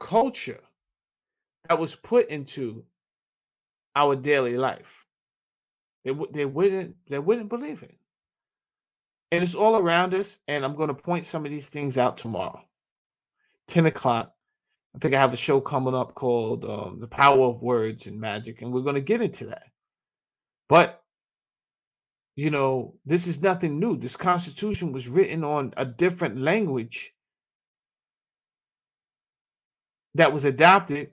culture 0.00 0.60
that 1.68 1.78
was 1.78 1.94
put 1.94 2.28
into 2.28 2.84
our 3.94 4.16
daily 4.16 4.56
life. 4.56 5.06
They, 6.04 6.12
they 6.32 6.46
wouldn't 6.46 6.96
they 7.08 7.18
wouldn't 7.18 7.50
believe 7.50 7.82
it 7.82 8.00
and 9.32 9.42
it's 9.42 9.54
all 9.54 9.76
around 9.76 10.14
us. 10.14 10.38
And 10.48 10.64
I'm 10.64 10.74
going 10.74 10.88
to 10.88 10.94
point 10.94 11.26
some 11.26 11.44
of 11.44 11.50
these 11.50 11.68
things 11.68 11.98
out 11.98 12.16
tomorrow, 12.18 12.62
10 13.68 13.86
o'clock. 13.86 14.32
I 14.94 14.98
think 14.98 15.14
I 15.14 15.20
have 15.20 15.32
a 15.32 15.36
show 15.36 15.60
coming 15.60 15.94
up 15.94 16.14
called 16.14 16.64
um, 16.64 16.98
The 17.00 17.06
Power 17.06 17.46
of 17.46 17.62
Words 17.62 18.06
and 18.06 18.20
Magic, 18.20 18.60
and 18.60 18.72
we're 18.72 18.80
going 18.80 18.96
to 18.96 19.00
get 19.00 19.22
into 19.22 19.46
that. 19.46 19.62
But, 20.68 21.00
you 22.34 22.50
know, 22.50 22.94
this 23.06 23.28
is 23.28 23.40
nothing 23.40 23.78
new. 23.78 23.96
This 23.96 24.16
Constitution 24.16 24.90
was 24.90 25.08
written 25.08 25.44
on 25.44 25.72
a 25.76 25.84
different 25.84 26.38
language 26.38 27.14
that 30.14 30.32
was 30.32 30.44
adopted 30.44 31.10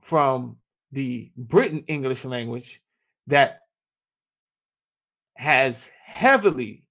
from 0.00 0.56
the 0.92 1.30
Britain 1.36 1.84
English 1.86 2.24
language 2.24 2.82
that 3.26 3.60
has 5.34 5.90
heavily 6.04 6.84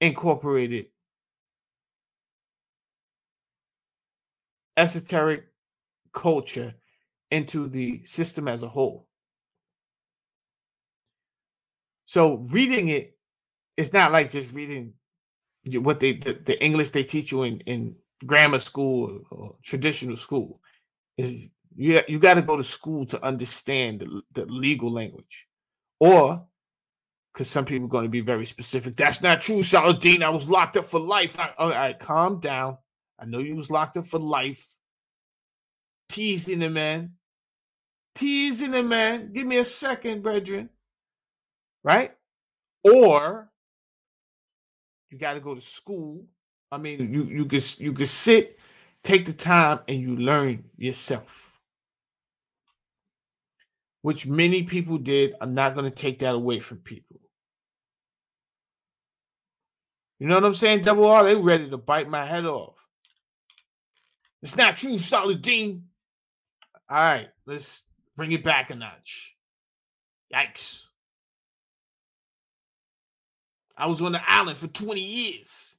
incorporated 0.00 0.86
esoteric 4.76 5.46
culture 6.12 6.74
into 7.30 7.68
the 7.68 8.02
system 8.04 8.48
as 8.48 8.62
a 8.62 8.68
whole. 8.68 9.08
So 12.06 12.46
reading 12.50 12.88
it, 12.88 13.16
it 13.76 13.82
is 13.82 13.92
not 13.92 14.12
like 14.12 14.30
just 14.30 14.54
reading 14.54 14.94
what 15.72 16.00
they 16.00 16.12
the, 16.12 16.34
the 16.34 16.62
English 16.62 16.90
they 16.90 17.02
teach 17.02 17.32
you 17.32 17.44
in 17.44 17.60
in 17.60 17.96
grammar 18.26 18.58
school 18.58 19.22
or 19.30 19.56
traditional 19.62 20.16
school. 20.16 20.60
Is 21.16 21.48
you 21.76 22.00
you 22.08 22.18
got 22.18 22.34
to 22.34 22.42
go 22.42 22.56
to 22.56 22.64
school 22.64 23.06
to 23.06 23.24
understand 23.24 24.00
the, 24.00 24.22
the 24.32 24.46
legal 24.46 24.92
language, 24.92 25.46
or 26.00 26.46
because 27.32 27.50
some 27.50 27.64
people 27.64 27.86
are 27.86 27.90
going 27.90 28.04
to 28.04 28.10
be 28.10 28.20
very 28.20 28.46
specific. 28.46 28.94
That's 28.94 29.20
not 29.20 29.42
true, 29.42 29.62
Saladin. 29.62 30.22
I 30.22 30.28
was 30.30 30.48
locked 30.48 30.76
up 30.76 30.84
for 30.84 31.00
life. 31.00 31.38
I, 31.38 31.50
all 31.58 31.70
right, 31.70 31.98
calm 31.98 32.38
down. 32.38 32.78
I 33.18 33.26
know 33.26 33.40
you 33.40 33.56
was 33.56 33.70
locked 33.70 33.96
up 33.96 34.06
for 34.06 34.20
life. 34.20 34.64
Teasing 36.08 36.60
the 36.60 36.70
man. 36.70 37.14
Teasing 38.14 38.70
the 38.70 38.82
man. 38.84 39.32
Give 39.32 39.46
me 39.46 39.56
a 39.56 39.64
second, 39.64 40.22
brethren. 40.22 40.70
Right? 41.82 42.12
Or 42.84 43.50
you 45.10 45.18
got 45.18 45.34
to 45.34 45.40
go 45.40 45.54
to 45.54 45.60
school. 45.60 46.26
I 46.74 46.78
mean, 46.78 47.12
you 47.12 47.24
you 47.24 47.46
can 47.46 47.60
you 47.78 47.92
can 47.92 48.06
sit, 48.06 48.58
take 49.04 49.26
the 49.26 49.32
time, 49.32 49.80
and 49.86 50.00
you 50.00 50.16
learn 50.16 50.64
yourself. 50.76 51.58
Which 54.02 54.26
many 54.26 54.64
people 54.64 54.98
did. 54.98 55.34
I'm 55.40 55.54
not 55.54 55.74
going 55.74 55.86
to 55.86 55.90
take 55.90 56.18
that 56.18 56.34
away 56.34 56.58
from 56.58 56.78
people. 56.78 57.20
You 60.18 60.26
know 60.26 60.34
what 60.34 60.44
I'm 60.44 60.54
saying? 60.54 60.82
Double 60.82 61.06
R, 61.06 61.24
they 61.24 61.36
ready 61.36 61.70
to 61.70 61.76
bite 61.78 62.08
my 62.08 62.24
head 62.24 62.44
off. 62.44 62.86
It's 64.42 64.56
not 64.56 64.76
true, 64.76 64.98
Saladin. 64.98 65.84
All 66.90 66.96
right, 66.96 67.28
let's 67.46 67.84
bring 68.16 68.32
it 68.32 68.44
back 68.44 68.70
a 68.70 68.74
notch. 68.74 69.36
Yikes. 70.34 70.86
I 73.76 73.86
was 73.86 74.02
on 74.02 74.12
the 74.12 74.20
island 74.26 74.58
for 74.58 74.66
20 74.66 75.00
years. 75.00 75.73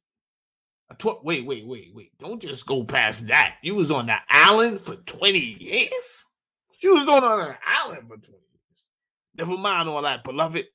Tw- 0.94 1.24
wait, 1.24 1.46
wait, 1.46 1.66
wait, 1.66 1.92
wait. 1.94 2.12
Don't 2.20 2.42
just 2.42 2.66
go 2.66 2.84
past 2.84 3.28
that. 3.28 3.58
You 3.64 3.76
was 3.76 3.92
on 3.92 4.06
the 4.06 4.18
island 4.30 4.80
for 4.80 4.96
20 4.96 5.40
years? 5.40 6.26
You 6.80 6.94
was 6.94 7.08
on 7.08 7.24
an 7.24 7.56
island 7.66 8.08
for 8.08 8.18
20 8.18 8.32
years. 8.32 8.84
Never 9.38 9.58
mind 9.58 9.90
all 9.90 10.02
that, 10.04 10.24
beloved. 10.24 10.66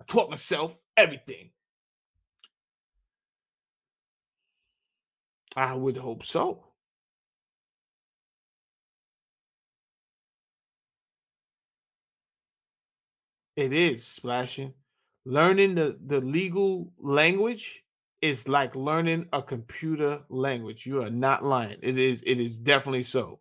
I 0.00 0.04
taught 0.06 0.30
myself 0.30 0.80
everything. 0.96 1.50
I 5.56 5.74
would 5.74 5.96
hope 5.96 6.24
so. 6.24 6.64
It 13.56 13.72
is 13.72 14.06
splashing. 14.06 14.72
Learning 15.24 15.74
the, 15.74 15.98
the 16.06 16.20
legal 16.20 16.92
language 16.96 17.82
is 18.22 18.48
like 18.48 18.74
learning 18.74 19.26
a 19.32 19.42
computer 19.42 20.20
language. 20.28 20.86
You 20.86 21.02
are 21.02 21.10
not 21.10 21.44
lying. 21.44 21.78
It 21.82 21.98
is 21.98 22.22
it 22.26 22.38
is 22.40 22.58
definitely 22.58 23.02
so. 23.02 23.40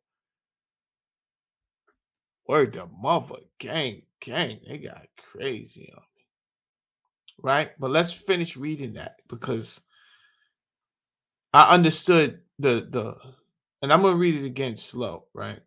Word 2.48 2.74
the 2.74 2.88
mother 2.88 3.38
gang, 3.60 4.04
gang. 4.20 4.60
They 4.68 4.78
got 4.78 5.08
crazy 5.18 5.92
on 5.96 6.04
me. 6.16 6.24
Right? 7.42 7.72
But 7.80 7.92
let's 7.92 8.14
finish 8.14 8.56
reading 8.56 8.94
that 8.94 9.18
because 9.28 9.82
I 11.54 11.74
understood 11.74 12.42
the 12.60 12.88
the 12.90 13.16
and 13.82 13.92
I'm 13.92 14.02
gonna 14.02 14.16
read 14.16 14.42
it 14.42 14.46
again 14.46 14.76
slow, 14.76 15.26
right? 15.34 15.60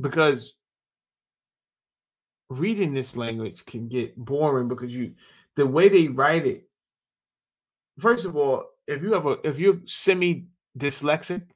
Because 0.00 0.54
reading 2.48 2.92
this 2.92 3.16
language 3.16 3.64
can 3.64 3.88
get 3.88 4.16
boring 4.16 4.68
because 4.68 4.94
you 4.94 5.14
the 5.56 5.66
way 5.66 5.88
they 5.88 6.08
write 6.08 6.46
it. 6.46 6.68
First 7.98 8.24
of 8.24 8.36
all, 8.36 8.64
if 8.86 9.02
you 9.02 9.12
have 9.12 9.26
a 9.26 9.38
if 9.44 9.58
you're 9.58 9.80
semi 9.84 10.46
dyslexic, 10.78 11.46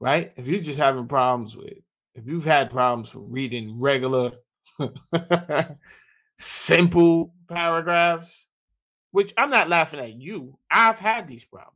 right? 0.00 0.32
If 0.36 0.46
you're 0.46 0.60
just 0.60 0.78
having 0.78 1.08
problems 1.08 1.56
with 1.56 1.78
if 2.16 2.26
you've 2.26 2.46
had 2.46 2.70
problems 2.70 3.14
with 3.14 3.26
reading 3.28 3.78
regular 3.78 4.32
simple 6.38 7.34
paragraphs, 7.46 8.46
which 9.10 9.34
I'm 9.36 9.50
not 9.50 9.68
laughing 9.68 10.00
at 10.00 10.14
you, 10.14 10.58
I've 10.70 10.98
had 10.98 11.28
these 11.28 11.44
problems. 11.44 11.74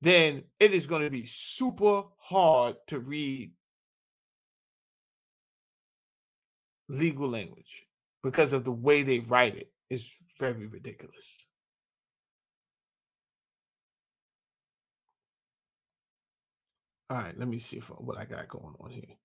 Then 0.00 0.44
it 0.60 0.72
is 0.72 0.86
going 0.86 1.02
to 1.02 1.10
be 1.10 1.24
super 1.24 2.04
hard 2.18 2.76
to 2.88 3.00
read 3.00 3.52
legal 6.88 7.28
language 7.28 7.86
because 8.22 8.52
of 8.52 8.64
the 8.64 8.72
way 8.72 9.02
they 9.02 9.18
write 9.20 9.56
it 9.56 9.72
is 9.90 10.16
very 10.38 10.66
ridiculous. 10.66 11.38
All 17.10 17.18
right, 17.18 17.38
let 17.38 17.48
me 17.48 17.58
see 17.58 17.76
if, 17.76 17.90
uh, 17.90 17.94
what 17.94 18.18
I 18.18 18.24
got 18.24 18.48
going 18.48 18.74
on 18.80 18.90
here. 18.90 19.16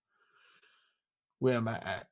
Where 1.39 1.55
am 1.55 1.67
I 1.67 1.77
at? 1.77 2.07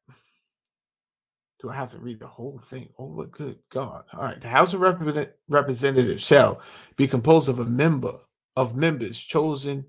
Do 1.59 1.69
I 1.69 1.75
have 1.75 1.91
to 1.91 1.99
read 1.99 2.19
the 2.19 2.27
whole 2.27 2.57
thing? 2.59 2.89
Oh, 2.97 3.07
what 3.07 3.31
good 3.31 3.59
God. 3.69 4.05
All 4.13 4.21
right. 4.21 4.39
The 4.39 4.47
House 4.47 4.73
of 4.73 4.79
Represent- 4.81 5.35
Representatives 5.49 6.23
shall 6.23 6.61
be 6.95 7.07
composed 7.07 7.49
of 7.49 7.59
a 7.59 7.65
member 7.65 8.19
of 8.55 8.75
members 8.75 9.19
chosen 9.19 9.83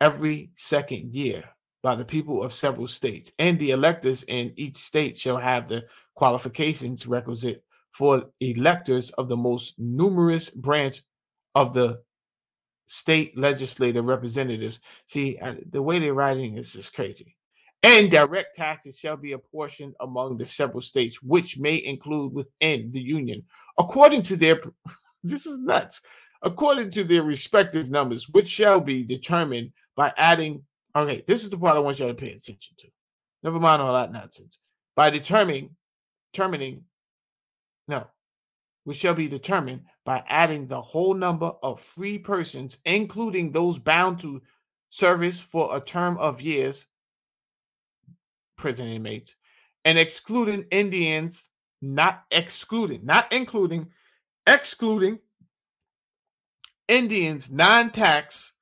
every 0.00 0.50
second 0.54 1.14
year 1.14 1.44
by 1.82 1.94
the 1.94 2.04
people 2.04 2.42
of 2.42 2.52
several 2.52 2.86
states, 2.86 3.30
and 3.38 3.58
the 3.58 3.70
electors 3.70 4.22
in 4.24 4.52
each 4.56 4.76
state 4.78 5.16
shall 5.16 5.36
have 5.36 5.68
the 5.68 5.86
qualifications 6.14 7.06
requisite 7.06 7.64
for 7.92 8.30
electors 8.40 9.10
of 9.10 9.28
the 9.28 9.36
most 9.36 9.78
numerous 9.78 10.50
branch 10.50 11.02
of 11.54 11.72
the 11.72 12.02
state 12.90 13.36
legislative 13.38 14.04
representatives. 14.04 14.80
See, 15.06 15.38
the 15.70 15.82
way 15.82 15.98
they're 15.98 16.14
writing 16.14 16.56
is 16.56 16.90
crazy. 16.94 17.36
And 17.82 18.10
direct 18.10 18.54
taxes 18.54 18.98
shall 18.98 19.16
be 19.16 19.32
apportioned 19.32 19.94
among 20.00 20.36
the 20.36 20.44
several 20.44 20.82
states, 20.82 21.22
which 21.22 21.58
may 21.58 21.82
include 21.82 22.34
within 22.34 22.90
the 22.90 23.00
union, 23.00 23.42
according 23.78 24.22
to 24.22 24.36
their. 24.36 24.60
This 25.22 25.44
is 25.44 25.58
nuts. 25.58 26.00
According 26.40 26.88
to 26.92 27.04
their 27.04 27.22
respective 27.22 27.90
numbers, 27.90 28.26
which 28.30 28.48
shall 28.48 28.80
be 28.80 29.04
determined 29.04 29.70
by 29.94 30.14
adding 30.16 30.64
Okay, 30.96 31.22
this 31.26 31.44
is 31.44 31.50
the 31.50 31.58
part 31.58 31.76
I 31.76 31.80
want 31.80 31.98
y'all 31.98 32.08
to 32.08 32.14
pay 32.14 32.30
attention 32.30 32.74
to. 32.78 32.88
Never 33.42 33.60
mind 33.60 33.80
all 33.80 33.94
that 33.94 34.12
nonsense. 34.12 34.58
By 34.96 35.10
determining, 35.10 35.70
determining, 36.32 36.82
no, 37.86 38.06
which 38.90 38.98
shall 38.98 39.14
be 39.14 39.28
determined 39.28 39.82
by 40.04 40.20
adding 40.26 40.66
the 40.66 40.82
whole 40.82 41.14
number 41.14 41.52
of 41.62 41.80
free 41.80 42.18
persons, 42.18 42.76
including 42.84 43.52
those 43.52 43.78
bound 43.78 44.18
to 44.18 44.42
service 44.88 45.38
for 45.38 45.76
a 45.76 45.80
term 45.80 46.18
of 46.18 46.42
years, 46.42 46.86
prison 48.58 48.88
inmates, 48.88 49.36
and 49.84 49.96
excluding 49.96 50.64
Indians, 50.72 51.50
not 51.80 52.24
excluding, 52.32 53.06
not 53.06 53.32
including, 53.32 53.86
excluding 54.48 55.20
Indians 56.88 57.48
non 57.48 57.92
tax 57.92 58.54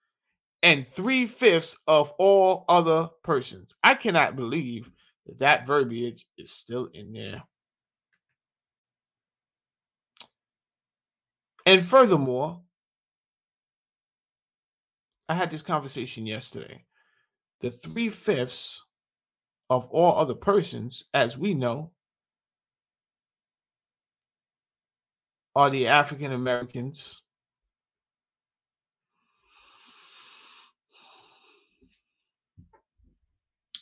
and 0.63 0.87
three 0.87 1.25
fifths 1.25 1.75
of 1.87 2.13
all 2.19 2.67
other 2.69 3.09
persons. 3.23 3.75
I 3.83 3.95
cannot 3.95 4.37
believe 4.37 4.91
that 5.25 5.39
that 5.39 5.67
verbiage 5.67 6.27
is 6.37 6.51
still 6.51 6.91
in 6.93 7.15
there. 7.15 7.43
And 11.69 11.87
furthermore, 11.87 12.63
I 15.29 15.35
had 15.35 15.51
this 15.51 15.61
conversation 15.61 16.25
yesterday. 16.25 16.83
The 17.61 17.71
three 17.71 18.09
fifths 18.09 18.83
of 19.69 19.87
all 19.91 20.17
other 20.17 20.35
persons, 20.35 21.05
as 21.13 21.37
we 21.37 21.53
know, 21.53 21.91
are 25.55 25.69
the 25.69 25.89
African 25.89 26.33
Americans 26.33 27.21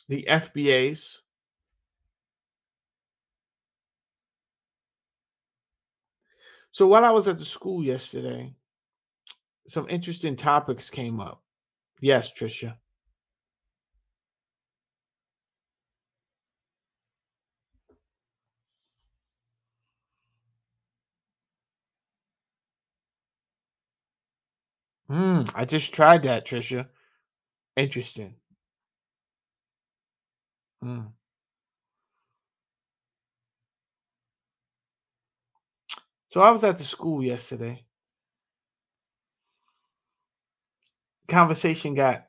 the 0.09 0.25
FBAs. 0.27 1.19
So 6.77 6.85
while 6.85 7.03
I 7.03 7.09
was 7.09 7.27
at 7.27 7.39
the 7.39 7.43
school 7.43 7.83
yesterday, 7.83 8.53
some 9.67 9.87
interesting 9.89 10.35
topics 10.35 10.91
came 10.91 11.19
up. 11.19 11.41
Yes, 12.01 12.31
Trisha. 12.31 12.77
Hmm. 25.09 25.43
I 25.55 25.65
just 25.65 25.93
tried 25.93 26.23
that, 26.23 26.45
Trisha. 26.45 26.89
Interesting. 27.77 28.35
Hmm. 30.81 31.16
So 36.29 36.41
I 36.41 36.51
was 36.51 36.63
at 36.63 36.77
the 36.77 36.83
school 36.83 37.23
yesterday. 37.23 37.85
Conversation 41.27 41.93
got, 41.93 42.25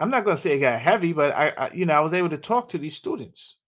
I'm 0.00 0.10
not 0.10 0.24
going 0.24 0.36
to 0.36 0.40
say 0.40 0.56
it 0.56 0.60
got 0.60 0.80
heavy, 0.80 1.12
but 1.12 1.34
I, 1.34 1.52
I, 1.56 1.70
you 1.72 1.86
know, 1.86 1.94
I 1.94 2.00
was 2.00 2.14
able 2.14 2.30
to 2.30 2.38
talk 2.38 2.70
to 2.70 2.78
these 2.78 2.96
students. 2.96 3.58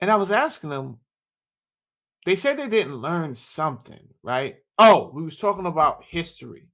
And 0.00 0.10
I 0.10 0.16
was 0.16 0.30
asking 0.30 0.70
them, 0.70 0.98
they 2.24 2.36
said 2.36 2.58
they 2.58 2.68
didn't 2.68 2.96
learn 2.96 3.34
something, 3.34 4.06
right? 4.22 4.56
Oh, 4.78 5.10
we 5.14 5.22
was 5.22 5.38
talking 5.38 5.66
about 5.66 6.04
history. 6.04 6.68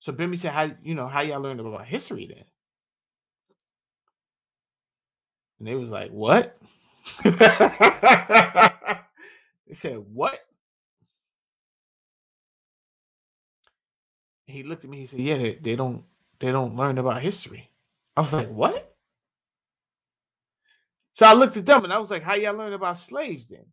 So 0.00 0.12
Bimmy 0.12 0.38
said, 0.38 0.52
"How 0.52 0.70
you 0.82 0.94
know 0.94 1.08
how 1.08 1.20
y'all 1.20 1.40
learned 1.40 1.60
about 1.60 1.86
history 1.86 2.26
then?" 2.26 2.44
And 5.58 5.68
they 5.68 5.74
was 5.74 5.90
like, 5.90 6.10
"What?" 6.10 6.56
They 7.24 7.32
said, 9.72 9.98
"What?" 10.12 10.38
he 14.46 14.62
looked 14.62 14.84
at 14.84 14.90
me. 14.90 14.98
He 14.98 15.06
said, 15.06 15.20
"Yeah, 15.20 15.36
they, 15.36 15.54
they 15.54 15.76
don't 15.76 16.04
they 16.40 16.50
don't 16.50 16.76
learn 16.76 16.98
about 16.98 17.22
history." 17.22 17.70
I 18.16 18.20
was 18.20 18.32
like, 18.32 18.48
"What?" 18.48 18.96
So 21.14 21.26
I 21.26 21.34
looked 21.34 21.56
at 21.56 21.66
them 21.66 21.84
and 21.84 21.92
I 21.92 21.98
was 21.98 22.10
like, 22.10 22.22
"How 22.22 22.34
y'all 22.34 22.56
learn 22.56 22.72
about 22.72 22.98
slaves 22.98 23.46
then?" 23.46 23.66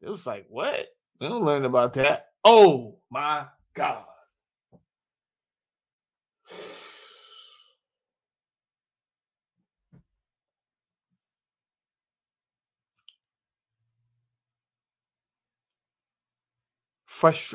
It 0.00 0.08
was 0.08 0.26
like, 0.26 0.46
"What? 0.48 0.88
We 1.20 1.28
don't 1.28 1.44
learn 1.44 1.64
about 1.64 1.94
that." 1.94 2.28
Oh 2.44 2.98
my 3.10 3.46
god! 3.74 4.04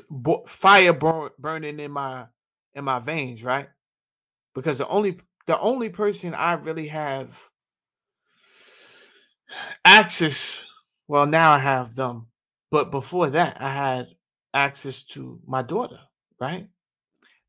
Bo- 0.09 0.45
fire 0.47 0.93
burn- 0.93 1.31
burning 1.39 1.79
in 1.79 1.91
my 1.91 2.27
in 2.73 2.83
my 2.83 2.99
veins, 2.99 3.43
right? 3.43 3.69
Because 4.55 4.79
the 4.79 4.87
only 4.87 5.19
the 5.47 5.59
only 5.59 5.89
person 5.89 6.33
I 6.33 6.53
really 6.53 6.87
have 6.87 7.37
access, 9.85 10.67
well, 11.07 11.25
now 11.25 11.51
I 11.51 11.59
have 11.59 11.95
them, 11.95 12.27
but 12.71 12.91
before 12.91 13.29
that, 13.29 13.57
I 13.61 13.73
had 13.73 14.07
access 14.53 15.03
to 15.03 15.39
my 15.45 15.61
daughter, 15.61 15.99
right? 16.39 16.67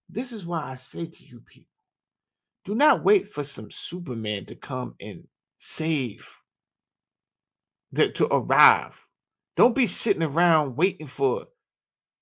This 0.09 0.33
is 0.33 0.47
why 0.47 0.63
I 0.63 0.77
say 0.77 1.07
to 1.07 1.25
you 1.25 1.41
people, 1.41 1.71
do 2.65 2.75
not 2.75 3.05
wait 3.05 3.27
for 3.27 3.45
some 3.45 3.71
Superman 3.71 4.47
to 4.47 4.55
come 4.55 4.95
and 5.01 5.27
save, 5.59 6.29
that 7.93 8.15
to 8.17 8.27
arrive. 8.35 9.07
Don't 9.57 9.75
be 9.75 9.87
sitting 9.87 10.23
around 10.23 10.77
waiting 10.77 11.07
for 11.07 11.47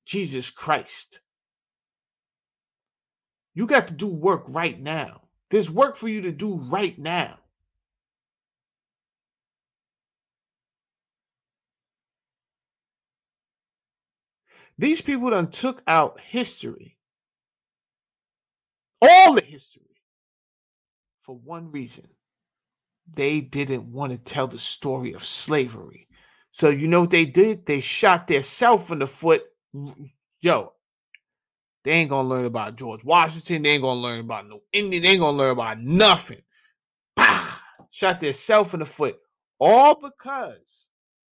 Jesus 0.05 0.51
Christ. 0.51 1.21
You 3.55 3.67
got 3.67 3.89
to 3.89 3.95
do 3.95 4.07
work 4.07 4.45
right 4.49 4.81
now. 4.81 5.23
There's 5.51 5.71
work 5.71 5.97
for 5.97 6.09
you 6.09 6.23
to 6.23 6.33
do 6.33 6.55
right 6.55 6.99
now. 6.99 7.39
These 14.79 15.03
people 15.03 15.31
done 15.31 15.51
took 15.51 15.83
out 15.87 16.19
history, 16.19 16.97
all 19.01 19.35
the 19.35 19.43
history, 19.43 20.01
for 21.21 21.37
one 21.37 21.71
reason. 21.71 22.09
They 23.15 23.41
didn't 23.41 23.93
want 23.93 24.13
to 24.13 24.19
tell 24.19 24.47
the 24.47 24.59
story 24.59 25.13
of 25.13 25.25
slavery. 25.25 26.09
So 26.51 26.71
you 26.71 26.89
know 26.89 27.03
what 27.03 27.11
they 27.11 27.27
did? 27.27 27.67
They 27.67 27.81
shot 27.81 28.27
their 28.27 28.43
self 28.43 28.91
in 28.91 29.01
the 29.01 29.07
foot. 29.07 29.45
Mm, 29.75 29.97
mm, 29.97 30.11
yo, 30.41 30.73
they 31.85 31.93
ain't 31.93 32.11
gonna 32.11 32.29
learn 32.29 32.45
about 32.45 32.77
George 32.77 33.05
Washington. 33.05 33.63
They 33.63 33.71
ain't 33.71 33.83
gonna 33.83 34.01
learn 34.01 34.21
about 34.21 34.49
no 34.49 34.63
Indian. 34.73 35.03
They 35.03 35.11
ain't 35.11 35.21
gonna 35.21 35.37
learn 35.37 35.53
about 35.53 35.81
nothing. 35.81 36.43
Bah! 37.17 37.59
Shot 37.91 38.21
their 38.21 38.33
self 38.33 38.75
in 38.75 38.81
the 38.81 38.87
foot. 38.87 39.19
All 39.59 39.95
because 39.95 40.91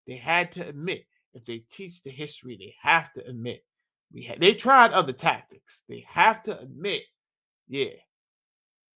they 0.06 0.16
had 0.16 0.52
to 0.54 0.68
admit 0.68 1.06
if 1.34 1.46
they 1.46 1.60
teach 1.70 2.02
the 2.02 2.10
history, 2.10 2.58
they 2.58 2.74
have 2.82 3.12
to 3.14 3.26
admit 3.28 3.64
we 4.14 4.24
had 4.24 4.40
they 4.40 4.54
tried 4.54 4.92
other 4.92 5.14
tactics. 5.14 5.84
They 5.90 6.06
have 6.08 6.44
to 6.44 6.60
admit, 6.60 7.04
yeah, 7.68 7.92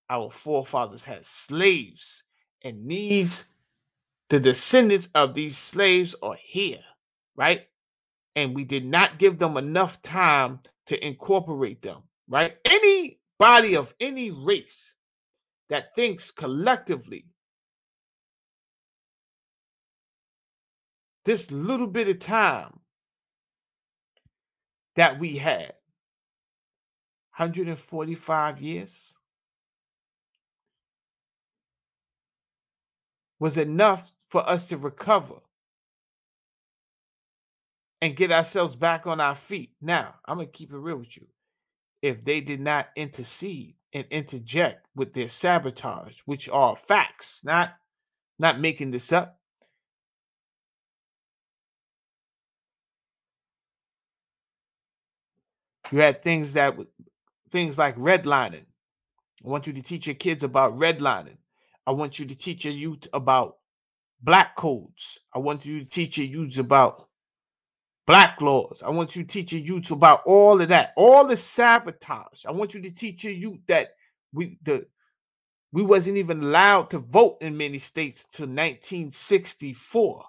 our 0.09 0.29
forefathers 0.29 1.03
had 1.03 1.25
slaves, 1.25 2.23
and 2.63 2.89
these 2.89 3.45
the 4.29 4.39
descendants 4.39 5.09
of 5.13 5.33
these 5.33 5.57
slaves 5.57 6.15
are 6.23 6.37
here, 6.41 6.79
right? 7.35 7.67
And 8.35 8.55
we 8.55 8.63
did 8.63 8.85
not 8.85 9.19
give 9.19 9.37
them 9.37 9.57
enough 9.57 10.01
time 10.01 10.59
to 10.87 11.05
incorporate 11.05 11.81
them, 11.81 12.03
right? 12.27 12.55
Any 12.65 13.19
body 13.37 13.75
of 13.75 13.93
any 13.99 14.31
race 14.31 14.93
that 15.69 15.95
thinks 15.95 16.31
collectively 16.31 17.25
this 21.25 21.51
little 21.51 21.87
bit 21.87 22.07
of 22.07 22.19
time 22.19 22.79
that 24.95 25.19
we 25.19 25.37
had 25.37 25.73
145 27.37 28.61
years 28.61 29.15
was 33.39 33.57
enough 33.57 34.11
for 34.29 34.47
us 34.47 34.67
to 34.69 34.77
recover 34.77 35.35
and 38.01 38.15
get 38.15 38.31
ourselves 38.31 38.75
back 38.75 39.07
on 39.07 39.19
our 39.19 39.35
feet. 39.35 39.71
Now, 39.81 40.15
I'm 40.25 40.37
going 40.37 40.47
to 40.47 40.51
keep 40.51 40.71
it 40.71 40.77
real 40.77 40.97
with 40.97 41.15
you. 41.17 41.27
If 42.01 42.23
they 42.23 42.41
did 42.41 42.59
not 42.59 42.89
intercede 42.95 43.75
and 43.93 44.05
interject 44.09 44.87
with 44.95 45.13
their 45.13 45.29
sabotage, 45.29 46.19
which 46.25 46.49
are 46.49 46.75
facts, 46.75 47.41
not 47.43 47.71
not 48.39 48.59
making 48.59 48.89
this 48.89 49.11
up, 49.11 49.41
You 55.91 55.99
had 55.99 56.21
things 56.21 56.53
that 56.53 56.77
things 57.49 57.77
like 57.77 57.97
redlining. 57.97 58.65
I 59.43 59.49
want 59.49 59.67
you 59.67 59.73
to 59.73 59.81
teach 59.81 60.07
your 60.07 60.15
kids 60.15 60.43
about 60.43 60.77
redlining. 60.77 61.37
I 61.85 61.91
want 61.91 62.17
you 62.17 62.25
to 62.25 62.35
teach 62.35 62.63
your 62.63 62.73
youth 62.73 63.07
about 63.11 63.57
black 64.21 64.55
codes. 64.55 65.19
I 65.35 65.39
want 65.39 65.65
you 65.65 65.79
to 65.79 65.89
teach 65.89 66.17
your 66.17 66.27
youth 66.27 66.57
about 66.57 67.09
black 68.07 68.41
laws. 68.41 68.83
I 68.85 68.89
want 68.89 69.15
you 69.15 69.23
to 69.23 69.27
teach 69.27 69.53
your 69.53 69.61
youth 69.61 69.91
about 69.91 70.21
all 70.25 70.59
of 70.61 70.69
that, 70.69 70.93
all 70.95 71.25
the 71.25 71.37
sabotage. 71.37 72.45
I 72.45 72.51
want 72.51 72.73
you 72.73 72.81
to 72.81 72.91
teach 72.91 73.23
your 73.23 73.33
youth 73.33 73.59
that 73.67 73.91
we 74.33 74.57
the 74.63 74.85
we 75.73 75.83
wasn't 75.83 76.17
even 76.17 76.43
allowed 76.43 76.89
to 76.89 76.99
vote 76.99 77.37
in 77.41 77.55
many 77.55 77.77
states 77.77 78.25
till 78.25 78.47
1964. 78.47 80.25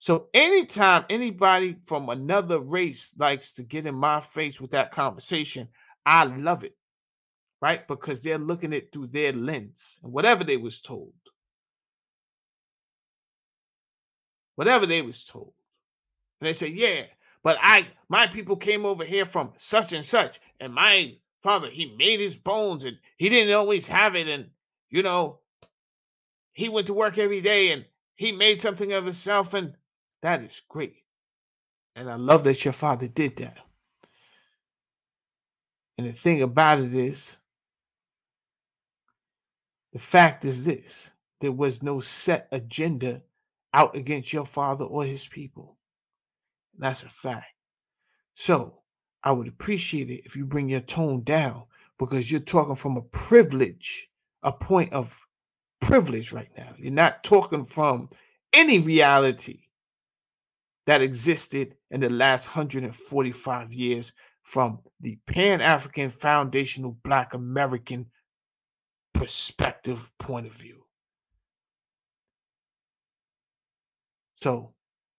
So 0.00 0.28
anytime 0.34 1.04
anybody 1.08 1.76
from 1.84 2.08
another 2.08 2.58
race 2.58 3.14
likes 3.16 3.54
to 3.54 3.62
get 3.62 3.86
in 3.86 3.94
my 3.94 4.20
face 4.20 4.60
with 4.60 4.72
that 4.72 4.90
conversation, 4.90 5.68
I 6.04 6.24
love 6.24 6.64
it. 6.64 6.74
Right? 7.62 7.86
Because 7.86 8.20
they're 8.20 8.38
looking 8.38 8.72
at 8.72 8.90
through 8.90 9.08
their 9.08 9.32
lens 9.32 9.98
and 10.02 10.12
whatever 10.12 10.42
they 10.42 10.56
was 10.56 10.80
told. 10.80 11.12
Whatever 14.56 14.86
they 14.86 15.02
was 15.02 15.22
told. 15.24 15.52
And 16.40 16.48
they 16.48 16.52
say, 16.52 16.68
yeah, 16.68 17.04
but 17.42 17.58
I 17.60 17.88
my 18.08 18.26
people 18.26 18.56
came 18.56 18.84
over 18.86 19.04
here 19.04 19.24
from 19.24 19.52
such 19.56 19.92
and 19.92 20.04
such, 20.04 20.40
and 20.58 20.74
my 20.74 21.16
father, 21.42 21.68
he 21.68 21.94
made 21.96 22.20
his 22.20 22.36
bones 22.36 22.84
and 22.84 22.98
he 23.16 23.28
didn't 23.28 23.54
always 23.54 23.86
have 23.88 24.14
it. 24.16 24.28
And 24.28 24.50
you 24.88 25.02
know, 25.02 25.38
he 26.52 26.68
went 26.68 26.86
to 26.88 26.94
work 26.94 27.18
every 27.18 27.40
day 27.40 27.72
and 27.72 27.84
he 28.16 28.32
made 28.32 28.60
something 28.60 28.92
of 28.92 29.04
himself. 29.04 29.54
And 29.54 29.74
that 30.22 30.42
is 30.42 30.62
great. 30.68 31.02
And 31.96 32.10
I 32.10 32.16
love 32.16 32.44
that 32.44 32.64
your 32.64 32.72
father 32.72 33.08
did 33.08 33.36
that. 33.36 33.58
And 35.98 36.06
the 36.06 36.12
thing 36.12 36.42
about 36.42 36.78
it 36.78 36.94
is, 36.94 37.36
the 39.92 39.98
fact 39.98 40.44
is 40.44 40.64
this 40.64 41.12
there 41.40 41.52
was 41.52 41.82
no 41.82 42.00
set 42.00 42.48
agenda 42.52 43.22
out 43.74 43.96
against 43.96 44.32
your 44.32 44.46
father 44.46 44.84
or 44.84 45.04
his 45.04 45.28
people. 45.28 45.76
That's 46.80 47.02
a 47.02 47.08
fact. 47.08 47.52
So 48.34 48.80
I 49.22 49.32
would 49.32 49.48
appreciate 49.48 50.10
it 50.10 50.24
if 50.24 50.34
you 50.34 50.46
bring 50.46 50.68
your 50.68 50.80
tone 50.80 51.22
down 51.22 51.64
because 51.98 52.30
you're 52.30 52.40
talking 52.40 52.74
from 52.74 52.96
a 52.96 53.02
privilege, 53.02 54.08
a 54.42 54.52
point 54.52 54.92
of 54.92 55.26
privilege 55.80 56.32
right 56.32 56.48
now. 56.56 56.72
You're 56.78 56.92
not 56.92 57.22
talking 57.22 57.64
from 57.64 58.08
any 58.52 58.78
reality 58.78 59.60
that 60.86 61.02
existed 61.02 61.76
in 61.90 62.00
the 62.00 62.10
last 62.10 62.46
145 62.48 63.72
years 63.72 64.12
from 64.42 64.80
the 65.00 65.18
Pan 65.26 65.60
African 65.60 66.08
foundational 66.08 66.96
Black 67.04 67.34
American 67.34 68.06
perspective 69.12 70.10
point 70.18 70.46
of 70.46 70.54
view. 70.54 70.82
So, 74.40 74.72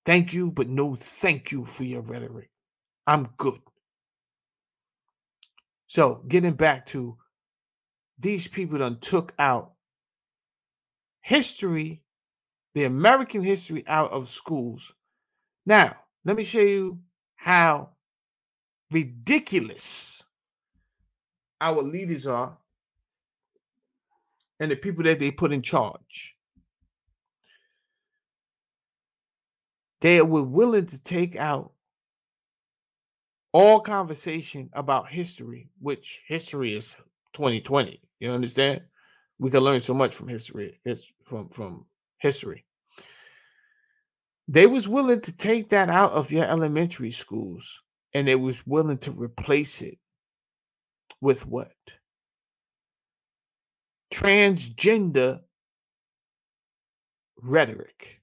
thank 0.05 0.33
you, 0.33 0.51
but 0.51 0.69
no 0.69 0.95
thank 0.95 1.51
you 1.51 1.65
for 1.65 1.83
your 1.83 2.01
rhetoric. 2.01 2.49
I'm 3.07 3.29
good. 3.37 3.59
So, 5.87 6.23
getting 6.27 6.53
back 6.53 6.85
to 6.87 7.17
these 8.19 8.47
people 8.47 8.77
done 8.77 8.99
took 8.99 9.33
out 9.39 9.73
history, 11.21 12.03
the 12.75 12.85
American 12.85 13.43
history 13.43 13.83
out 13.87 14.11
of 14.11 14.27
schools. 14.27 14.93
Now, 15.65 15.95
let 16.23 16.37
me 16.37 16.43
show 16.43 16.59
you 16.59 16.99
how 17.35 17.89
ridiculous 18.91 20.23
our 21.59 21.81
leaders 21.81 22.27
are 22.27 22.57
and 24.59 24.71
the 24.71 24.75
people 24.75 25.03
that 25.03 25.19
they 25.19 25.31
put 25.31 25.51
in 25.51 25.61
charge. 25.61 26.37
They 30.01 30.21
were 30.21 30.43
willing 30.43 30.87
to 30.87 31.01
take 31.01 31.35
out 31.35 31.71
all 33.53 33.79
conversation 33.79 34.69
about 34.73 35.09
history, 35.09 35.69
which 35.79 36.23
history 36.25 36.73
is 36.75 36.95
2020. 37.33 38.01
You 38.19 38.31
understand? 38.31 38.81
We 39.39 39.51
can 39.51 39.61
learn 39.63 39.81
so 39.81 39.93
much 39.93 40.15
from 40.15 40.27
history. 40.27 40.79
It's 40.85 41.11
from 41.23 41.49
from 41.49 41.85
history. 42.17 42.65
They 44.47 44.67
was 44.67 44.89
willing 44.89 45.21
to 45.21 45.35
take 45.35 45.69
that 45.69 45.89
out 45.89 46.11
of 46.11 46.31
your 46.31 46.45
elementary 46.45 47.11
schools, 47.11 47.81
and 48.13 48.27
they 48.27 48.35
was 48.35 48.65
willing 48.67 48.97
to 48.99 49.11
replace 49.11 49.81
it 49.81 49.97
with 51.21 51.45
what? 51.45 51.71
Transgender 54.13 55.41
rhetoric. 57.41 58.20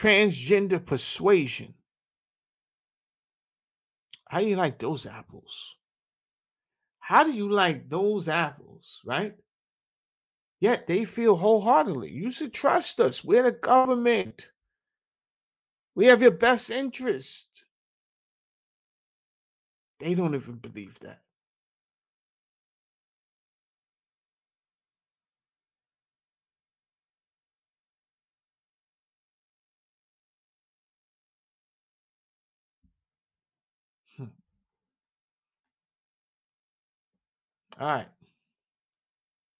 Transgender 0.00 0.84
persuasion. 0.84 1.74
How 4.28 4.40
do 4.40 4.46
you 4.46 4.56
like 4.56 4.78
those 4.78 5.04
apples? 5.04 5.76
How 7.00 7.22
do 7.22 7.32
you 7.32 7.50
like 7.50 7.90
those 7.90 8.26
apples, 8.26 9.02
right? 9.04 9.34
Yet 10.58 10.86
they 10.86 11.04
feel 11.04 11.36
wholeheartedly. 11.36 12.10
You 12.12 12.30
should 12.30 12.54
trust 12.54 12.98
us. 12.98 13.22
We're 13.22 13.42
the 13.42 13.52
government. 13.52 14.50
We 15.94 16.06
have 16.06 16.22
your 16.22 16.30
best 16.30 16.70
interest. 16.70 17.48
They 19.98 20.14
don't 20.14 20.34
even 20.34 20.54
believe 20.54 20.98
that. 21.00 21.20
All 34.18 34.28
right. 37.80 38.08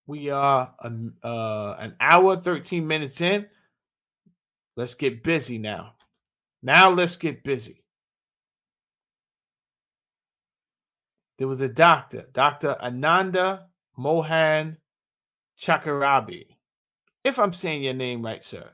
We 0.06 0.30
are 0.30 0.74
an, 0.80 1.14
uh, 1.22 1.76
an 1.78 1.96
hour, 2.00 2.36
13 2.36 2.86
minutes 2.86 3.20
in. 3.20 3.46
Let's 4.76 4.94
get 4.94 5.22
busy 5.22 5.58
now. 5.58 5.94
Now 6.62 6.90
let's 6.90 7.16
get 7.16 7.42
busy. 7.42 7.84
There 11.38 11.48
was 11.48 11.60
a 11.60 11.68
doctor, 11.68 12.26
Dr. 12.32 12.76
Ananda 12.82 13.68
Mohan 13.96 14.76
Chakrabarti. 15.58 16.46
If 17.24 17.38
I'm 17.38 17.52
saying 17.52 17.82
your 17.82 17.94
name 17.94 18.22
right, 18.22 18.44
sir, 18.44 18.70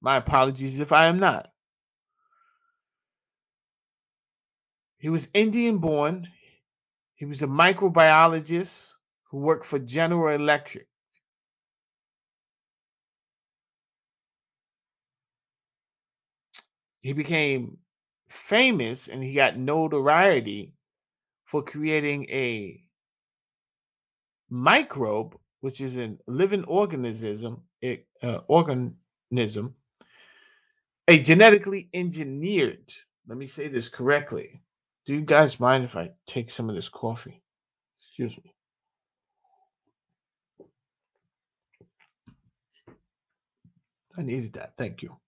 my 0.00 0.16
apologies 0.16 0.78
if 0.78 0.92
I 0.92 1.06
am 1.06 1.18
not. 1.18 1.51
He 5.02 5.08
was 5.08 5.28
Indian 5.34 5.78
born. 5.78 6.28
He 7.16 7.24
was 7.24 7.42
a 7.42 7.48
microbiologist 7.48 8.92
who 9.24 9.38
worked 9.38 9.64
for 9.64 9.80
General 9.80 10.32
Electric. 10.32 10.86
He 17.00 17.12
became 17.12 17.78
famous 18.28 19.08
and 19.08 19.24
he 19.24 19.34
got 19.34 19.58
notoriety 19.58 20.72
for 21.46 21.64
creating 21.64 22.26
a 22.30 22.80
microbe, 24.50 25.36
which 25.62 25.80
is 25.80 25.98
a 25.98 26.16
living 26.28 26.62
organism, 26.66 27.60
uh, 28.22 28.38
organism, 28.46 29.74
a 31.08 31.18
genetically 31.18 31.88
engineered. 31.92 32.92
Let 33.26 33.36
me 33.36 33.48
say 33.48 33.66
this 33.66 33.88
correctly. 33.88 34.61
Do 35.06 35.14
you 35.14 35.22
guys 35.22 35.58
mind 35.58 35.84
if 35.84 35.96
I 35.96 36.10
take 36.26 36.50
some 36.50 36.70
of 36.70 36.76
this 36.76 36.88
coffee? 36.88 37.42
Excuse 37.98 38.38
me. 38.38 38.54
I 44.16 44.22
needed 44.22 44.52
that. 44.52 44.76
Thank 44.76 45.02
you. 45.02 45.18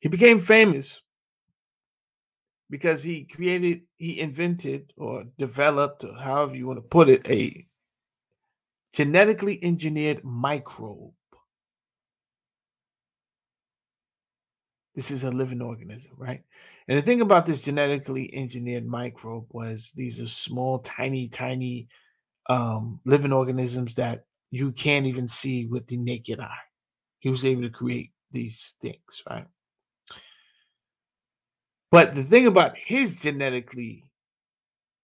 He 0.00 0.08
became 0.08 0.38
famous 0.38 1.02
because 2.68 3.02
he 3.02 3.24
created, 3.24 3.82
he 3.96 4.20
invented 4.20 4.92
or 4.96 5.24
developed, 5.36 6.04
or 6.04 6.14
however 6.14 6.56
you 6.56 6.66
want 6.66 6.76
to 6.76 6.82
put 6.82 7.08
it, 7.08 7.28
a 7.28 7.52
genetically 8.92 9.62
engineered 9.64 10.22
microbe 10.22 11.12
This 14.94 15.10
is 15.10 15.24
a 15.24 15.30
living 15.30 15.62
organism, 15.62 16.12
right? 16.18 16.42
And 16.90 16.98
the 16.98 17.02
thing 17.02 17.20
about 17.20 17.46
this 17.46 17.62
genetically 17.62 18.34
engineered 18.34 18.84
microbe 18.84 19.46
was 19.50 19.92
these 19.94 20.20
are 20.20 20.26
small, 20.26 20.80
tiny, 20.80 21.28
tiny 21.28 21.86
um, 22.48 22.98
living 23.04 23.32
organisms 23.32 23.94
that 23.94 24.24
you 24.50 24.72
can't 24.72 25.06
even 25.06 25.28
see 25.28 25.66
with 25.66 25.86
the 25.86 25.98
naked 25.98 26.40
eye. 26.40 26.58
He 27.20 27.30
was 27.30 27.44
able 27.44 27.62
to 27.62 27.70
create 27.70 28.10
these 28.32 28.74
things, 28.82 29.22
right? 29.30 29.46
But 31.92 32.16
the 32.16 32.24
thing 32.24 32.48
about 32.48 32.76
his 32.76 33.20
genetically 33.20 34.10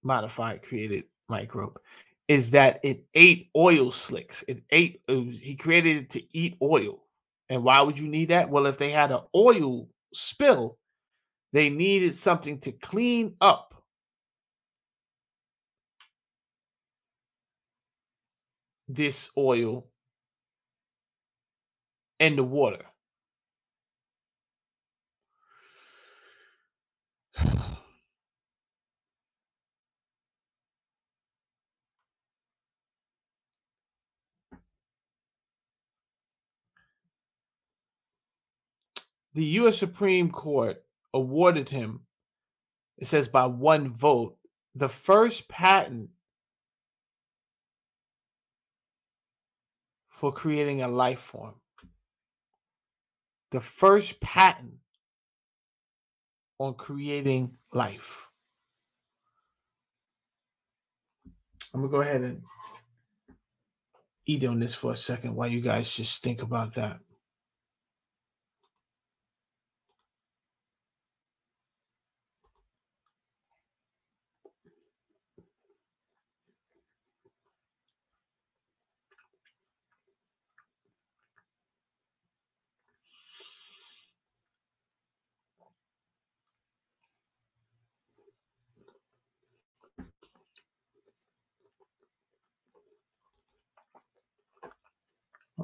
modified 0.02 0.62
created 0.62 1.04
microbe 1.28 1.78
is 2.26 2.50
that 2.50 2.80
it 2.82 3.04
ate 3.14 3.48
oil 3.54 3.92
slicks. 3.92 4.42
It 4.48 4.60
ate, 4.70 5.02
it 5.06 5.24
was, 5.24 5.38
he 5.38 5.54
created 5.54 5.98
it 5.98 6.10
to 6.10 6.36
eat 6.36 6.56
oil. 6.60 7.04
And 7.48 7.62
why 7.62 7.80
would 7.80 7.96
you 7.96 8.08
need 8.08 8.30
that? 8.30 8.50
Well, 8.50 8.66
if 8.66 8.76
they 8.76 8.90
had 8.90 9.12
an 9.12 9.20
oil 9.36 9.88
spill, 10.12 10.78
they 11.56 11.70
needed 11.70 12.14
something 12.14 12.58
to 12.58 12.70
clean 12.70 13.34
up 13.40 13.82
this 18.88 19.30
oil 19.38 19.86
and 22.20 22.36
the 22.36 22.44
water. 22.44 22.84
the 39.32 39.44
U.S. 39.44 39.78
Supreme 39.78 40.30
Court 40.30 40.85
awarded 41.16 41.70
him, 41.70 42.00
it 42.98 43.06
says 43.06 43.26
by 43.26 43.46
one 43.46 43.92
vote, 43.92 44.36
the 44.74 44.88
first 44.88 45.48
patent 45.48 46.10
for 50.10 50.32
creating 50.32 50.82
a 50.82 50.88
life 50.88 51.20
form. 51.20 51.54
The 53.50 53.60
first 53.60 54.20
patent 54.20 54.74
on 56.58 56.74
creating 56.74 57.56
life. 57.72 58.28
I'm 61.72 61.80
going 61.80 61.90
to 61.90 61.96
go 61.96 62.02
ahead 62.02 62.22
and 62.22 62.42
eat 64.26 64.44
on 64.44 64.60
this 64.60 64.74
for 64.74 64.92
a 64.92 64.96
second 64.96 65.34
while 65.34 65.48
you 65.48 65.60
guys 65.60 65.94
just 65.94 66.22
think 66.22 66.42
about 66.42 66.74
that. 66.74 66.98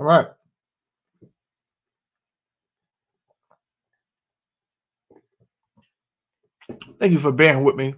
All 0.02 0.08
right. 0.08 0.26
Thank 6.98 7.12
you 7.12 7.20
for 7.20 7.30
bearing 7.30 7.62
with 7.62 7.76
me. 7.76 7.94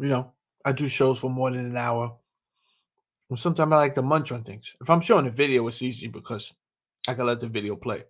You 0.00 0.08
know, 0.08 0.32
I 0.64 0.72
do 0.72 0.88
shows 0.88 1.20
for 1.20 1.30
more 1.30 1.52
than 1.52 1.66
an 1.66 1.76
hour. 1.76 2.16
And 3.30 3.38
sometimes 3.38 3.72
I 3.72 3.76
like 3.76 3.94
to 3.94 4.02
munch 4.02 4.32
on 4.32 4.42
things. 4.42 4.74
If 4.80 4.90
I'm 4.90 5.00
showing 5.00 5.28
a 5.28 5.30
video, 5.30 5.68
it's 5.68 5.82
easy 5.82 6.08
because 6.08 6.52
I 7.06 7.14
can 7.14 7.26
let 7.26 7.40
the 7.40 7.46
video 7.48 7.76
play. 7.76 8.02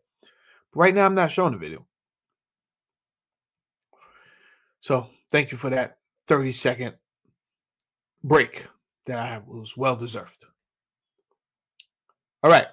But 0.73 0.81
right 0.81 0.95
now, 0.95 1.05
I'm 1.05 1.15
not 1.15 1.31
showing 1.31 1.53
the 1.53 1.59
video. 1.59 1.87
So 4.81 5.11
thank 5.31 5.53
you 5.53 5.59
for 5.59 5.69
that 5.69 5.99
30 6.27 6.53
second 6.53 6.95
break 8.23 8.67
that 9.05 9.19
I 9.19 9.43
was 9.47 9.77
well 9.77 9.95
deserved. 9.95 10.47
All 12.45 12.51
right. 12.51 12.67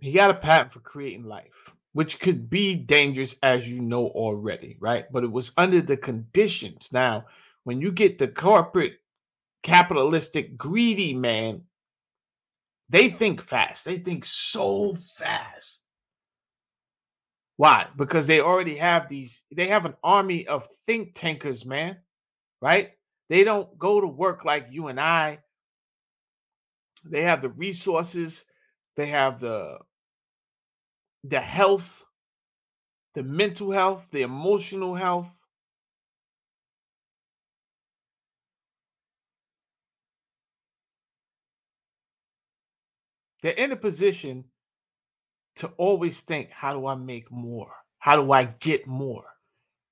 He 0.00 0.12
got 0.12 0.28
a 0.28 0.34
patent 0.34 0.74
for 0.74 0.80
creating 0.80 1.24
life, 1.24 1.72
which 1.94 2.20
could 2.20 2.50
be 2.50 2.74
dangerous 2.74 3.36
as 3.42 3.66
you 3.66 3.80
know 3.80 4.08
already, 4.08 4.76
right? 4.80 5.06
But 5.10 5.24
it 5.24 5.32
was 5.32 5.52
under 5.56 5.80
the 5.80 5.96
conditions. 5.96 6.90
Now, 6.92 7.24
when 7.64 7.80
you 7.80 7.90
get 7.90 8.18
the 8.18 8.28
corporate, 8.28 8.98
capitalistic, 9.62 10.58
greedy 10.58 11.14
man, 11.14 11.62
they 12.90 13.08
think 13.08 13.40
fast. 13.40 13.86
They 13.86 13.96
think 13.96 14.26
so 14.26 14.94
fast. 15.16 15.81
Why? 17.62 17.86
Because 17.96 18.26
they 18.26 18.40
already 18.40 18.74
have 18.74 19.08
these, 19.08 19.44
they 19.54 19.68
have 19.68 19.84
an 19.84 19.94
army 20.02 20.48
of 20.48 20.66
think 20.66 21.14
tankers, 21.14 21.64
man, 21.64 21.96
right? 22.60 22.90
They 23.28 23.44
don't 23.44 23.78
go 23.78 24.00
to 24.00 24.08
work 24.08 24.44
like 24.44 24.66
you 24.72 24.88
and 24.88 24.98
I. 24.98 25.38
They 27.04 27.22
have 27.22 27.40
the 27.40 27.50
resources, 27.50 28.44
they 28.96 29.06
have 29.06 29.38
the 29.38 29.78
the 31.22 31.38
health, 31.38 32.04
the 33.14 33.22
mental 33.22 33.70
health, 33.70 34.10
the 34.10 34.22
emotional 34.22 34.96
health. 34.96 35.32
They're 43.42 43.52
in 43.52 43.70
a 43.70 43.76
position 43.76 44.46
to 45.56 45.68
always 45.76 46.20
think, 46.20 46.50
how 46.50 46.72
do 46.72 46.86
I 46.86 46.94
make 46.94 47.30
more? 47.30 47.72
How 47.98 48.16
do 48.16 48.32
I 48.32 48.44
get 48.44 48.86
more? 48.86 49.24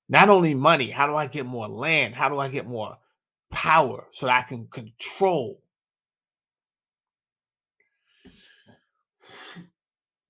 Not 0.08 0.28
only 0.28 0.54
money, 0.54 0.90
how 0.90 1.06
do 1.06 1.14
I 1.14 1.26
get 1.26 1.46
more 1.46 1.68
land? 1.68 2.14
How 2.14 2.28
do 2.28 2.38
I 2.38 2.48
get 2.48 2.66
more 2.66 2.98
power 3.50 4.06
so 4.12 4.26
that 4.26 4.44
I 4.44 4.48
can 4.48 4.66
control? 4.66 5.62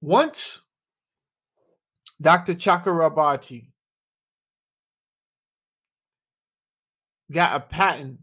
Once 0.01 0.63
Dr. 2.21 2.55
Chakrabarti 2.55 3.69
got 7.33 7.57
a 7.57 7.61
patent 7.61 8.19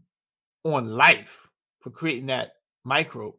on 0.62 0.88
life 0.88 1.48
for 1.80 1.90
creating 1.90 2.26
that 2.26 2.52
microbe. 2.84 3.34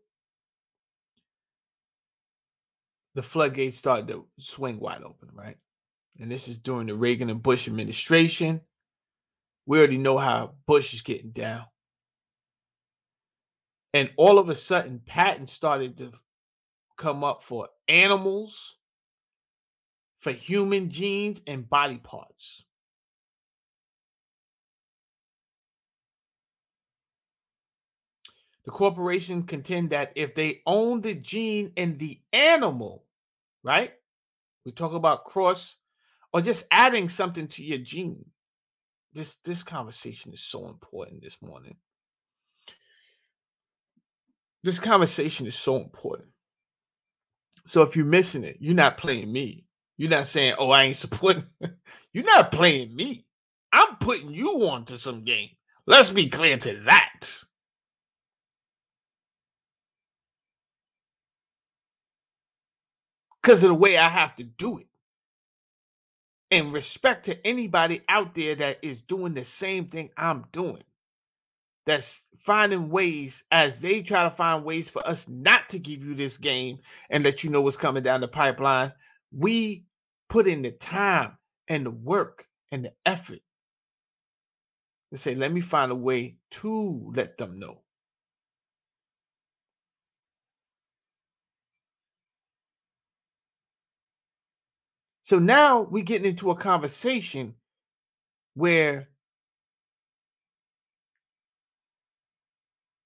The 3.19 3.23
floodgates 3.23 3.75
started 3.75 4.07
to 4.07 4.25
swing 4.37 4.79
wide 4.79 5.03
open, 5.03 5.27
right? 5.33 5.57
And 6.21 6.31
this 6.31 6.47
is 6.47 6.57
during 6.57 6.87
the 6.87 6.95
Reagan 6.95 7.29
and 7.29 7.43
Bush 7.43 7.67
administration. 7.67 8.61
We 9.65 9.77
already 9.77 9.97
know 9.97 10.17
how 10.17 10.55
Bush 10.65 10.93
is 10.93 11.01
getting 11.01 11.31
down. 11.31 11.65
And 13.93 14.09
all 14.15 14.39
of 14.39 14.47
a 14.47 14.55
sudden, 14.55 15.01
patents 15.05 15.51
started 15.51 15.97
to 15.97 16.13
come 16.95 17.25
up 17.25 17.43
for 17.43 17.67
animals, 17.89 18.77
for 20.19 20.31
human 20.31 20.89
genes 20.89 21.41
and 21.45 21.69
body 21.69 21.97
parts. 21.97 22.63
The 28.63 28.71
corporation 28.71 29.43
contend 29.43 29.89
that 29.89 30.13
if 30.15 30.35
they 30.35 30.61
own 30.65 31.01
the 31.01 31.15
gene 31.15 31.73
in 31.75 31.97
the 31.97 32.21
animal, 32.31 33.03
right? 33.63 33.91
We 34.65 34.71
talk 34.71 34.93
about 34.93 35.25
cross 35.25 35.77
or 36.33 36.41
just 36.41 36.65
adding 36.71 37.09
something 37.09 37.47
to 37.49 37.63
your 37.63 37.79
gene. 37.79 38.25
This 39.13 39.37
this 39.43 39.63
conversation 39.63 40.33
is 40.33 40.43
so 40.43 40.67
important 40.67 41.23
this 41.23 41.37
morning. 41.41 41.75
This 44.63 44.79
conversation 44.79 45.47
is 45.47 45.55
so 45.55 45.77
important. 45.77 46.29
So 47.65 47.81
if 47.81 47.95
you're 47.95 48.05
missing 48.05 48.43
it, 48.43 48.57
you're 48.59 48.75
not 48.75 48.97
playing 48.97 49.31
me. 49.31 49.65
You're 49.97 50.09
not 50.09 50.27
saying, 50.27 50.55
"Oh, 50.59 50.71
I 50.71 50.83
ain't 50.83 50.95
supporting." 50.95 51.43
You're 52.13 52.23
not 52.23 52.51
playing 52.51 52.95
me. 52.95 53.27
I'm 53.71 53.97
putting 53.97 54.33
you 54.33 54.67
onto 54.67 54.97
some 54.97 55.23
game. 55.23 55.49
Let's 55.85 56.09
be 56.09 56.27
clear 56.27 56.57
to 56.57 56.73
that. 56.85 57.27
Because 63.49 63.63
of 63.63 63.69
the 63.69 63.75
way 63.75 63.97
I 63.97 64.07
have 64.07 64.35
to 64.35 64.43
do 64.43 64.77
it. 64.77 64.85
And 66.51 66.71
respect 66.71 67.25
to 67.25 67.47
anybody 67.47 68.01
out 68.07 68.35
there 68.35 68.53
that 68.53 68.77
is 68.83 69.01
doing 69.01 69.33
the 69.33 69.43
same 69.43 69.87
thing 69.87 70.11
I'm 70.15 70.45
doing. 70.51 70.83
That's 71.87 72.21
finding 72.35 72.89
ways 72.89 73.43
as 73.49 73.79
they 73.79 74.03
try 74.03 74.21
to 74.21 74.29
find 74.29 74.63
ways 74.63 74.91
for 74.91 75.01
us 75.07 75.27
not 75.27 75.67
to 75.69 75.79
give 75.79 76.05
you 76.05 76.13
this 76.13 76.37
game 76.37 76.77
and 77.09 77.23
let 77.23 77.43
you 77.43 77.49
know 77.49 77.63
what's 77.63 77.75
coming 77.75 78.03
down 78.03 78.21
the 78.21 78.27
pipeline. 78.27 78.93
We 79.31 79.85
put 80.27 80.45
in 80.45 80.61
the 80.61 80.69
time 80.69 81.35
and 81.67 81.87
the 81.87 81.91
work 81.91 82.45
and 82.71 82.85
the 82.85 82.93
effort 83.03 83.39
to 85.11 85.17
say, 85.17 85.33
let 85.33 85.51
me 85.51 85.61
find 85.61 85.91
a 85.91 85.95
way 85.95 86.37
to 86.51 87.11
let 87.15 87.39
them 87.39 87.57
know. 87.57 87.81
So 95.29 95.37
now 95.37 95.81
we're 95.81 96.01
getting 96.01 96.27
into 96.27 96.49
a 96.49 96.55
conversation 96.55 97.53
where 98.55 99.09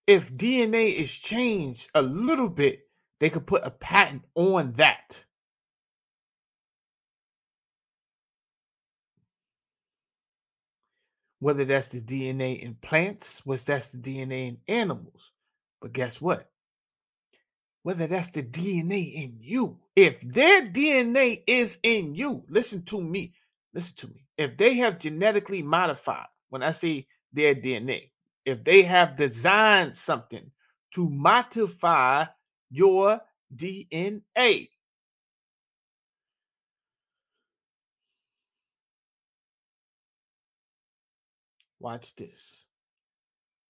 if 0.07 0.31
DNA 0.31 0.95
is 0.95 1.13
changed 1.13 1.89
a 1.93 2.01
little 2.01 2.47
bit, 2.47 2.87
they 3.19 3.29
could 3.29 3.45
put 3.45 3.65
a 3.65 3.71
patent 3.71 4.23
on 4.35 4.71
that. 4.77 5.25
whether 11.41 11.65
that's 11.65 11.89
the 11.89 11.99
DNA 11.99 12.57
in 12.57 12.75
plants, 12.75 13.45
whether 13.45 13.63
that's 13.65 13.89
the 13.89 13.97
DNA 13.97 14.47
in 14.47 14.57
animals. 14.69 15.33
But 15.81 15.91
guess 15.91 16.21
what? 16.21 16.52
Whether 17.84 18.07
that's 18.07 18.30
the 18.31 18.43
DNA 18.43 19.14
in 19.14 19.35
you, 19.39 19.80
if 19.95 20.22
their 20.22 20.65
DNA 20.65 21.43
is 21.45 21.77
in 21.84 22.15
you, 22.15 22.43
listen 22.47 22.84
to 22.85 23.01
me, 23.01 23.34
listen 23.73 23.95
to 23.97 24.07
me. 24.07 24.26
If 24.38 24.57
they 24.57 24.76
have 24.76 24.99
genetically 24.99 25.61
modified, 25.61 26.27
when 26.49 26.64
I 26.64 26.72
say 26.72 27.07
their 27.34 27.55
DNA, 27.55 28.11
if 28.45 28.64
they 28.64 28.84
have 28.84 29.18
designed 29.18 29.95
something 29.95 30.51
to 30.95 31.10
modify 31.10 32.26
your 32.72 33.22
DNA, 33.55 34.69
Watch 41.80 42.15
this. 42.15 42.65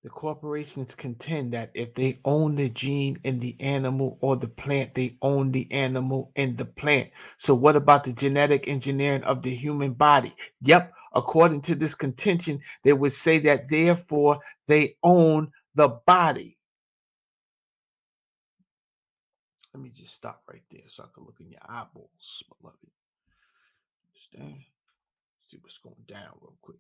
The 0.03 0.09
corporations 0.09 0.95
contend 0.95 1.53
that 1.53 1.71
if 1.73 1.93
they 1.93 2.17
own 2.25 2.55
the 2.57 2.67
gene 2.67 3.19
in 3.23 3.39
the 3.39 3.55
animal 3.61 4.17
or 4.19 4.35
the 4.35 4.49
plant, 4.49 4.95
they 4.95 5.17
own 5.21 5.53
the 5.53 5.71
animal 5.71 6.33
and 6.35 6.57
the 6.57 6.65
plant. 6.65 7.09
So, 7.37 7.55
what 7.55 7.77
about 7.77 8.03
the 8.03 8.11
genetic 8.11 8.67
engineering 8.67 9.23
of 9.23 9.41
the 9.41 9.55
human 9.55 9.93
body? 9.93 10.35
Yep, 10.61 10.93
according 11.13 11.61
to 11.61 11.75
this 11.75 11.95
contention, 11.95 12.59
they 12.83 12.91
would 12.91 13.13
say 13.13 13.39
that 13.39 13.69
therefore 13.69 14.39
they 14.67 14.97
own 15.03 15.53
the 15.73 15.87
body. 16.05 16.57
Let 19.73 19.81
me 19.81 19.89
just 19.89 20.13
stop 20.13 20.43
right 20.49 20.63
there 20.69 20.81
so 20.87 21.03
I 21.03 21.07
can 21.15 21.23
look 21.23 21.39
in 21.39 21.49
your 21.49 21.61
eyeballs, 21.65 22.43
beloved. 22.59 22.77
Understand? 24.11 24.63
See 25.47 25.57
what's 25.61 25.77
going 25.77 25.95
down 26.07 26.37
real 26.41 26.57
quick. 26.61 26.79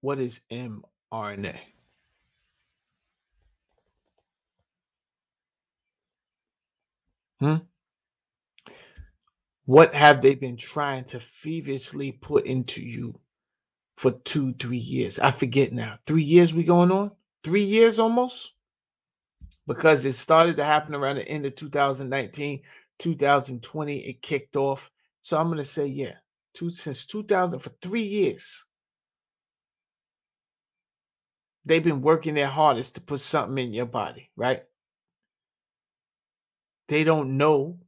What 0.00 0.18
is 0.18 0.40
mRNA? 0.50 1.58
Hmm? 7.40 7.56
What 9.64 9.94
have 9.94 10.20
they 10.20 10.34
been 10.34 10.56
trying 10.56 11.04
to 11.04 11.20
feverishly 11.20 12.12
put 12.12 12.46
into 12.46 12.82
you 12.82 13.18
for 13.96 14.10
two, 14.10 14.52
three 14.54 14.78
years? 14.78 15.18
I 15.18 15.30
forget 15.30 15.72
now. 15.72 15.98
Three 16.06 16.24
years 16.24 16.52
we 16.52 16.64
going 16.64 16.90
on? 16.90 17.12
Three 17.44 17.62
years 17.62 17.98
almost? 17.98 18.54
Because 19.66 20.04
it 20.04 20.14
started 20.14 20.56
to 20.56 20.64
happen 20.64 20.94
around 20.94 21.16
the 21.16 21.28
end 21.28 21.46
of 21.46 21.54
2019, 21.54 22.60
2020, 22.98 23.98
it 23.98 24.22
kicked 24.22 24.56
off. 24.56 24.90
So 25.22 25.38
I'm 25.38 25.48
gonna 25.48 25.64
say, 25.64 25.86
yeah, 25.86 26.14
two 26.52 26.70
since 26.70 27.06
2000 27.06 27.60
for 27.60 27.70
three 27.80 28.02
years. 28.02 28.64
They've 31.64 31.82
been 31.82 32.02
working 32.02 32.34
their 32.34 32.46
hardest 32.46 32.94
to 32.94 33.00
put 33.00 33.20
something 33.20 33.64
in 33.64 33.74
your 33.74 33.86
body, 33.86 34.30
right? 34.36 34.62
They 36.88 37.04
don't 37.04 37.36
know. 37.36 37.78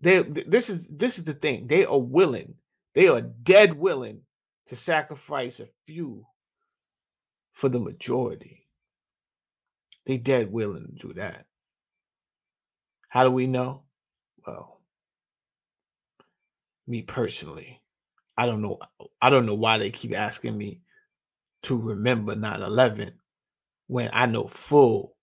They 0.00 0.22
this 0.22 0.70
is 0.70 0.88
this 0.88 1.18
is 1.18 1.24
the 1.24 1.34
thing. 1.34 1.66
They 1.66 1.84
are 1.84 1.98
willing, 1.98 2.54
they 2.94 3.08
are 3.08 3.20
dead 3.20 3.74
willing 3.74 4.22
to 4.66 4.76
sacrifice 4.76 5.60
a 5.60 5.66
few 5.86 6.24
for 7.52 7.68
the 7.68 7.80
majority. 7.80 8.66
They 10.06 10.16
dead 10.16 10.50
willing 10.50 10.86
to 10.86 11.08
do 11.08 11.14
that. 11.14 11.46
How 13.10 13.24
do 13.24 13.30
we 13.30 13.46
know? 13.46 13.82
Well, 14.46 14.80
me 16.86 17.02
personally, 17.02 17.82
I 18.36 18.46
don't 18.46 18.62
know. 18.62 18.78
I 19.20 19.30
don't 19.30 19.46
know 19.46 19.54
why 19.54 19.78
they 19.78 19.90
keep 19.90 20.16
asking 20.16 20.56
me 20.56 20.80
to 21.62 21.76
remember 21.76 22.34
9-11 22.34 23.12
when 23.86 24.10
I 24.12 24.26
know 24.26 24.46
full 24.46 25.16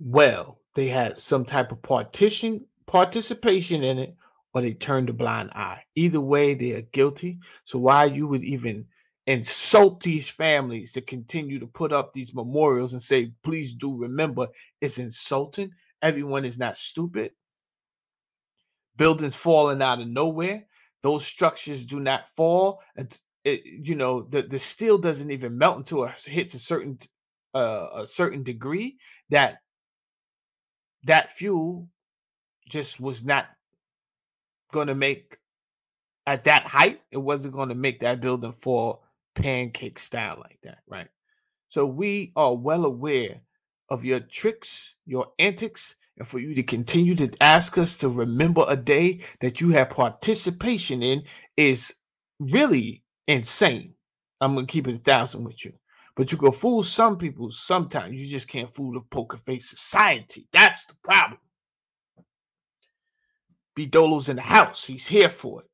well 0.00 0.60
they 0.74 0.88
had 0.88 1.20
some 1.20 1.44
type 1.44 1.72
of 1.72 1.82
partition 1.82 2.64
participation 2.86 3.82
in 3.84 3.98
it 3.98 4.16
or 4.52 4.62
they 4.62 4.74
turned 4.74 5.08
a 5.08 5.12
blind 5.12 5.50
eye. 5.52 5.82
Either 5.94 6.20
way, 6.20 6.54
they 6.54 6.72
are 6.72 6.82
guilty. 6.82 7.38
So 7.64 7.78
why 7.78 8.06
you 8.06 8.26
would 8.28 8.44
even 8.44 8.86
insult 9.26 10.02
these 10.02 10.28
families 10.28 10.92
to 10.92 11.02
continue 11.02 11.58
to 11.58 11.66
put 11.66 11.92
up 11.92 12.12
these 12.12 12.34
memorials 12.34 12.94
and 12.94 13.02
say, 13.02 13.32
please 13.44 13.74
do 13.74 13.94
remember, 13.94 14.48
it's 14.80 14.98
insulting. 14.98 15.70
Everyone 16.00 16.44
is 16.44 16.58
not 16.58 16.78
stupid. 16.78 17.32
Buildings 18.96 19.36
falling 19.36 19.82
out 19.82 20.00
of 20.00 20.08
nowhere. 20.08 20.64
Those 21.02 21.24
structures 21.24 21.84
do 21.84 22.00
not 22.00 22.28
fall. 22.34 22.80
It, 23.48 23.64
you 23.64 23.94
know, 23.94 24.22
the, 24.22 24.42
the 24.42 24.58
steel 24.58 24.98
doesn't 24.98 25.30
even 25.30 25.56
melt 25.56 25.78
until 25.78 26.04
it 26.04 26.12
hits 26.24 26.54
a 26.54 26.58
certain 26.58 26.98
uh, 27.54 27.88
a 27.94 28.06
certain 28.06 28.42
degree 28.42 28.98
that 29.30 29.58
that 31.04 31.30
fuel 31.30 31.88
just 32.68 33.00
was 33.00 33.24
not 33.24 33.46
going 34.70 34.88
to 34.88 34.94
make 34.94 35.38
at 36.26 36.44
that 36.44 36.64
height 36.64 37.00
it 37.10 37.16
wasn't 37.16 37.54
going 37.54 37.70
to 37.70 37.74
make 37.74 38.00
that 38.00 38.20
building 38.20 38.52
fall 38.52 39.02
pancake 39.34 39.98
style 39.98 40.36
like 40.38 40.58
that 40.62 40.80
right? 40.86 41.08
So 41.68 41.86
we 41.86 42.32
are 42.36 42.54
well 42.54 42.84
aware 42.84 43.40
of 43.88 44.04
your 44.04 44.20
tricks 44.20 44.96
your 45.06 45.28
antics 45.38 45.96
and 46.18 46.26
for 46.26 46.38
you 46.38 46.54
to 46.54 46.62
continue 46.62 47.14
to 47.14 47.30
ask 47.40 47.78
us 47.78 47.96
to 47.98 48.08
remember 48.08 48.64
a 48.68 48.76
day 48.76 49.20
that 49.40 49.60
you 49.60 49.70
have 49.70 49.90
participation 49.90 51.02
in 51.02 51.22
is 51.56 51.94
really 52.40 53.02
insane 53.28 53.94
i'm 54.40 54.56
to 54.56 54.66
keep 54.66 54.88
it 54.88 54.96
a 54.96 54.98
thousand 54.98 55.44
with 55.44 55.64
you 55.64 55.72
but 56.18 56.32
you 56.32 56.38
can 56.38 56.50
fool 56.50 56.82
some 56.82 57.16
people 57.16 57.48
sometimes. 57.48 58.20
You 58.20 58.26
just 58.26 58.48
can't 58.48 58.68
fool 58.68 58.92
the 58.92 59.02
poker 59.02 59.36
face 59.36 59.70
society. 59.70 60.48
That's 60.52 60.84
the 60.86 60.94
problem. 61.04 61.38
B 63.76 63.86
Dolo's 63.86 64.28
in 64.28 64.34
the 64.34 64.42
house. 64.42 64.84
He's 64.84 65.06
here 65.06 65.28
for 65.28 65.62
it. 65.62 65.68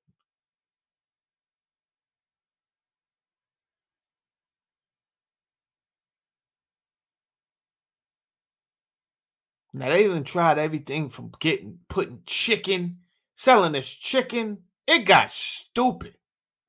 Now 9.72 9.88
they 9.88 10.04
even 10.04 10.24
tried 10.24 10.58
everything 10.58 11.08
from 11.08 11.32
getting 11.40 11.78
putting 11.88 12.20
chicken, 12.26 12.98
selling 13.34 13.74
us 13.74 13.88
chicken. 13.88 14.58
It 14.86 15.06
got 15.06 15.30
stupid, 15.30 16.14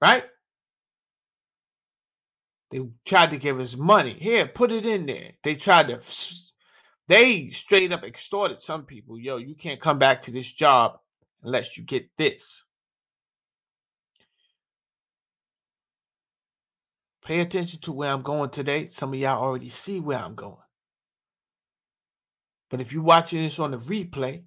right? 0.01 0.23
They 2.75 2.81
tried 3.05 3.31
to 3.31 3.37
give 3.37 3.61
us 3.61 3.77
money. 3.77 4.11
Here, 4.11 4.45
put 4.45 4.73
it 4.73 4.85
in 4.85 5.05
there. 5.05 5.31
They 5.45 5.55
tried 5.55 5.87
to, 5.87 6.01
they 7.07 7.47
straight 7.49 7.93
up 7.93 8.03
extorted 8.03 8.59
some 8.59 8.83
people. 8.83 9.17
Yo, 9.17 9.37
you 9.37 9.55
can't 9.55 9.79
come 9.79 9.97
back 9.97 10.21
to 10.23 10.31
this 10.31 10.51
job 10.51 10.99
unless 11.41 11.77
you 11.77 11.85
get 11.85 12.09
this. 12.17 12.65
Pay 17.23 17.39
attention 17.39 17.79
to 17.79 17.93
where 17.93 18.11
I'm 18.11 18.23
going 18.23 18.49
today. 18.49 18.87
Some 18.87 19.13
of 19.13 19.19
y'all 19.21 19.41
already 19.41 19.69
see 19.69 20.01
where 20.01 20.19
I'm 20.19 20.35
going. 20.35 20.57
But 22.69 22.81
if 22.81 22.91
you're 22.91 23.03
watching 23.03 23.41
this 23.41 23.57
on 23.57 23.71
the 23.71 23.77
replay, 23.77 24.43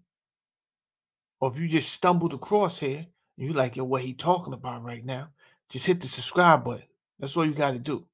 or 1.40 1.50
if 1.50 1.58
you 1.58 1.66
just 1.66 1.94
stumbled 1.94 2.34
across 2.34 2.78
here, 2.78 3.06
and 3.38 3.46
you 3.46 3.54
like, 3.54 3.76
yo, 3.76 3.84
what 3.84 4.02
he 4.02 4.12
talking 4.12 4.52
about 4.52 4.84
right 4.84 5.02
now, 5.06 5.30
just 5.70 5.86
hit 5.86 6.02
the 6.02 6.06
subscribe 6.06 6.62
button. 6.62 6.84
That's 7.18 7.34
all 7.34 7.46
you 7.46 7.52
got 7.52 7.72
to 7.72 7.78
do. 7.78 8.04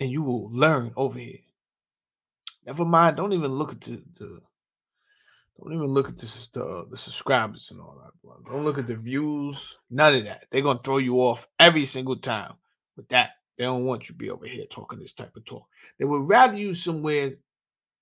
And 0.00 0.10
you 0.10 0.22
will 0.22 0.50
learn 0.50 0.92
over 0.96 1.18
here. 1.18 1.38
Never 2.66 2.84
mind. 2.84 3.16
Don't 3.16 3.32
even 3.32 3.50
look 3.52 3.72
at 3.72 3.80
the, 3.82 4.02
the 4.14 4.40
don't 5.62 5.74
even 5.74 5.88
look 5.88 6.08
at 6.08 6.16
the, 6.16 6.48
the, 6.54 6.86
the 6.90 6.96
subscribers 6.96 7.70
and 7.70 7.80
all 7.80 8.00
that. 8.02 8.50
Don't 8.50 8.64
look 8.64 8.78
at 8.78 8.86
the 8.86 8.96
views. 8.96 9.78
None 9.90 10.14
of 10.14 10.24
that. 10.24 10.46
They're 10.50 10.62
gonna 10.62 10.78
throw 10.82 10.98
you 10.98 11.16
off 11.16 11.46
every 11.58 11.84
single 11.84 12.16
time 12.16 12.54
with 12.96 13.08
that. 13.08 13.32
They 13.58 13.64
don't 13.64 13.84
want 13.84 14.08
you 14.08 14.14
to 14.14 14.18
be 14.18 14.30
over 14.30 14.46
here 14.46 14.64
talking 14.70 14.98
this 14.98 15.12
type 15.12 15.36
of 15.36 15.44
talk. 15.44 15.66
They 15.98 16.06
would 16.06 16.26
rather 16.26 16.56
you 16.56 16.72
somewhere 16.72 17.34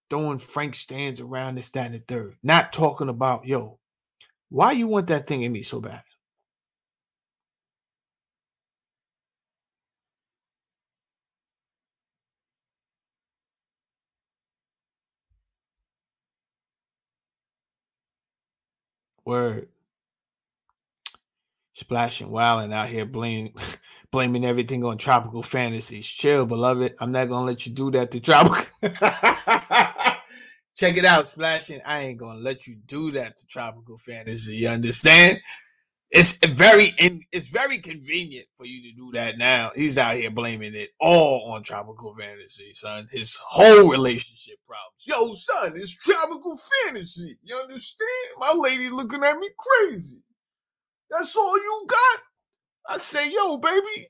throwing 0.08 0.38
Frank 0.38 0.76
stands 0.76 1.20
around 1.20 1.56
this, 1.56 1.70
that, 1.70 1.86
and 1.86 1.96
the 1.96 1.98
third. 1.98 2.36
Not 2.44 2.72
talking 2.72 3.08
about, 3.08 3.44
yo, 3.44 3.78
why 4.50 4.72
you 4.72 4.86
want 4.86 5.08
that 5.08 5.26
thing 5.26 5.42
in 5.42 5.52
me 5.52 5.62
so 5.62 5.80
bad? 5.80 6.02
Word. 19.28 19.68
Splashing 21.74 22.30
wilding 22.30 22.72
out 22.72 22.88
here 22.88 23.04
blaming 23.04 23.52
blaming 24.10 24.46
everything 24.46 24.82
on 24.86 24.96
tropical 24.96 25.42
fantasies. 25.42 26.06
Chill, 26.06 26.46
beloved. 26.46 26.94
I'm 26.98 27.12
not 27.12 27.28
gonna 27.28 27.44
let 27.44 27.66
you 27.66 27.72
do 27.72 27.90
that 27.90 28.10
to 28.12 28.20
tropical. 28.20 28.64
Check 30.74 30.96
it 30.96 31.04
out, 31.04 31.28
splashing. 31.28 31.82
I 31.84 32.04
ain't 32.04 32.18
gonna 32.18 32.40
let 32.40 32.66
you 32.66 32.76
do 32.86 33.10
that 33.10 33.36
to 33.36 33.46
tropical 33.46 33.98
fantasy. 33.98 34.56
You 34.56 34.68
understand? 34.68 35.40
It's 36.10 36.38
very 36.46 36.94
in, 36.98 37.22
it's 37.32 37.50
very 37.50 37.78
convenient 37.78 38.46
for 38.54 38.64
you 38.64 38.82
to 38.82 38.96
do 38.96 39.10
that 39.12 39.36
now. 39.36 39.72
He's 39.74 39.98
out 39.98 40.16
here 40.16 40.30
blaming 40.30 40.74
it 40.74 40.90
all 40.98 41.52
on 41.52 41.62
tropical 41.62 42.14
fantasy, 42.18 42.72
son. 42.72 43.08
His 43.12 43.36
whole 43.42 43.90
relationship 43.90 44.56
problems. 44.66 45.04
Yo, 45.06 45.34
son, 45.34 45.72
it's 45.76 45.92
tropical 45.92 46.58
fantasy. 46.86 47.38
You 47.42 47.56
understand? 47.56 48.08
My 48.38 48.52
lady 48.52 48.88
looking 48.88 49.22
at 49.22 49.36
me 49.36 49.48
crazy. 49.58 50.22
That's 51.10 51.36
all 51.36 51.56
you 51.56 51.84
got? 51.86 52.20
I 52.88 52.98
say, 52.98 53.30
yo, 53.30 53.58
baby, 53.58 54.08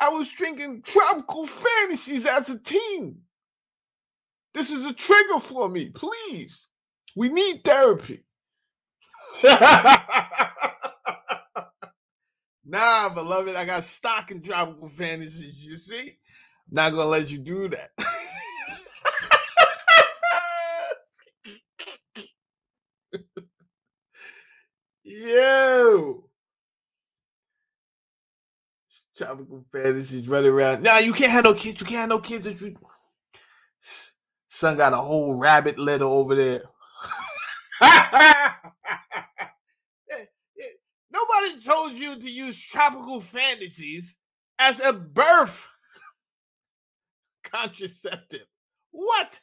I 0.00 0.10
was 0.10 0.30
drinking 0.30 0.82
tropical 0.82 1.46
fantasies 1.46 2.26
as 2.26 2.50
a 2.50 2.58
teen. 2.58 3.16
This 4.52 4.70
is 4.70 4.84
a 4.84 4.92
trigger 4.92 5.40
for 5.40 5.70
me. 5.70 5.88
Please. 5.88 6.66
We 7.16 7.30
need 7.30 7.64
therapy. 7.64 8.22
Nah, 12.64 13.08
beloved, 13.08 13.56
I 13.56 13.64
got 13.64 13.84
stock 13.84 14.30
in 14.30 14.42
tropical 14.42 14.88
fantasies. 14.88 15.66
You 15.66 15.76
see, 15.76 16.16
not 16.70 16.90
gonna 16.90 17.06
let 17.06 17.28
you 17.30 17.38
do 17.38 17.68
that. 17.68 17.90
Yo, 25.04 26.24
tropical 29.16 29.64
fantasies 29.72 30.28
running 30.28 30.52
around. 30.52 30.82
Nah, 30.82 30.98
you 30.98 31.12
can't 31.12 31.32
have 31.32 31.44
no 31.44 31.54
kids. 31.54 31.80
You 31.80 31.86
can't 31.86 32.00
have 32.00 32.08
no 32.08 32.20
kids. 32.20 32.46
You... 32.62 32.76
Son 34.48 34.76
got 34.76 34.92
a 34.92 34.96
whole 34.96 35.34
rabbit 35.36 35.78
litter 35.78 36.04
over 36.04 36.34
there. 36.36 36.62
Told 41.58 41.92
you 41.92 42.16
to 42.16 42.30
use 42.30 42.60
tropical 42.60 43.20
fantasies 43.20 44.16
as 44.58 44.84
a 44.84 44.92
birth 44.92 45.68
contraceptive. 47.44 48.46
What? 48.90 49.40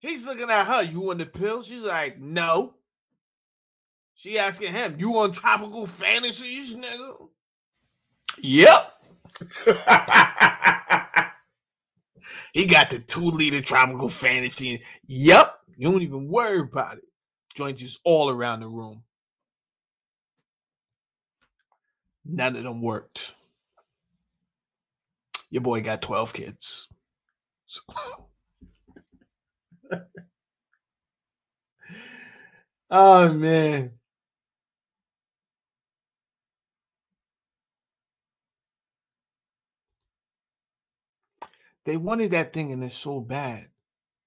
He's 0.00 0.26
looking 0.26 0.48
at 0.50 0.66
her. 0.66 0.82
You 0.84 1.00
want 1.00 1.18
the 1.18 1.26
pill? 1.26 1.62
She's 1.62 1.82
like, 1.82 2.18
no. 2.18 2.74
She 4.14 4.38
asking 4.38 4.72
him, 4.72 4.96
you 4.98 5.10
want 5.10 5.34
tropical 5.34 5.86
fantasies, 5.86 6.74
nigga? 6.74 7.28
Yep. 8.38 8.92
he 12.52 12.66
got 12.66 12.90
the 12.90 12.98
two 13.06 13.26
liter 13.26 13.60
tropical 13.60 14.08
fantasy. 14.08 14.82
Yep. 15.06 15.54
You 15.76 15.90
don't 15.90 16.02
even 16.02 16.28
worry 16.28 16.60
about 16.60 16.98
it. 16.98 17.04
Joints 17.58 17.82
is 17.82 17.98
all 18.04 18.30
around 18.30 18.60
the 18.60 18.68
room. 18.68 19.02
None 22.24 22.54
of 22.54 22.62
them 22.62 22.80
worked. 22.80 23.34
Your 25.50 25.62
boy 25.62 25.80
got 25.80 26.00
12 26.00 26.32
kids. 26.32 26.88
So. 27.66 27.80
oh 32.92 33.32
man. 33.32 33.90
They 41.86 41.96
wanted 41.96 42.30
that 42.30 42.52
thing 42.52 42.70
and 42.70 42.84
it's 42.84 42.94
so 42.94 43.20
bad, 43.20 43.66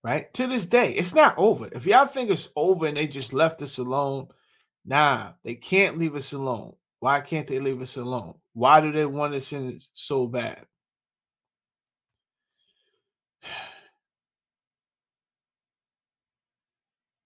right? 0.03 0.34
To 0.34 0.48
this 0.48 0.65
day, 0.65 0.91
it's 0.94 1.14
not 1.14 1.38
over. 1.38 1.69
If 1.73 1.86
y'all 1.86 2.06
think 2.06 2.30
it's 2.30 2.49
over 2.56 2.88
and 2.88 2.98
they 2.98 3.07
just 3.07 3.34
left 3.34 3.61
us 3.61 3.78
alone, 3.78 4.28
nah, 4.86 5.34
they 5.44 5.56
can't 5.56 5.98
leave 5.98 6.15
us 6.15 6.34
alone. 6.34 6.73
Why 6.99 7.22
can't 7.22 7.48
they 7.48 7.60
leave 7.60 7.82
us 7.82 7.98
alone? 7.98 8.36
Why 8.53 8.82
do 8.82 8.91
they 8.91 9.06
want 9.06 9.34
us 9.36 9.52
in 9.53 9.80
so 9.94 10.28
bad? 10.28 10.65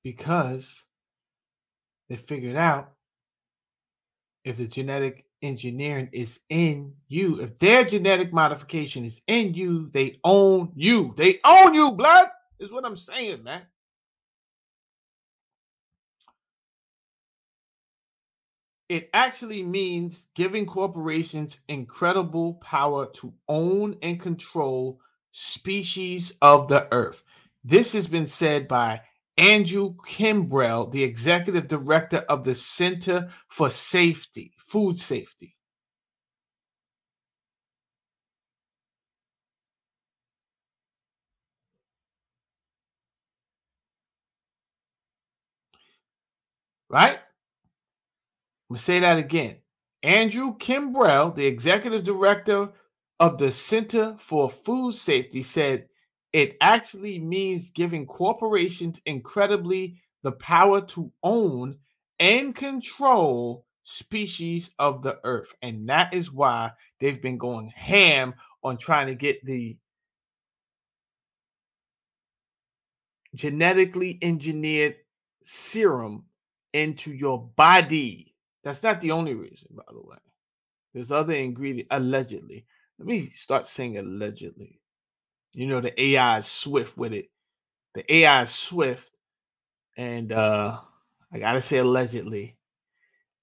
because 0.03 0.83
they 2.09 2.17
figured 2.17 2.55
out 2.55 2.91
if 4.43 4.57
the 4.57 4.67
genetic 4.67 5.25
engineering 5.41 6.09
is 6.11 6.39
in 6.49 6.93
you, 7.07 7.41
if 7.41 7.57
their 7.59 7.83
genetic 7.83 8.31
modification 8.31 9.03
is 9.03 9.21
in 9.27 9.53
you, 9.53 9.89
they 9.91 10.15
own 10.23 10.71
you. 10.75 11.13
They 11.17 11.39
own 11.45 11.73
you, 11.73 11.91
blood, 11.91 12.29
is 12.59 12.71
what 12.71 12.85
I'm 12.85 12.95
saying, 12.95 13.43
man. 13.43 13.61
It 18.87 19.09
actually 19.13 19.63
means 19.63 20.27
giving 20.35 20.65
corporations 20.65 21.59
incredible 21.67 22.55
power 22.55 23.07
to 23.13 23.33
own 23.47 23.97
and 24.03 24.19
control 24.19 25.01
species 25.31 26.31
of 26.41 26.67
the 26.67 26.87
earth. 26.93 27.23
This 27.63 27.93
has 27.93 28.07
been 28.07 28.27
said 28.27 28.67
by 28.67 29.01
Andrew 29.37 29.95
Kimbrell, 30.05 30.91
the 30.91 31.03
executive 31.03 31.67
director 31.67 32.17
of 32.29 32.43
the 32.43 32.53
Center 32.53 33.29
for 33.49 33.71
Safety, 33.71 34.53
Food 34.57 34.99
Safety. 34.99 35.54
Right? 46.89 47.17
I'm 47.17 48.73
going 48.73 48.77
to 48.77 48.83
say 48.83 48.99
that 48.99 49.17
again. 49.17 49.57
Andrew 50.03 50.55
Kimbrell, 50.57 51.33
the 51.35 51.45
executive 51.45 52.03
director 52.03 52.71
of 53.19 53.37
the 53.37 53.51
Center 53.51 54.15
for 54.19 54.49
Food 54.49 54.93
Safety, 54.93 55.41
said 55.41 55.87
it 56.33 56.57
actually 56.61 57.17
means 57.17 57.69
giving 57.69 58.05
corporations 58.05 59.01
incredibly 59.05 59.97
the 60.23 60.33
power 60.33 60.81
to 60.81 61.11
own 61.23 61.77
and 62.19 62.55
control 62.55 63.65
species 63.83 64.71
of 64.79 65.01
the 65.01 65.19
earth. 65.23 65.53
And 65.61 65.87
that 65.89 66.13
is 66.13 66.31
why 66.31 66.71
they've 66.99 67.21
been 67.21 67.37
going 67.37 67.71
ham 67.75 68.33
on 68.63 68.77
trying 68.77 69.07
to 69.07 69.15
get 69.15 69.43
the 69.45 69.77
genetically 73.35 74.17
engineered 74.21 74.95
serum 75.43 76.25
into 76.75 77.13
your 77.13 77.41
body. 77.55 78.35
That's 78.63 78.83
not 78.83 78.99
the 78.99 79.11
only 79.11 79.33
reason, 79.33 79.69
by 79.71 79.83
the 79.89 80.01
way. 80.01 80.17
There's 80.93 81.11
other 81.11 81.33
ingredient 81.33 81.87
allegedly. 81.91 82.65
Let 82.99 83.07
me 83.07 83.19
start 83.19 83.67
saying 83.67 83.97
allegedly. 83.97 84.81
You 85.53 85.67
know, 85.67 85.79
the 85.79 85.99
AI 85.99 86.39
is 86.39 86.47
swift 86.47 86.97
with 86.97 87.13
it. 87.13 87.29
The 87.93 88.13
AI 88.13 88.43
is 88.43 88.51
swift. 88.51 89.11
And 89.97 90.33
uh 90.33 90.79
I 91.31 91.39
gotta 91.39 91.61
say 91.61 91.77
allegedly. 91.77 92.57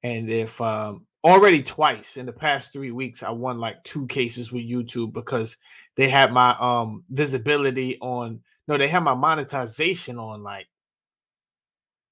And 0.03 0.29
if 0.31 0.61
um 0.61 1.07
already 1.25 1.63
twice 1.63 2.19
in 2.19 2.27
the 2.27 2.33
past 2.33 2.73
three 2.73 2.91
weeks, 2.91 3.23
I 3.23 3.31
won 3.31 3.59
like 3.59 3.83
two 3.85 4.07
cases 4.09 4.53
with 4.53 4.69
YouTube 4.69 5.15
because 5.15 5.57
they 5.97 6.09
had 6.09 6.33
my 6.33 6.55
um 6.61 7.05
visibility 7.09 7.99
on 8.01 8.41
no, 8.69 8.77
they 8.77 8.89
had 8.89 9.03
my 9.05 9.15
monetization 9.15 10.19
on 10.19 10.43
like 10.43 10.69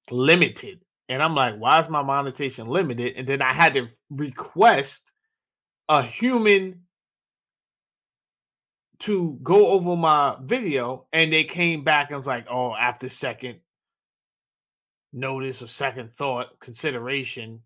limited. 0.09 0.81
And 1.11 1.21
I'm 1.21 1.35
like, 1.35 1.57
why 1.57 1.81
is 1.81 1.89
my 1.89 2.01
monetization 2.01 2.67
limited? 2.67 3.17
And 3.17 3.27
then 3.27 3.41
I 3.41 3.51
had 3.51 3.73
to 3.73 3.89
request 4.09 5.11
a 5.89 6.01
human 6.01 6.83
to 8.99 9.37
go 9.43 9.67
over 9.67 9.97
my 9.97 10.37
video 10.41 11.07
and 11.11 11.33
they 11.33 11.43
came 11.43 11.83
back 11.83 12.11
and 12.11 12.17
was 12.17 12.27
like, 12.27 12.45
oh, 12.49 12.73
after 12.73 13.09
second 13.09 13.59
notice 15.11 15.61
or 15.61 15.67
second 15.67 16.13
thought 16.13 16.57
consideration, 16.61 17.59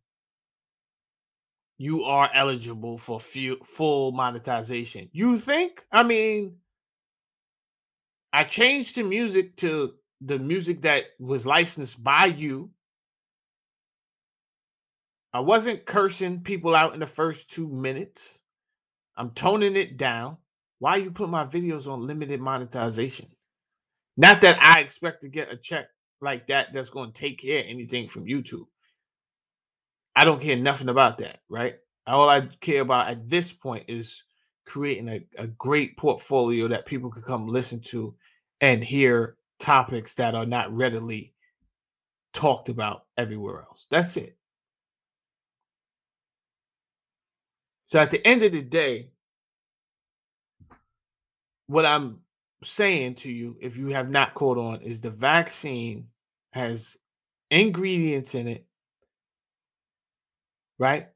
you 1.78 2.04
are 2.04 2.32
eligible 2.34 2.98
for 2.98 3.20
few, 3.20 3.58
full 3.64 4.12
monetization. 4.12 5.08
You 5.14 5.38
think? 5.38 5.86
I 5.92 6.02
mean, 6.02 6.56
I 8.34 8.44
changed 8.44 8.96
the 8.96 9.04
music 9.04 9.56
to 9.58 9.94
the 10.20 10.40
music 10.40 10.82
that 10.82 11.04
was 11.20 11.46
licensed 11.46 12.04
by 12.04 12.26
you. 12.26 12.72
I 15.36 15.40
wasn't 15.40 15.86
cursing 15.86 16.40
people 16.40 16.74
out 16.74 16.94
in 16.94 17.02
the 17.02 17.06
first 17.06 17.52
two 17.52 17.68
minutes. 17.68 18.40
I'm 19.18 19.32
toning 19.32 19.76
it 19.76 19.98
down. 19.98 20.38
Why 20.80 20.96
you 20.96 21.12
put 21.12 21.28
my 21.28 21.46
videos 21.46 21.92
on 21.92 22.08
limited 22.08 22.40
monetization? 22.40 23.28
Not 24.16 24.40
that 24.44 24.58
I 24.62 24.80
expect 24.80 25.24
to 25.24 25.28
get 25.28 25.52
a 25.52 25.58
check 25.58 25.88
like 26.22 26.48
that 26.48 26.72
that's 26.72 26.90
going 26.90 27.12
to 27.12 27.20
take 27.20 27.42
care 27.42 27.60
of 27.60 27.66
anything 27.68 28.08
from 28.08 28.24
YouTube. 28.24 28.64
I 30.16 30.24
don't 30.24 30.42
care 30.42 30.56
nothing 30.56 30.88
about 30.88 31.18
that, 31.18 31.40
right? 31.50 31.76
All 32.08 32.30
I 32.30 32.48
care 32.62 32.84
about 32.84 33.10
at 33.10 33.30
this 33.30 33.52
point 33.52 33.84
is 33.90 34.24
creating 34.66 35.10
a, 35.10 35.26
a 35.38 35.48
great 35.48 35.98
portfolio 35.98 36.70
that 36.70 36.86
people 36.86 37.12
can 37.12 37.24
come 37.24 37.46
listen 37.46 37.82
to 37.88 38.16
and 38.62 38.82
hear 38.82 39.36
topics 39.60 40.14
that 40.14 40.34
are 40.34 40.46
not 40.46 40.72
readily 40.72 41.34
talked 42.32 42.70
about 42.70 43.04
everywhere 43.18 43.64
else. 43.64 43.86
That's 43.92 44.16
it. 44.16 44.35
So 47.88 48.00
at 48.00 48.12
the 48.12 48.26
end 48.26 48.44
of 48.44 48.52
the 48.52 48.62
day, 48.62 49.10
what 51.68 51.86
I'm 51.86 52.20
saying 52.64 53.16
to 53.16 53.32
you, 53.32 53.58
if 53.62 53.78
you 53.78 53.88
have 53.88 54.10
not 54.10 54.34
caught 54.34 54.58
on, 54.58 54.82
is 54.82 55.02
the 55.02 55.12
vaccine 55.12 56.08
has 56.52 56.98
ingredients 57.52 58.34
in 58.36 58.48
it, 58.48 58.66
right? 60.80 61.08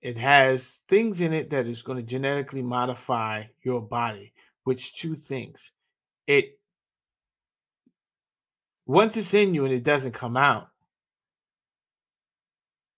It 0.00 0.16
has 0.16 0.82
things 0.88 1.20
in 1.20 1.32
it 1.32 1.50
that 1.50 1.66
is 1.66 1.82
going 1.82 1.98
to 1.98 2.04
genetically 2.04 2.62
modify 2.62 3.44
your 3.62 3.80
body, 3.80 4.32
which 4.64 4.96
two 4.96 5.16
things. 5.16 5.72
It 6.26 6.58
once 8.86 9.16
it's 9.18 9.34
in 9.34 9.52
you 9.52 9.66
and 9.66 9.74
it 9.74 9.82
doesn't 9.82 10.12
come 10.12 10.36
out, 10.36 10.70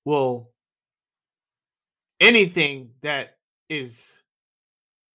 well, 0.05 0.51
anything 2.21 2.91
that 3.03 3.39
is 3.69 4.21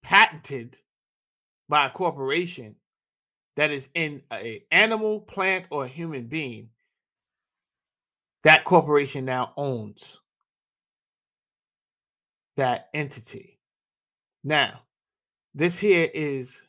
patented 0.04 0.78
by 1.70 1.88
a 1.88 1.92
corporation 1.92 2.76
that 3.56 3.72
is 3.72 3.90
in 3.94 4.22
a 4.32 4.64
animal, 4.72 5.22
plant, 5.22 5.66
or 5.70 5.88
human 5.88 6.28
being, 6.28 6.70
that 8.44 8.66
corporation 8.66 9.26
now 9.26 9.54
owns 9.58 10.20
that 12.58 12.90
entity. 12.94 13.60
Now, 14.44 14.82
this 15.54 15.80
here 15.80 16.10
is 16.14 16.62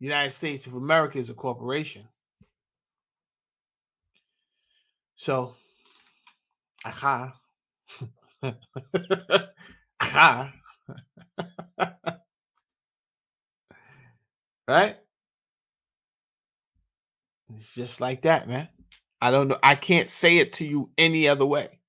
United 0.00 0.32
States 0.32 0.66
of 0.66 0.74
America 0.74 1.18
is 1.18 1.30
a 1.30 1.34
corporation. 1.34 2.08
So, 5.16 5.54
aha, 6.84 7.38
right? 14.68 14.96
It's 17.54 17.74
just 17.74 18.00
like 18.00 18.22
that, 18.22 18.48
man. 18.48 18.68
I 19.20 19.30
don't 19.30 19.48
know. 19.48 19.58
I 19.62 19.74
can't 19.74 20.08
say 20.08 20.38
it 20.38 20.54
to 20.54 20.66
you 20.66 20.90
any 20.96 21.28
other 21.28 21.46
way. 21.46 21.79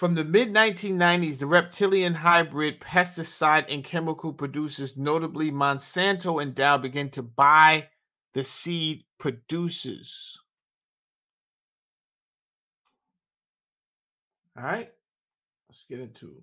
From 0.00 0.14
the 0.14 0.24
mid 0.24 0.54
1990s, 0.54 1.40
the 1.40 1.44
reptilian 1.44 2.14
hybrid 2.14 2.80
pesticide 2.80 3.66
and 3.68 3.84
chemical 3.84 4.32
producers, 4.32 4.96
notably 4.96 5.50
Monsanto 5.50 6.40
and 6.40 6.54
Dow, 6.54 6.78
began 6.78 7.10
to 7.10 7.22
buy 7.22 7.90
the 8.32 8.42
seed 8.42 9.04
producers. 9.18 10.40
All 14.56 14.64
right, 14.64 14.90
let's 15.68 15.84
get 15.86 16.00
into 16.00 16.42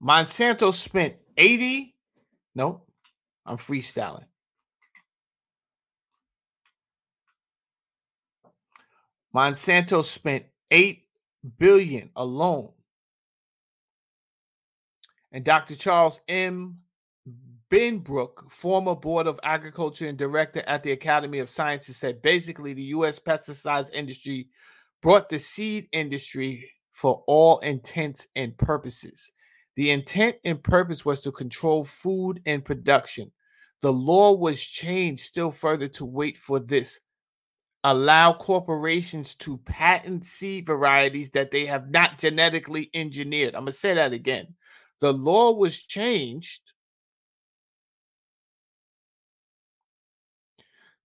Monsanto 0.00 0.72
spent 0.72 1.16
80. 1.36 1.94
No, 2.54 2.82
I'm 3.46 3.56
freestyling. 3.56 4.26
Monsanto 9.34 10.04
spent 10.04 10.44
8 10.70 11.02
billion 11.58 12.10
alone. 12.14 12.70
And 15.32 15.44
Dr. 15.44 15.74
Charles 15.74 16.20
M. 16.28 16.78
Benbrook, 17.68 18.52
former 18.52 18.94
Board 18.94 19.26
of 19.26 19.40
Agriculture 19.42 20.06
and 20.06 20.16
director 20.16 20.62
at 20.68 20.84
the 20.84 20.92
Academy 20.92 21.40
of 21.40 21.50
Sciences, 21.50 21.96
said 21.96 22.22
basically 22.22 22.72
the 22.72 22.82
U.S. 22.82 23.18
pesticides 23.18 23.92
industry 23.92 24.48
brought 25.02 25.28
the 25.28 25.38
seed 25.38 25.88
industry 25.90 26.70
for 26.92 27.24
all 27.26 27.58
intents 27.58 28.28
and 28.36 28.56
purposes. 28.56 29.32
The 29.76 29.90
intent 29.90 30.36
and 30.44 30.62
purpose 30.62 31.04
was 31.04 31.22
to 31.22 31.32
control 31.32 31.84
food 31.84 32.40
and 32.46 32.64
production. 32.64 33.32
The 33.82 33.92
law 33.92 34.32
was 34.32 34.62
changed 34.62 35.24
still 35.24 35.50
further 35.50 35.88
to 35.88 36.04
wait 36.04 36.38
for 36.38 36.60
this. 36.60 37.00
Allow 37.82 38.32
corporations 38.34 39.34
to 39.36 39.58
patent 39.58 40.24
seed 40.24 40.64
varieties 40.64 41.30
that 41.30 41.50
they 41.50 41.66
have 41.66 41.90
not 41.90 42.18
genetically 42.18 42.88
engineered. 42.94 43.54
I'm 43.54 43.62
going 43.62 43.66
to 43.66 43.72
say 43.72 43.94
that 43.94 44.12
again. 44.12 44.54
The 45.00 45.12
law 45.12 45.52
was 45.52 45.78
changed 45.78 46.72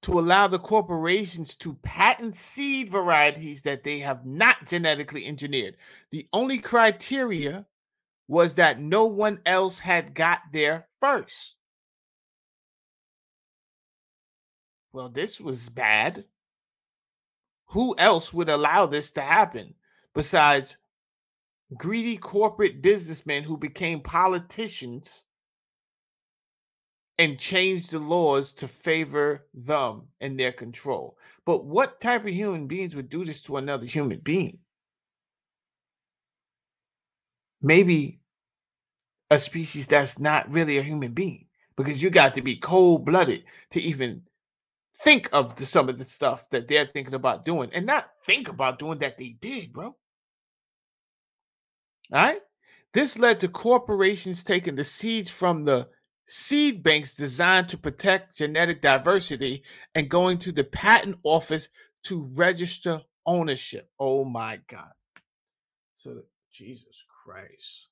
to 0.03 0.19
allow 0.19 0.47
the 0.47 0.59
corporations 0.59 1.55
to 1.57 1.73
patent 1.83 2.37
seed 2.37 2.89
varieties 2.89 3.61
that 3.63 3.83
they 3.83 3.99
have 3.99 4.25
not 4.25 4.65
genetically 4.65 5.25
engineered. 5.25 5.75
The 6.11 6.27
only 6.31 6.59
criteria 6.59 7.65
was 8.29 8.53
that 8.53 8.79
no 8.79 9.05
one 9.07 9.39
else 9.43 9.79
had 9.79 10.13
got 10.13 10.39
there 10.53 10.87
first. 10.99 11.55
Well, 14.93 15.09
this 15.09 15.41
was 15.41 15.67
bad. 15.67 16.25
Who 17.69 17.95
else 17.97 18.31
would 18.31 18.49
allow 18.49 18.85
this 18.85 19.09
to 19.11 19.21
happen 19.21 19.73
besides 20.13 20.77
greedy 21.75 22.17
corporate 22.17 22.83
businessmen 22.83 23.41
who 23.43 23.57
became 23.57 23.99
politicians 23.99 25.25
and 27.17 27.39
changed 27.39 27.91
the 27.91 27.99
laws 27.99 28.53
to 28.55 28.67
favor 28.67 29.47
them 29.55 30.03
and 30.21 30.39
their 30.39 30.51
control? 30.51 31.17
But 31.45 31.65
what 31.65 31.99
type 31.99 32.25
of 32.25 32.29
human 32.29 32.67
beings 32.67 32.95
would 32.95 33.09
do 33.09 33.25
this 33.25 33.41
to 33.43 33.57
another 33.57 33.87
human 33.87 34.19
being? 34.19 34.59
Maybe 37.61 38.18
a 39.29 39.37
species 39.37 39.87
that's 39.87 40.19
not 40.19 40.51
really 40.51 40.77
a 40.77 40.83
human 40.83 41.13
being 41.13 41.47
because 41.75 42.01
you 42.01 42.09
got 42.09 42.33
to 42.33 42.41
be 42.41 42.55
cold 42.55 43.05
blooded 43.05 43.43
to 43.71 43.81
even 43.81 44.23
think 44.93 45.29
of 45.31 45.55
the, 45.55 45.65
some 45.65 45.87
of 45.89 45.97
the 45.97 46.03
stuff 46.03 46.49
that 46.49 46.67
they're 46.67 46.85
thinking 46.85 47.13
about 47.13 47.45
doing 47.45 47.69
and 47.73 47.85
not 47.85 48.09
think 48.25 48.49
about 48.49 48.79
doing 48.79 48.99
that 48.99 49.17
they 49.17 49.35
did, 49.39 49.71
bro. 49.71 49.85
All 49.85 49.95
right. 52.11 52.41
This 52.93 53.19
led 53.19 53.39
to 53.41 53.47
corporations 53.47 54.43
taking 54.43 54.75
the 54.75 54.83
seeds 54.83 55.29
from 55.29 55.63
the 55.63 55.87
seed 56.27 56.81
banks 56.83 57.13
designed 57.13 57.69
to 57.69 57.77
protect 57.77 58.37
genetic 58.37 58.81
diversity 58.81 59.63
and 59.93 60.09
going 60.09 60.39
to 60.39 60.51
the 60.51 60.63
patent 60.63 61.17
office 61.23 61.69
to 62.03 62.29
register 62.33 63.01
ownership. 63.25 63.89
Oh 63.99 64.25
my 64.25 64.59
God. 64.67 64.91
So, 65.97 66.23
Jesus 66.51 67.03
Christ. 67.23 67.88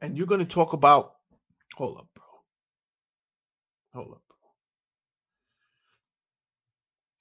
And 0.00 0.16
you're 0.16 0.26
going 0.26 0.40
to 0.40 0.46
talk 0.46 0.72
about 0.72 1.14
hold 1.76 1.98
up 1.98 2.08
bro. 2.14 2.24
Hold 3.94 4.12
up 4.14 4.22
bro. 4.28 4.36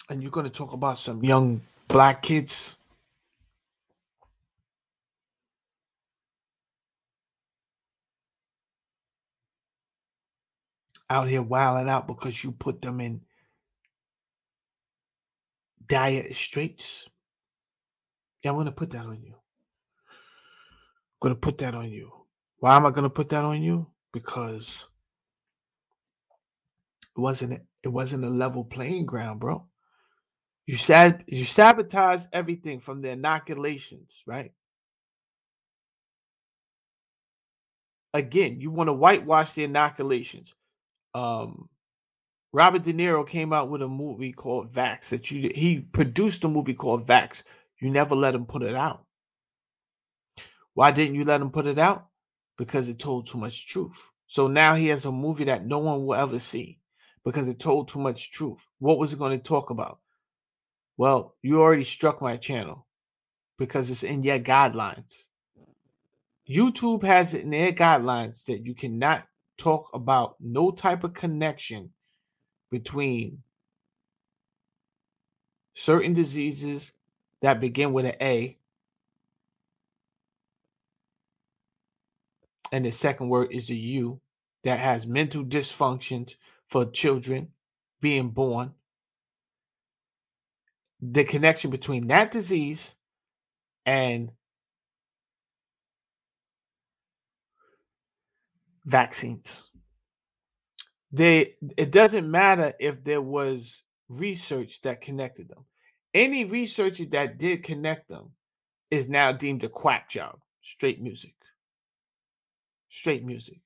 And 0.10 0.22
you're 0.22 0.32
going 0.32 0.46
to 0.46 0.52
talk 0.52 0.74
about 0.74 0.98
some 0.98 1.24
young 1.24 1.62
black 1.88 2.22
kids. 2.22 2.76
Out 11.10 11.28
here 11.28 11.44
wilding 11.44 11.90
out 11.90 12.08
because 12.08 12.44
you 12.44 12.52
put 12.52 12.82
them 12.82 13.00
in 13.00 13.22
dire 15.88 16.34
straits. 16.34 17.08
Yeah 18.44 18.52
i'm 18.52 18.58
going 18.58 18.66
to 18.66 18.72
put 18.72 18.92
that 18.92 19.06
on 19.06 19.22
you. 19.24 19.34
I'm 19.34 21.20
going 21.22 21.36
to 21.36 21.40
put 21.40 21.60
that 21.60 21.76
on 21.76 21.92
you 21.92 22.15
why 22.66 22.76
am 22.76 22.88
I 22.88 22.90
going 22.90 23.04
to 23.04 23.12
put 23.12 23.30
that 23.30 23.44
on 23.44 23.62
you? 23.62 23.86
Because 24.12 24.88
it 27.16 27.22
wasn't 27.22 27.62
it 27.84 27.90
wasn't 27.90 28.26
a 28.26 28.30
level 28.30 28.66
playing 28.66 29.06
ground, 29.06 29.40
bro. 29.40 29.68
You 30.66 30.76
said 30.76 31.26
you 31.28 31.44
sabotage 31.44 32.26
everything 32.34 32.80
from 32.80 33.04
the 33.04 33.10
inoculations, 33.10 34.24
right? 34.26 34.52
Again, 38.16 38.60
you 38.60 38.72
want 38.72 38.88
to 38.88 38.94
whitewash 38.94 39.52
the 39.52 39.66
inoculations. 39.66 40.56
Um, 41.14 41.70
Robert 42.52 42.82
De 42.82 42.94
Niro 42.94 43.30
came 43.30 43.54
out 43.54 43.70
with 43.70 43.84
a 43.84 43.88
movie 43.88 44.34
called 44.34 44.74
Vaxxed 44.74 45.10
that 45.10 45.30
you 45.30 45.52
he 45.54 45.82
produced 45.82 46.44
a 46.44 46.48
movie 46.48 46.74
called 46.74 47.06
Vaxxed. 47.06 47.44
You 47.80 47.92
never 47.92 48.16
let 48.16 48.34
him 48.34 48.48
put 48.48 48.64
it 48.64 48.74
out. 48.74 49.06
Why 50.74 50.90
didn't 50.90 51.14
you 51.14 51.26
let 51.26 51.42
him 51.42 51.52
put 51.52 51.68
it 51.68 51.78
out? 51.78 52.08
Because 52.58 52.88
it 52.88 53.00
told 53.00 53.28
too 53.28 53.38
much 53.38 53.68
truth. 53.68 54.12
So 54.28 54.48
now 54.48 54.76
he 54.76 54.88
has 54.88 55.06
a 55.06 55.12
movie 55.12 55.46
that 55.46 55.66
no 55.66 55.80
one 55.80 56.06
will 56.06 56.16
ever 56.16 56.40
see 56.40 56.80
because 57.24 57.48
it 57.48 57.60
told 57.60 57.88
too 57.88 58.00
much 58.00 58.32
truth. 58.32 58.68
What 58.80 58.98
was 58.98 59.14
it 59.14 59.20
going 59.20 59.38
to 59.38 59.44
talk 59.44 59.70
about? 59.70 60.00
Well, 60.98 61.36
you 61.42 61.62
already 61.62 61.84
struck 61.84 62.22
my 62.22 62.38
channel 62.38 62.88
because 63.58 63.90
it's 63.90 64.04
in 64.04 64.24
your 64.24 64.40
guidelines. 64.40 65.28
YouTube 66.50 67.04
has 67.04 67.34
it 67.34 67.44
in 67.44 67.50
their 67.50 67.72
guidelines 67.72 68.46
that 68.46 68.66
you 68.66 68.76
cannot 68.76 69.28
talk 69.58 69.90
about 69.94 70.36
no 70.40 70.72
type 70.72 71.04
of 71.04 71.14
connection 71.14 71.92
between 72.72 73.42
certain 75.74 76.14
diseases 76.14 76.94
that 77.42 77.60
begin 77.60 77.94
with 77.94 78.06
an 78.06 78.16
A 78.22 78.58
and 82.72 82.86
the 82.86 82.92
second 82.92 83.30
word 83.30 83.52
is 83.52 83.68
the 83.68 83.76
U 83.76 84.20
that 84.64 84.80
has 84.80 85.06
mental 85.06 85.44
dysfunctions 85.44 86.36
for 86.68 86.86
children 86.86 87.50
being 88.02 88.30
born. 88.30 88.74
The 91.02 91.24
connection 91.24 91.70
between 91.70 92.08
that 92.08 92.32
disease 92.32 92.96
and 93.86 94.32
vaccines. 98.86 99.70
They 101.12 101.56
it 101.78 101.92
doesn't 101.92 102.30
matter 102.30 102.74
if 102.80 103.04
there 103.04 103.22
was 103.22 103.84
research 104.10 104.82
that 104.82 105.02
connected 105.02 105.50
them. 105.50 105.66
Any 106.14 106.46
researcher 106.46 107.06
that 107.12 107.38
did 107.38 107.64
connect 107.64 108.10
them 108.10 108.32
is 108.90 109.08
now 109.08 109.32
deemed 109.32 109.64
a 109.64 109.70
quack 109.70 110.10
job, 110.10 110.40
straight 110.62 111.02
music 111.02 111.36
straight 112.96 113.26
music. 113.26 113.60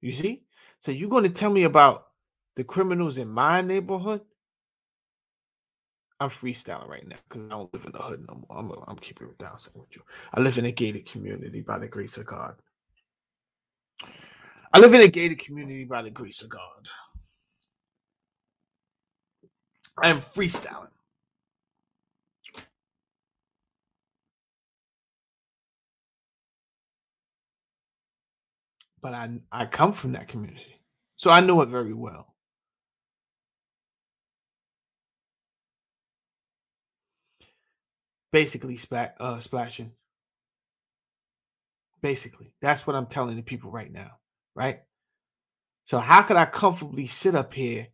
You 0.00 0.12
see? 0.12 0.42
So 0.80 0.90
you're 0.92 1.10
going 1.10 1.24
to 1.24 1.30
tell 1.30 1.50
me 1.50 1.64
about 1.64 2.06
the 2.56 2.64
criminals 2.64 3.18
in 3.18 3.28
my 3.28 3.62
neighborhood? 3.62 4.22
I'm 6.18 6.30
freestyling 6.30 6.88
right 6.88 7.06
now 7.06 7.16
because 7.28 7.46
I 7.46 7.50
don't 7.50 7.72
live 7.74 7.84
in 7.84 7.92
the 7.92 7.98
hood 7.98 8.26
no 8.26 8.42
more. 8.48 8.58
I'm, 8.58 8.72
I'm 8.88 8.96
keeping 8.96 9.28
it 9.28 9.38
down 9.38 9.56
with 9.74 9.94
you. 9.94 10.02
I 10.32 10.40
live 10.40 10.58
in 10.58 10.64
a 10.64 10.72
gated 10.72 11.06
community 11.06 11.60
by 11.60 11.78
the 11.78 11.88
grace 11.88 12.16
of 12.16 12.26
God. 12.26 12.56
I 14.72 14.78
live 14.78 14.94
in 14.94 15.02
a 15.02 15.08
gated 15.08 15.38
community 15.38 15.84
by 15.84 16.02
the 16.02 16.10
grace 16.10 16.42
of 16.42 16.48
God. 16.48 16.88
I 20.02 20.08
am 20.08 20.18
freestyling. 20.18 20.88
But 29.06 29.14
I 29.14 29.30
I 29.52 29.66
come 29.66 29.92
from 29.92 30.14
that 30.14 30.26
community. 30.26 30.80
So 31.14 31.30
I 31.30 31.38
know 31.38 31.60
it 31.60 31.68
very 31.68 31.94
well. 31.94 32.34
Basically, 38.32 38.76
splat, 38.76 39.14
uh, 39.20 39.38
splashing. 39.38 39.92
Basically, 42.02 42.52
that's 42.60 42.84
what 42.84 42.96
I'm 42.96 43.06
telling 43.06 43.36
the 43.36 43.44
people 43.44 43.70
right 43.70 43.92
now, 43.92 44.18
right? 44.56 44.80
So 45.84 45.98
how 46.00 46.22
could 46.22 46.36
I 46.36 46.46
comfortably 46.46 47.06
sit 47.06 47.36
up 47.36 47.54
here 47.54 47.86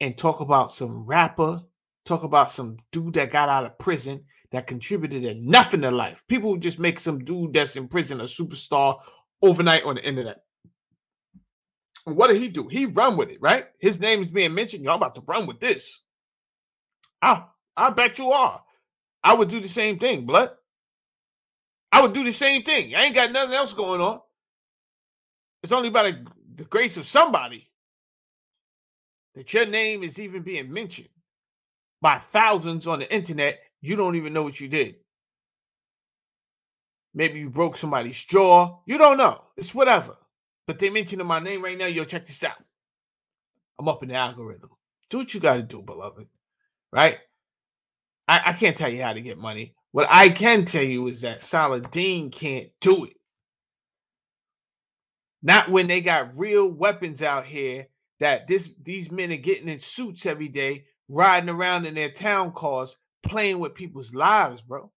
and 0.00 0.16
talk 0.16 0.38
about 0.38 0.70
some 0.70 1.04
rapper, 1.04 1.60
talk 2.04 2.22
about 2.22 2.52
some 2.52 2.76
dude 2.92 3.14
that 3.14 3.32
got 3.32 3.48
out 3.48 3.64
of 3.64 3.80
prison 3.80 4.26
that 4.52 4.68
contributed 4.68 5.24
to 5.24 5.34
nothing 5.34 5.80
to 5.80 5.90
life? 5.90 6.22
People 6.28 6.56
just 6.56 6.78
make 6.78 7.00
some 7.00 7.24
dude 7.24 7.52
that's 7.52 7.74
in 7.74 7.88
prison 7.88 8.20
a 8.20 8.26
superstar 8.26 9.00
overnight 9.42 9.82
on 9.82 9.96
the 9.96 10.08
internet. 10.08 10.44
What 12.04 12.28
did 12.28 12.40
he 12.40 12.48
do? 12.48 12.66
He 12.68 12.86
run 12.86 13.16
with 13.16 13.30
it, 13.30 13.38
right? 13.40 13.66
His 13.78 14.00
name 14.00 14.20
is 14.20 14.30
being 14.30 14.54
mentioned. 14.54 14.84
Y'all 14.84 14.96
about 14.96 15.14
to 15.14 15.22
run 15.26 15.46
with 15.46 15.60
this. 15.60 16.00
I, 17.20 17.44
I 17.76 17.90
bet 17.90 18.18
you 18.18 18.30
are. 18.32 18.62
I 19.22 19.34
would 19.34 19.48
do 19.48 19.60
the 19.60 19.68
same 19.68 19.98
thing, 19.98 20.26
blood. 20.26 20.50
I 21.92 22.02
would 22.02 22.12
do 22.12 22.24
the 22.24 22.32
same 22.32 22.62
thing. 22.62 22.94
I 22.94 23.04
ain't 23.04 23.14
got 23.14 23.30
nothing 23.30 23.54
else 23.54 23.72
going 23.72 24.00
on. 24.00 24.20
It's 25.62 25.72
only 25.72 25.90
by 25.90 26.10
the, 26.10 26.26
the 26.56 26.64
grace 26.64 26.96
of 26.96 27.06
somebody 27.06 27.70
that 29.34 29.52
your 29.54 29.66
name 29.66 30.02
is 30.02 30.18
even 30.18 30.42
being 30.42 30.72
mentioned 30.72 31.08
by 32.00 32.16
thousands 32.16 32.86
on 32.86 32.98
the 32.98 33.14
internet. 33.14 33.60
You 33.80 33.94
don't 33.94 34.16
even 34.16 34.32
know 34.32 34.42
what 34.42 34.60
you 34.60 34.68
did. 34.68 34.96
Maybe 37.14 37.40
you 37.40 37.50
broke 37.50 37.76
somebody's 37.76 38.22
jaw. 38.24 38.78
You 38.86 38.98
don't 38.98 39.18
know. 39.18 39.44
It's 39.56 39.74
whatever. 39.74 40.16
But 40.66 40.78
they 40.78 40.90
mentioning 40.90 41.26
my 41.26 41.40
name 41.40 41.62
right 41.62 41.76
now. 41.76 41.86
Yo, 41.86 42.04
check 42.04 42.26
this 42.26 42.42
out. 42.44 42.56
I'm 43.78 43.88
up 43.88 44.02
in 44.02 44.10
the 44.10 44.14
algorithm. 44.14 44.70
Do 45.10 45.18
what 45.18 45.34
you 45.34 45.40
got 45.40 45.56
to 45.56 45.62
do, 45.62 45.82
beloved. 45.82 46.26
Right? 46.92 47.18
I, 48.28 48.42
I 48.46 48.52
can't 48.52 48.76
tell 48.76 48.88
you 48.88 49.02
how 49.02 49.12
to 49.12 49.20
get 49.20 49.38
money. 49.38 49.74
What 49.90 50.06
I 50.10 50.30
can 50.30 50.64
tell 50.64 50.82
you 50.82 51.06
is 51.08 51.22
that 51.22 51.42
Saladin 51.42 52.30
can't 52.30 52.70
do 52.80 53.04
it. 53.04 53.16
Not 55.42 55.68
when 55.68 55.88
they 55.88 56.00
got 56.00 56.38
real 56.38 56.68
weapons 56.68 57.20
out 57.20 57.44
here 57.44 57.88
that 58.20 58.46
this 58.46 58.70
these 58.80 59.10
men 59.10 59.32
are 59.32 59.36
getting 59.36 59.68
in 59.68 59.80
suits 59.80 60.24
every 60.24 60.48
day, 60.48 60.84
riding 61.08 61.48
around 61.48 61.84
in 61.84 61.94
their 61.94 62.10
town 62.10 62.52
cars, 62.52 62.96
playing 63.24 63.58
with 63.58 63.74
people's 63.74 64.14
lives, 64.14 64.62
bro. 64.62 64.92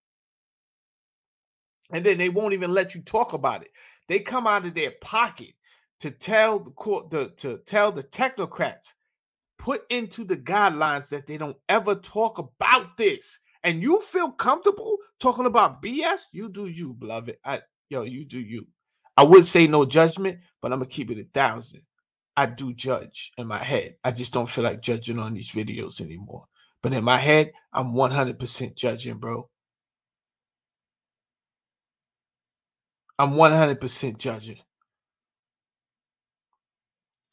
And 1.90 2.06
then 2.06 2.18
they 2.18 2.28
won't 2.28 2.54
even 2.54 2.72
let 2.72 2.94
you 2.94 3.02
talk 3.02 3.32
about 3.32 3.62
it. 3.62 3.70
They 4.08 4.20
come 4.20 4.46
out 4.46 4.64
of 4.64 4.74
their 4.74 4.92
pocket 5.00 5.54
to 6.00 6.10
tell 6.10 6.58
the 6.58 6.70
court 6.70 7.10
the, 7.10 7.30
to 7.38 7.58
tell 7.66 7.90
the 7.92 8.02
technocrats 8.02 8.94
put 9.58 9.82
into 9.90 10.24
the 10.24 10.36
guidelines 10.36 11.08
that 11.08 11.26
they 11.26 11.38
don't 11.38 11.56
ever 11.68 11.94
talk 11.94 12.38
about 12.38 12.96
this. 12.96 13.38
And 13.64 13.82
you 13.82 14.00
feel 14.00 14.30
comfortable 14.30 14.96
talking 15.18 15.46
about 15.46 15.82
BS? 15.82 16.26
You 16.32 16.48
do 16.48 16.66
you, 16.66 16.94
beloved. 16.94 17.36
I 17.44 17.62
yo, 17.88 18.02
you 18.02 18.24
do 18.24 18.40
you. 18.40 18.66
I 19.16 19.24
would 19.24 19.46
say 19.46 19.66
no 19.66 19.84
judgment, 19.84 20.38
but 20.60 20.72
I'm 20.72 20.78
gonna 20.78 20.90
keep 20.90 21.10
it 21.10 21.18
a 21.18 21.24
thousand. 21.34 21.80
I 22.36 22.46
do 22.46 22.72
judge 22.74 23.32
in 23.38 23.46
my 23.46 23.58
head. 23.58 23.96
I 24.04 24.12
just 24.12 24.32
don't 24.32 24.48
feel 24.48 24.64
like 24.64 24.82
judging 24.82 25.18
on 25.18 25.34
these 25.34 25.50
videos 25.50 26.00
anymore. 26.00 26.44
But 26.82 26.92
in 26.92 27.02
my 27.02 27.16
head, 27.16 27.52
I'm 27.72 27.92
100% 27.94 28.76
judging, 28.76 29.16
bro. 29.16 29.48
I'm 33.18 33.32
100% 33.32 34.18
judging. 34.18 34.58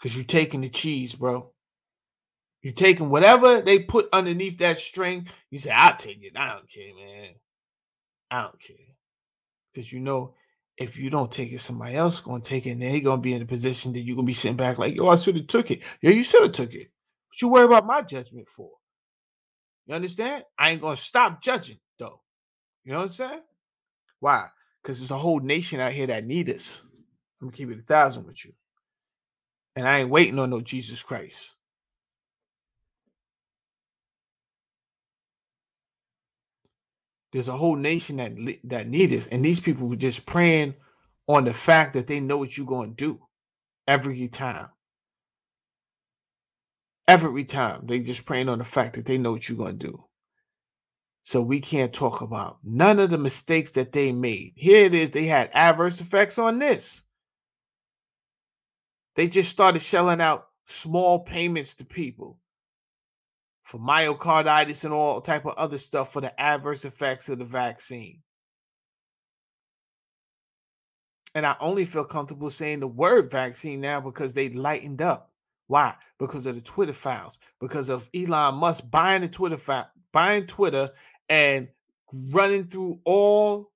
Because 0.04 0.18
you're 0.18 0.26
taking 0.26 0.60
the 0.60 0.68
cheese, 0.68 1.16
bro. 1.16 1.50
You're 2.62 2.74
taking 2.74 3.10
whatever 3.10 3.62
they 3.62 3.80
put 3.80 4.10
underneath 4.12 4.58
that 4.58 4.78
string. 4.78 5.30
You 5.50 5.60
say, 5.60 5.72
I'll 5.72 5.96
take 5.96 6.22
it. 6.22 6.34
I 6.36 6.50
don't 6.50 6.70
care, 6.70 6.94
man. 6.94 7.30
I 8.30 8.42
don't 8.42 8.60
care. 8.60 8.76
Because 9.72 9.94
you 9.94 10.02
know, 10.02 10.34
if 10.78 11.00
you 11.00 11.10
don't 11.10 11.32
take 11.32 11.54
it, 11.54 11.62
somebody 11.62 11.96
else 11.96 12.20
gonna 12.20 12.44
take 12.44 12.66
it, 12.66 12.72
and 12.72 12.82
they're 12.82 13.00
gonna 13.00 13.22
be 13.22 13.34
in 13.34 13.42
a 13.42 13.46
position 13.46 13.94
that 13.94 14.02
you're 14.02 14.18
gonna 14.18 14.26
be 14.26 14.34
sitting 14.34 14.58
back 14.58 14.78
like, 14.78 14.94
yo, 14.94 15.08
I 15.08 15.16
should 15.16 15.38
have 15.38 15.48
took 15.48 15.72
it. 15.72 15.84
Yo, 16.02 16.12
you 16.12 16.22
should 16.22 16.44
have 16.44 16.52
took 16.52 16.74
it. 16.74 16.90
What 17.30 17.42
you 17.42 17.48
worry 17.48 17.66
about 17.66 17.88
my 17.88 18.02
judgment 18.02 18.50
for? 18.50 18.72
You 19.86 19.96
understand? 19.96 20.44
I 20.60 20.72
ain't 20.72 20.82
gonna 20.82 20.98
stop 20.98 21.42
judging 21.42 21.80
though. 21.98 22.20
You 22.84 22.92
know 22.92 22.98
what 22.98 23.06
I'm 23.06 23.12
saying? 23.12 23.42
Why? 24.20 24.50
Because 24.82 25.00
there's 25.00 25.12
a 25.12 25.18
whole 25.18 25.40
nation 25.40 25.80
out 25.80 25.94
here 25.94 26.08
that 26.08 26.26
need 26.26 26.50
us. 26.50 26.86
I'm 27.42 27.48
gonna 27.48 27.56
keep 27.56 27.70
it 27.70 27.80
a 27.80 27.84
thousand 27.84 28.26
with 28.26 28.44
you. 28.44 28.52
And 29.76 29.88
I 29.88 30.00
ain't 30.00 30.10
waiting 30.10 30.40
on 30.40 30.52
no 30.52 30.62
Jesus 30.62 31.02
Christ. 31.04 31.56
There's 37.32 37.48
a 37.48 37.54
whole 37.54 37.76
nation 37.76 38.18
that 38.18 38.34
that 38.66 38.88
need 38.88 39.08
this, 39.08 39.26
and 39.28 39.44
these 39.44 39.60
people 39.60 39.88
were 39.88 39.96
just 39.96 40.26
praying 40.28 40.76
on 41.28 41.46
the 41.46 41.54
fact 41.54 41.94
that 41.94 42.06
they 42.06 42.20
know 42.20 42.38
what 42.38 42.56
you're 42.56 42.68
going 42.68 42.96
to 42.96 42.96
do 42.96 43.20
every 43.88 44.28
time. 44.28 44.68
Every 47.08 47.44
time 47.44 47.88
they 47.88 48.00
just 48.00 48.26
praying 48.26 48.50
on 48.50 48.60
the 48.60 48.64
fact 48.64 48.96
that 48.96 49.06
they 49.06 49.18
know 49.18 49.32
what 49.32 49.50
you're 49.50 49.58
going 49.58 49.80
to 49.80 49.88
do. 49.88 50.04
So 51.24 51.42
we 51.42 51.60
can't 51.60 51.94
talk 51.94 52.22
about 52.22 52.60
none 52.64 53.00
of 53.00 53.10
the 53.10 53.18
mistakes 53.18 53.72
that 53.72 53.94
they 53.94 54.12
made. 54.12 54.54
Here 54.56 54.86
it 54.86 54.94
is. 54.94 55.10
They 55.10 55.26
had 55.26 55.50
adverse 55.54 56.00
effects 56.02 56.38
on 56.38 56.60
this. 56.60 57.02
They 59.16 59.28
just 59.28 59.52
started 59.52 59.82
shelling 59.82 60.22
out 60.22 60.48
small 60.66 61.20
payments 61.20 61.76
to 61.76 61.86
people 61.86 62.40
for 63.64 63.80
myocarditis 63.80 64.84
and 64.84 64.94
all 64.94 65.22
type 65.22 65.46
of 65.46 65.56
other 65.56 65.78
stuff 65.78 66.12
for 66.12 66.22
the 66.22 66.40
adverse 66.40 66.86
effects 66.86 67.30
of 67.30 67.40
the 67.40 67.46
vaccine. 67.46 68.22
And 71.36 71.46
I 71.46 71.56
only 71.60 71.86
feel 71.86 72.06
comfortable 72.06 72.50
saying 72.50 72.82
the 72.82 72.88
word 72.88 73.32
vaccine 73.32 73.82
now 73.82 74.00
because 74.00 74.34
they 74.34 74.50
lightened 74.50 75.02
up. 75.02 75.32
Why? 75.68 75.96
Because 76.20 76.46
of 76.46 76.56
the 76.56 76.62
Twitter 76.62 76.94
files, 76.94 77.40
because 77.60 77.90
of 77.90 78.08
Elon 78.14 78.56
Musk 78.56 78.84
buying 78.92 79.22
the 79.22 79.28
Twitter 79.28 79.58
file, 79.58 79.90
buying 80.12 80.46
Twitter 80.46 80.92
and 81.30 81.68
running 82.12 82.68
through 82.68 83.00
all 83.06 83.72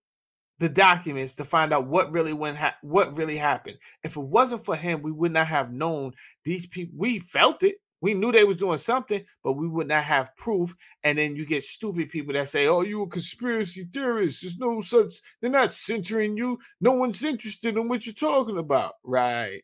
the 0.60 0.70
documents 0.70 1.36
to 1.36 1.46
find 1.46 1.74
out 1.74 1.88
what 1.88 2.12
really 2.12 2.34
went 2.34 2.58
ha- 2.58 2.78
what 2.82 3.16
really 3.16 3.38
happened. 3.38 3.78
If 4.04 4.18
it 4.18 4.22
wasn't 4.22 4.66
for 4.66 4.76
him, 4.76 5.02
we 5.02 5.12
would 5.12 5.32
not 5.34 5.48
have 5.48 5.72
known 5.72 6.14
these 6.44 6.66
people. 6.66 6.96
We 6.98 7.20
felt 7.20 7.64
it. 7.64 7.76
We 8.02 8.14
knew 8.14 8.32
they 8.32 8.44
was 8.44 8.58
doing 8.58 8.78
something, 8.78 9.24
but 9.44 9.54
we 9.54 9.68
would 9.68 9.88
not 9.88 10.04
have 10.04 10.36
proof. 10.36 10.76
And 11.04 11.18
then 11.18 11.36
you 11.36 11.46
get 11.46 11.64
stupid 11.64 12.10
people 12.10 12.34
that 12.34 12.48
say, 12.50 12.68
"Oh, 12.68 12.82
you 12.82 13.02
a 13.04 13.08
conspiracy 13.08 13.86
theorist." 13.92 14.42
There's 14.42 14.58
no 14.58 14.82
such. 14.82 15.16
They're 15.42 15.50
not 15.50 15.74
censoring 15.74 16.38
you. 16.38 16.60
No 16.82 16.92
one's 16.94 17.24
interested 17.24 17.76
in 17.78 17.88
what 17.88 18.06
you're 18.06 18.14
talking 18.16 18.58
about, 18.58 18.96
right? 19.04 19.64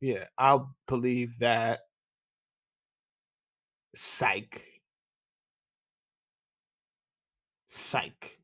Yeah, 0.00 0.26
I'll 0.38 0.74
believe 0.86 1.38
that. 1.40 1.80
Psych. 3.94 4.62
Psych. 7.66 8.38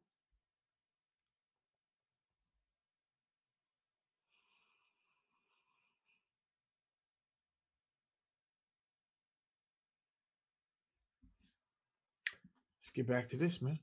Get 12.95 13.07
back 13.07 13.29
to 13.29 13.37
this, 13.37 13.63
man. 13.63 13.79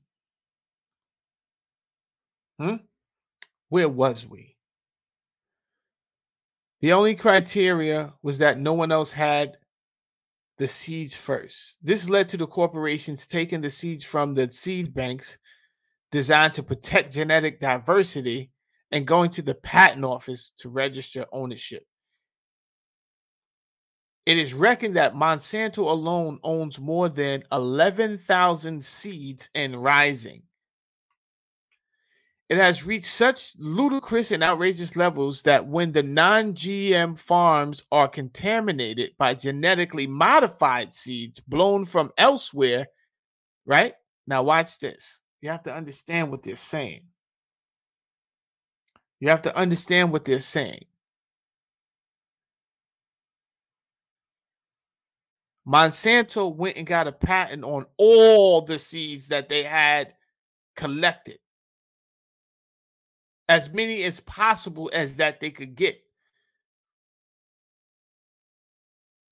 Hmm? 2.58 2.76
Where 3.68 3.88
was 3.88 4.26
we? 4.28 4.56
The 6.80 6.92
only 6.92 7.14
criteria 7.14 8.14
was 8.22 8.38
that 8.38 8.58
no 8.58 8.72
one 8.72 8.90
else 8.90 9.12
had 9.12 9.56
the 10.58 10.68
seeds 10.68 11.16
first. 11.16 11.78
This 11.82 12.08
led 12.08 12.28
to 12.30 12.36
the 12.36 12.46
corporations 12.46 13.26
taking 13.26 13.60
the 13.60 13.70
seeds 13.70 14.04
from 14.04 14.34
the 14.34 14.50
seed 14.50 14.92
banks 14.94 15.38
designed 16.10 16.54
to 16.54 16.62
protect 16.62 17.12
genetic 17.12 17.60
diversity 17.60 18.50
and 18.90 19.06
going 19.06 19.30
to 19.30 19.42
the 19.42 19.54
patent 19.54 20.04
office 20.04 20.52
to 20.58 20.68
register 20.68 21.24
ownership. 21.32 21.84
It 24.26 24.38
is 24.38 24.54
reckoned 24.54 24.96
that 24.96 25.14
Monsanto 25.14 25.78
alone 25.78 26.38
owns 26.44 26.78
more 26.78 27.08
than 27.08 27.42
11,000 27.50 28.84
seeds 28.84 29.50
and 29.54 29.82
rising. 29.82 30.42
It 32.50 32.58
has 32.58 32.84
reached 32.84 33.06
such 33.06 33.54
ludicrous 33.58 34.32
and 34.32 34.42
outrageous 34.42 34.96
levels 34.96 35.42
that 35.42 35.68
when 35.68 35.92
the 35.92 36.02
non 36.02 36.52
GM 36.52 37.16
farms 37.16 37.84
are 37.92 38.08
contaminated 38.08 39.12
by 39.18 39.34
genetically 39.34 40.08
modified 40.08 40.92
seeds 40.92 41.38
blown 41.38 41.84
from 41.84 42.10
elsewhere, 42.18 42.88
right? 43.66 43.94
Now, 44.26 44.42
watch 44.42 44.80
this. 44.80 45.20
You 45.40 45.50
have 45.50 45.62
to 45.62 45.72
understand 45.72 46.30
what 46.30 46.42
they're 46.42 46.56
saying. 46.56 47.02
You 49.20 49.28
have 49.28 49.42
to 49.42 49.56
understand 49.56 50.10
what 50.10 50.24
they're 50.24 50.40
saying. 50.40 50.86
Monsanto 55.66 56.54
went 56.54 56.76
and 56.76 56.86
got 56.86 57.06
a 57.06 57.12
patent 57.12 57.64
on 57.64 57.86
all 57.96 58.62
the 58.62 58.78
seeds 58.78 59.28
that 59.28 59.48
they 59.48 59.62
had 59.62 60.14
collected 60.74 61.38
as 63.50 63.68
many 63.68 64.04
as 64.04 64.20
possible 64.20 64.88
as 64.94 65.16
that 65.16 65.40
they 65.40 65.50
could 65.50 65.74
get. 65.74 66.00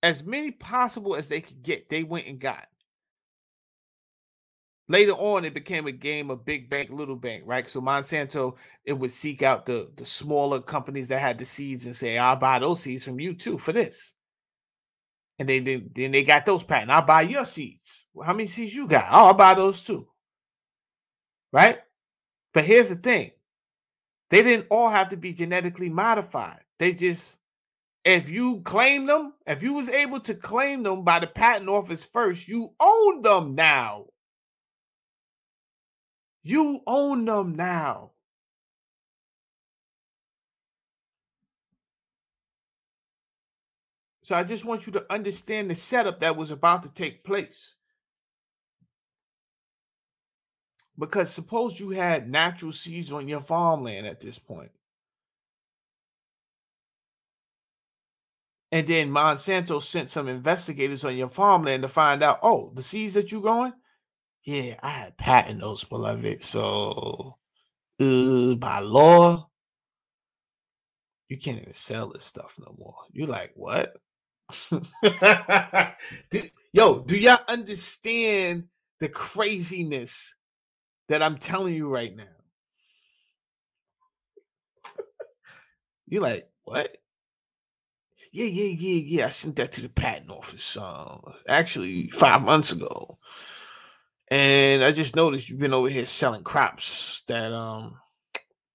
As 0.03 0.23
many 0.25 0.51
possible 0.51 1.15
as 1.15 1.29
they 1.29 1.39
could 1.39 1.63
get, 1.63 1.89
they 1.89 2.03
went 2.03 2.27
and 2.27 2.37
got. 2.37 2.67
Later 4.89 5.13
on, 5.13 5.45
it 5.45 5.53
became 5.53 5.87
a 5.87 5.91
game 5.93 6.29
of 6.31 6.43
big 6.43 6.69
bank, 6.69 6.89
little 6.89 7.15
bank, 7.15 7.43
right? 7.45 7.69
So 7.69 7.79
Monsanto, 7.79 8.57
it 8.83 8.93
would 8.93 9.11
seek 9.11 9.41
out 9.41 9.65
the 9.65 9.89
the 9.95 10.05
smaller 10.05 10.59
companies 10.59 11.07
that 11.09 11.21
had 11.21 11.37
the 11.37 11.45
seeds 11.45 11.85
and 11.85 11.95
say, 11.95 12.17
"I'll 12.17 12.35
buy 12.35 12.59
those 12.59 12.81
seeds 12.81 13.05
from 13.05 13.19
you 13.21 13.33
too 13.33 13.57
for 13.57 13.71
this." 13.71 14.13
And 15.39 15.47
then 15.47 16.11
they 16.11 16.23
got 16.23 16.45
those 16.45 16.65
patents. 16.65 16.91
I'll 16.91 17.05
buy 17.05 17.21
your 17.21 17.45
seeds. 17.45 18.05
How 18.21 18.33
many 18.33 18.45
seeds 18.45 18.75
you 18.75 18.87
got? 18.87 19.05
Oh, 19.09 19.27
I'll 19.27 19.33
buy 19.33 19.53
those 19.53 19.81
too. 19.81 20.05
Right? 21.53 21.79
But 22.53 22.65
here's 22.65 22.89
the 22.89 22.95
thing: 22.95 23.31
they 24.29 24.43
didn't 24.43 24.67
all 24.69 24.89
have 24.89 25.07
to 25.09 25.17
be 25.17 25.33
genetically 25.33 25.89
modified. 25.89 26.59
They 26.77 26.93
just, 26.93 27.39
if 28.03 28.29
you 28.29 28.61
claim 28.61 29.05
them, 29.05 29.33
if 29.47 29.63
you 29.63 29.73
was 29.73 29.87
able 29.87 30.19
to 30.21 30.35
claim 30.35 30.83
them 30.83 31.03
by 31.03 31.19
the 31.19 31.27
patent 31.27 31.69
office 31.69 32.03
first, 32.03 32.47
you 32.47 32.75
own 32.79 33.21
them 33.21 33.53
now. 33.53 34.07
You 36.43 36.81
own 36.85 37.23
them 37.25 37.55
now. 37.55 38.11
So 44.29 44.35
I 44.35 44.43
just 44.43 44.63
want 44.63 44.85
you 44.85 44.93
to 44.93 45.11
understand 45.11 45.71
the 45.71 45.75
setup 45.75 46.19
that 46.19 46.37
was 46.37 46.51
about 46.51 46.83
to 46.83 46.93
take 46.93 47.23
place. 47.23 47.73
Because 50.99 51.31
suppose 51.31 51.79
you 51.79 51.89
had 51.89 52.29
natural 52.29 52.71
seeds 52.71 53.11
on 53.11 53.27
your 53.27 53.41
farmland 53.41 54.05
at 54.05 54.19
this 54.19 54.37
point. 54.37 54.69
And 58.71 58.85
then 58.85 59.09
Monsanto 59.09 59.81
sent 59.81 60.11
some 60.11 60.27
investigators 60.27 61.03
on 61.03 61.17
your 61.17 61.29
farmland 61.29 61.81
to 61.81 61.87
find 61.87 62.21
out, 62.21 62.37
oh, 62.43 62.71
the 62.75 62.83
seeds 62.83 63.15
that 63.15 63.31
you're 63.31 63.41
growing? 63.41 63.73
Yeah, 64.43 64.75
I 64.83 64.91
had 64.91 65.17
patent 65.17 65.61
those, 65.61 65.85
beloved. 65.85 66.43
So 66.43 67.39
uh, 67.99 68.53
by 68.57 68.79
law, 68.81 69.49
you 71.29 71.39
can't 71.39 71.59
even 71.59 71.73
sell 71.73 72.11
this 72.11 72.25
stuff 72.25 72.59
no 72.59 72.75
more. 72.77 72.93
You're 73.11 73.25
like, 73.25 73.53
what? 73.55 73.95
do, 76.29 76.41
yo, 76.73 76.99
do 77.01 77.17
y'all 77.17 77.39
understand 77.47 78.65
the 78.99 79.09
craziness 79.09 80.35
that 81.09 81.23
I'm 81.23 81.37
telling 81.37 81.75
you 81.75 81.89
right 81.89 82.15
now. 82.15 82.23
You're 86.07 86.21
like, 86.21 86.47
what? 86.63 86.97
Yeah, 88.31 88.45
yeah, 88.45 88.75
yeah, 88.77 89.01
yeah. 89.05 89.25
I 89.25 89.29
sent 89.29 89.55
that 89.55 89.71
to 89.73 89.81
the 89.81 89.89
patent 89.89 90.29
office 90.29 90.77
uh, 90.77 91.17
actually 91.47 92.09
five 92.09 92.43
months 92.43 92.71
ago. 92.71 93.17
And 94.29 94.83
I 94.83 94.91
just 94.91 95.15
noticed 95.15 95.49
you've 95.49 95.59
been 95.59 95.73
over 95.73 95.89
here 95.89 96.05
selling 96.05 96.43
crops 96.43 97.23
that 97.27 97.51
um 97.51 97.99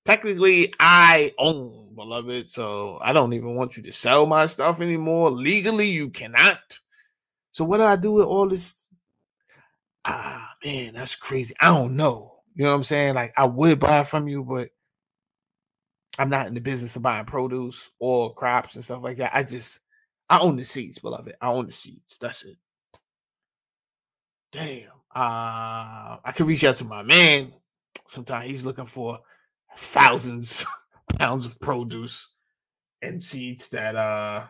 technically 0.05 0.74
I 0.81 1.32
own, 1.39 1.94
beloved. 1.94 2.47
So 2.47 2.98
I 3.02 3.12
don't 3.12 3.32
even 3.32 3.55
want 3.56 3.76
you 3.76 3.82
to 3.85 3.93
sell 3.93 4.26
my 4.26 4.47
stuff 4.47 4.81
anymore. 4.81 5.31
Legally, 5.31 5.89
you 5.89 6.10
cannot. 6.10 6.78
So 7.52 7.64
what 7.64 7.78
do 7.78 7.85
I 7.85 7.97
do 7.97 8.12
with 8.12 8.26
all 8.26 8.48
this 8.48 8.89
ah 10.05 10.55
man, 10.64 10.94
that's 10.94 11.16
crazy. 11.16 11.55
I 11.60 11.66
don't 11.66 11.97
know. 11.97 12.32
You 12.55 12.64
know 12.64 12.70
what 12.70 12.76
I'm 12.76 12.82
saying? 12.85 13.14
Like 13.14 13.32
I 13.36 13.47
would 13.47 13.81
buy 13.81 14.05
from 14.05 14.28
you, 14.28 14.44
but 14.44 14.68
I'm 16.18 16.28
not 16.28 16.47
in 16.47 16.55
the 16.55 16.60
business 16.60 16.97
of 16.97 17.02
buying 17.02 17.24
produce 17.24 17.90
or 17.98 18.35
crops 18.35 18.74
and 18.76 18.85
stuff 18.85 19.02
like 19.02 19.16
that. 19.18 19.35
I 19.35 19.43
just 19.43 19.81
I 20.28 20.40
own 20.40 20.56
the 20.56 20.64
seeds, 20.64 20.98
beloved. 20.98 21.35
I 21.40 21.48
own 21.48 21.66
the 21.66 21.72
seeds. 21.72 22.18
That's 22.18 22.44
it. 22.44 22.56
Damn. 24.52 24.90
Uh 25.14 26.18
I 26.24 26.32
can 26.35 26.47
reach 26.47 26.64
out 26.64 26.76
to 26.76 26.85
my 26.85 27.02
man. 27.02 27.52
Sometimes 28.06 28.47
he's 28.47 28.64
looking 28.64 28.86
for 28.86 29.18
thousands 29.77 30.65
pounds 31.19 31.47
of 31.47 31.59
produce 31.61 32.35
and 33.03 33.23
seeds 33.23 33.69
that 33.71 33.97
uh 33.97 34.47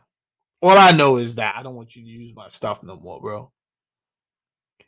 all 0.62 0.78
I 0.78 0.92
know 0.92 1.16
is 1.16 1.34
that 1.34 1.56
I 1.58 1.62
don't 1.62 1.74
want 1.74 1.94
you 1.94 2.02
to 2.02 2.08
use 2.08 2.34
my 2.34 2.48
stuff 2.48 2.82
no 2.82 2.96
more, 2.96 3.20
bro. 3.20 3.52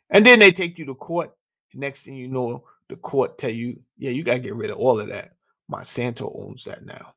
And 0.09 0.25
then 0.25 0.39
they 0.39 0.51
take 0.51 0.79
you 0.79 0.85
to 0.85 0.95
court. 0.95 1.31
Next 1.73 2.03
thing 2.03 2.15
you 2.15 2.27
know, 2.27 2.63
the 2.89 2.95
court 2.95 3.37
tell 3.37 3.51
you, 3.51 3.79
yeah, 3.97 4.09
you 4.09 4.23
gotta 4.23 4.39
get 4.39 4.55
rid 4.55 4.71
of 4.71 4.77
all 4.77 4.99
of 4.99 5.09
that. 5.09 5.33
Monsanto 5.71 6.33
owns 6.41 6.63
that 6.63 6.83
now. 6.83 7.13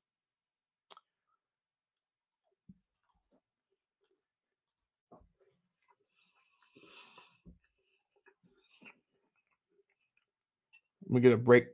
Let 11.04 11.10
me 11.14 11.20
get 11.22 11.32
a 11.32 11.38
break, 11.38 11.68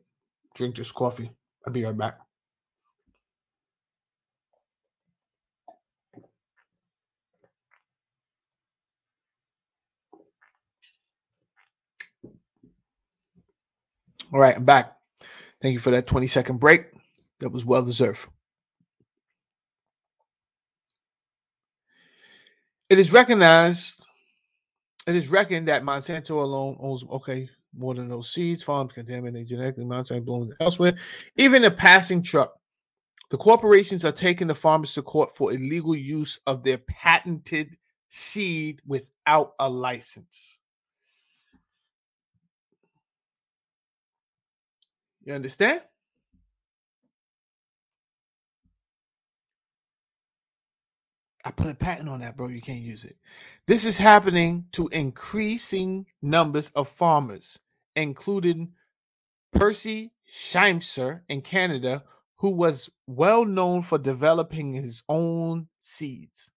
drink 0.56 0.74
this 0.74 0.90
coffee. 0.90 1.30
I'll 1.66 1.72
be 1.72 1.84
right 1.84 1.96
back. 1.96 2.18
All 14.32 14.40
right, 14.40 14.56
I'm 14.56 14.64
back. 14.64 14.96
Thank 15.62 15.74
you 15.74 15.78
for 15.78 15.90
that 15.90 16.06
20 16.06 16.26
second 16.26 16.58
break. 16.58 16.86
That 17.40 17.50
was 17.50 17.64
well 17.64 17.84
deserved. 17.84 18.26
It 22.88 22.98
is 22.98 23.12
recognized, 23.12 24.04
it 25.06 25.14
is 25.14 25.28
reckoned 25.28 25.68
that 25.68 25.82
Monsanto 25.82 26.30
alone 26.30 26.76
owns, 26.80 27.04
okay, 27.10 27.48
more 27.76 27.94
than 27.94 28.08
those 28.08 28.32
seeds, 28.32 28.62
farms 28.62 28.92
contaminated 28.92 29.48
genetically, 29.48 29.84
Monsanto 29.84 30.24
blown 30.24 30.52
elsewhere. 30.60 30.96
Even 31.36 31.64
a 31.64 31.70
passing 31.70 32.22
truck. 32.22 32.54
The 33.30 33.36
corporations 33.36 34.04
are 34.04 34.12
taking 34.12 34.46
the 34.46 34.54
farmers 34.54 34.94
to 34.94 35.02
court 35.02 35.36
for 35.36 35.52
illegal 35.52 35.96
use 35.96 36.38
of 36.46 36.62
their 36.62 36.78
patented 36.78 37.76
seed 38.08 38.80
without 38.86 39.54
a 39.58 39.68
license. 39.68 40.58
You 45.24 45.34
understand? 45.34 45.80
I 51.44 51.52
put 51.52 51.68
a 51.68 51.74
patent 51.74 52.08
on 52.08 52.20
that, 52.20 52.36
bro. 52.36 52.48
You 52.48 52.60
can't 52.60 52.82
use 52.82 53.04
it. 53.04 53.16
This 53.66 53.84
is 53.84 53.96
happening 53.96 54.64
to 54.72 54.88
increasing 54.88 56.06
numbers 56.20 56.70
of 56.70 56.88
farmers, 56.88 57.60
including 57.96 58.72
Percy 59.52 60.12
Schmeiser 60.28 61.22
in 61.28 61.40
Canada, 61.40 62.04
who 62.36 62.50
was 62.50 62.90
well 63.06 63.44
known 63.44 63.82
for 63.82 63.98
developing 63.98 64.72
his 64.72 65.02
own 65.08 65.68
seeds. 65.80 66.52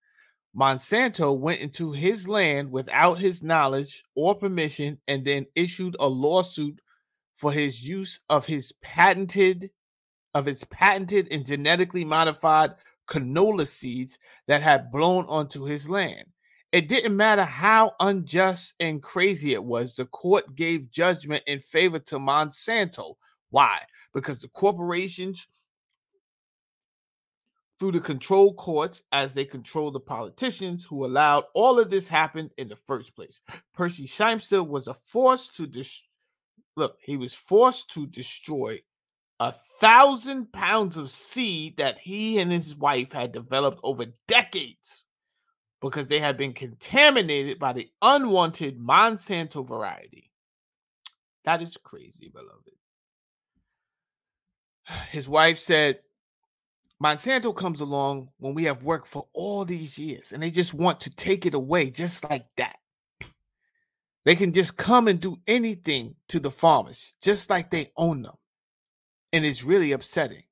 Monsanto 0.56 1.38
went 1.38 1.62
into 1.62 1.94
his 1.94 2.28
land 2.28 2.72
without 2.72 3.20
his 3.20 3.42
knowledge 3.42 4.04
or 4.16 4.36
permission 4.36 5.00
and 5.08 5.24
then 5.24 5.46
issued 5.56 5.96
a 6.00 6.08
lawsuit 6.08 6.82
for 7.36 7.54
his 7.54 7.88
use 7.88 8.20
of 8.30 8.46
his 8.46 8.74
patented 8.82 9.70
of 10.34 10.46
his 10.46 10.64
patented 10.66 11.28
and 11.32 11.46
genetically 11.46 12.06
modified 12.06 12.72
canola 13.08 13.66
seeds 13.66 14.20
that 14.48 14.62
had 14.62 14.92
blown 14.92 15.26
onto 15.26 15.64
his 15.64 15.90
land. 15.90 16.26
It 16.72 16.88
didn't 16.88 17.18
matter 17.18 17.46
how 17.46 17.96
unjust 18.00 18.76
and 18.80 19.02
crazy 19.02 19.54
it 19.54 19.64
was, 19.64 19.96
the 19.96 20.06
court 20.06 20.56
gave 20.56 20.92
judgment 20.92 21.44
in 21.48 21.58
favor 21.60 21.98
to 22.00 22.20
Monsanto. 22.20 23.16
Why? 23.50 23.80
Because 24.14 24.40
the 24.40 24.50
corporations 24.50 25.48
through 27.80 27.94
the 27.94 28.00
control 28.00 28.54
courts 28.54 29.02
as 29.12 29.34
they 29.34 29.46
control 29.46 29.90
the 29.90 30.00
politicians 30.00 30.86
who 30.86 31.06
allowed 31.06 31.46
all 31.56 31.80
of 31.80 31.90
this 31.90 32.08
happen 32.08 32.52
in 32.58 32.68
the 32.68 32.76
first 32.76 33.16
place. 33.16 33.40
Percy 33.74 34.06
Schmeiser 34.06 34.68
was 34.68 34.88
a 34.88 34.94
force 34.94 35.48
to 35.48 35.66
dis- 35.66 36.04
look, 36.76 36.98
he 37.02 37.18
was 37.18 37.34
forced 37.34 37.90
to 37.92 38.06
destroy 38.06 38.80
a 39.40 39.54
thousand 39.80 40.52
pounds 40.52 40.98
of 40.98 41.10
seed 41.10 41.78
that 41.78 41.98
he 41.98 42.40
and 42.40 42.52
his 42.52 42.76
wife 42.76 43.14
had 43.14 43.32
developed 43.32 43.80
over 43.84 44.06
decades 44.28 45.08
because 45.82 46.08
they 46.08 46.20
have 46.20 46.38
been 46.38 46.54
contaminated 46.54 47.60
by 47.60 47.74
the 47.74 47.90
unwanted 48.02 48.80
Monsanto 48.80 49.66
variety. 49.68 50.32
That 51.46 51.62
is 51.62 51.78
crazy, 51.78 52.30
beloved. 52.34 52.72
His 55.10 55.30
wife 55.30 55.60
said, 55.60 56.00
Monsanto 57.02 57.56
comes 57.56 57.80
along 57.80 58.30
when 58.40 58.54
we 58.54 58.66
have 58.66 58.84
worked 58.84 59.08
for 59.08 59.26
all 59.34 59.64
these 59.64 59.98
years 59.98 60.34
and 60.34 60.44
they 60.44 60.52
just 60.52 60.74
want 60.74 61.00
to 61.02 61.10
take 61.10 61.46
it 61.46 61.54
away 61.54 61.90
just 61.90 62.30
like 62.30 62.46
that. 62.58 62.76
They 64.26 64.36
can 64.36 64.52
just 64.52 64.76
come 64.76 65.08
and 65.08 65.20
do 65.20 65.40
anything 65.48 66.16
to 66.28 66.40
the 66.40 66.52
farmers 66.52 67.16
just 67.22 67.50
like 67.50 67.72
they 67.72 67.88
own 67.96 68.24
them. 68.24 68.36
And 69.32 69.46
it's 69.46 69.64
really 69.64 69.94
upsetting. 69.94 70.44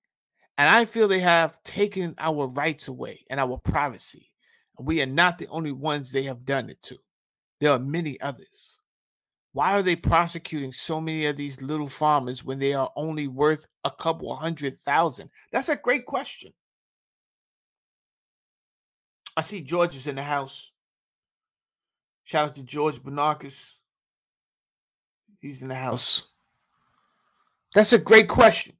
And 0.58 0.70
I 0.70 0.86
feel 0.86 1.08
they 1.08 1.20
have 1.20 1.62
taken 1.64 2.16
our 2.18 2.48
rights 2.48 2.88
away 2.88 3.20
and 3.30 3.40
our 3.40 3.58
privacy. 3.58 4.32
We 4.80 5.02
are 5.02 5.08
not 5.08 5.40
the 5.40 5.48
only 5.48 5.72
ones 5.72 6.12
they 6.12 6.24
have 6.24 6.45
done 6.45 6.70
it 6.70 6.82
to. 6.84 6.98
There 7.60 7.72
are 7.72 7.80
many 7.80 8.20
others. 8.22 8.80
Why 9.54 9.74
are 9.74 9.82
they 9.82 9.95
prosecuting 9.95 10.72
so 10.72 11.02
many 11.02 11.26
of 11.26 11.36
these 11.36 11.62
little 11.64 11.90
farmers 11.90 12.44
when 12.45 12.60
they 12.60 12.74
are 12.74 12.91
only 12.95 13.28
worth 13.28 13.66
a 13.84 13.90
couple 13.90 14.36
hundred 14.36 14.76
thousand? 14.76 15.32
That's 15.52 15.70
a 15.70 15.76
great 15.76 16.06
question. 16.06 16.54
I 19.36 19.41
see 19.41 19.62
George 19.62 19.95
is 19.95 20.06
in 20.06 20.16
the 20.16 20.24
house. 20.24 20.72
Shout 22.24 22.49
out 22.49 22.54
to 22.54 22.64
George 22.64 23.02
Benarkis. 23.02 23.78
He's 25.40 25.64
in 25.64 25.70
the 25.70 25.76
house. 25.76 26.28
That's 27.74 27.94
a 27.94 27.99
great 27.99 28.28
question. 28.28 28.77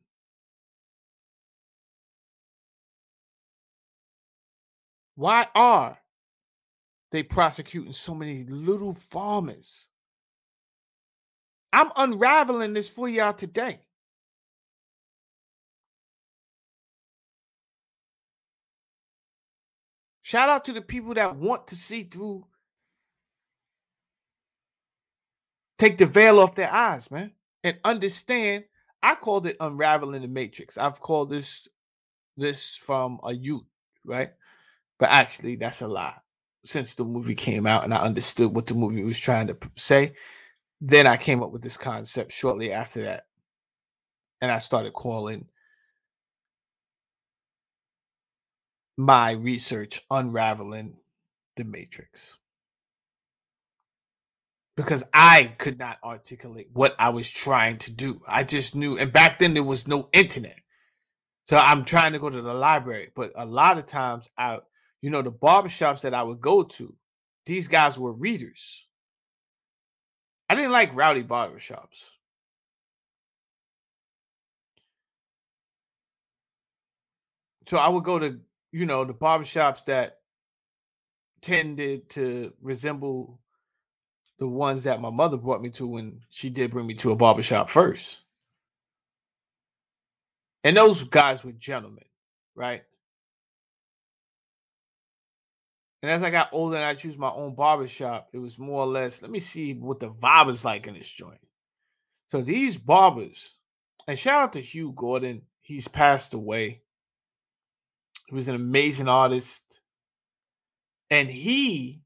Why 5.18 5.48
are 5.56 5.98
they 7.12 7.24
prosecuting 7.24 7.92
so 7.92 8.14
many 8.14 8.44
little 8.44 8.94
farmers? 8.94 9.90
I'm 11.74 11.90
unraveling 11.98 12.74
this 12.74 12.88
for 12.88 13.10
y'all 13.10 13.34
today. 13.34 13.82
Shout 20.22 20.50
out 20.50 20.66
to 20.66 20.74
the 20.74 20.84
people 20.84 21.16
that 21.16 21.36
want 21.36 21.68
to 21.70 21.76
see 21.76 22.04
through, 22.04 22.46
take 25.80 25.98
the 25.98 26.06
veil 26.06 26.40
off 26.40 26.54
their 26.54 26.72
eyes, 26.72 27.10
man, 27.10 27.34
and 27.64 27.80
understand. 27.84 28.66
I 29.02 29.16
called 29.16 29.48
it 29.48 29.58
unraveling 29.60 30.22
the 30.22 30.28
matrix. 30.28 30.78
I've 30.78 31.00
called 31.00 31.32
this 31.32 31.68
this 32.36 32.76
from 32.76 33.20
a 33.24 33.34
youth, 33.34 33.66
right? 34.06 34.30
But 35.00 35.10
actually, 35.10 35.56
that's 35.56 35.82
a 35.82 35.88
lie. 35.88 36.18
Since 36.64 36.96
the 36.96 37.06
movie 37.06 37.36
came 37.36 37.68
out 37.68 37.84
and 37.84 37.94
I 37.94 37.98
understood 37.98 38.56
what 38.56 38.66
the 38.66 38.76
movie 38.76 39.04
was 39.04 39.20
trying 39.20 39.48
to 39.48 39.58
say, 39.76 40.14
then 40.82 41.08
I 41.08 41.18
came 41.18 41.42
up 41.44 41.52
with 41.52 41.62
this 41.62 41.78
concept 41.78 42.32
shortly 42.32 42.72
after 42.72 43.04
that. 43.04 43.24
And 44.42 44.52
I 44.52 44.60
started 44.60 44.94
calling 44.94 45.46
my 48.98 49.32
research 49.34 50.02
unraveling 50.10 50.98
the 51.56 51.64
matrix. 51.64 52.38
Because 54.76 55.04
I 55.14 55.56
could 55.58 55.80
not 55.80 55.98
articulate 56.04 56.70
what 56.74 56.96
I 57.00 57.10
was 57.10 57.28
trying 57.28 57.78
to 57.80 57.92
do. 57.92 58.20
I 58.28 58.44
just 58.44 58.76
knew, 58.76 58.98
and 58.98 59.12
back 59.12 59.40
then 59.40 59.54
there 59.54 59.64
was 59.64 59.88
no 59.88 60.10
internet. 60.14 60.60
So 61.46 61.58
I'm 61.58 61.86
trying 61.86 62.14
to 62.14 62.20
go 62.20 62.30
to 62.30 62.42
the 62.42 62.54
library, 62.54 63.12
but 63.16 63.32
a 63.36 63.46
lot 63.46 63.78
of 63.78 63.86
times 63.86 64.28
I, 64.38 64.60
you 65.02 65.10
know, 65.10 65.22
the 65.22 65.32
barbershops 65.32 66.02
that 66.02 66.14
I 66.14 66.24
would 66.24 66.42
go 66.42 66.64
to, 66.64 66.96
these 67.46 67.68
guys 67.68 68.00
were 68.00 68.14
readers. 68.14 68.88
I 70.50 70.56
didn't 70.56 70.72
like 70.72 70.96
rowdy 70.96 71.24
barbershops. 71.24 72.12
So 77.66 77.78
I 77.78 77.90
would 77.90 78.06
go 78.06 78.18
to, 78.18 78.40
you 78.72 78.86
know, 78.86 79.04
the 79.04 79.14
barbershops 79.14 79.86
that 79.86 80.20
tended 81.42 82.10
to 82.12 82.54
resemble 82.62 83.40
the 84.40 84.48
ones 84.48 84.84
that 84.84 85.02
my 85.02 85.10
mother 85.10 85.38
brought 85.38 85.62
me 85.62 85.70
to 85.72 85.88
when 85.88 86.22
she 86.30 86.50
did 86.50 86.72
bring 86.72 86.88
me 86.88 86.94
to 86.96 87.12
a 87.12 87.16
barbershop 87.16 87.70
first. 87.70 88.22
And 90.64 90.78
those 90.78 91.04
guys 91.04 91.44
were 91.44 91.52
gentlemen, 91.54 92.06
right? 92.56 92.84
And 96.02 96.12
as 96.12 96.22
I 96.22 96.30
got 96.30 96.50
older 96.52 96.76
and 96.76 96.86
I 96.86 96.94
choose 96.94 97.18
my 97.18 97.32
own 97.32 97.56
barbershop, 97.56 98.30
it 98.32 98.38
was 98.38 98.60
more 98.60 98.82
or 98.82 98.88
less, 98.88 99.22
let 99.22 99.32
me 99.32 99.40
see 99.40 99.74
what 99.74 100.00
the 100.00 100.12
vibe 100.12 100.50
is 100.50 100.64
like 100.64 100.88
in 100.88 100.94
this 100.94 101.10
joint. 101.10 101.40
So 102.28 102.42
these 102.42 102.78
barbers, 102.78 103.58
and 104.08 104.18
shout 104.18 104.44
out 104.44 104.54
to 104.54 104.62
Hugh 104.62 104.94
Gordon, 104.96 105.42
he's 105.62 105.88
passed 105.88 106.34
away. 106.34 106.82
He 108.28 108.36
was 108.36 108.48
an 108.48 108.56
amazing 108.56 109.08
artist. 109.08 109.80
And 111.10 111.30
he 111.30 112.02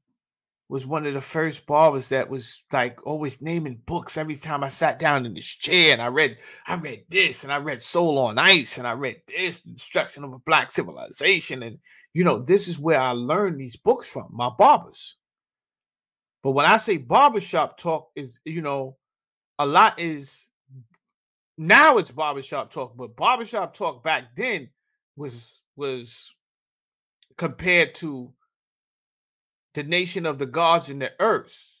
was 0.72 0.86
one 0.86 1.04
of 1.04 1.12
the 1.12 1.20
first 1.20 1.66
barbers 1.66 2.08
that 2.08 2.30
was 2.30 2.62
like 2.72 3.06
always 3.06 3.42
naming 3.42 3.78
books 3.84 4.16
every 4.16 4.34
time 4.34 4.64
I 4.64 4.68
sat 4.68 4.98
down 4.98 5.26
in 5.26 5.34
this 5.34 5.44
chair 5.44 5.92
and 5.92 6.00
I 6.00 6.06
read 6.06 6.38
I 6.66 6.76
read 6.76 7.04
this 7.10 7.44
and 7.44 7.52
I 7.52 7.58
read 7.58 7.82
Soul 7.82 8.18
on 8.18 8.38
Ice 8.38 8.78
and 8.78 8.86
I 8.86 8.92
read 8.92 9.20
this 9.28 9.60
the 9.60 9.72
destruction 9.72 10.24
of 10.24 10.32
a 10.32 10.38
black 10.38 10.70
civilization 10.70 11.62
and 11.62 11.78
you 12.14 12.24
know 12.24 12.38
this 12.38 12.68
is 12.68 12.78
where 12.78 13.00
I 13.00 13.10
learned 13.12 13.60
these 13.60 13.76
books 13.76 14.08
from 14.08 14.28
my 14.30 14.50
barbers 14.58 15.16
but 16.42 16.52
when 16.52 16.66
I 16.66 16.76
say 16.76 16.96
barbershop 16.96 17.78
talk 17.78 18.10
is 18.16 18.40
you 18.44 18.62
know 18.62 18.96
a 19.58 19.66
lot 19.66 19.98
is 19.98 20.48
now 21.58 21.98
it's 21.98 22.10
barbershop 22.10 22.70
talk 22.70 22.96
but 22.96 23.16
barbershop 23.16 23.74
talk 23.74 24.02
back 24.02 24.36
then 24.36 24.68
was 25.16 25.62
was 25.76 26.34
compared 27.36 27.94
to 27.96 28.32
the 29.74 29.82
nation 29.82 30.26
of 30.26 30.38
the 30.38 30.46
gods 30.46 30.90
and 30.90 31.00
the 31.00 31.12
earths. 31.20 31.80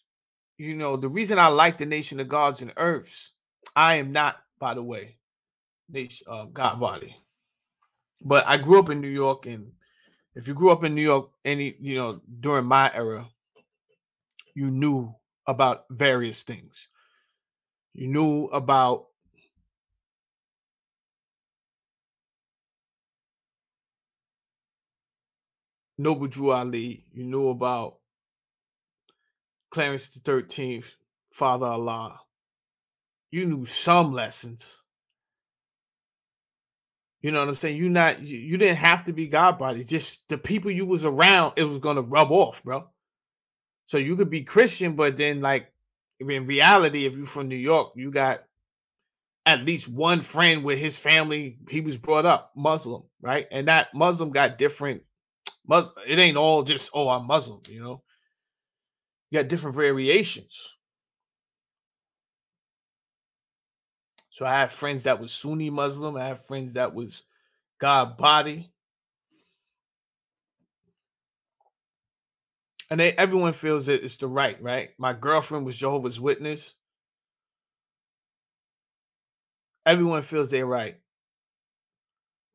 You 0.58 0.76
know, 0.76 0.96
the 0.96 1.08
reason 1.08 1.38
I 1.38 1.48
like 1.48 1.78
the 1.78 1.86
nation 1.86 2.20
of 2.20 2.28
gods 2.28 2.62
and 2.62 2.72
earths, 2.76 3.32
I 3.74 3.96
am 3.96 4.12
not, 4.12 4.36
by 4.58 4.74
the 4.74 4.82
way, 4.82 5.16
nation 5.88 6.26
uh, 6.30 6.44
God 6.46 6.78
body. 6.78 7.16
But 8.22 8.46
I 8.46 8.56
grew 8.56 8.78
up 8.78 8.90
in 8.90 9.00
New 9.00 9.08
York, 9.08 9.46
and 9.46 9.72
if 10.34 10.48
you 10.48 10.54
grew 10.54 10.70
up 10.70 10.84
in 10.84 10.94
New 10.94 11.02
York, 11.02 11.30
any 11.44 11.74
you 11.80 11.96
know 11.96 12.20
during 12.40 12.64
my 12.64 12.90
era, 12.94 13.26
you 14.54 14.70
knew 14.70 15.14
about 15.46 15.84
various 15.90 16.42
things. 16.42 16.88
You 17.92 18.08
knew 18.08 18.44
about 18.46 19.06
Noble 25.98 26.26
Drew 26.26 26.50
Ali. 26.50 27.04
You 27.12 27.24
knew 27.24 27.48
about 27.50 27.98
Clarence 29.70 30.08
the 30.08 30.20
Thirteenth, 30.20 30.96
Father 31.32 31.66
Allah. 31.66 32.20
You 33.30 33.46
knew 33.46 33.64
some 33.66 34.12
lessons. 34.12 34.81
You 37.22 37.30
know 37.30 37.38
what 37.38 37.48
I'm 37.48 37.54
saying? 37.54 37.76
You 37.76 37.88
not 37.88 38.20
you, 38.20 38.36
you 38.36 38.58
didn't 38.58 38.78
have 38.78 39.04
to 39.04 39.12
be 39.12 39.28
God 39.28 39.58
body. 39.58 39.84
Just 39.84 40.28
the 40.28 40.36
people 40.36 40.70
you 40.70 40.84
was 40.84 41.04
around, 41.04 41.54
it 41.56 41.64
was 41.64 41.78
gonna 41.78 42.02
rub 42.02 42.30
off, 42.30 42.62
bro. 42.64 42.88
So 43.86 43.98
you 43.98 44.16
could 44.16 44.30
be 44.30 44.42
Christian, 44.42 44.96
but 44.96 45.16
then 45.16 45.40
like 45.40 45.72
in 46.20 46.46
reality, 46.46 47.06
if 47.06 47.16
you're 47.16 47.26
from 47.26 47.48
New 47.48 47.56
York, 47.56 47.92
you 47.96 48.10
got 48.10 48.44
at 49.46 49.64
least 49.64 49.88
one 49.88 50.20
friend 50.20 50.64
with 50.64 50.78
his 50.78 50.98
family. 50.98 51.58
He 51.68 51.80
was 51.80 51.96
brought 51.96 52.26
up 52.26 52.52
Muslim, 52.56 53.04
right? 53.20 53.46
And 53.50 53.68
that 53.68 53.94
Muslim 53.94 54.30
got 54.30 54.58
different 54.58 55.02
it 56.08 56.18
ain't 56.18 56.36
all 56.36 56.62
just 56.62 56.90
oh 56.94 57.08
I'm 57.08 57.26
Muslim, 57.26 57.60
you 57.68 57.82
know. 57.82 58.02
You 59.30 59.40
got 59.40 59.48
different 59.48 59.76
variations. 59.76 60.76
So 64.32 64.46
I 64.46 64.60
have 64.60 64.72
friends 64.72 65.02
that 65.02 65.20
was 65.20 65.30
Sunni 65.30 65.68
Muslim. 65.68 66.16
I 66.16 66.24
have 66.24 66.44
friends 66.44 66.72
that 66.72 66.94
was 66.94 67.22
God 67.78 68.16
body. 68.16 68.72
And 72.88 72.98
they, 72.98 73.12
everyone 73.12 73.52
feels 73.52 73.86
that 73.86 74.02
it's 74.02 74.16
the 74.16 74.26
right, 74.26 74.60
right? 74.62 74.90
My 74.96 75.12
girlfriend 75.12 75.66
was 75.66 75.76
Jehovah's 75.76 76.18
Witness. 76.18 76.74
Everyone 79.84 80.22
feels 80.22 80.50
they're 80.50 80.64
right. 80.64 80.96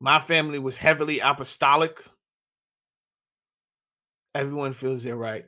My 0.00 0.18
family 0.18 0.58
was 0.58 0.76
heavily 0.76 1.20
apostolic. 1.20 2.02
Everyone 4.34 4.72
feels 4.72 5.04
they're 5.04 5.16
right. 5.16 5.46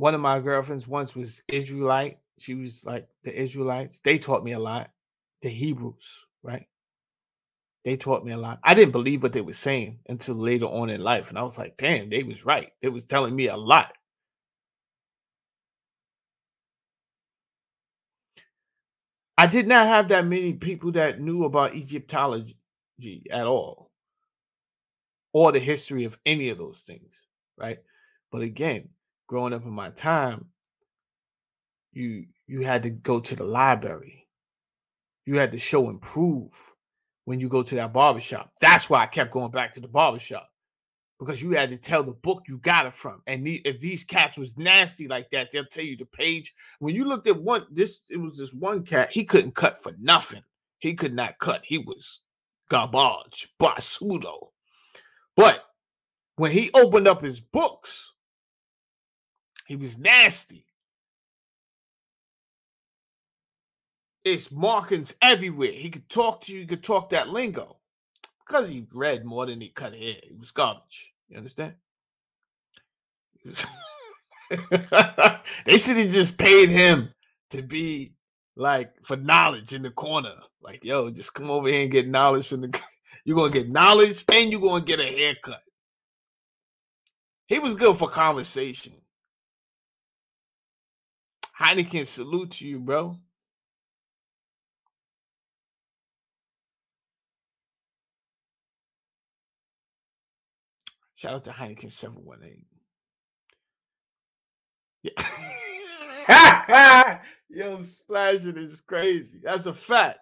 One 0.00 0.14
of 0.14 0.22
my 0.22 0.40
girlfriends 0.40 0.88
once 0.88 1.14
was 1.14 1.42
Israelite. 1.46 2.20
She 2.38 2.54
was 2.54 2.86
like 2.86 3.06
the 3.22 3.38
Israelites. 3.38 4.00
They 4.00 4.18
taught 4.18 4.42
me 4.42 4.52
a 4.52 4.58
lot. 4.58 4.90
The 5.42 5.50
Hebrews, 5.50 6.26
right? 6.42 6.64
They 7.84 7.98
taught 7.98 8.24
me 8.24 8.32
a 8.32 8.38
lot. 8.38 8.60
I 8.64 8.72
didn't 8.72 8.92
believe 8.92 9.22
what 9.22 9.34
they 9.34 9.42
were 9.42 9.52
saying 9.52 9.98
until 10.08 10.36
later 10.36 10.64
on 10.64 10.88
in 10.88 11.02
life. 11.02 11.28
And 11.28 11.38
I 11.38 11.42
was 11.42 11.58
like, 11.58 11.76
damn, 11.76 12.08
they 12.08 12.22
was 12.22 12.46
right. 12.46 12.70
They 12.80 12.88
was 12.88 13.04
telling 13.04 13.36
me 13.36 13.48
a 13.48 13.56
lot. 13.58 13.92
I 19.36 19.46
did 19.46 19.68
not 19.68 19.86
have 19.86 20.08
that 20.08 20.26
many 20.26 20.54
people 20.54 20.92
that 20.92 21.20
knew 21.20 21.44
about 21.44 21.74
Egyptology 21.74 22.56
at 23.30 23.46
all 23.46 23.90
or 25.34 25.52
the 25.52 25.58
history 25.58 26.04
of 26.04 26.18
any 26.24 26.48
of 26.48 26.56
those 26.56 26.80
things, 26.80 27.14
right? 27.58 27.80
But 28.32 28.40
again, 28.40 28.88
growing 29.30 29.52
up 29.52 29.64
in 29.64 29.70
my 29.70 29.90
time, 29.90 30.44
you 31.92 32.26
you 32.48 32.62
had 32.62 32.82
to 32.82 32.90
go 32.90 33.20
to 33.20 33.36
the 33.36 33.44
library. 33.44 34.26
You 35.24 35.36
had 35.36 35.52
to 35.52 35.58
show 35.58 35.88
and 35.88 36.02
prove 36.02 36.52
when 37.26 37.38
you 37.38 37.48
go 37.48 37.62
to 37.62 37.76
that 37.76 37.92
barbershop. 37.92 38.50
That's 38.60 38.90
why 38.90 39.02
I 39.02 39.06
kept 39.06 39.30
going 39.30 39.52
back 39.52 39.72
to 39.74 39.80
the 39.80 39.86
barbershop 39.86 40.48
because 41.20 41.40
you 41.40 41.52
had 41.52 41.70
to 41.70 41.76
tell 41.76 42.02
the 42.02 42.12
book 42.12 42.42
you 42.48 42.58
got 42.58 42.86
it 42.86 42.92
from. 42.92 43.22
And 43.28 43.46
the, 43.46 43.62
if 43.64 43.78
these 43.78 44.02
cats 44.02 44.36
was 44.36 44.58
nasty 44.58 45.06
like 45.06 45.30
that, 45.30 45.52
they'll 45.52 45.64
tell 45.64 45.84
you 45.84 45.96
the 45.96 46.06
page. 46.06 46.52
When 46.80 46.96
you 46.96 47.04
looked 47.04 47.28
at 47.28 47.40
one, 47.40 47.66
this 47.70 48.00
it 48.10 48.16
was 48.16 48.36
this 48.36 48.52
one 48.52 48.82
cat. 48.82 49.12
He 49.12 49.24
couldn't 49.24 49.54
cut 49.54 49.80
for 49.80 49.92
nothing. 50.00 50.42
He 50.80 50.94
could 50.94 51.14
not 51.14 51.38
cut. 51.38 51.60
He 51.64 51.78
was 51.78 52.18
garbage, 52.68 53.46
basudo. 53.60 54.48
But 55.36 55.62
when 56.34 56.50
he 56.50 56.70
opened 56.74 57.06
up 57.06 57.22
his 57.22 57.40
books, 57.40 58.12
he 59.70 59.76
was 59.76 59.98
nasty. 59.98 60.66
It's 64.24 64.50
markings 64.50 65.14
everywhere. 65.22 65.70
He 65.70 65.90
could 65.90 66.08
talk 66.08 66.40
to 66.40 66.52
you, 66.52 66.58
he 66.62 66.66
could 66.66 66.82
talk 66.82 67.10
that 67.10 67.28
lingo. 67.28 67.76
Because 68.44 68.68
he 68.68 68.88
read 68.92 69.24
more 69.24 69.46
than 69.46 69.60
he 69.60 69.68
cut 69.68 69.94
hair. 69.94 70.16
He 70.24 70.34
was 70.36 70.50
garbage. 70.50 71.14
You 71.28 71.36
understand? 71.36 71.76
Was 73.44 73.64
they 74.60 75.78
should 75.78 75.98
have 75.98 76.10
just 76.10 76.36
paid 76.36 76.68
him 76.68 77.14
to 77.50 77.62
be 77.62 78.16
like 78.56 78.92
for 79.04 79.16
knowledge 79.18 79.72
in 79.72 79.82
the 79.82 79.92
corner. 79.92 80.34
Like, 80.60 80.84
yo, 80.84 81.10
just 81.10 81.32
come 81.32 81.48
over 81.48 81.68
here 81.68 81.82
and 81.82 81.92
get 81.92 82.08
knowledge 82.08 82.48
from 82.48 82.62
the 82.62 82.82
you're 83.24 83.36
gonna 83.36 83.52
get 83.52 83.70
knowledge 83.70 84.24
and 84.32 84.50
you're 84.50 84.60
gonna 84.60 84.84
get 84.84 84.98
a 84.98 85.04
haircut. 85.04 85.62
He 87.46 87.60
was 87.60 87.76
good 87.76 87.96
for 87.96 88.08
conversation. 88.08 88.99
Heineken 91.60 92.06
salute 92.06 92.62
you, 92.62 92.80
bro. 92.80 93.18
Shout 101.14 101.34
out 101.34 101.44
to 101.44 101.50
Heineken 101.50 101.92
718. 101.92 102.64
Yeah. 105.02 107.20
Yo, 107.50 107.82
splashing 107.82 108.56
is 108.56 108.80
crazy. 108.80 109.38
That's 109.42 109.66
a 109.66 109.74
fact. 109.74 110.20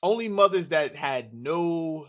Only 0.00 0.28
mothers 0.28 0.68
that 0.68 0.94
had 0.94 1.34
no 1.34 2.06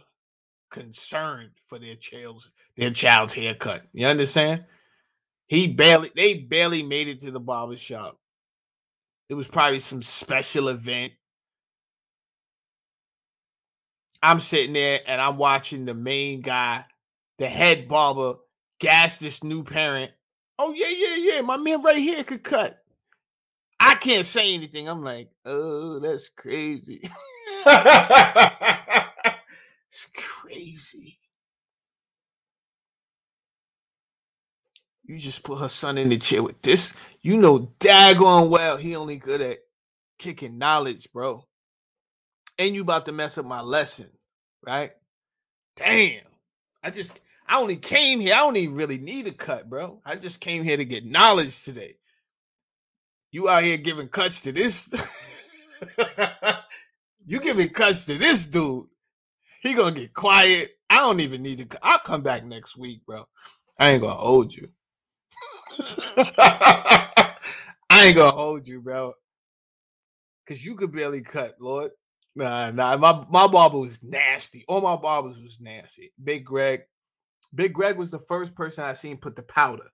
concern 0.69 1.49
for 1.55 1.79
their 1.79 1.95
child's 1.95 2.51
their 2.77 2.91
child's 2.91 3.33
haircut. 3.33 3.83
You 3.93 4.05
understand? 4.07 4.65
He 5.47 5.67
barely 5.67 6.11
they 6.15 6.35
barely 6.35 6.83
made 6.83 7.07
it 7.07 7.19
to 7.21 7.31
the 7.31 7.39
barber 7.39 7.75
shop. 7.75 8.19
It 9.29 9.35
was 9.35 9.47
probably 9.47 9.79
some 9.79 10.01
special 10.01 10.69
event. 10.69 11.13
I'm 14.21 14.39
sitting 14.39 14.73
there 14.73 15.01
and 15.07 15.21
I'm 15.21 15.37
watching 15.37 15.85
the 15.85 15.93
main 15.93 16.41
guy, 16.41 16.83
the 17.37 17.47
head 17.47 17.87
barber, 17.87 18.35
gas 18.79 19.19
this 19.19 19.43
new 19.43 19.63
parent. 19.63 20.11
Oh, 20.57 20.73
yeah, 20.73 20.87
yeah, 20.87 21.15
yeah. 21.15 21.41
My 21.41 21.57
man 21.57 21.81
right 21.81 21.97
here 21.97 22.23
could 22.23 22.43
cut. 22.43 22.81
I 23.79 23.95
can't 23.95 24.25
say 24.25 24.53
anything. 24.53 24.87
I'm 24.87 25.03
like, 25.03 25.29
oh, 25.45 25.99
that's 25.99 26.29
crazy. 26.29 27.01
it's 27.65 29.07
crazy. 30.15 31.19
You 35.07 35.19
just 35.19 35.43
put 35.43 35.59
her 35.59 35.69
son 35.69 35.97
in 35.97 36.09
the 36.09 36.17
chair 36.17 36.41
with 36.41 36.61
this. 36.61 36.93
You 37.21 37.37
know 37.37 37.71
daggone 37.79 38.49
well 38.49 38.77
he 38.77 38.95
only 38.95 39.17
good 39.17 39.41
at 39.41 39.59
kicking 40.17 40.57
knowledge, 40.57 41.11
bro. 41.13 41.45
And 42.57 42.73
you 42.73 42.81
about 42.81 43.05
to 43.05 43.11
mess 43.11 43.37
up 43.37 43.45
my 43.45 43.61
lesson, 43.61 44.09
right? 44.65 44.91
Damn. 45.75 46.23
I 46.83 46.89
just 46.89 47.19
I 47.47 47.59
only 47.59 47.75
came 47.75 48.19
here. 48.19 48.33
I 48.33 48.39
don't 48.39 48.55
even 48.57 48.75
really 48.75 48.97
need 48.97 49.27
a 49.27 49.31
cut, 49.31 49.69
bro. 49.69 50.01
I 50.05 50.15
just 50.15 50.39
came 50.39 50.63
here 50.63 50.77
to 50.77 50.85
get 50.85 51.05
knowledge 51.05 51.63
today. 51.63 51.97
You 53.31 53.49
out 53.49 53.63
here 53.63 53.77
giving 53.77 54.07
cuts 54.07 54.41
to 54.43 54.51
this. 54.51 54.93
you 57.27 57.39
giving 57.39 57.69
cuts 57.69 58.05
to 58.05 58.17
this 58.17 58.45
dude. 58.45 58.85
He 59.61 59.73
gonna 59.73 59.95
get 59.95 60.13
quiet. 60.13 60.71
I 60.89 60.97
don't 60.97 61.19
even 61.19 61.43
need 61.43 61.69
to. 61.69 61.79
I'll 61.83 61.99
come 61.99 62.23
back 62.23 62.45
next 62.45 62.77
week, 62.77 63.05
bro. 63.05 63.25
I 63.79 63.91
ain't 63.91 64.01
gonna 64.01 64.15
hold 64.15 64.53
you. 64.53 64.69
I 66.17 67.33
ain't 67.91 68.15
gonna 68.15 68.31
hold 68.31 68.67
you, 68.67 68.81
bro. 68.81 69.13
Cause 70.47 70.63
you 70.63 70.75
could 70.75 70.91
barely 70.91 71.21
cut, 71.21 71.55
Lord. 71.59 71.91
Nah, 72.35 72.71
nah. 72.71 72.97
My 72.97 73.25
my 73.29 73.47
barber 73.47 73.79
was 73.79 74.03
nasty. 74.03 74.63
All 74.67 74.81
my 74.81 74.95
barbers 74.95 75.39
was 75.41 75.59
nasty. 75.59 76.11
Big 76.23 76.45
Greg. 76.45 76.81
Big 77.53 77.73
Greg 77.73 77.97
was 77.97 78.11
the 78.11 78.19
first 78.19 78.53
person 78.53 78.83
I 78.83 78.93
seen 78.93 79.17
put 79.17 79.35
the 79.35 79.43
powder, 79.43 79.87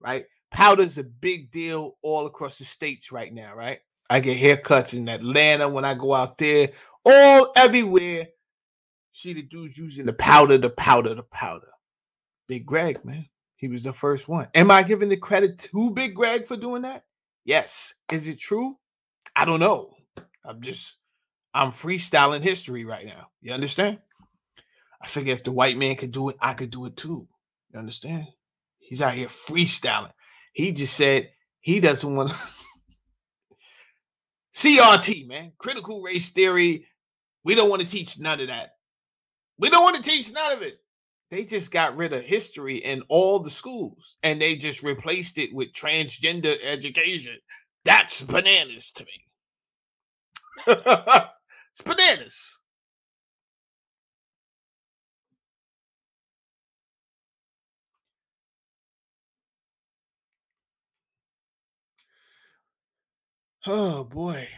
right? 0.00 0.26
Powder's 0.52 0.98
a 0.98 1.04
big 1.04 1.50
deal 1.50 1.96
all 2.02 2.26
across 2.26 2.58
the 2.58 2.64
states 2.64 3.10
right 3.10 3.32
now, 3.32 3.54
right? 3.54 3.78
I 4.10 4.20
get 4.20 4.38
haircuts 4.38 4.94
in 4.94 5.08
Atlanta 5.08 5.68
when 5.68 5.84
I 5.84 5.94
go 5.94 6.12
out 6.12 6.36
there, 6.36 6.70
all 7.04 7.52
everywhere. 7.56 8.26
See 9.12 9.32
the 9.32 9.42
dudes 9.42 9.78
using 9.78 10.06
the 10.06 10.12
powder, 10.12 10.58
the 10.58 10.70
powder, 10.70 11.14
the 11.14 11.22
powder. 11.22 11.68
Big 12.48 12.66
Greg, 12.66 13.04
man. 13.04 13.26
He 13.60 13.68
was 13.68 13.82
the 13.82 13.92
first 13.92 14.26
one. 14.26 14.48
Am 14.54 14.70
I 14.70 14.82
giving 14.82 15.10
the 15.10 15.18
credit 15.18 15.58
to 15.58 15.90
Big 15.90 16.14
Greg 16.14 16.46
for 16.46 16.56
doing 16.56 16.80
that? 16.82 17.04
Yes. 17.44 17.92
Is 18.10 18.26
it 18.26 18.38
true? 18.38 18.78
I 19.36 19.44
don't 19.44 19.60
know. 19.60 19.94
I'm 20.46 20.62
just 20.62 20.96
I'm 21.52 21.68
freestyling 21.68 22.42
history 22.42 22.86
right 22.86 23.04
now. 23.04 23.28
You 23.42 23.52
understand? 23.52 23.98
I 25.02 25.06
figure 25.06 25.34
if 25.34 25.44
the 25.44 25.52
white 25.52 25.76
man 25.76 25.96
could 25.96 26.10
do 26.10 26.30
it, 26.30 26.36
I 26.40 26.54
could 26.54 26.70
do 26.70 26.86
it 26.86 26.96
too. 26.96 27.28
You 27.70 27.78
understand? 27.78 28.28
He's 28.78 29.02
out 29.02 29.12
here 29.12 29.28
freestyling. 29.28 30.12
He 30.54 30.72
just 30.72 30.94
said 30.94 31.28
he 31.60 31.80
doesn't 31.80 32.16
want 32.16 32.30
to 32.30 32.36
CRT, 34.54 35.28
man. 35.28 35.52
Critical 35.58 36.00
race 36.00 36.30
theory. 36.30 36.86
We 37.44 37.54
don't 37.54 37.68
want 37.68 37.82
to 37.82 37.88
teach 37.88 38.18
none 38.18 38.40
of 38.40 38.48
that. 38.48 38.76
We 39.58 39.68
don't 39.68 39.84
want 39.84 39.96
to 39.96 40.02
teach 40.02 40.32
none 40.32 40.52
of 40.52 40.62
it. 40.62 40.80
They 41.30 41.44
just 41.44 41.70
got 41.70 41.96
rid 41.96 42.12
of 42.12 42.22
history 42.24 42.76
in 42.78 43.02
all 43.08 43.38
the 43.38 43.50
schools 43.50 44.16
and 44.22 44.40
they 44.42 44.56
just 44.56 44.82
replaced 44.82 45.38
it 45.38 45.54
with 45.54 45.72
transgender 45.72 46.56
education. 46.62 47.36
That's 47.84 48.22
bananas 48.22 48.90
to 48.92 49.04
me. 49.04 49.24
it's 50.66 51.82
bananas. 51.84 52.60
Oh 63.66 64.04
boy. 64.04 64.48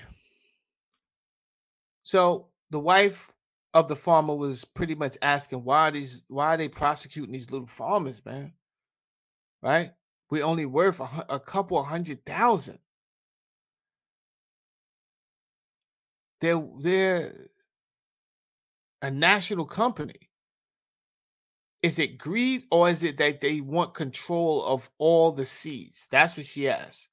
So 2.05 2.49
the 2.70 2.81
wife 2.81 3.32
of 3.74 3.89
the 3.89 3.97
farmer 3.97 4.35
was 4.35 4.65
pretty 4.65 4.94
much 4.94 5.16
asking 5.23 5.65
why 5.65 5.90
these 5.90 6.23
why 6.28 6.55
are 6.55 6.57
they 6.57 6.69
prosecuting 6.69 7.32
these 7.32 7.51
little 7.51 7.66
farmers, 7.66 8.23
man? 8.24 8.53
Right? 9.62 9.93
We 10.31 10.43
only 10.43 10.66
worth 10.66 11.01
a, 11.01 11.27
a 11.28 11.40
couple 11.40 11.82
hundred 11.82 12.24
thousand. 12.24 12.78
They're 16.40 16.62
they're 16.81 17.32
a 19.03 19.11
national 19.11 19.66
company? 19.66 20.31
Is 21.82 21.99
it 21.99 22.16
greed 22.16 22.62
or 22.70 22.89
is 22.89 23.03
it 23.03 23.19
that 23.19 23.40
they 23.40 23.61
want 23.61 23.94
control 23.94 24.65
of 24.65 24.89
all 24.99 25.32
the 25.32 25.44
seeds? 25.44 26.07
That's 26.11 26.36
what 26.36 26.47
she 26.47 26.69
asked. 26.69 27.09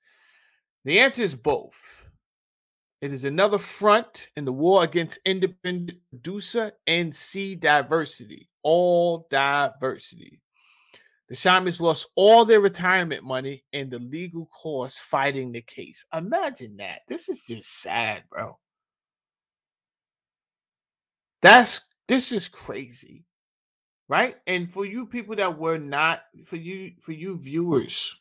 The 0.86 1.00
answer 1.00 1.24
is 1.24 1.36
both. 1.36 2.06
It 3.02 3.14
is 3.14 3.24
another 3.24 3.58
front 3.58 4.30
in 4.36 4.44
the 4.44 4.52
war 4.52 4.84
against 4.84 5.20
independent 5.26 6.00
producer 6.10 6.74
and 6.86 7.16
seed 7.16 7.62
diversity, 7.62 8.50
all 8.62 9.26
diversity. 9.30 10.42
The 11.30 11.36
shamans 11.36 11.80
lost 11.80 12.08
all 12.16 12.44
their 12.44 12.60
retirement 12.60 13.24
money 13.24 13.64
and 13.72 13.90
the 13.90 14.00
legal 14.00 14.48
costs 14.48 15.00
fighting 15.00 15.52
the 15.52 15.62
case. 15.62 16.04
Imagine 16.14 16.76
that. 16.78 17.02
This 17.08 17.30
is 17.30 17.46
just 17.46 17.82
sad, 17.82 18.24
bro. 18.30 18.58
That's 21.42 21.82
this 22.08 22.32
is 22.32 22.50
crazy. 22.50 23.26
Right? 24.10 24.38
And 24.48 24.70
for 24.70 24.86
you 24.86 25.06
people 25.06 25.36
that 25.36 25.58
were 25.58 25.78
not 25.78 26.24
for 26.44 26.56
you 26.56 26.94
for 27.00 27.12
you 27.12 27.38
viewers, 27.38 28.20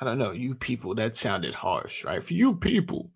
I 0.00 0.04
don't 0.04 0.18
know, 0.18 0.32
you 0.32 0.54
people 0.54 0.94
that 0.96 1.16
sounded 1.16 1.54
harsh, 1.54 2.04
right? 2.04 2.22
For 2.22 2.34
you 2.34 2.54
people, 2.54 3.10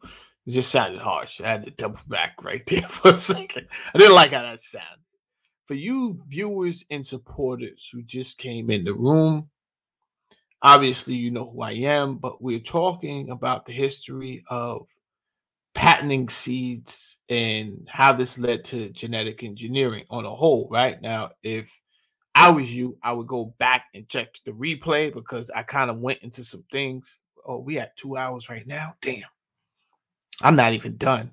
it 0.46 0.50
just 0.50 0.70
sounded 0.70 1.00
harsh. 1.00 1.40
I 1.40 1.48
had 1.48 1.64
to 1.64 1.70
double 1.70 2.00
back 2.08 2.42
right 2.42 2.64
there 2.66 2.82
for 2.82 3.12
a 3.12 3.16
second. 3.16 3.68
I 3.94 3.98
didn't 3.98 4.14
like 4.16 4.32
how 4.32 4.42
that 4.42 4.62
sounded. 4.62 4.98
For 5.66 5.74
you 5.74 6.18
viewers 6.28 6.84
and 6.90 7.06
supporters 7.06 7.88
who 7.92 8.02
just 8.02 8.38
came 8.38 8.68
in 8.68 8.84
the 8.84 8.94
room, 8.94 9.48
obviously 10.60 11.14
you 11.14 11.30
know 11.30 11.50
who 11.50 11.62
I 11.62 11.72
am, 11.72 12.16
but 12.16 12.42
we're 12.42 12.58
talking 12.58 13.30
about 13.30 13.64
the 13.64 13.72
history 13.72 14.42
of 14.50 14.88
patenting 15.74 16.28
seeds 16.28 17.18
and 17.30 17.86
how 17.88 18.12
this 18.12 18.38
led 18.38 18.64
to 18.64 18.90
genetic 18.90 19.42
engineering 19.42 20.04
on 20.10 20.24
a 20.24 20.30
whole, 20.30 20.68
right? 20.70 21.00
Now, 21.00 21.30
if 21.42 21.80
I 22.34 22.50
was 22.50 22.74
you, 22.74 22.98
I 23.02 23.12
would 23.12 23.26
go 23.26 23.54
back 23.58 23.86
and 23.94 24.08
check 24.08 24.34
the 24.44 24.52
replay 24.52 25.12
because 25.12 25.50
I 25.50 25.62
kind 25.62 25.90
of 25.90 25.98
went 25.98 26.22
into 26.22 26.42
some 26.44 26.64
things. 26.72 27.20
Oh, 27.46 27.58
we 27.58 27.78
at 27.78 27.96
two 27.96 28.16
hours 28.16 28.48
right 28.48 28.66
now. 28.66 28.94
Damn. 29.02 29.22
I'm 30.42 30.56
not 30.56 30.72
even 30.72 30.96
done. 30.96 31.32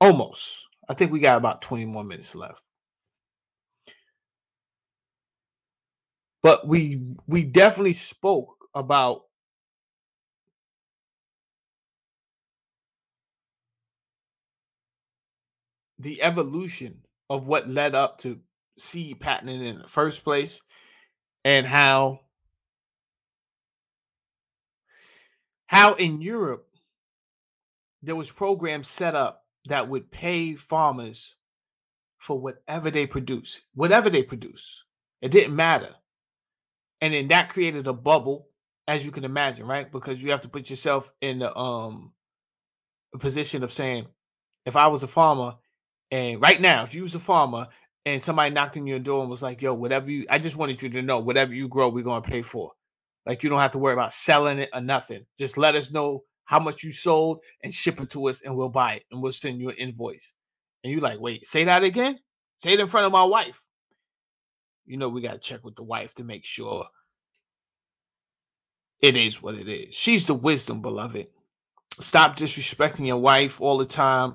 Almost. 0.00 0.66
I 0.88 0.94
think 0.94 1.12
we 1.12 1.20
got 1.20 1.38
about 1.38 1.62
20 1.62 1.86
more 1.86 2.04
minutes 2.04 2.34
left. 2.34 2.62
But 6.42 6.66
we 6.66 7.16
we 7.26 7.44
definitely 7.44 7.92
spoke 7.92 8.56
about 8.74 9.24
the 15.98 16.22
evolution 16.22 17.02
of 17.28 17.46
what 17.46 17.68
led 17.68 17.94
up 17.94 18.18
to 18.18 18.40
seed 18.80 19.20
patenting 19.20 19.64
in 19.64 19.78
the 19.78 19.88
first 19.88 20.24
place 20.24 20.62
and 21.44 21.66
how 21.66 22.20
how 25.66 25.94
in 25.94 26.20
Europe 26.20 26.66
there 28.02 28.16
was 28.16 28.30
programs 28.30 28.88
set 28.88 29.14
up 29.14 29.44
that 29.66 29.88
would 29.88 30.10
pay 30.10 30.54
farmers 30.54 31.36
for 32.18 32.38
whatever 32.38 32.90
they 32.90 33.06
produce, 33.06 33.60
whatever 33.74 34.10
they 34.10 34.22
produce. 34.22 34.84
It 35.22 35.30
didn't 35.30 35.54
matter. 35.54 35.94
And 37.00 37.14
then 37.14 37.28
that 37.28 37.50
created 37.50 37.86
a 37.86 37.92
bubble, 37.92 38.48
as 38.88 39.04
you 39.04 39.12
can 39.12 39.24
imagine, 39.24 39.66
right? 39.66 39.90
Because 39.90 40.22
you 40.22 40.30
have 40.30 40.42
to 40.42 40.48
put 40.48 40.68
yourself 40.70 41.12
in 41.20 41.38
the 41.40 41.56
um 41.56 42.12
position 43.18 43.62
of 43.62 43.72
saying, 43.72 44.06
if 44.66 44.76
I 44.76 44.88
was 44.88 45.02
a 45.02 45.08
farmer 45.08 45.54
and 46.10 46.40
right 46.40 46.60
now, 46.60 46.82
if 46.82 46.94
you 46.94 47.02
was 47.02 47.14
a 47.14 47.20
farmer 47.20 47.68
and 48.06 48.22
somebody 48.22 48.52
knocked 48.52 48.76
on 48.76 48.86
your 48.86 48.98
door 48.98 49.20
and 49.20 49.30
was 49.30 49.42
like, 49.42 49.60
yo, 49.60 49.74
whatever 49.74 50.10
you, 50.10 50.26
I 50.30 50.38
just 50.38 50.56
wanted 50.56 50.82
you 50.82 50.88
to 50.90 51.02
know, 51.02 51.20
whatever 51.20 51.54
you 51.54 51.68
grow, 51.68 51.88
we're 51.88 52.02
going 52.04 52.22
to 52.22 52.28
pay 52.28 52.42
for. 52.42 52.72
Like, 53.26 53.42
you 53.42 53.50
don't 53.50 53.60
have 53.60 53.72
to 53.72 53.78
worry 53.78 53.92
about 53.92 54.12
selling 54.12 54.58
it 54.58 54.70
or 54.72 54.80
nothing. 54.80 55.26
Just 55.38 55.58
let 55.58 55.74
us 55.74 55.90
know 55.90 56.24
how 56.44 56.58
much 56.58 56.82
you 56.82 56.92
sold 56.92 57.42
and 57.62 57.72
ship 57.72 58.00
it 58.00 58.10
to 58.10 58.28
us 58.28 58.42
and 58.42 58.56
we'll 58.56 58.70
buy 58.70 58.94
it 58.94 59.04
and 59.10 59.22
we'll 59.22 59.32
send 59.32 59.60
you 59.60 59.68
an 59.68 59.76
invoice. 59.76 60.32
And 60.82 60.92
you're 60.92 61.02
like, 61.02 61.20
wait, 61.20 61.46
say 61.46 61.64
that 61.64 61.84
again? 61.84 62.18
Say 62.56 62.72
it 62.72 62.80
in 62.80 62.86
front 62.86 63.06
of 63.06 63.12
my 63.12 63.24
wife. 63.24 63.64
You 64.86 64.96
know, 64.96 65.08
we 65.08 65.20
got 65.20 65.34
to 65.34 65.38
check 65.38 65.62
with 65.62 65.76
the 65.76 65.84
wife 65.84 66.14
to 66.14 66.24
make 66.24 66.44
sure 66.44 66.86
it 69.02 69.14
is 69.14 69.42
what 69.42 69.54
it 69.54 69.68
is. 69.68 69.94
She's 69.94 70.26
the 70.26 70.34
wisdom, 70.34 70.80
beloved. 70.80 71.26
Stop 72.00 72.36
disrespecting 72.36 73.06
your 73.06 73.18
wife 73.18 73.60
all 73.60 73.78
the 73.78 73.84
time 73.84 74.34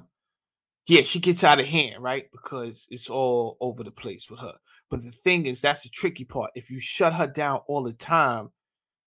yeah, 0.87 1.01
she 1.01 1.19
gets 1.19 1.43
out 1.43 1.59
of 1.59 1.65
hand, 1.65 2.01
right? 2.01 2.31
Because 2.31 2.87
it's 2.89 3.09
all 3.09 3.57
over 3.59 3.83
the 3.83 3.91
place 3.91 4.29
with 4.29 4.39
her. 4.39 4.53
But 4.89 5.01
the 5.01 5.11
thing 5.11 5.47
is, 5.47 5.59
that's 5.59 5.81
the 5.81 5.89
tricky 5.89 6.25
part. 6.25 6.51
If 6.53 6.69
you 6.69 6.79
shut 6.79 7.13
her 7.13 7.25
down 7.25 7.61
all 7.67 7.83
the 7.83 7.93
time, 7.93 8.49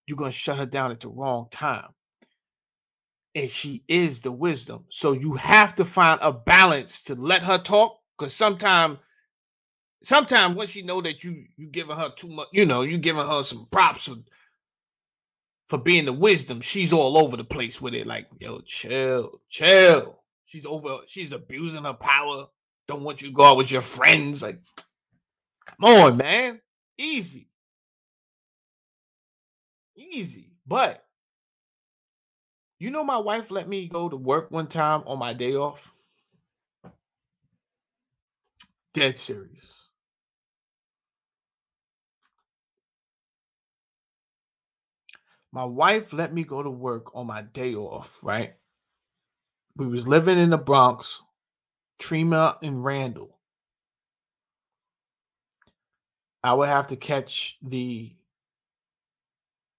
you're 0.07 0.19
going 0.19 0.33
to 0.33 0.37
shut 0.37 0.59
her 0.59 0.67
down 0.67 0.91
at 0.91 1.01
the 1.01 1.09
wrong 1.09 1.47
time. 1.51 1.89
And 3.37 3.49
she 3.49 3.85
is 3.87 4.21
the 4.21 4.33
wisdom. 4.33 4.87
So 4.89 5.13
you 5.13 5.35
have 5.35 5.77
to 5.77 5.85
find 5.85 6.19
a 6.21 6.33
balance 6.33 7.03
to 7.03 7.15
let 7.15 7.43
her 7.43 7.59
talk. 7.59 8.01
Because 8.19 8.35
sometimes, 8.35 8.99
sometimes 10.03 10.57
once 10.57 10.71
she 10.71 10.83
know 10.83 11.01
that 11.01 11.23
you 11.23 11.45
you 11.57 11.69
giving 11.69 11.97
her 11.97 12.11
too 12.17 12.29
much, 12.29 12.49
you 12.53 12.67
know, 12.67 12.83
you 12.83 12.99
giving 12.99 13.25
her 13.25 13.45
some 13.45 13.69
props 13.71 14.09
for, 14.09 14.17
for 15.69 15.79
being 15.79 16.07
the 16.07 16.13
wisdom, 16.13 16.61
she's 16.61 16.93
all 16.93 17.17
over 17.17 17.37
the 17.37 17.45
place 17.45 17.81
with 17.81 17.95
it. 17.95 18.09
Like, 18.09 18.27
yo, 18.41 18.59
chill, 18.63 19.41
chill 19.49 20.18
She's 20.49 20.65
over. 20.65 21.01
She's 21.07 21.33
abusing 21.33 21.85
her 21.85 21.93
power. 21.93 22.47
Don't 22.87 23.03
want 23.03 23.21
you 23.21 23.29
to 23.29 23.35
go 23.35 23.45
out 23.45 23.59
with 23.59 23.71
your 23.71 23.83
friends. 23.83 24.41
Like, 24.41 24.59
come 25.67 25.85
on, 25.85 26.17
man. 26.17 26.59
Easy. 26.97 27.51
Easy. 29.95 30.53
But 30.67 31.05
you 32.79 32.91
know, 32.91 33.05
my 33.05 33.19
wife 33.19 33.51
let 33.51 33.69
me 33.69 33.89
go 33.89 34.09
to 34.09 34.17
work 34.17 34.51
one 34.51 34.69
time 34.69 35.03
on 35.07 35.19
my 35.19 35.35
day 35.35 35.55
off. 35.55 35.93
Dead 38.95 39.19
serious. 39.19 39.91
My 45.53 45.67
wife 45.67 46.15
let 46.15 46.33
me 46.33 46.45
go 46.45 46.63
to 46.63 46.71
work 46.71 47.15
on 47.15 47.27
my 47.27 47.43
day 47.43 47.75
off, 47.75 48.19
right? 48.23 48.55
We 49.79 49.87
was 49.87 50.09
living 50.09 50.39
in 50.39 50.51
the 50.51 50.59
Bronx, 50.59 51.23
Tremont 52.01 52.59
and 52.63 52.85
Randall. 52.85 53.39
I 56.43 56.53
would 56.55 56.69
have 56.69 56.89
to 56.89 56.97
catch 56.97 57.57
the 57.63 58.13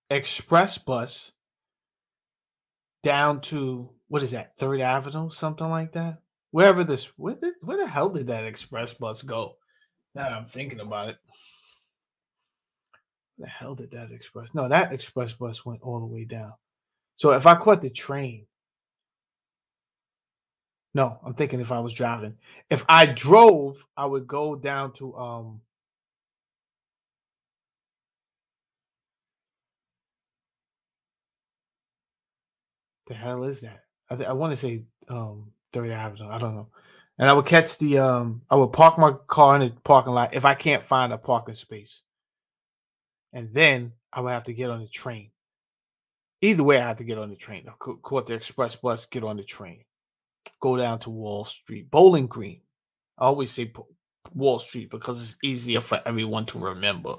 express 0.09 0.77
bus 0.77 1.33
down 3.03 3.41
to 3.41 3.89
what 4.07 4.23
is 4.23 4.31
that 4.31 4.55
Third 4.55 4.79
Avenue, 4.79 5.29
something 5.29 5.69
like 5.69 5.91
that. 5.93 6.19
Wherever 6.51 6.83
this, 6.83 7.05
where, 7.17 7.35
did, 7.35 7.53
where 7.61 7.77
the 7.77 7.87
hell 7.87 8.09
did 8.09 8.27
that 8.27 8.45
express 8.45 8.93
bus 8.93 9.21
go? 9.21 9.57
Now 10.15 10.29
I'm 10.29 10.45
thinking 10.45 10.79
about 10.79 11.09
it. 11.09 11.17
Where 13.35 13.45
the 13.45 13.51
hell 13.51 13.75
did 13.75 13.91
that 13.91 14.11
express? 14.11 14.47
No, 14.53 14.67
that 14.67 14.93
express 14.93 15.33
bus 15.33 15.65
went 15.65 15.81
all 15.81 15.99
the 15.99 16.07
way 16.07 16.23
down. 16.23 16.53
So 17.17 17.31
if 17.31 17.45
I 17.45 17.55
caught 17.55 17.81
the 17.81 17.89
train, 17.89 18.45
no, 20.93 21.19
I'm 21.23 21.33
thinking 21.33 21.59
if 21.59 21.71
I 21.71 21.79
was 21.79 21.93
driving. 21.93 22.35
If 22.69 22.83
I 22.89 23.05
drove, 23.05 23.85
I 23.95 24.05
would 24.05 24.27
go 24.27 24.55
down 24.55 24.93
to 24.93 25.15
um 25.15 25.61
the 33.07 33.13
hell 33.13 33.43
is 33.43 33.61
that? 33.61 33.81
I 34.09 34.15
th- 34.15 34.29
I 34.29 34.33
want 34.33 34.51
to 34.51 34.57
say 34.57 34.83
um 35.09 35.51
Third 35.73 35.91
Avenue. 35.91 36.29
I 36.29 36.39
don't 36.39 36.55
know. 36.55 36.69
And 37.19 37.29
I 37.29 37.33
would 37.33 37.45
catch 37.45 37.77
the 37.77 37.99
um 37.99 38.41
I 38.49 38.55
would 38.55 38.73
park 38.73 38.97
my 38.97 39.13
car 39.27 39.55
in 39.55 39.61
the 39.61 39.71
parking 39.83 40.13
lot 40.13 40.33
if 40.33 40.45
I 40.45 40.55
can't 40.55 40.83
find 40.83 41.13
a 41.13 41.17
parking 41.17 41.55
space. 41.55 42.01
And 43.33 43.53
then 43.53 43.93
I 44.11 44.21
would 44.21 44.31
have 44.31 44.45
to 44.45 44.53
get 44.53 44.71
on 44.71 44.81
the 44.81 44.87
train. 44.87 45.29
Either 46.41 46.63
way, 46.63 46.77
I 46.77 46.87
have 46.87 46.97
to 46.97 47.03
get 47.03 47.19
on 47.19 47.29
the 47.29 47.35
train. 47.35 47.67
I 47.67 47.73
caught 47.73 48.25
the 48.25 48.33
express 48.33 48.75
bus, 48.75 49.05
get 49.05 49.23
on 49.23 49.37
the 49.37 49.43
train 49.43 49.83
go 50.59 50.77
down 50.77 50.99
to 50.99 51.09
Wall 51.09 51.45
Street, 51.45 51.89
Bowling 51.91 52.27
Green. 52.27 52.61
I 53.17 53.25
always 53.25 53.51
say 53.51 53.71
Wall 54.33 54.59
Street 54.59 54.89
because 54.89 55.21
it's 55.21 55.37
easier 55.43 55.81
for 55.81 56.01
everyone 56.05 56.45
to 56.47 56.59
remember. 56.59 57.15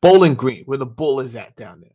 Bowling 0.00 0.34
Green, 0.34 0.64
where 0.64 0.78
the 0.78 0.86
bull 0.86 1.20
is 1.20 1.34
at 1.34 1.56
down 1.56 1.80
there. 1.80 1.90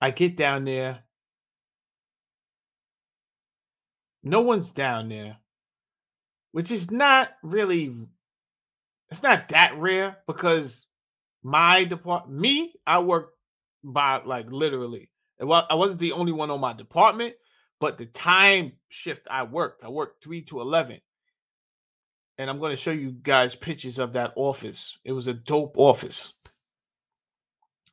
I 0.00 0.10
get 0.10 0.36
down 0.36 0.64
there. 0.64 1.00
No 4.22 4.40
one's 4.40 4.70
down 4.70 5.08
there, 5.10 5.38
which 6.52 6.70
is 6.70 6.90
not 6.90 7.30
really 7.42 7.94
it's 9.10 9.22
not 9.22 9.48
that 9.48 9.76
rare 9.78 10.18
because 10.26 10.86
my 11.42 11.84
department, 11.84 12.40
me, 12.40 12.74
I 12.86 13.00
work 13.00 13.32
by 13.82 14.22
like 14.24 14.50
literally. 14.50 15.10
Well, 15.38 15.66
I 15.70 15.74
wasn't 15.74 16.00
the 16.00 16.12
only 16.12 16.32
one 16.32 16.50
on 16.50 16.60
my 16.60 16.74
department, 16.74 17.34
but 17.80 17.96
the 17.96 18.06
time 18.06 18.72
shift 18.88 19.26
I 19.30 19.42
worked, 19.42 19.84
I 19.84 19.88
worked 19.88 20.22
three 20.22 20.42
to 20.42 20.60
eleven, 20.60 21.00
and 22.36 22.50
I'm 22.50 22.58
going 22.58 22.72
to 22.72 22.76
show 22.76 22.90
you 22.90 23.12
guys 23.12 23.54
pictures 23.54 23.98
of 23.98 24.12
that 24.12 24.32
office. 24.36 24.98
It 25.04 25.12
was 25.12 25.28
a 25.28 25.34
dope 25.34 25.78
office, 25.78 26.34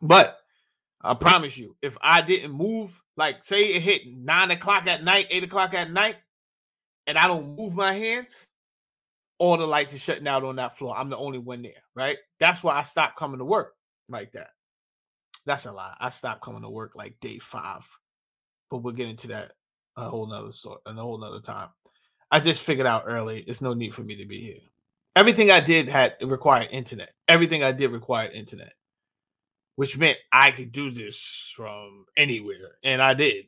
but 0.01 0.39
I 1.01 1.13
promise 1.13 1.57
you, 1.57 1.77
if 1.81 1.97
I 2.01 2.21
didn't 2.21 2.51
move, 2.51 3.01
like 3.15 3.45
say 3.45 3.67
it 3.67 3.81
hit 3.81 4.01
nine 4.07 4.51
o'clock 4.51 4.87
at 4.87 5.05
night, 5.05 5.27
eight 5.29 5.43
o'clock 5.43 5.73
at 5.73 5.89
night, 5.89 6.17
and 7.05 7.17
I 7.17 7.27
don't 7.27 7.55
move 7.55 7.75
my 7.75 7.93
hands, 7.93 8.49
all 9.39 9.57
the 9.57 9.65
lights 9.65 9.93
are 9.93 9.99
shutting 9.99 10.27
out 10.27 10.43
on 10.43 10.55
that 10.55 10.77
floor. 10.77 10.95
I'm 10.97 11.09
the 11.09 11.17
only 11.17 11.39
one 11.39 11.61
there, 11.61 11.71
right? 11.95 12.17
That's 12.39 12.63
why 12.63 12.75
I 12.75 12.81
stopped 12.81 13.17
coming 13.17 13.39
to 13.39 13.45
work 13.45 13.75
like 14.09 14.31
that. 14.33 14.49
That's 15.45 15.65
a 15.65 15.71
lie. 15.71 15.95
I 15.99 16.09
stopped 16.09 16.41
coming 16.41 16.61
to 16.63 16.69
work 16.69 16.95
like 16.95 17.19
day 17.19 17.37
five, 17.37 17.87
but 18.69 18.79
we'll 18.79 18.93
get 18.93 19.09
into 19.09 19.27
that 19.27 19.53
a 19.95 20.03
whole 20.03 20.27
nother 20.27 20.51
sort, 20.51 20.81
a 20.85 20.93
whole 20.93 21.17
nother 21.17 21.39
time. 21.39 21.69
I 22.31 22.39
just 22.39 22.65
figured 22.65 22.87
out 22.87 23.03
early. 23.05 23.43
There's 23.45 23.61
no 23.61 23.73
need 23.73 23.93
for 23.93 24.03
me 24.03 24.15
to 24.17 24.25
be 24.25 24.41
here. 24.41 24.59
Everything 25.15 25.49
I 25.49 25.59
did 25.59 25.87
had 25.87 26.15
required 26.21 26.67
internet. 26.71 27.11
Everything 27.27 27.63
I 27.63 27.71
did 27.71 27.91
required 27.91 28.33
internet, 28.33 28.73
which 29.75 29.97
meant 29.97 30.17
I 30.31 30.51
could 30.51 30.71
do 30.71 30.91
this 30.91 31.53
from 31.55 32.05
anywhere, 32.17 32.75
and 32.83 33.01
I 33.01 33.13
did. 33.13 33.45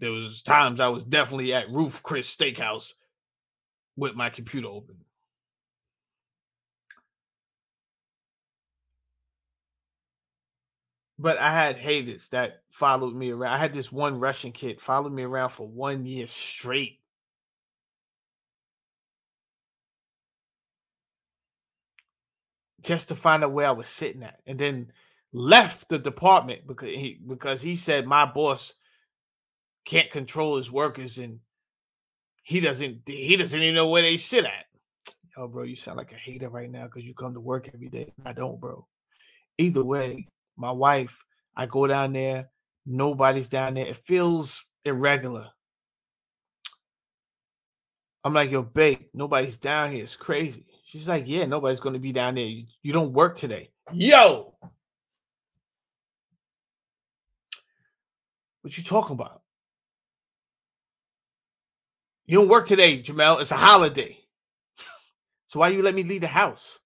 There 0.00 0.12
was 0.12 0.42
times 0.42 0.80
I 0.80 0.88
was 0.88 1.04
definitely 1.04 1.52
at 1.52 1.68
Ruth's 1.70 2.00
Chris 2.00 2.34
Steakhouse 2.34 2.94
with 3.96 4.14
my 4.14 4.30
computer 4.30 4.68
open. 4.68 4.96
But 11.18 11.36
I 11.36 11.52
had 11.52 11.76
haters 11.76 12.28
that 12.28 12.62
followed 12.70 13.14
me 13.14 13.30
around. 13.30 13.52
I 13.52 13.58
had 13.58 13.74
this 13.74 13.92
one 13.92 14.18
Russian 14.18 14.52
kid 14.52 14.80
followed 14.80 15.12
me 15.12 15.22
around 15.22 15.50
for 15.50 15.68
one 15.68 16.06
year 16.06 16.26
straight. 16.26 16.98
Just 22.80 23.08
to 23.08 23.14
find 23.14 23.44
out 23.44 23.52
where 23.52 23.68
I 23.68 23.72
was 23.72 23.86
sitting 23.86 24.22
at. 24.22 24.40
And 24.46 24.58
then 24.58 24.92
left 25.32 25.90
the 25.90 25.98
department 25.98 26.66
because 26.66 26.88
he 26.88 27.20
because 27.26 27.60
he 27.60 27.76
said 27.76 28.06
my 28.06 28.24
boss 28.24 28.72
can't 29.84 30.10
control 30.10 30.56
his 30.56 30.72
workers 30.72 31.18
and 31.18 31.40
he 32.50 32.58
doesn't 32.58 33.02
he 33.06 33.36
doesn't 33.36 33.62
even 33.62 33.76
know 33.76 33.88
where 33.88 34.02
they 34.02 34.16
sit 34.16 34.44
at. 34.44 34.66
Yo, 35.36 35.46
bro, 35.46 35.62
you 35.62 35.76
sound 35.76 35.98
like 35.98 36.10
a 36.10 36.16
hater 36.16 36.50
right 36.50 36.68
now 36.68 36.82
because 36.82 37.04
you 37.04 37.14
come 37.14 37.32
to 37.32 37.40
work 37.40 37.70
every 37.72 37.88
day. 37.88 38.12
I 38.26 38.32
don't, 38.32 38.60
bro. 38.60 38.88
Either 39.56 39.84
way, 39.84 40.26
my 40.56 40.72
wife, 40.72 41.24
I 41.54 41.66
go 41.66 41.86
down 41.86 42.12
there, 42.12 42.48
nobody's 42.84 43.48
down 43.48 43.74
there. 43.74 43.86
It 43.86 43.94
feels 43.94 44.66
irregular. 44.84 45.46
I'm 48.24 48.34
like, 48.34 48.50
yo, 48.50 48.64
babe, 48.64 49.02
nobody's 49.14 49.56
down 49.56 49.92
here. 49.92 50.02
It's 50.02 50.16
crazy. 50.16 50.66
She's 50.82 51.06
like, 51.06 51.28
yeah, 51.28 51.46
nobody's 51.46 51.78
going 51.78 51.94
to 51.94 52.00
be 52.00 52.10
down 52.10 52.34
there. 52.34 52.46
You, 52.46 52.64
you 52.82 52.92
don't 52.92 53.12
work 53.12 53.36
today. 53.36 53.70
Yo, 53.92 54.56
what 58.62 58.76
you 58.76 58.82
talking 58.82 59.14
about? 59.14 59.39
You 62.30 62.38
don't 62.38 62.48
work 62.48 62.64
today, 62.64 63.02
Jamel. 63.02 63.40
It's 63.40 63.50
a 63.50 63.56
holiday. 63.56 64.16
So 65.48 65.58
why 65.58 65.70
you 65.70 65.82
let 65.82 65.96
me 65.96 66.04
leave 66.04 66.20
the 66.20 66.28
house? 66.28 66.78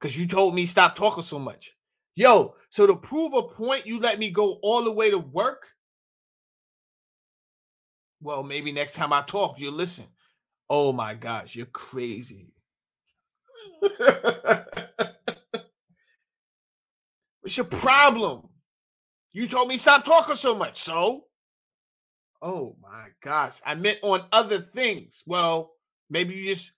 Because 0.00 0.16
you 0.16 0.28
told 0.28 0.54
me 0.54 0.64
stop 0.64 0.94
talking 0.94 1.24
so 1.24 1.40
much. 1.40 1.72
Yo, 2.14 2.54
so 2.70 2.86
to 2.86 2.94
prove 2.94 3.34
a 3.34 3.42
point, 3.42 3.84
you 3.84 3.98
let 3.98 4.20
me 4.20 4.30
go 4.30 4.60
all 4.62 4.84
the 4.84 4.92
way 4.92 5.10
to 5.10 5.18
work? 5.18 5.66
Well, 8.20 8.44
maybe 8.44 8.70
next 8.70 8.92
time 8.92 9.12
I 9.12 9.22
talk, 9.22 9.58
you'll 9.58 9.72
listen. 9.72 10.04
Oh 10.70 10.92
my 10.92 11.14
gosh, 11.14 11.56
you're 11.56 11.66
crazy. 11.66 12.52
What's 17.40 17.56
your 17.56 17.66
problem? 17.66 18.48
You 19.32 19.48
told 19.48 19.66
me 19.66 19.78
stop 19.78 20.04
talking 20.04 20.36
so 20.36 20.54
much. 20.54 20.78
So, 20.78 21.24
oh 22.42 22.76
my 22.82 23.08
gosh, 23.22 23.54
I 23.64 23.74
meant 23.74 24.00
on 24.02 24.24
other 24.32 24.60
things. 24.60 25.22
Well, 25.26 25.72
maybe 26.10 26.34
you 26.34 26.46
just, 26.48 26.72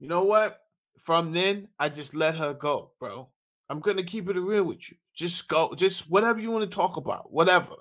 you 0.00 0.08
know 0.08 0.24
what? 0.24 0.60
From 0.98 1.32
then, 1.32 1.68
I 1.78 1.88
just 1.88 2.14
let 2.14 2.36
her 2.36 2.52
go, 2.52 2.90
bro. 2.98 3.28
I'm 3.70 3.80
gonna 3.80 4.02
keep 4.02 4.28
it 4.28 4.36
real 4.36 4.64
with 4.64 4.90
you. 4.90 4.96
Just 5.14 5.48
go, 5.48 5.72
just 5.76 6.10
whatever 6.10 6.40
you 6.40 6.50
want 6.50 6.68
to 6.68 6.76
talk 6.76 6.96
about, 6.96 7.32
whatever. 7.32 7.74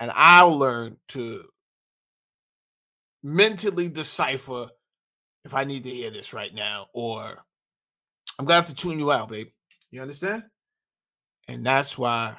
And 0.00 0.10
I'll 0.14 0.56
learn 0.56 0.96
to 1.08 1.42
mentally 3.22 3.88
decipher 3.88 4.68
if 5.44 5.54
I 5.54 5.64
need 5.64 5.82
to 5.84 5.90
hear 5.90 6.10
this 6.10 6.32
right 6.32 6.54
now, 6.54 6.86
or 6.94 7.44
I'm 8.38 8.44
gonna 8.44 8.54
have 8.54 8.68
to 8.68 8.74
tune 8.74 8.98
you 8.98 9.12
out, 9.12 9.30
babe. 9.30 9.48
You 9.90 10.00
understand? 10.00 10.44
And 11.48 11.64
that's 11.64 11.96
why 11.98 12.36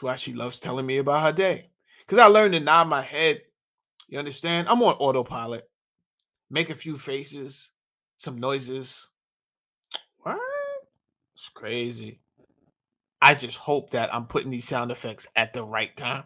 that's 0.00 0.02
why 0.02 0.16
she 0.16 0.32
loves 0.32 0.58
telling 0.58 0.86
me 0.86 0.96
about 0.96 1.22
her 1.22 1.32
day. 1.32 1.68
Because 1.98 2.18
I 2.18 2.26
learned 2.26 2.54
to 2.54 2.60
nod 2.60 2.88
my 2.88 3.02
head. 3.02 3.42
You 4.08 4.18
understand? 4.18 4.66
I'm 4.68 4.82
on 4.82 4.94
autopilot 4.94 5.68
make 6.52 6.70
a 6.70 6.74
few 6.74 6.96
faces, 6.96 7.70
some 8.16 8.38
noises. 8.38 9.08
What? 10.22 10.40
It's 11.34 11.50
crazy. 11.50 12.18
I 13.22 13.34
just 13.34 13.58
hope 13.58 13.90
that 13.90 14.12
I'm 14.12 14.26
putting 14.26 14.50
these 14.50 14.66
sound 14.66 14.90
effects 14.90 15.28
at 15.36 15.52
the 15.52 15.62
right 15.62 15.94
time. 15.96 16.24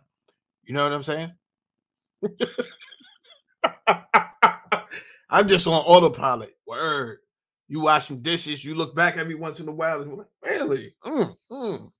You 0.63 0.75
know 0.75 0.85
what 0.85 0.93
I'm 0.95 1.03
saying? 1.03 1.33
I'm 5.29 5.49
just 5.49 5.67
on 5.67 5.75
autopilot. 5.75 6.57
Word. 6.67 7.19
You 7.67 7.81
washing 7.81 8.23
dishes, 8.23 8.65
you 8.65 8.77
look 8.77 8.95
back 8.95 9.17
every 9.17 9.35
once 9.35 9.59
in 9.59 9.69
a 9.69 9.73
while 9.73 10.01
and 10.01 10.17
like, 10.17 10.29
really? 10.43 10.95
Mm, 11.05 11.37
mm. 11.51 11.91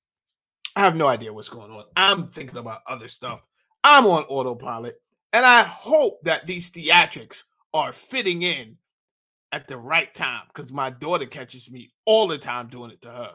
I 0.77 0.81
have 0.81 0.97
no 0.97 1.07
idea 1.07 1.33
what's 1.33 1.49
going 1.49 1.71
on. 1.71 1.85
I'm 1.97 2.29
thinking 2.29 2.59
about 2.59 2.83
other 2.87 3.09
stuff. 3.09 3.47
I'm 3.85 4.07
on 4.07 4.25
autopilot. 4.25 5.01
And 5.33 5.45
I 5.45 5.63
hope 5.63 6.23
that 6.23 6.47
these 6.47 6.71
theatrics 6.71 7.43
are 7.73 7.93
fitting 7.93 8.43
in 8.43 8.77
at 9.53 9.69
the 9.69 9.77
right 9.77 10.13
time 10.15 10.43
because 10.49 10.73
my 10.73 10.91
daughter 10.91 11.27
catches 11.27 11.71
me 11.71 11.93
all 12.07 12.27
the 12.27 12.39
time 12.39 12.69
doing 12.69 12.91
it 12.91 13.01
to 13.03 13.09
her. 13.09 13.35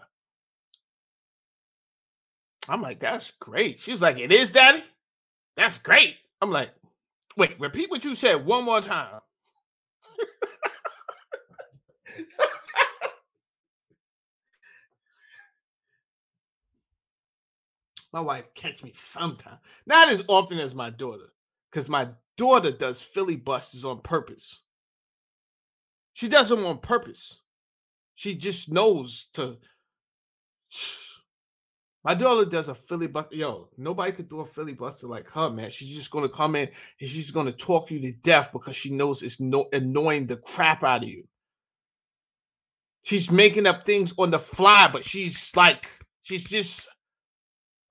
I'm 2.67 2.81
like, 2.81 2.99
that's 2.99 3.31
great. 3.31 3.79
She 3.79 3.91
was 3.91 4.01
like, 4.01 4.19
it 4.19 4.31
is, 4.31 4.51
daddy? 4.51 4.83
That's 5.55 5.79
great. 5.79 6.15
I'm 6.41 6.51
like, 6.51 6.69
wait, 7.35 7.59
repeat 7.59 7.89
what 7.89 8.05
you 8.05 8.15
said 8.15 8.45
one 8.45 8.63
more 8.63 8.81
time. 8.81 9.21
my 18.11 18.19
wife 18.19 18.45
catch 18.55 18.83
me 18.83 18.91
sometime. 18.93 19.59
Not 19.85 20.09
as 20.09 20.23
often 20.27 20.59
as 20.59 20.73
my 20.73 20.89
daughter, 20.89 21.29
because 21.71 21.87
my 21.87 22.09
daughter 22.37 22.71
does 22.71 23.03
filibusters 23.03 23.85
on 23.85 24.01
purpose. 24.01 24.61
She 26.13 26.27
does 26.27 26.49
them 26.49 26.65
on 26.65 26.79
purpose. 26.79 27.41
She 28.15 28.35
just 28.35 28.71
knows 28.71 29.27
to. 29.33 29.57
My 32.05 32.13
daughter 32.13 32.49
does 32.49 32.69
a 32.69 32.75
filibuster. 32.75 33.35
Yo, 33.35 33.67
nobody 33.77 34.13
could 34.13 34.29
do 34.29 34.39
a 34.39 34.45
filibuster 34.45 35.05
like 35.05 35.29
her, 35.31 35.49
man. 35.49 35.69
She's 35.69 35.89
just 35.89 36.11
gonna 36.11 36.29
come 36.29 36.55
in 36.55 36.69
and 36.99 37.09
she's 37.09 37.29
gonna 37.29 37.51
talk 37.51 37.91
you 37.91 37.99
to 37.99 38.11
death 38.13 38.51
because 38.53 38.75
she 38.75 38.89
knows 38.89 39.21
it's 39.21 39.41
no 39.41 39.67
annoying 39.73 40.25
the 40.25 40.37
crap 40.37 40.83
out 40.83 41.03
of 41.03 41.09
you. 41.09 41.27
She's 43.03 43.29
making 43.31 43.67
up 43.67 43.85
things 43.85 44.13
on 44.17 44.31
the 44.31 44.39
fly, 44.39 44.89
but 44.91 45.03
she's 45.03 45.53
like, 45.57 45.89
she's 46.21 46.45
just 46.45 46.87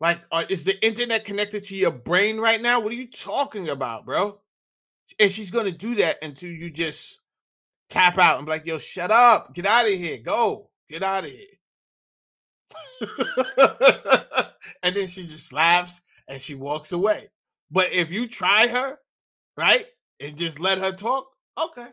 like, 0.01 0.21
uh, 0.31 0.45
is 0.49 0.65
the 0.65 0.85
internet 0.85 1.25
connected 1.25 1.65
to 1.65 1.77
your 1.77 1.91
brain 1.91 2.39
right 2.39 2.61
now? 2.61 2.81
What 2.81 2.93
are 2.93 2.97
you 2.97 3.11
talking 3.11 3.71
about, 3.71 4.07
bro? 4.07 4.41
And 5.19 5.31
she's 5.31 5.51
gonna 5.51 5.71
do 5.71 5.95
that 5.97 6.23
until 6.23 6.51
you 6.51 6.71
just 6.71 7.21
tap 7.89 8.19
out 8.19 8.39
and 8.39 8.47
be 8.47 8.51
like, 8.51 8.67
yo, 8.67 8.79
shut 8.79 9.11
up, 9.11 9.55
get 9.55 9.67
out 9.67 9.87
of 9.87 9.93
here, 9.93 10.19
go, 10.19 10.71
get 10.89 11.03
out 11.03 11.25
of 11.25 11.31
here. 11.31 11.47
and 14.83 14.95
then 14.95 15.09
she 15.09 15.27
just 15.27 15.53
laughs 15.53 16.01
and 16.29 16.41
she 16.41 16.55
walks 16.55 16.93
away. 16.93 17.29
But 17.71 17.93
if 17.93 18.11
you 18.11 18.29
try 18.29 18.69
her, 18.69 18.99
right, 19.57 19.87
and 20.21 20.37
just 20.37 20.61
let 20.61 20.79
her 20.79 20.93
talk, 20.93 21.29
okay. 21.59 21.89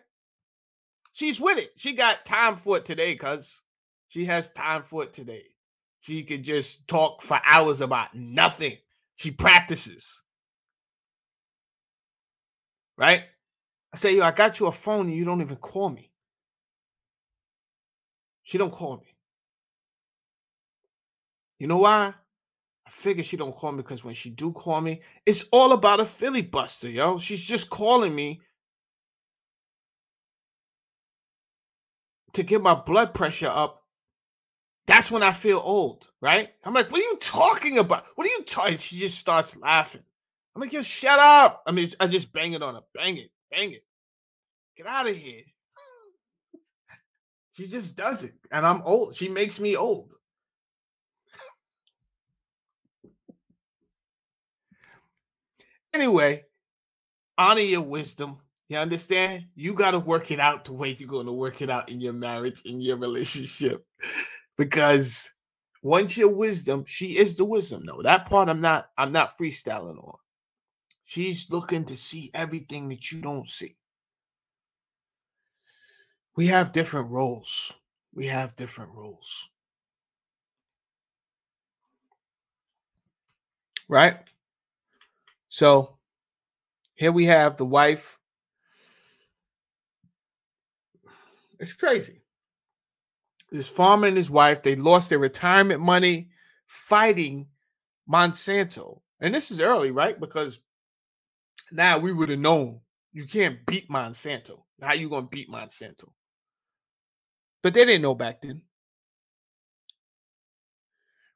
She's 1.14 1.40
with 1.40 1.58
it. 1.58 1.72
She 1.78 1.94
got 1.94 2.26
time 2.26 2.56
for 2.58 2.78
it 2.78 2.86
today, 2.86 3.16
cuz 3.16 3.62
she 4.10 4.26
has 4.26 4.52
time 4.52 4.84
for 4.84 5.04
it 5.04 5.14
today. 5.14 5.55
She 6.06 6.22
could 6.22 6.44
just 6.44 6.88
talk 6.88 7.24
for 7.24 7.42
hours 7.44 7.82
about 7.82 8.14
nothing. 8.14 8.78
She 9.16 9.32
practices. 9.32 10.22
Right? 12.96 13.24
I 13.92 13.98
say, 13.98 14.16
yo, 14.16 14.24
I 14.24 14.32
got 14.32 14.60
you 14.60 14.68
a 14.68 14.72
phone 14.72 15.08
and 15.08 15.16
you 15.16 15.26
don't 15.26 15.42
even 15.42 15.56
call 15.56 15.90
me. 15.90 16.12
She 18.44 18.60
don't 18.60 18.72
call 18.72 18.98
me. 18.98 19.16
You 21.58 21.66
know 21.66 21.80
why? 21.80 22.14
I 22.86 22.90
figure 22.92 23.24
she 23.24 23.36
don't 23.36 23.56
call 23.56 23.72
me 23.72 23.78
because 23.78 24.04
when 24.04 24.14
she 24.14 24.30
do 24.30 24.52
call 24.52 24.82
me, 24.82 25.02
it's 25.26 25.46
all 25.52 25.74
about 25.74 26.02
a 26.02 26.06
filibuster, 26.06 26.88
yo. 26.88 27.18
She's 27.18 27.44
just 27.44 27.72
calling 27.72 28.14
me 28.14 28.42
to 32.34 32.44
get 32.44 32.62
my 32.62 32.76
blood 32.76 33.16
pressure 33.16 33.50
up. 33.52 33.85
That's 34.88 35.10
when 35.10 35.24
I 35.24 35.32
feel 35.32 35.60
old, 35.64 36.08
right? 36.22 36.50
I'm 36.64 36.74
like, 36.74 36.92
what 36.92 37.00
are 37.00 37.04
you 37.04 37.18
talking 37.20 37.80
about? 37.80 38.06
What 38.16 38.28
are 38.28 38.30
you 38.30 38.44
talking? 38.44 38.78
She 38.78 38.98
just 38.98 39.18
starts 39.18 39.58
laughing. 39.58 40.04
I'm 40.56 40.62
like, 40.62 40.74
yo, 40.74 40.82
shut 40.82 41.20
up. 41.20 41.64
I 41.66 41.72
mean, 41.72 41.90
I 42.00 42.08
just 42.08 42.32
bang 42.32 42.54
it 42.54 42.62
on 42.62 42.76
her. 42.76 42.82
Bang 42.94 43.18
it. 43.18 43.30
Bang 43.52 43.72
it. 43.72 43.84
Get 44.78 44.86
out 44.86 45.10
of 45.10 45.16
here. 45.16 45.42
She 47.54 47.68
just 47.68 47.96
does 47.96 48.24
it. 48.24 48.34
And 48.52 48.66
I'm 48.66 48.82
old. 48.84 49.16
She 49.16 49.30
makes 49.30 49.60
me 49.60 49.76
old. 49.76 50.14
Anyway, 55.94 56.44
honor 57.38 57.62
your 57.62 57.82
wisdom. 57.82 58.38
You 58.68 58.78
understand? 58.78 59.46
You 59.56 59.74
got 59.74 59.92
to 59.92 60.00
work 60.00 60.32
it 60.32 60.40
out 60.40 60.66
the 60.66 60.74
way 60.74 60.96
you're 60.98 61.08
going 61.08 61.28
to 61.28 61.32
work 61.32 61.62
it 61.62 61.70
out 61.70 61.90
in 61.90 62.02
your 62.02 62.14
marriage, 62.14 62.62
in 62.66 62.82
your 62.82 62.98
relationship. 62.98 63.86
Because 64.58 65.32
once 65.84 66.18
your 66.18 66.30
wisdom, 66.30 66.86
she 66.86 67.18
is 67.18 67.36
the 67.36 67.46
wisdom. 67.46 67.84
No, 67.84 68.02
that 68.02 68.26
part 68.28 68.50
I'm 68.50 68.60
not, 68.60 68.90
I'm 68.98 69.12
not 69.12 69.38
freestyling 69.38 70.04
on. 70.04 70.18
She's 71.04 71.50
looking 71.52 71.86
to 71.86 71.96
see 71.96 72.32
everything 72.34 72.90
that 72.90 73.12
you 73.12 73.22
don't 73.22 73.48
see. 73.48 73.76
We 76.36 76.48
have 76.48 76.74
different 76.74 77.12
roles. 77.12 77.78
We 78.14 78.28
have 78.28 78.56
different 78.56 78.94
roles. 78.94 79.50
Right? 83.88 84.18
So 85.50 85.98
here 86.96 87.12
we 87.12 87.26
have 87.26 87.58
the 87.58 87.66
wife. 87.66 88.20
It's 91.60 91.74
crazy. 91.74 92.25
This 93.52 93.70
farmer 93.70 94.08
and 94.08 94.18
his 94.18 94.32
wife, 94.32 94.62
they 94.62 94.76
lost 94.76 95.10
their 95.10 95.20
retirement 95.20 95.82
money 95.82 96.30
fighting 96.66 97.48
Monsanto. 98.10 99.02
And 99.20 99.34
this 99.34 99.52
is 99.52 99.62
early, 99.62 99.92
right? 99.92 100.20
Because 100.20 100.60
now 101.72 101.98
we 101.98 102.12
would 102.12 102.30
have 102.30 102.40
known 102.40 102.82
you 103.14 103.26
can't 103.26 103.66
beat 103.66 103.90
Monsanto. 103.90 104.64
How 104.82 104.94
you 104.94 105.10
gonna 105.10 105.28
beat 105.28 105.50
Monsanto? 105.50 106.10
But 107.64 107.74
they 107.74 107.86
didn't 107.86 108.02
know 108.02 108.14
back 108.16 108.42
then. 108.42 108.62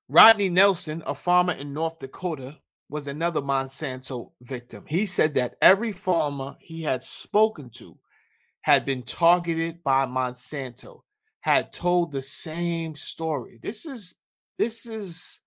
Rodney 0.09 0.49
Nelson, 0.49 1.03
a 1.05 1.15
farmer 1.15 1.53
in 1.53 1.73
North 1.73 1.99
Dakota, 1.99 2.57
was 2.89 3.07
another 3.07 3.41
Monsanto 3.41 4.31
victim. 4.41 4.83
He 4.87 5.05
said 5.05 5.35
that 5.35 5.55
every 5.61 5.91
farmer 5.91 6.57
he 6.59 6.81
had 6.81 7.03
spoken 7.03 7.69
to 7.71 7.97
had 8.61 8.85
been 8.85 9.03
targeted 9.03 9.83
by 9.83 10.05
Monsanto, 10.05 11.03
had 11.41 11.71
told 11.71 12.11
the 12.11 12.21
same 12.21 12.95
story. 12.95 13.59
This 13.61 13.85
is 13.85 14.15
this 14.57 14.85
is 14.85 15.41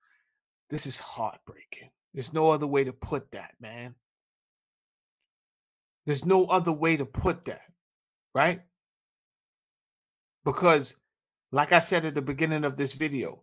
this 0.70 0.86
is 0.86 0.98
heartbreaking. 0.98 1.90
There's 2.14 2.32
no 2.32 2.50
other 2.50 2.66
way 2.66 2.84
to 2.84 2.92
put 2.92 3.30
that, 3.32 3.52
man. 3.60 3.94
There's 6.06 6.24
no 6.24 6.46
other 6.46 6.72
way 6.72 6.96
to 6.96 7.06
put 7.06 7.44
that, 7.44 7.62
right? 8.34 8.60
Because 10.44 10.96
like 11.52 11.72
I 11.72 11.78
said 11.78 12.06
at 12.06 12.14
the 12.14 12.22
beginning 12.22 12.64
of 12.64 12.76
this 12.76 12.94
video, 12.94 13.42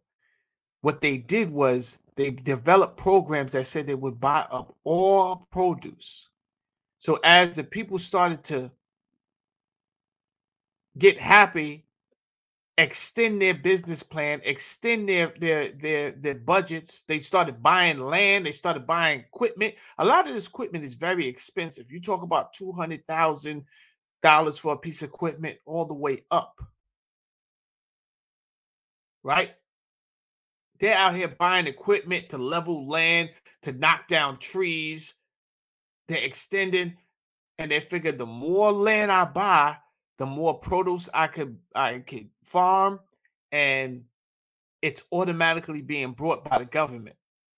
what 0.81 1.01
they 1.01 1.17
did 1.17 1.51
was 1.51 1.99
they 2.15 2.31
developed 2.31 2.97
programs 2.97 3.51
that 3.51 3.65
said 3.65 3.85
they 3.85 3.95
would 3.95 4.19
buy 4.19 4.45
up 4.51 4.75
all 4.83 5.47
produce. 5.51 6.27
So 6.97 7.19
as 7.23 7.55
the 7.55 7.63
people 7.63 7.97
started 7.97 8.43
to 8.45 8.71
get 10.97 11.17
happy, 11.17 11.85
extend 12.79 13.41
their 13.41 13.53
business 13.53 14.03
plan, 14.03 14.41
extend 14.43 15.09
their 15.09 15.33
their 15.39 15.71
their 15.73 16.11
their 16.11 16.35
budgets, 16.35 17.03
they 17.03 17.19
started 17.19 17.61
buying 17.61 17.99
land, 17.99 18.45
they 18.45 18.51
started 18.51 18.87
buying 18.87 19.19
equipment. 19.19 19.75
A 19.97 20.05
lot 20.05 20.27
of 20.27 20.33
this 20.33 20.47
equipment 20.47 20.83
is 20.83 20.95
very 20.95 21.27
expensive. 21.27 21.91
You 21.91 21.99
talk 21.99 22.21
about 22.21 22.53
two 22.53 22.71
hundred 22.71 23.05
thousand 23.05 23.65
dollars 24.21 24.57
for 24.59 24.73
a 24.73 24.77
piece 24.77 25.01
of 25.01 25.09
equipment, 25.09 25.57
all 25.65 25.85
the 25.85 25.93
way 25.93 26.23
up. 26.31 26.59
Right? 29.23 29.51
They're 30.79 30.95
out 30.95 31.15
here 31.15 31.27
buying 31.27 31.67
equipment 31.67 32.29
to 32.29 32.37
level 32.37 32.87
land, 32.87 33.31
to 33.63 33.73
knock 33.73 34.07
down 34.07 34.39
trees. 34.39 35.13
They're 36.07 36.23
extending, 36.23 36.95
and 37.57 37.69
they 37.69 37.81
figure 37.81 38.13
the 38.13 38.25
more 38.25 38.71
land 38.71 39.11
I 39.11 39.25
buy, 39.25 39.77
the 40.19 40.25
more 40.25 40.59
produce 40.59 41.09
I 41.13 41.27
could 41.27 41.57
I 41.73 41.99
could 41.99 42.29
farm, 42.43 42.99
and 43.51 44.03
it's 44.81 45.03
automatically 45.11 45.81
being 45.81 46.11
brought 46.11 46.47
by 46.47 46.59
the 46.59 46.65
government. 46.65 47.15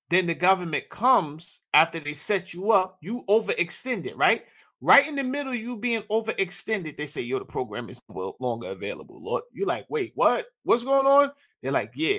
Then 0.10 0.28
the 0.28 0.36
government 0.36 0.90
comes 0.90 1.62
after 1.74 2.00
they 2.00 2.14
set 2.14 2.54
you 2.54 2.72
up, 2.72 2.98
you 3.02 3.24
overextend 3.28 4.06
it, 4.06 4.16
right? 4.16 4.44
Right 4.80 5.08
in 5.08 5.16
the 5.16 5.24
middle, 5.24 5.54
you 5.54 5.78
being 5.78 6.02
overextended, 6.04 6.98
they 6.98 7.06
say, 7.06 7.22
yo, 7.22 7.40
the 7.40 7.46
program 7.46 7.88
is 7.90 8.02
no 8.10 8.34
longer 8.40 8.68
available, 8.70 9.22
Lord. 9.22 9.44
You're 9.54 9.68
like, 9.68 9.86
wait, 9.90 10.12
what? 10.16 10.48
What's 10.64 10.84
going 10.84 11.06
on? 11.06 11.32
They're 11.62 11.72
like, 11.72 11.92
yeah, 11.96 12.18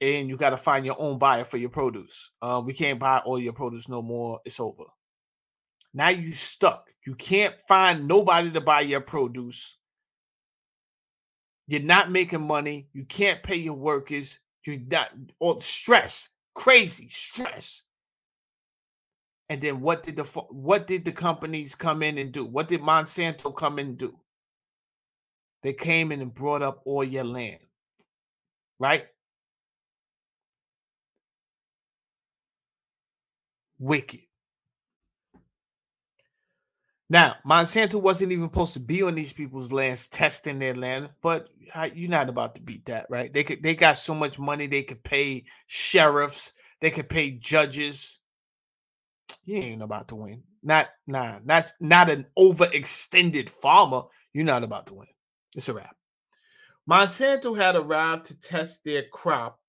and 0.00 0.28
you 0.28 0.36
got 0.36 0.50
to 0.50 0.56
find 0.56 0.86
your 0.86 0.96
own 0.98 1.18
buyer 1.18 1.44
for 1.44 1.56
your 1.56 1.70
produce. 1.70 2.30
Um, 2.42 2.64
we 2.64 2.72
can't 2.72 2.98
buy 2.98 3.18
all 3.24 3.38
your 3.38 3.52
produce 3.52 3.88
no 3.88 4.02
more. 4.02 4.40
It's 4.44 4.60
over. 4.60 4.84
Now 5.96 6.10
you 6.10 6.30
stuck. 6.32 6.90
You 7.06 7.16
can't 7.16 7.56
find 7.66 8.06
nobody 8.06 8.52
to 8.52 8.60
buy 8.60 8.82
your 8.82 9.00
produce. 9.00 9.78
You're 11.66 11.80
not 11.82 12.12
making 12.12 12.46
money. 12.46 12.88
You 12.92 13.04
can't 13.06 13.42
pay 13.42 13.56
your 13.56 13.74
workers. 13.74 14.38
You're 14.66 14.78
not 14.88 15.10
all 15.40 15.58
stress, 15.58 16.30
crazy 16.54 17.08
stress. 17.08 17.82
And 19.48 19.60
then 19.60 19.80
what 19.80 20.04
did 20.04 20.16
the 20.16 20.24
what 20.24 20.86
did 20.86 21.04
the 21.04 21.12
companies 21.12 21.74
come 21.74 22.02
in 22.02 22.18
and 22.18 22.32
do? 22.32 22.44
What 22.44 22.68
did 22.68 22.82
Monsanto 22.82 23.56
come 23.56 23.78
in 23.78 23.86
and 23.88 23.98
do? 23.98 24.20
They 25.64 25.72
came 25.72 26.12
in 26.12 26.20
and 26.20 26.34
brought 26.34 26.62
up 26.62 26.82
all 26.84 27.04
your 27.04 27.24
land, 27.24 27.60
right? 28.78 29.06
wicked. 33.78 34.20
Now, 37.08 37.36
Monsanto 37.46 38.00
wasn't 38.00 38.32
even 38.32 38.46
supposed 38.46 38.74
to 38.74 38.80
be 38.80 39.02
on 39.02 39.14
these 39.14 39.32
people's 39.32 39.70
lands 39.70 40.08
testing 40.08 40.58
their 40.58 40.74
land, 40.74 41.10
but 41.22 41.48
you're 41.94 42.10
not 42.10 42.28
about 42.28 42.56
to 42.56 42.60
beat 42.60 42.86
that, 42.86 43.06
right? 43.08 43.32
They 43.32 43.44
could 43.44 43.62
they 43.62 43.74
got 43.74 43.96
so 43.96 44.14
much 44.14 44.38
money 44.38 44.66
they 44.66 44.82
could 44.82 45.04
pay 45.04 45.44
sheriffs, 45.66 46.52
they 46.80 46.90
could 46.90 47.08
pay 47.08 47.30
judges. 47.32 48.20
You 49.44 49.58
ain't 49.58 49.82
about 49.82 50.08
to 50.08 50.16
win. 50.16 50.42
Not 50.64 50.88
nah, 51.06 51.38
not 51.44 51.70
not 51.80 52.10
an 52.10 52.26
overextended 52.36 53.48
farmer. 53.48 54.02
You're 54.32 54.44
not 54.44 54.64
about 54.64 54.88
to 54.88 54.94
win. 54.94 55.08
It's 55.54 55.68
a 55.68 55.74
wrap. 55.74 55.96
Monsanto 56.90 57.56
had 57.56 57.76
arrived 57.76 58.26
to 58.26 58.40
test 58.40 58.82
their 58.84 59.04
crop 59.12 59.60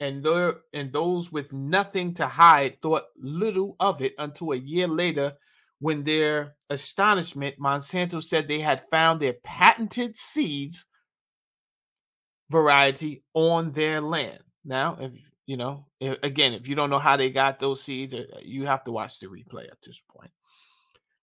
and 0.00 0.22
there 0.22 0.56
and 0.74 0.92
those 0.92 1.32
with 1.32 1.52
nothing 1.52 2.12
to 2.14 2.26
hide 2.26 2.80
thought 2.82 3.04
little 3.16 3.74
of 3.80 4.02
it 4.02 4.12
until 4.18 4.52
a 4.52 4.56
year 4.56 4.86
later 4.86 5.32
when 5.80 6.04
their 6.04 6.54
astonishment 6.70 7.58
monsanto 7.58 8.22
said 8.22 8.48
they 8.48 8.60
had 8.60 8.80
found 8.90 9.20
their 9.20 9.34
patented 9.44 10.16
seeds 10.16 10.86
variety 12.50 13.22
on 13.34 13.72
their 13.72 14.00
land. 14.00 14.38
Now 14.64 14.96
if 15.00 15.12
you 15.46 15.56
know 15.56 15.86
if, 16.00 16.22
again 16.22 16.54
if 16.54 16.68
you 16.68 16.74
don't 16.74 16.90
know 16.90 16.98
how 16.98 17.16
they 17.16 17.30
got 17.30 17.58
those 17.58 17.82
seeds 17.82 18.14
uh, 18.14 18.24
you 18.42 18.64
have 18.66 18.84
to 18.84 18.92
watch 18.92 19.18
the 19.18 19.26
replay 19.26 19.64
at 19.64 19.80
this 19.82 20.02
point. 20.08 20.30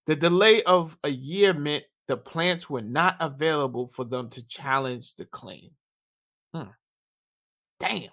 The 0.06 0.15
delay 0.15 0.64
of 0.64 0.98
a 1.03 1.10
year 1.10 1.53
meant 1.53 1.84
the 2.07 2.18
plants 2.18 2.69
were 2.69 2.82
not 2.82 3.15
available 3.19 3.88
for 3.88 4.03
them 4.03 4.30
to 4.32 4.45
challenge 4.48 5.15
the 5.15 5.26
claim. 5.26 5.72
Hmm. 6.53 6.72
damn. 7.80 8.10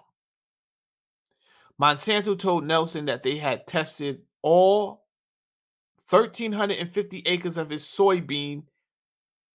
Monsanto 1.81 2.37
told 2.37 2.65
Nelson 2.65 3.05
that 3.05 3.23
they 3.23 3.37
had 3.37 3.67
tested 3.67 4.21
all 4.41 5.05
1,350 6.09 7.23
acres 7.25 7.57
of 7.57 7.69
his 7.69 7.83
soybean 7.83 8.63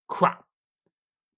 crop. 0.08 0.44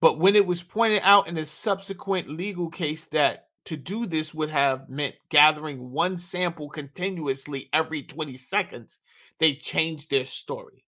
But 0.01 0.19
when 0.19 0.37
it 0.37 0.47
was 0.47 0.63
pointed 0.63 1.01
out 1.03 1.27
in 1.27 1.39
a 1.39 1.47
subsequent 1.47 2.29
legal 2.29 2.71
case 2.71 3.07
that 3.07 3.49
to 3.65 3.77
do 3.77 4.07
this 4.07 4.35
would 4.35 4.51
have 4.51 4.89
meant 4.89 5.17
gathering 5.29 5.91
one 5.91 6.19
sample 6.19 6.69
continuously 6.69 7.69
every 7.73 8.03
20 8.03 8.37
seconds, 8.37 9.01
they 9.39 9.55
changed 9.55 10.11
their 10.11 10.25
story. 10.25 10.85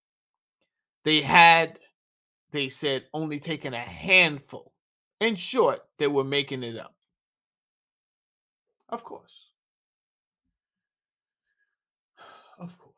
They 1.04 1.22
had 1.22 1.78
they 2.50 2.68
said 2.68 3.04
only 3.12 3.40
taken 3.40 3.74
a 3.74 3.78
handful. 3.78 4.72
In 5.20 5.36
short, 5.36 5.80
they 5.98 6.06
were 6.06 6.24
making 6.24 6.62
it 6.62 6.78
up. 6.78 6.94
Of 8.88 9.04
course. 9.04 9.50
Of 12.58 12.78
course. 12.78 12.88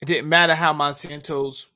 It 0.00 0.06
didn't 0.06 0.28
matter 0.28 0.54
how 0.54 0.72
Monsanto's 0.72 1.68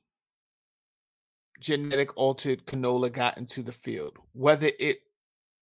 genetic 1.59 2.17
altered 2.17 2.65
canola 2.65 3.11
got 3.11 3.37
into 3.37 3.61
the 3.61 3.71
field, 3.71 4.17
whether 4.33 4.71
it 4.79 4.99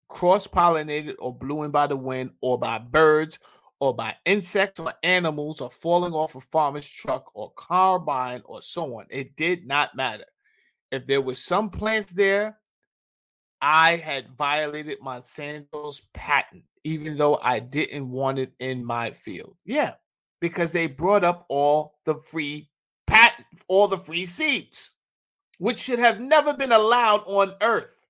cross 0.09 0.47
pollinated 0.47 1.15
or 1.19 1.35
blew 1.35 1.63
in 1.63 1.71
by 1.71 1.87
the 1.87 1.97
wind 1.97 2.31
or 2.41 2.57
by 2.57 2.77
birds 2.77 3.39
or 3.79 3.93
by 3.93 4.15
insects 4.25 4.79
or 4.79 4.93
animals 5.03 5.59
or 5.59 5.69
falling 5.69 6.13
off 6.13 6.35
a 6.35 6.41
farmer's 6.41 6.87
truck 6.87 7.29
or 7.33 7.51
carbine 7.57 8.41
or 8.45 8.61
so 8.61 8.97
on. 8.99 9.05
It 9.09 9.35
did 9.35 9.67
not 9.67 9.95
matter. 9.95 10.25
If 10.91 11.05
there 11.05 11.21
was 11.21 11.43
some 11.43 11.69
plants 11.69 12.13
there, 12.13 12.59
I 13.61 13.95
had 13.97 14.37
violated 14.37 14.99
Monsanto's 15.01 16.01
patent, 16.13 16.63
even 16.83 17.17
though 17.17 17.39
I 17.41 17.59
didn't 17.59 18.09
want 18.09 18.39
it 18.39 18.53
in 18.59 18.85
my 18.85 19.11
field. 19.11 19.57
Yeah, 19.65 19.93
because 20.43 20.73
they 20.73 20.87
brought 20.87 21.23
up 21.23 21.45
all 21.47 21.95
the 22.03 22.15
free 22.15 22.69
patent, 23.07 23.47
all 23.69 23.87
the 23.87 23.97
free 23.97 24.25
seeds, 24.25 24.91
which 25.57 25.79
should 25.79 25.99
have 25.99 26.19
never 26.19 26.53
been 26.53 26.73
allowed 26.73 27.23
on 27.27 27.53
earth. 27.61 28.05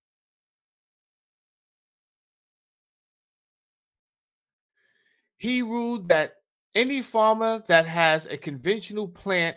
He 5.38 5.62
ruled 5.62 6.08
that 6.08 6.38
any 6.74 7.04
farmer 7.04 7.62
that 7.68 7.86
has 7.86 8.26
a 8.26 8.36
conventional 8.36 9.08
plant, 9.08 9.56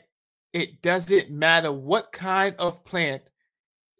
it 0.53 0.82
doesn't 0.82 1.31
matter 1.31 1.73
what 1.73 2.12
kind 2.12 2.55
of 2.59 2.85
plant, 2.85 3.23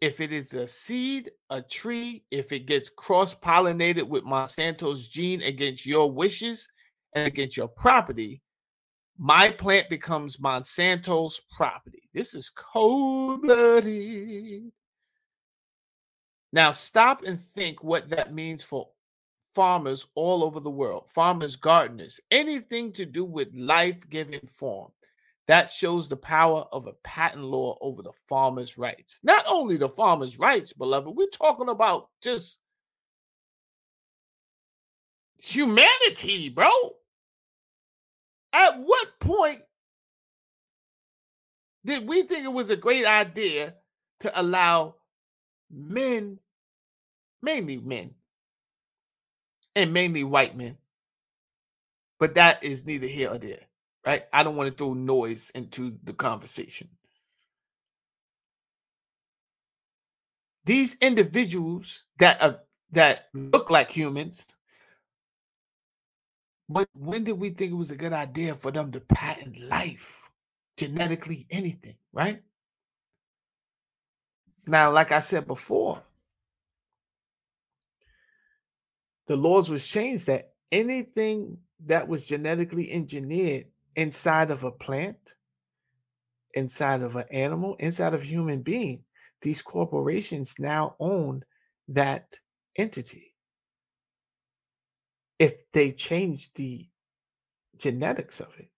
if 0.01 0.21
it 0.21 0.31
is 0.31 0.53
a 0.53 0.67
seed, 0.67 1.31
a 1.49 1.63
tree, 1.63 2.25
if 2.29 2.51
it 2.51 2.67
gets 2.67 2.91
cross 2.91 3.33
pollinated 3.33 4.07
with 4.07 4.23
Monsanto's 4.23 5.07
gene 5.07 5.41
against 5.41 5.87
your 5.87 6.11
wishes 6.11 6.69
and 7.15 7.25
against 7.25 7.57
your 7.57 7.69
property, 7.69 8.43
my 9.17 9.49
plant 9.49 9.89
becomes 9.89 10.37
Monsanto's 10.37 11.41
property. 11.55 12.09
This 12.13 12.33
is 12.33 12.49
cold 12.49 13.41
blooded. 13.41 14.71
Now, 16.53 16.71
stop 16.71 17.23
and 17.23 17.39
think 17.39 17.83
what 17.83 18.09
that 18.09 18.33
means 18.33 18.63
for 18.63 18.89
farmers 19.53 20.07
all 20.15 20.43
over 20.43 20.59
the 20.59 20.69
world, 20.69 21.09
farmers, 21.09 21.55
gardeners, 21.55 22.19
anything 22.31 22.93
to 22.93 23.05
do 23.05 23.25
with 23.25 23.49
life 23.53 24.07
giving 24.09 24.45
form. 24.47 24.91
That 25.47 25.69
shows 25.69 26.09
the 26.09 26.17
power 26.17 26.65
of 26.71 26.87
a 26.87 26.93
patent 27.03 27.43
law 27.43 27.77
over 27.81 28.01
the 28.01 28.11
farmer's 28.27 28.77
rights. 28.77 29.19
Not 29.23 29.45
only 29.47 29.77
the 29.77 29.89
farmer's 29.89 30.37
rights, 30.37 30.73
beloved, 30.73 31.15
we're 31.15 31.27
talking 31.27 31.69
about 31.69 32.09
just 32.21 32.59
humanity, 35.37 36.49
bro. 36.49 36.69
At 38.57 38.79
what 38.79 39.19
point 39.19 39.61
did 41.85 42.07
we 42.07 42.23
think 42.23 42.43
it 42.43 42.53
was 42.53 42.71
a 42.71 42.75
great 42.75 43.05
idea 43.05 43.75
to 44.21 44.41
allow 44.41 44.95
men, 45.71 46.39
mainly 47.41 47.77
men, 47.77 48.15
and 49.75 49.93
mainly 49.93 50.23
white 50.23 50.57
men. 50.57 50.77
But 52.19 52.35
that 52.35 52.63
is 52.63 52.85
neither 52.85 53.07
here 53.07 53.29
or 53.29 53.37
there, 53.37 53.61
right? 54.05 54.25
I 54.33 54.41
don't 54.43 54.55
want 54.55 54.69
to 54.69 54.75
throw 54.75 54.95
noise 54.95 55.51
into 55.53 55.97
the 56.03 56.13
conversation. 56.13 56.89
These 60.65 60.97
individuals 61.01 62.05
that 62.19 62.43
are 62.43 62.61
that 62.91 63.29
look 63.33 63.69
like 63.69 63.91
humans, 63.91 64.47
but 66.69 66.89
when 66.93 67.23
did 67.23 67.39
we 67.39 67.49
think 67.49 67.71
it 67.71 67.75
was 67.75 67.91
a 67.91 67.95
good 67.95 68.13
idea 68.13 68.55
for 68.55 68.71
them 68.71 68.91
to 68.91 68.99
patent 68.99 69.59
life, 69.59 70.29
genetically 70.77 71.45
anything, 71.49 71.97
right? 72.11 72.41
Now, 74.67 74.91
like 74.91 75.11
I 75.11 75.19
said 75.19 75.47
before, 75.47 76.01
the 79.27 79.37
laws 79.37 79.69
was 79.69 79.87
changed 79.87 80.27
that 80.27 80.53
anything 80.71 81.57
that 81.85 82.07
was 82.07 82.25
genetically 82.25 82.91
engineered 82.91 83.65
inside 83.95 84.51
of 84.51 84.63
a 84.63 84.71
plant, 84.71 85.35
inside 86.53 87.01
of 87.01 87.15
an 87.15 87.25
animal, 87.31 87.75
inside 87.75 88.13
of 88.13 88.21
a 88.21 88.25
human 88.25 88.61
being, 88.61 89.03
these 89.41 89.61
corporations 89.61 90.55
now 90.59 90.95
own 90.99 91.43
that 91.87 92.39
entity. 92.75 93.26
If 95.39 95.71
they 95.71 95.91
change 95.91 96.53
the 96.53 96.87
genetics 97.77 98.39
of 98.39 98.47
it, 98.57 98.69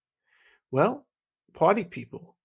well, 0.72 1.06
party 1.54 1.84
people, 1.84 2.36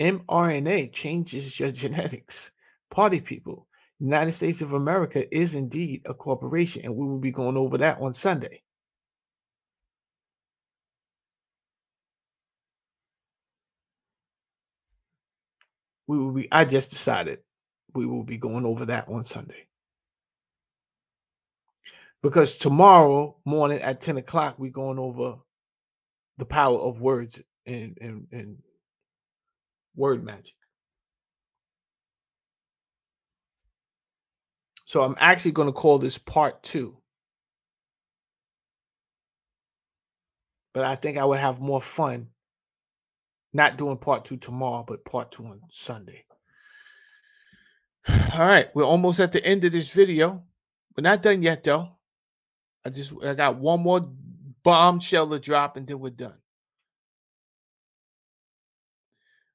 mRNA 0.00 0.92
changes 0.92 1.58
your 1.58 1.72
genetics. 1.72 2.52
Party 2.90 3.20
people, 3.20 3.66
United 3.98 4.32
States 4.32 4.60
of 4.60 4.72
America 4.72 5.34
is 5.34 5.54
indeed 5.54 6.02
a 6.06 6.14
corporation, 6.14 6.82
and 6.84 6.94
we 6.94 7.06
will 7.06 7.18
be 7.18 7.30
going 7.30 7.56
over 7.56 7.78
that 7.78 8.00
on 8.00 8.12
Sunday. 8.12 8.62
We 16.06 16.18
will 16.18 16.32
be, 16.32 16.48
I 16.52 16.66
just 16.66 16.90
decided 16.90 17.38
we 17.94 18.06
will 18.06 18.24
be 18.24 18.36
going 18.36 18.66
over 18.66 18.84
that 18.86 19.08
on 19.08 19.24
Sunday. 19.24 19.66
Because 22.22 22.56
tomorrow 22.56 23.36
morning 23.44 23.80
at 23.80 24.00
10 24.00 24.16
o'clock, 24.16 24.58
we're 24.58 24.70
going 24.70 24.98
over 24.98 25.36
the 26.38 26.44
power 26.44 26.78
of 26.78 27.00
words 27.00 27.42
and, 27.66 27.98
and, 28.00 28.26
and 28.30 28.58
word 29.96 30.24
magic. 30.24 30.54
So 34.84 35.02
I'm 35.02 35.16
actually 35.18 35.52
going 35.52 35.68
to 35.68 35.72
call 35.72 35.98
this 35.98 36.18
part 36.18 36.62
two. 36.62 36.96
But 40.74 40.84
I 40.84 40.94
think 40.94 41.18
I 41.18 41.24
would 41.24 41.38
have 41.38 41.60
more 41.60 41.80
fun 41.80 42.28
not 43.52 43.76
doing 43.76 43.98
part 43.98 44.24
two 44.24 44.36
tomorrow, 44.36 44.84
but 44.86 45.04
part 45.04 45.32
two 45.32 45.44
on 45.44 45.60
Sunday. 45.68 46.24
All 48.32 48.40
right, 48.40 48.68
we're 48.74 48.84
almost 48.84 49.20
at 49.20 49.32
the 49.32 49.44
end 49.44 49.64
of 49.64 49.72
this 49.72 49.92
video. 49.92 50.42
We're 50.96 51.02
not 51.02 51.22
done 51.22 51.42
yet, 51.42 51.64
though. 51.64 51.96
I 52.84 52.90
just 52.90 53.12
I 53.24 53.34
got 53.34 53.58
one 53.58 53.80
more 53.80 54.00
bombshell 54.62 55.28
to 55.30 55.38
drop, 55.38 55.76
and 55.76 55.86
then 55.86 55.98
we're 56.00 56.10
done. 56.10 56.38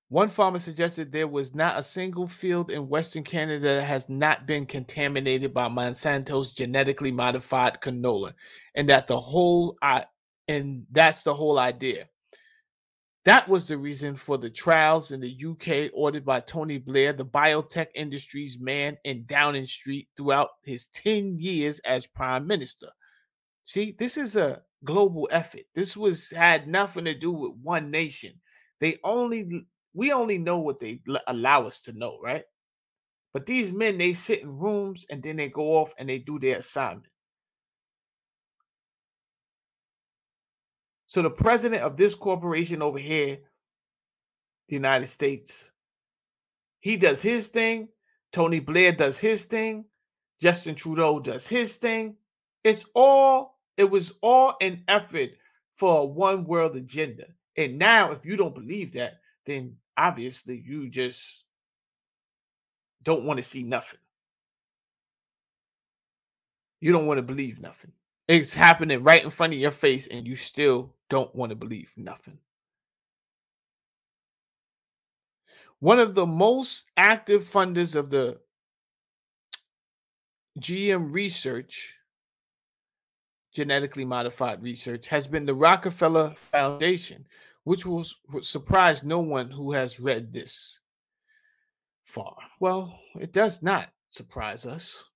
One 0.09 0.29
farmer 0.29 0.59
suggested 0.59 1.11
there 1.11 1.27
was 1.27 1.53
not 1.53 1.77
a 1.77 1.83
single 1.83 2.29
field 2.29 2.71
in 2.71 2.87
Western 2.87 3.23
Canada 3.23 3.65
that 3.75 3.83
has 3.83 4.07
not 4.07 4.47
been 4.47 4.65
contaminated 4.65 5.53
by 5.53 5.67
Monsanto's 5.67 6.53
genetically 6.53 7.11
modified 7.11 7.81
canola, 7.81 8.33
and 8.73 8.89
that 8.89 9.07
the 9.07 9.19
whole 9.19 9.77
uh, 9.81 10.03
and 10.47 10.85
that's 10.91 11.23
the 11.23 11.33
whole 11.33 11.59
idea. 11.59 12.07
That 13.25 13.49
was 13.49 13.67
the 13.67 13.77
reason 13.77 14.15
for 14.15 14.37
the 14.37 14.49
trials 14.49 15.11
in 15.11 15.19
the 15.19 15.37
UK 15.45 15.91
ordered 15.93 16.23
by 16.23 16.39
Tony 16.39 16.77
Blair, 16.77 17.11
the 17.11 17.25
biotech 17.25 17.87
industry's 17.93 18.57
man 18.57 18.95
in 19.03 19.25
Downing 19.25 19.65
Street 19.65 20.07
throughout 20.15 20.51
his 20.63 20.87
10 20.93 21.37
years 21.37 21.79
as 21.79 22.07
prime 22.07 22.47
minister. 22.47 22.87
See, 23.67 23.91
this 23.99 24.15
is 24.15 24.37
a 24.37 24.61
global 24.85 25.27
effort. 25.29 25.63
This 25.75 25.97
was 25.97 26.29
had 26.29 26.69
nothing 26.69 27.03
to 27.03 27.13
do 27.13 27.33
with 27.33 27.51
one 27.61 27.91
nation. 27.91 28.31
They 28.79 28.97
only 29.03 29.67
we 29.93 30.13
only 30.13 30.37
know 30.37 30.59
what 30.59 30.79
they 30.79 31.01
allow 31.27 31.65
us 31.65 31.81
to 31.81 31.91
know, 31.91 32.17
right? 32.23 32.45
But 33.33 33.45
these 33.45 33.73
men, 33.73 33.97
they 33.97 34.13
sit 34.13 34.41
in 34.41 34.57
rooms 34.57 35.05
and 35.09 35.21
then 35.21 35.35
they 35.35 35.49
go 35.49 35.75
off 35.75 35.93
and 35.99 36.07
they 36.07 36.17
do 36.17 36.39
their 36.39 36.59
assignment. 36.59 37.11
So 41.07 41.21
the 41.21 41.29
president 41.29 41.83
of 41.83 41.97
this 41.97 42.15
corporation 42.15 42.81
over 42.81 42.97
here, 42.97 43.37
the 44.69 44.75
United 44.75 45.07
States, 45.07 45.71
he 46.79 46.95
does 46.95 47.21
his 47.21 47.49
thing. 47.49 47.89
Tony 48.31 48.61
Blair 48.61 48.93
does 48.93 49.19
his 49.19 49.43
thing. 49.43 49.83
Justin 50.41 50.75
Trudeau 50.75 51.19
does 51.19 51.49
his 51.49 51.75
thing. 51.75 52.15
It's 52.63 52.85
all, 52.95 53.56
it 53.77 53.89
was 53.89 54.13
all 54.21 54.55
an 54.59 54.83
effort 54.87 55.31
for 55.75 56.01
a 56.01 56.05
one 56.05 56.43
world 56.45 56.75
agenda. 56.75 57.25
And 57.55 57.77
now, 57.77 58.11
if 58.11 58.25
you 58.25 58.35
don't 58.35 58.55
believe 58.55 58.93
that, 58.93 59.19
then 59.45 59.75
obviously 59.95 60.61
you 60.65 60.89
just 60.89 61.45
don't 63.03 63.23
want 63.23 63.37
to 63.37 63.43
see 63.43 63.63
nothing. 63.63 63.99
You 66.81 66.91
don't 66.91 67.07
want 67.07 67.17
to 67.19 67.23
believe 67.23 67.61
nothing. 67.61 67.91
It's 68.27 68.53
happening 68.53 69.03
right 69.03 69.23
in 69.23 69.29
front 69.29 69.53
of 69.53 69.59
your 69.59 69.71
face, 69.71 70.07
and 70.07 70.27
you 70.27 70.35
still 70.35 70.93
don't 71.09 71.33
want 71.33 71.51
to 71.51 71.55
believe 71.55 71.93
nothing. 71.95 72.37
One 75.79 75.99
of 75.99 76.15
the 76.15 76.25
most 76.25 76.85
active 76.97 77.43
funders 77.43 77.95
of 77.95 78.09
the 78.09 78.39
GM 80.59 81.13
research, 81.13 81.95
genetically 83.57 84.05
modified 84.05 84.61
research, 84.61 85.07
has 85.07 85.25
been 85.25 85.43
the 85.43 85.53
Rockefeller 85.55 86.29
Foundation, 86.35 87.25
which 87.63 87.87
will 87.87 88.05
surprise 88.39 89.03
no 89.03 89.19
one 89.19 89.49
who 89.49 89.71
has 89.71 89.99
read 89.99 90.31
this 90.31 90.79
far. 92.05 92.35
Well, 92.59 92.99
it 93.19 93.33
does 93.33 93.63
not 93.63 93.89
surprise 94.11 94.67
us. 94.67 95.09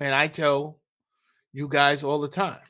And 0.00 0.14
I 0.14 0.26
tell 0.26 0.80
you 1.54 1.66
guys 1.66 2.04
all 2.04 2.20
the 2.20 2.28
time 2.28 2.60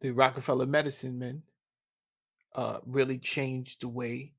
the 0.00 0.10
Rockefeller 0.10 0.66
medicine 0.66 1.16
men 1.20 1.40
uh, 2.56 2.80
really 2.84 3.18
changed 3.18 3.82
the 3.82 3.88
way 3.88 4.32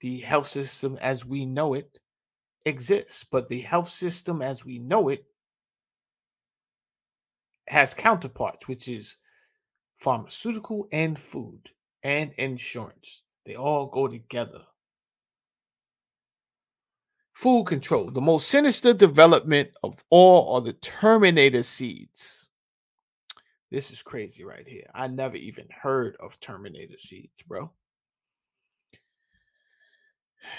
the 0.00 0.18
health 0.18 0.48
system 0.48 0.98
as 1.00 1.24
we 1.24 1.46
know 1.46 1.72
it 1.72 1.98
exists. 2.66 3.24
But 3.24 3.48
the 3.48 3.60
health 3.60 3.88
system 3.88 4.42
as 4.42 4.66
we 4.66 4.78
know 4.78 5.08
it 5.08 5.24
has 7.68 7.94
counterparts, 7.94 8.68
which 8.68 8.88
is 8.88 9.16
pharmaceutical 9.96 10.88
and 10.92 11.18
food 11.18 11.70
and 12.02 12.32
insurance. 12.38 13.22
They 13.46 13.56
all 13.56 13.86
go 13.86 14.08
together. 14.08 14.60
Food 17.32 17.64
control. 17.66 18.10
The 18.10 18.20
most 18.20 18.48
sinister 18.48 18.94
development 18.94 19.70
of 19.82 20.04
all 20.10 20.54
are 20.54 20.60
the 20.60 20.74
Terminator 20.74 21.62
seeds. 21.62 22.48
This 23.70 23.90
is 23.90 24.02
crazy 24.02 24.44
right 24.44 24.66
here. 24.66 24.86
I 24.94 25.08
never 25.08 25.36
even 25.36 25.66
heard 25.70 26.16
of 26.20 26.38
Terminator 26.40 26.96
seeds, 26.96 27.42
bro. 27.46 27.70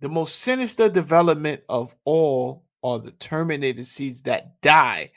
The 0.00 0.08
most 0.08 0.36
sinister 0.36 0.88
development 0.88 1.62
of 1.68 1.96
all 2.04 2.67
are 2.82 2.98
the 2.98 3.12
terminated 3.12 3.86
seeds 3.86 4.22
that 4.22 4.60
die 4.62 5.10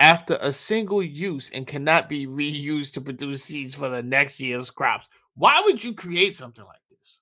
after 0.00 0.36
a 0.40 0.52
single 0.52 1.02
use 1.02 1.50
and 1.50 1.66
cannot 1.66 2.08
be 2.08 2.26
reused 2.26 2.94
to 2.94 3.00
produce 3.00 3.44
seeds 3.44 3.74
for 3.74 3.88
the 3.88 4.02
next 4.02 4.40
year's 4.40 4.70
crops. 4.70 5.08
Why 5.34 5.62
would 5.64 5.82
you 5.82 5.94
create 5.94 6.36
something 6.36 6.64
like 6.64 6.80
this? 6.90 7.20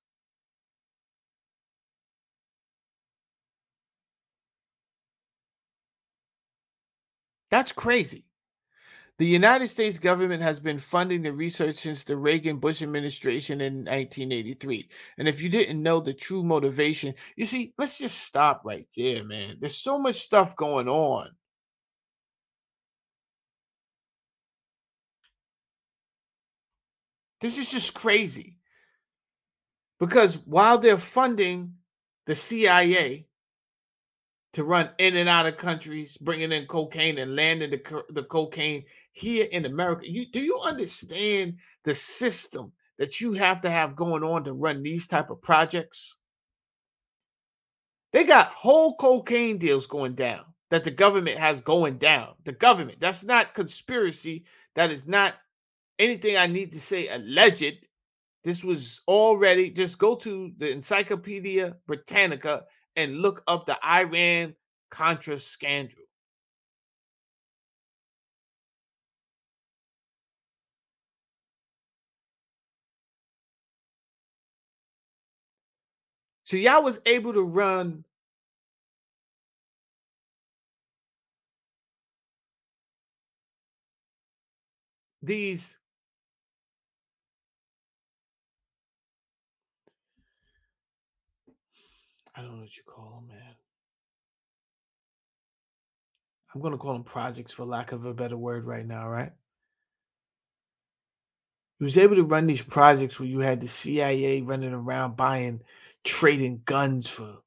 That's 7.50 7.72
crazy. 7.72 8.29
The 9.20 9.26
United 9.26 9.68
States 9.68 9.98
government 9.98 10.42
has 10.42 10.58
been 10.58 10.78
funding 10.78 11.20
the 11.20 11.34
research 11.34 11.76
since 11.76 12.04
the 12.04 12.16
Reagan 12.16 12.56
Bush 12.56 12.80
administration 12.80 13.60
in 13.60 13.84
1983. 13.84 14.88
And 15.18 15.28
if 15.28 15.42
you 15.42 15.50
didn't 15.50 15.82
know 15.82 16.00
the 16.00 16.14
true 16.14 16.42
motivation, 16.42 17.12
you 17.36 17.44
see, 17.44 17.74
let's 17.76 17.98
just 17.98 18.20
stop 18.20 18.62
right 18.64 18.86
there, 18.96 19.22
man. 19.22 19.58
There's 19.60 19.76
so 19.76 19.98
much 19.98 20.14
stuff 20.14 20.56
going 20.56 20.88
on. 20.88 21.28
This 27.42 27.58
is 27.58 27.70
just 27.70 27.92
crazy. 27.92 28.56
Because 29.98 30.36
while 30.46 30.78
they're 30.78 30.96
funding 30.96 31.74
the 32.24 32.34
CIA, 32.34 33.26
to 34.52 34.64
run 34.64 34.90
in 34.98 35.16
and 35.16 35.28
out 35.28 35.46
of 35.46 35.56
countries, 35.56 36.16
bringing 36.16 36.52
in 36.52 36.66
cocaine 36.66 37.18
and 37.18 37.36
landing 37.36 37.70
the, 37.70 38.02
the 38.10 38.24
cocaine 38.24 38.84
here 39.12 39.46
in 39.50 39.66
America. 39.66 40.10
You, 40.10 40.26
do 40.30 40.40
you 40.40 40.58
understand 40.60 41.54
the 41.84 41.94
system 41.94 42.72
that 42.98 43.20
you 43.20 43.32
have 43.34 43.60
to 43.62 43.70
have 43.70 43.96
going 43.96 44.22
on 44.22 44.44
to 44.44 44.52
run 44.52 44.82
these 44.82 45.06
type 45.06 45.30
of 45.30 45.42
projects? 45.42 46.16
They 48.12 48.24
got 48.24 48.48
whole 48.48 48.96
cocaine 48.96 49.58
deals 49.58 49.86
going 49.86 50.14
down 50.14 50.44
that 50.70 50.84
the 50.84 50.90
government 50.90 51.38
has 51.38 51.60
going 51.60 51.98
down. 51.98 52.34
The 52.44 52.52
government. 52.52 53.00
That's 53.00 53.24
not 53.24 53.54
conspiracy. 53.54 54.44
That 54.74 54.90
is 54.90 55.06
not 55.06 55.34
anything 55.98 56.36
I 56.36 56.46
need 56.46 56.72
to 56.72 56.80
say 56.80 57.08
alleged. 57.08 57.86
This 58.42 58.64
was 58.64 59.00
already 59.06 59.70
just 59.70 59.98
go 59.98 60.16
to 60.16 60.52
the 60.58 60.70
Encyclopedia 60.70 61.76
Britannica 61.86 62.64
and 62.96 63.18
look 63.18 63.42
up 63.46 63.66
the 63.66 63.78
Iran 63.84 64.54
Contra 64.90 65.38
scandal. 65.38 65.98
So 76.50 76.56
y'all 76.56 76.82
was 76.82 77.00
able 77.06 77.32
to 77.34 77.44
run 77.44 78.02
these 85.22 85.76
I 92.34 92.42
don't 92.42 92.56
know 92.56 92.62
what 92.62 92.76
you 92.76 92.82
call 92.84 93.20
them, 93.20 93.28
man. 93.28 93.54
I'm 96.52 96.60
going 96.60 96.72
to 96.72 96.78
call 96.78 96.94
them 96.94 97.04
projects 97.04 97.52
for 97.52 97.64
lack 97.64 97.92
of 97.92 98.04
a 98.06 98.12
better 98.12 98.36
word 98.36 98.66
right 98.66 98.84
now, 98.84 99.08
right? 99.08 99.30
He 101.78 101.84
was 101.84 101.96
able 101.96 102.16
to 102.16 102.24
run 102.24 102.48
these 102.48 102.64
projects 102.64 103.20
where 103.20 103.28
you 103.28 103.38
had 103.38 103.60
the 103.60 103.68
CIA 103.68 104.42
running 104.42 104.72
around 104.72 105.16
buying, 105.16 105.60
trading 106.04 106.62
guns 106.64 107.08
for 107.08 107.38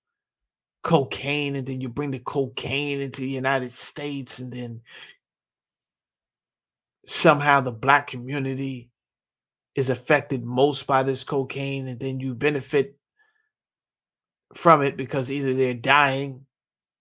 cocaine, 0.84 1.56
and 1.56 1.66
then 1.66 1.82
you 1.82 1.90
bring 1.90 2.12
the 2.12 2.20
cocaine 2.20 3.00
into 3.00 3.22
the 3.22 3.30
United 3.30 3.72
States, 3.72 4.40
and 4.40 4.52
then 4.52 4.82
somehow 7.06 7.62
the 7.62 7.72
black 7.72 8.08
community 8.08 8.90
is 9.76 9.90
affected 9.90 10.44
most 10.44 10.86
by 10.86 11.04
this 11.04 11.24
cocaine, 11.24 11.88
and 11.88 12.00
then 12.00 12.20
you 12.20 12.36
benefit 12.36 12.98
from 14.54 14.84
it 14.84 14.96
because 14.98 15.32
either 15.32 15.54
they're 15.54 15.74
dying, 15.74 16.46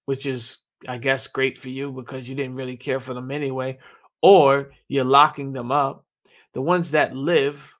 which 0.07 0.27
is, 0.27 0.59
I 0.89 0.99
guess, 0.99 1.27
great 1.27 1.59
for 1.59 1.69
you 1.69 1.93
because 1.93 2.29
you 2.29 2.35
didn't 2.35 2.55
really 2.55 2.77
care 2.77 3.01
for 3.01 3.15
them 3.15 3.31
anyway, 3.31 3.79
or 4.23 4.73
you're 4.89 5.05
locking 5.05 5.53
them 5.53 5.71
up. 5.71 6.07
The 6.55 6.63
ones 6.63 6.93
that 6.93 7.15
live, 7.15 7.77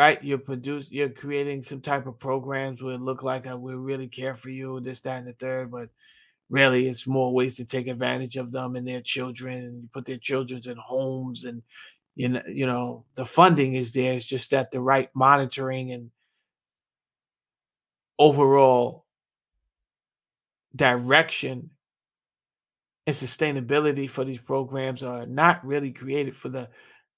right? 0.00 0.24
You're 0.24 0.38
produce, 0.38 0.86
you're 0.90 1.10
creating 1.10 1.62
some 1.62 1.82
type 1.82 2.06
of 2.06 2.18
programs 2.18 2.82
where 2.82 2.94
it 2.94 3.02
look 3.02 3.22
like 3.22 3.46
uh, 3.46 3.54
we 3.54 3.74
really 3.74 4.08
care 4.08 4.34
for 4.34 4.48
you, 4.48 4.80
this, 4.80 5.02
that, 5.02 5.18
and 5.18 5.28
the 5.28 5.34
third, 5.34 5.70
but 5.70 5.90
really 6.48 6.88
it's 6.88 7.06
more 7.06 7.34
ways 7.34 7.54
to 7.56 7.66
take 7.66 7.86
advantage 7.86 8.38
of 8.38 8.50
them 8.50 8.76
and 8.76 8.88
their 8.88 9.02
children 9.02 9.58
and 9.58 9.82
you 9.82 9.88
put 9.92 10.06
their 10.06 10.16
children 10.16 10.58
in 10.64 10.76
homes 10.78 11.44
and 11.44 11.62
you 12.16 12.30
know, 12.30 12.40
you 12.48 12.66
know, 12.66 13.04
the 13.14 13.26
funding 13.26 13.74
is 13.74 13.92
there. 13.92 14.14
It's 14.14 14.24
just 14.24 14.50
that 14.52 14.70
the 14.70 14.80
right 14.80 15.10
monitoring 15.14 15.92
and 15.92 16.10
overall 18.18 19.04
direction 20.74 21.68
and 23.06 23.14
sustainability 23.14 24.08
for 24.08 24.24
these 24.24 24.40
programs 24.40 25.02
are 25.02 25.26
not 25.26 25.62
really 25.62 25.92
created 25.92 26.34
for 26.34 26.48
the 26.48 26.70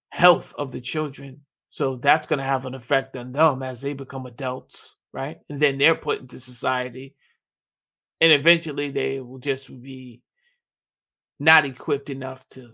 health 0.09 0.53
of 0.59 0.73
the 0.73 0.81
children. 0.81 1.43
So 1.73 1.97
that's 1.97 2.27
going 2.27 2.39
to 2.39 2.45
have 2.45 2.67
an 2.67 2.75
effect 2.75 3.17
on 3.17 3.33
them 3.33 3.63
as 3.63 3.81
they 3.81 3.95
become 3.95 4.27
adults, 4.27 4.95
right? 5.11 5.39
And 5.49 5.59
then 5.59 5.79
they're 5.79 5.95
put 5.95 6.21
into 6.21 6.39
society. 6.39 7.17
And 8.21 8.31
eventually 8.31 8.91
they 8.91 9.21
will 9.21 9.39
just 9.39 9.69
be 9.81 10.21
not 11.41 11.65
equipped 11.65 12.11
enough 12.11 12.47
to 12.51 12.73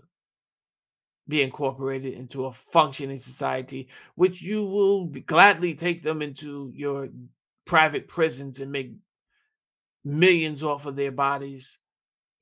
be 1.29 1.41
incorporated 1.41 2.13
into 2.15 2.43
a 2.43 2.51
functioning 2.51 3.19
society, 3.19 3.87
which 4.15 4.41
you 4.41 4.65
will 4.65 5.05
gladly 5.05 5.75
take 5.75 6.03
them 6.03 6.21
into 6.21 6.69
your 6.75 7.07
private 7.65 8.09
prisons 8.09 8.59
and 8.59 8.69
make 8.69 8.91
millions 10.03 10.61
off 10.61 10.85
of 10.85 10.97
their 10.97 11.13
bodies 11.13 11.79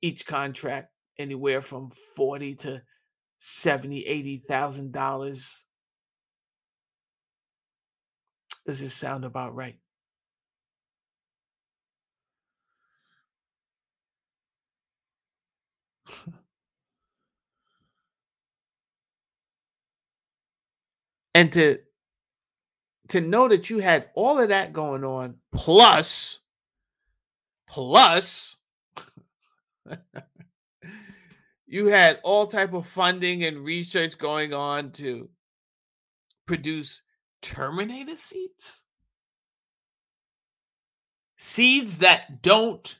each 0.02 0.26
contract 0.26 0.88
anywhere 1.20 1.62
from 1.62 1.88
40 2.16 2.56
to 2.56 2.82
70 3.38 4.04
80 4.06 4.38
thousand 4.38 4.90
dollars 4.90 5.64
does 8.68 8.80
this 8.80 8.92
sound 8.92 9.24
about 9.24 9.54
right? 9.56 9.78
And 21.34 21.50
to 21.54 21.78
to 23.08 23.22
know 23.22 23.48
that 23.48 23.70
you 23.70 23.78
had 23.78 24.10
all 24.14 24.38
of 24.38 24.50
that 24.50 24.74
going 24.74 25.02
on 25.02 25.36
plus 25.50 26.40
plus 27.66 28.58
you 31.66 31.86
had 31.86 32.20
all 32.22 32.46
type 32.46 32.74
of 32.74 32.86
funding 32.86 33.44
and 33.44 33.64
research 33.64 34.18
going 34.18 34.52
on 34.52 34.90
to 34.92 35.30
produce 36.44 37.02
terminator 37.42 38.16
seeds? 38.16 38.84
Seeds 41.36 41.98
that 41.98 42.42
don't 42.42 42.98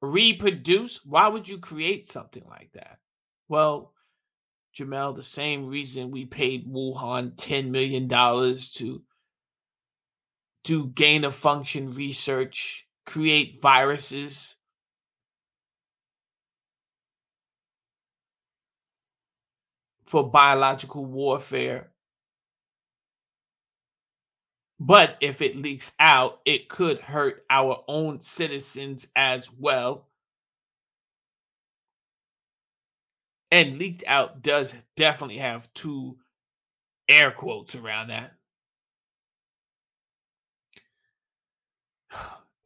reproduce? 0.00 1.04
Why 1.04 1.28
would 1.28 1.48
you 1.48 1.58
create 1.58 2.06
something 2.06 2.44
like 2.48 2.72
that? 2.72 2.98
Well 3.48 3.92
jamel 4.76 5.14
the 5.16 5.22
same 5.22 5.66
reason 5.66 6.10
we 6.10 6.26
paid 6.26 6.66
wuhan 6.70 7.32
10 7.38 7.70
million 7.70 8.06
dollars 8.06 8.72
to 8.72 9.02
do 10.64 10.88
gain 10.88 11.24
of 11.24 11.34
function 11.34 11.94
research 11.94 12.86
create 13.06 13.60
viruses. 13.62 14.56
For 20.04 20.28
biological 20.30 21.04
warfare. 21.04 21.90
But 24.78 25.16
if 25.20 25.40
it 25.40 25.56
leaks 25.56 25.92
out, 25.98 26.40
it 26.44 26.68
could 26.68 27.00
hurt 27.00 27.44
our 27.48 27.82
own 27.88 28.20
citizens 28.20 29.08
as 29.16 29.50
well. 29.52 30.06
And 33.50 33.76
leaked 33.76 34.04
out 34.06 34.42
does 34.42 34.74
definitely 34.96 35.38
have 35.38 35.72
two 35.72 36.18
air 37.08 37.30
quotes 37.30 37.74
around 37.74 38.08
that. 38.08 38.32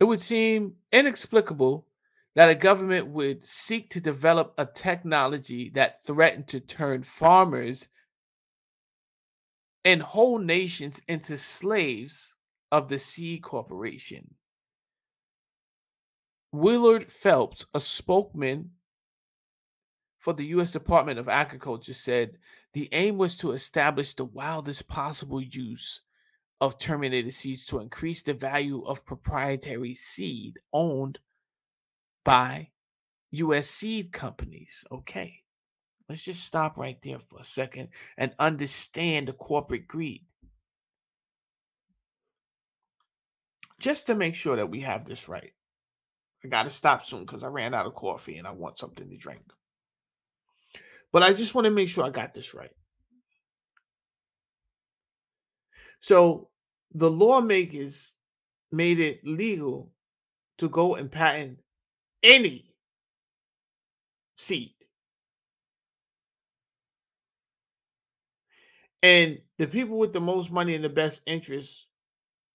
It 0.01 0.05
would 0.05 0.21
seem 0.21 0.77
inexplicable 0.93 1.87
that 2.35 2.49
a 2.49 2.55
government 2.55 3.09
would 3.09 3.45
seek 3.45 3.91
to 3.91 4.01
develop 4.01 4.55
a 4.57 4.65
technology 4.65 5.71
that 5.75 6.03
threatened 6.03 6.49
to 6.49 6.61
turn 6.61 7.03
farmers 7.03 7.89
and 9.85 10.03
whole 10.03 10.39
nations 10.39 11.01
into 11.09 11.37
slaves 11.37 12.35
of 12.71 12.89
the 12.89 12.99
seed 12.99 13.43
corporation. 13.43 14.35
Willard 16.53 17.11
Phelps, 17.11 17.67
a 17.75 17.81
spokesman 17.81 18.71
for 20.19 20.33
the 20.33 20.47
U.S. 20.47 20.73
Department 20.73 21.19
of 21.19 21.29
Agriculture, 21.29 21.95
said 21.95 22.39
the 22.73 22.89
aim 22.93 23.19
was 23.19 23.37
to 23.39 23.53
establish 23.53 24.15
the 24.15 24.25
wildest 24.25 24.89
possible 24.89 25.41
use 25.41 26.03
of 26.61 26.79
terminated 26.79 27.33
seeds 27.33 27.65
to 27.67 27.81
increase 27.81 28.23
the 28.23 28.35
value 28.35 28.83
of 28.83 29.07
proprietary 29.07 29.95
seed 29.95 30.59
owned 30.73 31.19
by 32.25 32.71
US 33.31 33.69
seed 33.69 34.13
companies. 34.13 34.85
Okay. 34.93 35.40
Let's 36.11 36.25
just 36.25 36.43
stop 36.43 36.77
right 36.77 37.01
there 37.03 37.21
for 37.21 37.39
a 37.39 37.45
second 37.45 37.91
and 38.19 38.35
understand 38.41 39.29
the 39.29 39.33
corporate 39.33 39.87
greed. 39.87 40.25
Just 43.79 44.09
to 44.09 44.17
make 44.17 44.35
sure 44.35 44.57
that 44.57 44.69
we 44.69 44.81
have 44.81 45.05
this 45.05 45.29
right. 45.29 45.53
I 46.45 46.49
got 46.49 46.65
to 46.65 46.71
stop 46.71 47.05
soon 47.05 47.21
because 47.21 47.45
I 47.45 47.47
ran 47.47 47.75
out 47.75 47.87
of 47.87 47.95
coffee 47.95 48.39
and 48.39 48.47
I 48.49 48.51
want 48.51 48.77
something 48.77 49.09
to 49.09 49.17
drink. 49.17 49.53
But 51.13 51.23
I 51.23 51.33
just 51.33 51.55
want 51.55 51.67
to 51.67 51.71
make 51.71 51.89
sure 51.89 52.03
I 52.03 52.11
got 52.11 52.35
this 52.35 52.55
right. 52.55 52.75
So 56.01 56.49
the 56.93 57.09
lawmakers 57.09 58.11
made 58.73 58.99
it 58.99 59.21
legal 59.25 59.93
to 60.59 60.69
go 60.69 60.97
and 60.97 61.09
patent 61.09 61.61
any 62.25 62.75
seed. 64.37 64.75
And 69.03 69.41
the 69.59 69.67
people 69.67 69.99
with 69.99 70.13
the 70.13 70.21
most 70.21 70.51
money 70.51 70.75
and 70.75 70.85
the 70.85 70.91
best 70.91 71.23
interest, 71.27 71.87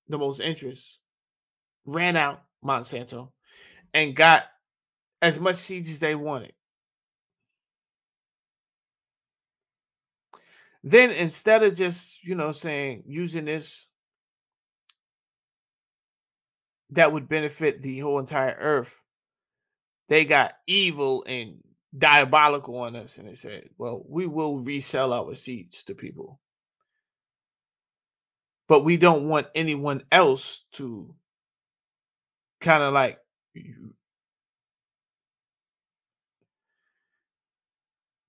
the 0.07 0.17
most 0.17 0.39
interest, 0.39 0.99
ran 1.85 2.15
out 2.15 2.43
Monsanto 2.63 3.31
and 3.93 4.15
got 4.15 4.45
as 5.21 5.39
much 5.39 5.55
seeds 5.55 5.89
as 5.89 5.99
they 5.99 6.15
wanted. 6.15 6.53
Then 10.83 11.09
instead 11.09 11.63
of 11.63 11.75
just, 11.75 12.23
you 12.23 12.35
know, 12.35 12.51
saying 12.51 13.03
using 13.07 13.45
this 13.45 13.87
that 16.91 17.11
would 17.11 17.27
benefit 17.27 17.81
the 17.81 17.97
whole 17.99 18.19
entire 18.19 18.55
earth, 18.59 19.01
they 20.09 20.25
got 20.25 20.53
evil 20.67 21.23
and 21.27 21.63
diabolical 21.97 22.77
on 22.77 22.95
us 22.95 23.17
and 23.17 23.27
they 23.27 23.35
said, 23.35 23.69
well, 23.77 24.03
we 24.07 24.25
will 24.25 24.59
resell 24.59 25.13
our 25.13 25.35
seeds 25.35 25.83
to 25.83 25.95
people. 25.95 26.39
But 28.67 28.83
we 28.83 28.97
don't 28.97 29.29
want 29.29 29.47
anyone 29.53 30.03
else 30.11 30.65
to 30.73 31.13
kind 32.59 32.83
of 32.83 32.93
like 32.93 33.19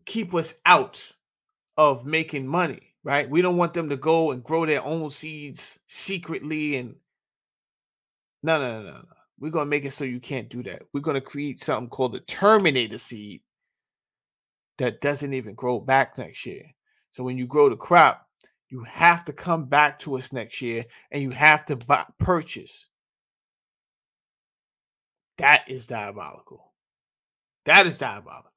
keep 0.05 0.35
us 0.35 0.55
out 0.67 1.13
of 1.79 2.07
making 2.07 2.47
money, 2.47 2.95
right? 3.03 3.29
We 3.29 3.43
don't 3.43 3.57
want 3.57 3.75
them 3.75 3.89
to 3.89 3.97
go 3.97 4.33
and 4.33 4.45
grow 4.45 4.67
their 4.67 4.85
own 4.85 5.11
seeds 5.11 5.79
secretly 5.87 6.77
and 6.77 6.95
no, 8.43 8.59
no, 8.59 8.83
no, 8.83 8.91
no. 8.91 9.05
We're 9.39 9.51
going 9.51 9.67
to 9.67 9.71
make 9.71 9.85
it 9.85 9.93
so 9.93 10.05
you 10.05 10.21
can't 10.21 10.49
do 10.49 10.63
that. 10.63 10.83
We're 10.93 11.01
going 11.01 11.17
to 11.17 11.21
create 11.21 11.61
something 11.61 11.89
called 11.89 12.13
the 12.13 12.21
Terminator 12.21 12.99
seed 12.99 13.43
that 14.79 15.01
doesn't 15.01 15.33
even 15.33 15.55
grow 15.55 15.81
back 15.81 16.19
next 16.19 16.45
year. 16.47 16.65
So 17.13 17.25
when 17.25 17.39
you 17.39 17.47
grow 17.47 17.69
the 17.69 17.77
crop, 17.77 18.27
you 18.69 18.83
have 18.85 19.25
to 19.27 19.33
come 19.33 19.67
back 19.67 19.99
to 20.01 20.17
us 20.17 20.33
next 20.33 20.61
year 20.61 20.85
and 21.11 21.23
you 21.23 21.31
have 21.31 21.65
to 21.67 21.77
buy, 21.77 22.05
purchase. 22.19 22.89
That 25.39 25.65
is 25.69 25.87
diabolical. 25.87 26.73
That 27.65 27.87
is 27.87 27.99
diabolical. 27.99 28.51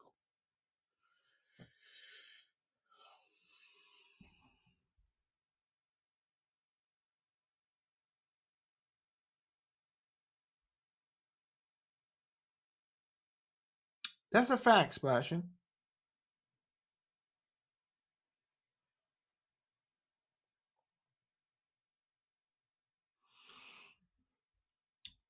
That's 14.31 14.51
a 14.51 14.57
fact, 14.57 14.93
Splashing. 14.93 15.43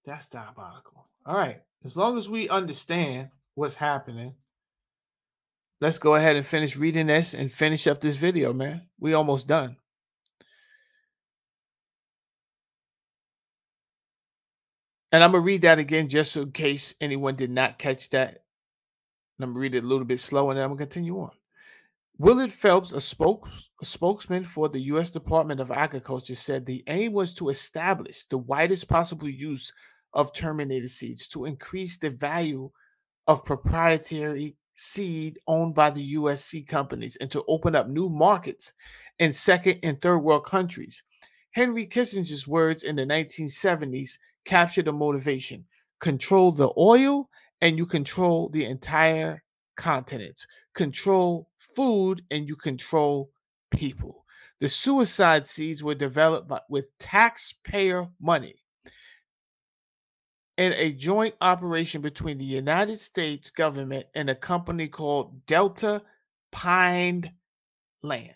That's 0.09 0.27
diabolical. 0.27 1.07
All 1.23 1.35
right. 1.35 1.61
As 1.85 1.95
long 1.95 2.17
as 2.17 2.27
we 2.27 2.49
understand 2.49 3.29
what's 3.53 3.75
happening, 3.75 4.33
let's 5.79 5.99
go 5.99 6.15
ahead 6.15 6.35
and 6.35 6.43
finish 6.43 6.75
reading 6.75 7.05
this 7.05 7.35
and 7.35 7.51
finish 7.51 7.85
up 7.85 8.01
this 8.01 8.17
video, 8.17 8.51
man. 8.51 8.87
We 8.99 9.13
almost 9.13 9.47
done. 9.47 9.77
And 15.11 15.23
I'm 15.23 15.31
going 15.31 15.43
to 15.43 15.45
read 15.45 15.61
that 15.61 15.77
again 15.77 16.09
just 16.09 16.35
in 16.35 16.53
case 16.53 16.95
anyone 16.99 17.35
did 17.35 17.51
not 17.51 17.77
catch 17.77 18.09
that 18.09 18.39
I'm 19.39 19.51
gonna 19.53 19.59
read 19.59 19.75
it 19.75 19.83
a 19.83 19.87
little 19.87 20.05
bit 20.05 20.19
slow 20.19 20.49
and 20.49 20.57
then 20.57 20.65
I'm 20.65 20.71
gonna 20.71 20.79
continue 20.79 21.19
on. 21.19 21.31
Willard 22.17 22.51
Phelps, 22.51 22.91
a, 22.91 22.99
spokes, 22.99 23.69
a 23.81 23.85
spokesman 23.85 24.43
for 24.43 24.67
the 24.67 24.81
U.S. 24.81 25.11
Department 25.11 25.61
of 25.61 25.71
Agriculture, 25.71 26.35
said 26.35 26.65
the 26.65 26.83
aim 26.87 27.13
was 27.13 27.33
to 27.35 27.47
establish 27.47 28.25
the 28.25 28.37
widest 28.39 28.89
possible 28.89 29.29
use 29.29 29.71
of 30.13 30.33
terminated 30.33 30.89
seeds 30.89 31.27
to 31.29 31.45
increase 31.45 31.97
the 31.97 32.09
value 32.09 32.69
of 33.27 33.45
proprietary 33.45 34.55
seed 34.75 35.37
owned 35.45 35.75
by 35.75 35.89
the 35.89 36.01
U.S. 36.01 36.45
seed 36.45 36.67
companies 36.67 37.15
and 37.17 37.29
to 37.31 37.43
open 37.47 37.75
up 37.75 37.89
new 37.89 38.09
markets 38.09 38.73
in 39.19 39.33
second 39.33 39.79
and 39.83 40.01
third 40.01 40.19
world 40.19 40.45
countries. 40.45 41.03
Henry 41.51 41.85
Kissinger's 41.85 42.47
words 42.47 42.83
in 42.83 42.95
the 42.95 43.05
1970s 43.05 44.17
captured 44.45 44.85
the 44.85 44.93
motivation 44.93 45.65
control 45.99 46.51
the 46.51 46.71
oil 46.77 47.29
and 47.61 47.77
you 47.77 47.85
control 47.85 48.47
the 48.49 48.63
entire 48.65 49.43
continent, 49.75 50.45
control 50.73 51.49
food, 51.57 52.21
and 52.31 52.47
you 52.47 52.55
control 52.55 53.31
people. 53.71 54.25
The 54.59 54.69
suicide 54.69 55.45
seeds 55.45 55.83
were 55.83 55.95
developed 55.95 56.51
with 56.69 56.97
taxpayer 56.99 58.07
money 58.21 58.55
in 60.59 60.73
a 60.73 60.91
joint 60.91 61.35
operation 61.39 62.01
between 62.01 62.37
the 62.37 62.43
United 62.43 62.97
States 62.97 63.49
government 63.49 64.05
and 64.13 64.29
a 64.29 64.35
company 64.35 64.89
called 64.89 65.45
Delta 65.45 66.03
Pine 66.51 67.33
Land. 68.03 68.35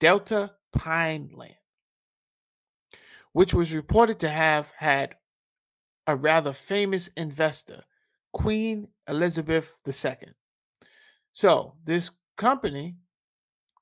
Delta 0.00 0.54
Pine 0.72 1.28
Land, 1.34 1.52
which 3.32 3.52
was 3.52 3.74
reported 3.74 4.18
to 4.20 4.30
have 4.30 4.72
had 4.78 5.16
a 6.06 6.16
rather 6.16 6.54
famous 6.54 7.08
investor, 7.18 7.82
Queen 8.32 8.88
Elizabeth 9.06 9.74
II. 9.86 10.14
So 11.34 11.74
this 11.84 12.10
company 12.38 12.96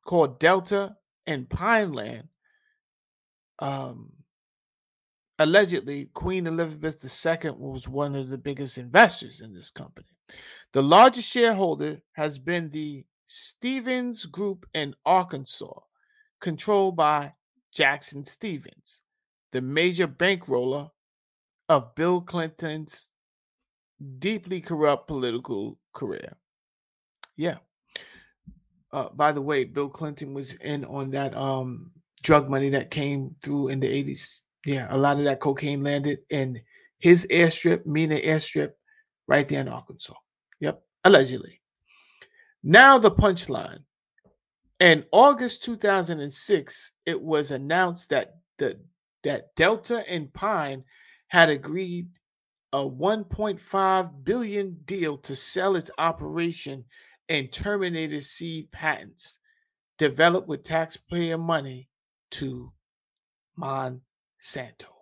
called 0.05 0.41
Delta 0.41 0.97
and 1.29 1.49
Pineland, 1.49 2.25
um, 3.61 4.11
allegedly 5.39 6.11
Queen 6.15 6.47
Elizabeth 6.47 7.05
II 7.05 7.51
was 7.53 7.89
one 7.89 8.15
of 8.15 8.29
the 8.29 8.39
biggest 8.39 8.79
investors 8.79 9.41
in 9.41 9.53
this 9.53 9.71
company. 9.71 10.09
The 10.73 10.83
largest 10.83 11.29
shareholder 11.29 12.01
has 12.13 12.39
been 12.39 12.71
the 12.71 13.05
Stephens 13.27 14.25
Group 14.25 14.67
in 14.75 14.95
Arkansas, 15.05 15.81
controlled 16.41 16.97
by 16.97 17.33
Jackson 17.73 18.25
Stephens, 18.25 19.03
the 19.53 19.61
major 19.61 20.09
bankroller 20.09 20.91
of 21.69 21.95
Bill 21.95 22.21
Clinton's 22.21 23.09
deeply 24.19 24.61
corrupt 24.61 25.09
political 25.09 25.79
career. 25.93 26.37
Yeah. 27.37 27.59
Uh, 28.93 29.09
by 29.11 29.33
the 29.33 29.43
way, 29.43 29.65
Bill 29.65 29.89
Clinton 29.89 30.33
was 30.33 30.53
in 30.55 30.85
on 30.85 31.11
that 31.11 31.37
um, 31.37 31.91
drug 32.23 32.49
money 32.49 32.71
that 32.71 32.91
came 32.91 33.35
through 33.43 33.69
in 33.69 33.81
the 33.81 33.89
80s. 33.89 34.41
Yeah, 34.67 34.89
a 34.91 34.99
lot 34.99 35.19
of 35.19 35.25
that 35.25 35.39
cocaine 35.39 35.85
landed 35.85 36.19
in 36.29 36.61
his 36.99 37.25
airstrip, 37.31 37.87
Mena 37.87 38.17
airstrip, 38.17 38.73
right 39.29 39.49
there 39.49 39.61
in 39.61 39.69
Arkansas. 39.69 40.15
Yep, 40.59 40.83
allegedly. 41.05 41.61
Now 42.65 42.99
the 42.99 43.13
punchline. 43.13 43.85
In 44.81 45.05
August 45.13 45.63
2006, 45.63 46.93
it 47.07 47.23
was 47.23 47.53
announced 47.53 48.11
that 48.11 48.39
the 48.59 48.81
that 49.23 49.55
Delta 49.55 50.05
and 50.09 50.33
Pine 50.33 50.83
had 51.29 51.49
agreed 51.49 52.09
a 52.73 52.79
1.5 52.79 54.25
billion 54.25 54.77
deal 54.85 55.17
to 55.19 55.37
sell 55.37 55.77
its 55.77 55.91
operation 55.97 56.85
and 57.29 57.51
terminated 57.53 58.25
seed 58.25 58.71
patents 58.73 59.39
developed 59.99 60.49
with 60.49 60.65
taxpayer 60.65 61.39
money 61.39 61.89
to 62.33 62.73
Monsanto. 63.59 64.01
Santo 64.39 64.97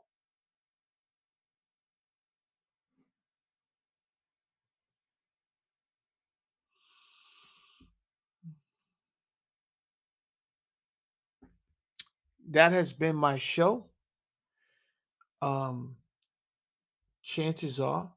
that 12.50 12.72
has 12.72 12.92
been 12.92 13.16
my 13.16 13.36
show. 13.36 13.86
Um, 15.42 15.96
chances 17.22 17.80
are 17.80 18.10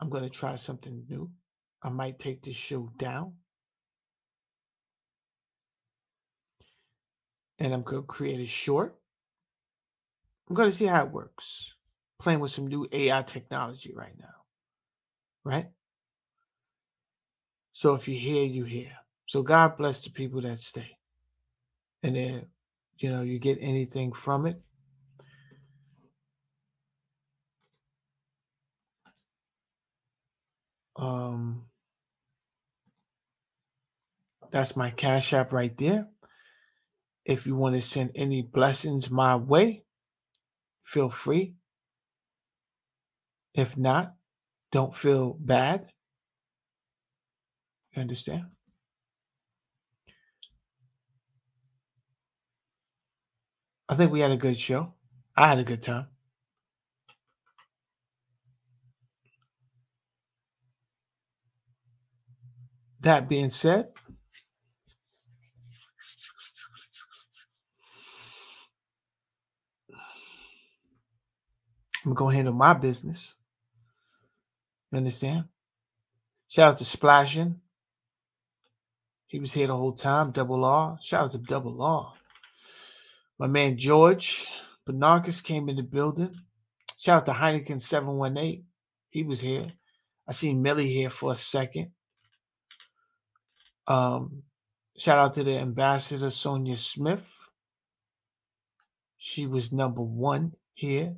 I'm 0.00 0.10
going 0.10 0.24
to 0.24 0.30
try 0.30 0.56
something 0.56 1.04
new. 1.08 1.30
I 1.82 1.90
might 1.90 2.18
take 2.18 2.42
this 2.42 2.56
show 2.56 2.90
down. 2.98 3.34
And 7.58 7.72
I'm 7.72 7.82
going 7.82 8.02
to 8.02 8.06
create 8.06 8.40
a 8.40 8.46
short. 8.46 8.96
I'm 10.48 10.54
going 10.54 10.70
to 10.70 10.76
see 10.76 10.86
how 10.86 11.04
it 11.04 11.12
works. 11.12 11.72
Playing 12.18 12.40
with 12.40 12.50
some 12.50 12.66
new 12.66 12.86
AI 12.92 13.22
technology 13.22 13.92
right 13.94 14.14
now. 14.18 14.34
Right? 15.44 15.66
So 17.72 17.94
if 17.94 18.08
you 18.08 18.16
hear, 18.18 18.44
you 18.44 18.64
hear. 18.64 18.92
So 19.26 19.42
God 19.42 19.76
bless 19.76 20.04
the 20.04 20.10
people 20.10 20.40
that 20.42 20.58
stay. 20.58 20.96
And 22.02 22.16
then, 22.16 22.46
you 22.98 23.10
know, 23.10 23.22
you 23.22 23.38
get 23.38 23.58
anything 23.60 24.12
from 24.12 24.46
it. 24.46 24.60
Um, 30.96 31.64
that's 34.50 34.76
my 34.76 34.90
Cash 34.90 35.32
App 35.32 35.52
right 35.52 35.76
there. 35.76 36.06
If 37.24 37.46
you 37.46 37.56
want 37.56 37.74
to 37.74 37.80
send 37.80 38.10
any 38.14 38.42
blessings 38.42 39.10
my 39.10 39.36
way, 39.36 39.84
feel 40.82 41.08
free. 41.08 41.54
If 43.54 43.76
not, 43.76 44.14
don't 44.70 44.94
feel 44.94 45.36
bad. 45.40 45.86
You 47.92 48.02
understand? 48.02 48.46
I 53.88 53.96
think 53.96 54.10
we 54.10 54.20
had 54.20 54.32
a 54.32 54.36
good 54.36 54.56
show. 54.56 54.94
I 55.36 55.48
had 55.48 55.58
a 55.58 55.64
good 55.64 55.82
time. 55.82 56.08
That 63.00 63.28
being 63.28 63.50
said, 63.50 63.93
I'm 72.04 72.12
gonna 72.12 72.18
go 72.18 72.28
handle 72.28 72.54
my 72.54 72.74
business. 72.74 73.34
You 74.92 74.98
understand? 74.98 75.44
Shout 76.48 76.72
out 76.72 76.76
to 76.78 76.84
Splashing. 76.84 77.60
He 79.26 79.40
was 79.40 79.52
here 79.52 79.66
the 79.66 79.76
whole 79.76 79.94
time. 79.94 80.30
Double 80.30 80.64
R. 80.64 80.98
Shout 81.00 81.24
out 81.24 81.30
to 81.32 81.38
Double 81.38 81.82
R. 81.82 82.12
My 83.38 83.46
man 83.46 83.76
George 83.76 84.48
Bernarcus 84.86 85.42
came 85.42 85.68
in 85.68 85.76
the 85.76 85.82
building. 85.82 86.34
Shout 86.98 87.16
out 87.16 87.26
to 87.26 87.32
Heineken 87.32 87.80
718. 87.80 88.64
He 89.10 89.22
was 89.22 89.40
here. 89.40 89.72
I 90.28 90.32
seen 90.32 90.62
Millie 90.62 90.88
here 90.88 91.10
for 91.10 91.32
a 91.32 91.36
second. 91.36 91.90
Um, 93.86 94.42
shout 94.96 95.18
out 95.18 95.34
to 95.34 95.44
the 95.44 95.58
ambassador 95.58 96.30
Sonia 96.30 96.76
Smith. 96.76 97.48
She 99.16 99.46
was 99.46 99.72
number 99.72 100.02
one 100.02 100.52
here. 100.74 101.16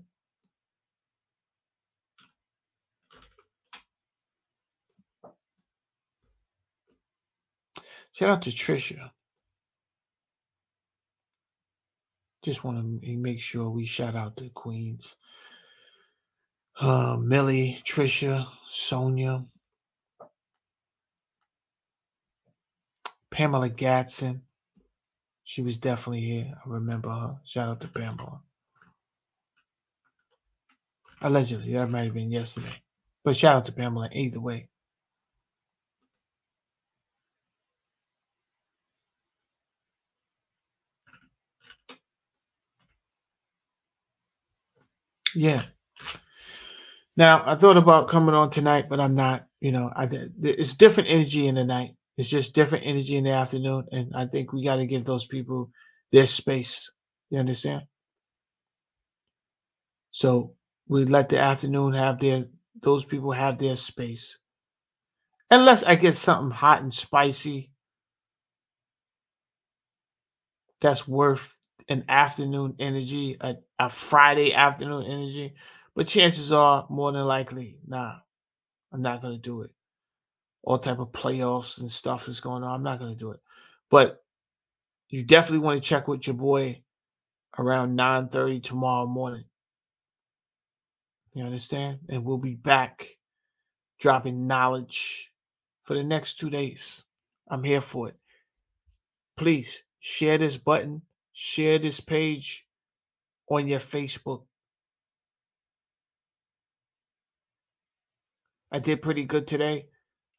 Shout 8.17 8.31
out 8.31 8.43
to 8.43 8.51
Trisha. 8.51 9.11
Just 12.43 12.65
want 12.65 13.03
to 13.03 13.17
make 13.19 13.43
sure 13.43 13.69
we 13.69 13.85
shout 13.85 14.17
out 14.17 14.37
the 14.37 14.49
queens. 14.49 15.17
Uh, 16.81 17.19
Millie, 17.21 17.79
Trisha, 17.85 18.47
Sonia, 18.67 19.45
Pamela 23.31 23.69
Gatson. 23.69 24.41
She 25.45 25.61
was 25.61 25.79
definitely 25.79 26.23
here. 26.23 26.55
I 26.55 26.69
remember 26.71 27.11
her. 27.11 27.37
Shout 27.45 27.69
out 27.69 27.81
to 27.83 27.89
Pamela. 27.89 28.41
Allegedly, 31.21 31.75
that 31.75 31.91
might 31.91 32.05
have 32.05 32.15
been 32.15 32.31
yesterday. 32.31 32.83
But 33.25 33.37
shout 33.37 33.57
out 33.57 33.67
to 33.67 33.73
Pamela 33.73 34.09
either 34.11 34.41
way. 34.41 34.71
Yeah. 45.37 45.65
Now 47.15 47.43
I 47.45 47.57
thought 47.57 47.77
about 47.77 48.09
coming 48.09 48.35
on 48.35 48.49
tonight, 48.49 48.89
but 48.89 49.01
I'm 49.01 49.15
not. 49.15 49.47
You 49.61 49.71
know, 49.71 49.91
I 49.95 50.09
it's 50.43 50.73
different 50.73 51.11
energy 51.11 51.47
in 51.47 51.57
the 51.57 51.65
night. 51.65 51.91
It's 52.17 52.31
just 52.31 52.55
different 52.55 52.87
energy 52.87 53.17
in 53.17 53.25
the 53.25 53.33
afternoon, 53.33 53.85
and 53.93 54.11
I 54.15 54.27
think 54.27 54.53
we 54.53 54.65
got 54.65 54.77
to 54.77 54.87
give 54.87 55.05
those 55.05 55.27
people 55.27 55.71
their 56.11 56.27
space. 56.27 56.91
You 57.29 57.39
understand? 57.39 57.83
So 60.11 60.55
we 60.89 61.05
let 61.05 61.29
the 61.29 61.39
afternoon 61.39 61.93
have 61.93 62.19
their 62.19 62.47
those 62.81 63.05
people 63.05 63.33
have 63.33 63.59
their 63.59 63.77
space. 63.77 64.39
Unless 65.51 65.83
I 65.83 65.97
get 65.97 66.15
something 66.15 66.51
hot 66.51 66.81
and 66.81 66.93
spicy 66.93 67.71
that's 70.81 71.07
worth 71.07 71.59
an 71.89 72.05
afternoon 72.09 72.75
energy, 72.79 73.37
a, 73.41 73.57
a 73.79 73.91
Friday 73.91 74.53
afternoon 74.55 75.05
energy. 75.05 75.55
But 75.95 76.09
chances 76.09 76.53
are, 76.53 76.87
more 76.91 77.13
than 77.13 77.25
likely, 77.25 77.79
nah, 77.87 78.17
I'm 78.93 79.03
not 79.03 79.23
gonna 79.23 79.39
do 79.39 79.63
it. 79.63 79.71
All 80.63 80.79
type 80.79 80.99
of 80.99 81.13
playoffs 81.13 81.81
and 81.81 81.91
stuff 81.91 82.29
is 82.29 82.41
going 82.41 82.65
on. 82.65 82.75
I'm 82.75 82.83
not 82.83 82.99
gonna 82.99 83.15
do 83.15 83.31
it. 83.31 83.41
But 83.91 84.23
you 85.09 85.23
definitely 85.23 85.65
want 85.65 85.77
to 85.77 85.89
check 85.89 86.09
with 86.09 86.27
your 86.27 86.35
boy 86.35 86.83
around 87.59 87.97
9:30 87.97 88.61
tomorrow 88.61 89.07
morning. 89.07 89.45
You 91.35 91.45
understand? 91.45 92.01
And 92.09 92.25
we'll 92.25 92.39
be 92.39 92.55
back 92.55 93.17
dropping 93.99 94.47
knowledge 94.47 95.33
for 95.83 95.95
the 95.95 96.05
next 96.05 96.39
two 96.39 96.51
days. 96.51 97.05
I'm 97.49 97.63
here 97.63 97.81
for 97.81 98.09
it. 98.09 98.17
Please 99.37 99.85
share 100.01 100.39
this 100.39 100.57
button 100.57 101.03
Share 101.39 101.79
this 101.79 102.01
page 102.01 102.67
on 103.51 103.69
your 103.69 103.79
Facebook. 103.79 104.45
I 108.73 108.79
did 108.79 109.03
pretty 109.03 109.27
good 109.27 109.47
today. 109.47 109.89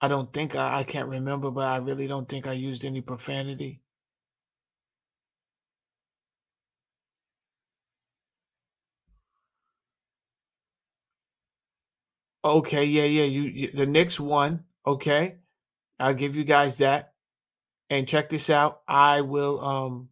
I 0.01 0.07
don't 0.07 0.33
think 0.33 0.55
I, 0.55 0.79
I 0.79 0.83
can't 0.83 1.07
remember, 1.07 1.51
but 1.51 1.67
I 1.67 1.77
really 1.77 2.07
don't 2.07 2.27
think 2.27 2.47
I 2.47 2.53
used 2.53 2.83
any 2.83 3.01
profanity. 3.01 3.83
Okay, 12.43 12.85
yeah, 12.85 13.03
yeah. 13.03 13.25
You, 13.25 13.41
you 13.43 13.71
the 13.71 13.85
Knicks 13.85 14.19
won. 14.19 14.63
Okay, 14.83 15.35
I'll 15.99 16.15
give 16.15 16.35
you 16.35 16.43
guys 16.43 16.79
that. 16.79 17.13
And 17.91 18.07
check 18.07 18.31
this 18.31 18.49
out. 18.49 18.81
I 18.87 19.21
will 19.21 19.59
um 19.63 20.09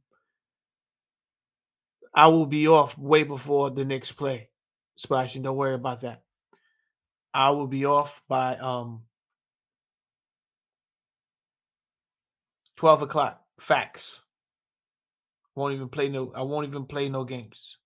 I 2.16 2.28
will 2.28 2.46
be 2.46 2.68
off 2.68 2.98
way 2.98 3.24
before 3.24 3.70
the 3.70 3.84
next 3.84 4.14
play. 4.14 4.50
Splash, 4.96 5.36
and 5.36 5.44
don't 5.44 5.58
worry 5.58 5.74
about 5.74 6.02
that. 6.02 6.24
I 7.34 7.50
will 7.50 7.68
be 7.68 7.86
off 7.86 8.24
by 8.30 8.56
um 8.56 9.04
12 12.78 13.02
o'clock. 13.04 13.42
Facts. 13.60 14.24
Won't 15.56 15.74
even 15.74 15.90
play 15.90 16.08
no. 16.08 16.32
I 16.34 16.44
won't 16.44 16.68
even 16.68 16.86
play 16.86 17.10
no 17.10 17.26
games 17.26 17.78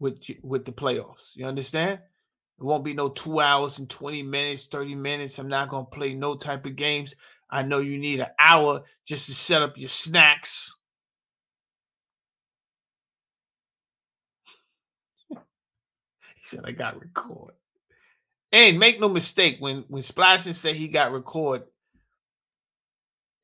with 0.00 0.20
with 0.42 0.64
the 0.64 0.72
playoffs. 0.72 1.36
You 1.36 1.46
understand? 1.46 2.00
It 2.58 2.64
won't 2.64 2.84
be 2.84 2.94
no 2.94 3.08
two 3.08 3.38
hours 3.38 3.78
and 3.78 3.88
20 3.88 4.24
minutes, 4.24 4.66
30 4.66 4.96
minutes. 4.96 5.38
I'm 5.38 5.48
not 5.48 5.68
gonna 5.68 5.86
play 5.86 6.14
no 6.14 6.34
type 6.34 6.66
of 6.66 6.74
games. 6.74 7.14
I 7.50 7.62
know 7.62 7.78
you 7.78 7.98
need 7.98 8.18
an 8.20 8.28
hour 8.38 8.82
just 9.06 9.26
to 9.26 9.34
set 9.34 9.62
up 9.62 9.78
your 9.78 9.88
snacks. 9.88 10.76
he 16.37 16.37
said 16.48 16.60
I 16.64 16.72
got 16.72 17.00
record. 17.00 17.52
And 18.50 18.78
make 18.78 18.98
no 18.98 19.08
mistake, 19.08 19.56
when 19.60 19.84
when 19.88 20.02
Splashing 20.02 20.54
said 20.54 20.74
he 20.74 20.88
got 20.88 21.12
record, 21.12 21.64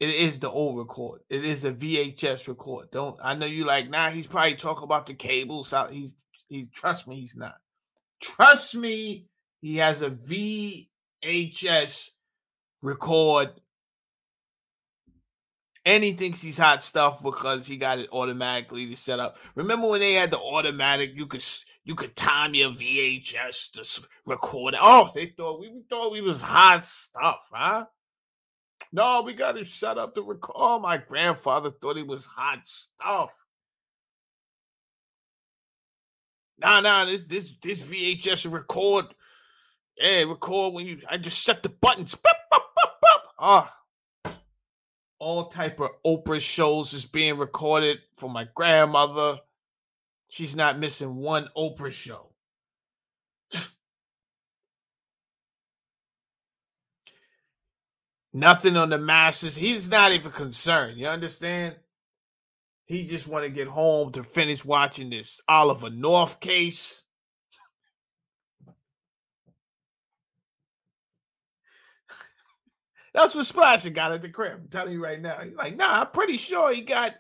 it 0.01 0.09
is 0.09 0.39
the 0.39 0.51
old 0.51 0.79
record. 0.79 1.21
It 1.29 1.45
is 1.45 1.65
a 1.65 1.73
VHS 1.73 2.49
record. 2.49 2.91
Don't 2.91 3.17
I 3.23 3.35
know 3.35 3.47
you 3.47 3.65
like 3.65 3.91
now 3.91 4.07
nah, 4.07 4.13
he's 4.13 4.27
probably 4.27 4.55
talking 4.55 4.85
about 4.85 5.07
the 5.07 5.15
cables 5.15 5.75
out. 5.75 5.93
He's 5.93 6.15
he 6.49 6.67
trust 6.75 7.07
me, 7.07 7.17
he's 7.17 7.37
not. 7.37 7.57
Trust 8.21 8.75
me, 8.75 9.27
he 9.61 9.77
has 9.77 10.03
a 10.03 10.11
VHS 10.11 12.11
record. 12.83 13.53
And 15.87 16.03
he 16.03 16.13
thinks 16.13 16.41
he's 16.41 16.57
hot 16.57 16.83
stuff 16.83 17.23
because 17.23 17.67
he 17.67 17.77
got 17.77 17.99
it 17.99 18.09
automatically 18.11 18.87
to 18.87 18.97
set 18.97 19.21
up. 19.21 19.37
Remember 19.55 19.87
when 19.87 20.01
they 20.01 20.15
had 20.15 20.31
the 20.31 20.39
automatic? 20.39 21.11
You 21.15 21.27
could 21.27 21.45
you 21.85 21.95
could 21.95 22.17
time 22.17 22.55
your 22.55 22.71
VHS 22.71 23.73
to 23.73 24.09
record. 24.25 24.75
Oh, 24.81 25.11
they 25.15 25.27
thought 25.27 25.61
we 25.61 25.83
thought 25.91 26.13
we 26.13 26.23
was 26.23 26.41
hot 26.41 26.87
stuff, 26.87 27.51
huh? 27.53 27.85
No, 28.93 29.23
we 29.23 29.35
got 29.35 29.53
to 29.53 29.65
set 29.65 29.99
up 29.99 30.15
to 30.15 30.23
record. 30.23 30.57
Oh, 30.57 30.79
my 30.79 30.97
grandfather 30.97 31.71
thought 31.71 31.99
it 31.99 32.07
was 32.07 32.25
hot 32.25 32.61
stuff. 32.65 33.35
Nah, 36.59 36.81
nah, 36.81 37.05
this 37.05 37.27
this 37.27 37.57
this 37.57 37.87
VHS 37.87 38.51
record. 38.51 39.07
Yeah, 39.99 40.23
record 40.23 40.73
when 40.73 40.87
you 40.87 40.99
I 41.11 41.19
just 41.19 41.45
set 41.45 41.63
the 41.63 41.69
buttons. 41.69 42.17
Ah. 43.37 43.71
Oh. 43.71 43.84
All 45.25 45.47
type 45.47 45.81
of 45.81 45.89
Oprah 46.05 46.39
shows 46.39 46.93
is 46.93 47.07
being 47.07 47.39
recorded 47.39 47.99
for 48.19 48.29
my 48.29 48.47
grandmother. 48.55 49.39
She's 50.29 50.55
not 50.55 50.79
missing 50.79 51.17
one 51.17 51.49
Oprah 51.57 51.91
show. 51.91 52.29
Nothing 58.35 58.77
on 58.77 58.91
the 58.91 58.99
masses. 58.99 59.57
He's 59.57 59.89
not 59.89 60.13
even 60.13 60.31
concerned. 60.31 60.99
You 60.99 61.07
understand? 61.07 61.77
He 62.85 63.07
just 63.07 63.27
want 63.27 63.47
to 63.47 63.51
get 63.51 63.67
home 63.67 64.13
to 64.13 64.23
finish 64.23 64.63
watching 64.63 65.09
this 65.09 65.41
Oliver 65.49 65.89
North 65.89 66.39
case. 66.41 67.04
That's 73.15 73.35
what 73.35 73.47
Splasher 73.47 73.91
got 73.91 74.13
at 74.13 74.23
the 74.23 74.29
crib. 74.29 74.59
I'm 74.61 74.69
telling 74.69 74.93
you 74.93 75.03
right 75.03 75.21
now. 75.21 75.39
He's 75.39 75.55
like, 75.55 75.77
nah, 75.77 76.01
I'm 76.01 76.11
pretty 76.11 76.37
sure 76.37 76.73
he 76.73 76.81
got. 76.81 77.15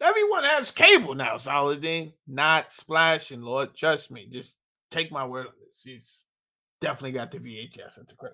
Everyone 0.00 0.42
has 0.42 0.70
cable 0.70 1.14
now, 1.14 1.36
Saladin. 1.36 2.12
Not 2.26 2.72
splashing, 2.72 3.42
Lord. 3.42 3.74
Trust 3.76 4.10
me. 4.10 4.26
Just 4.30 4.58
take 4.90 5.12
my 5.12 5.24
word 5.26 5.46
on 5.46 5.52
this. 5.60 5.82
He's 5.84 6.24
definitely 6.80 7.12
got 7.12 7.30
the 7.30 7.38
VHS 7.38 7.98
at 7.98 8.08
the 8.08 8.14
crib. 8.16 8.32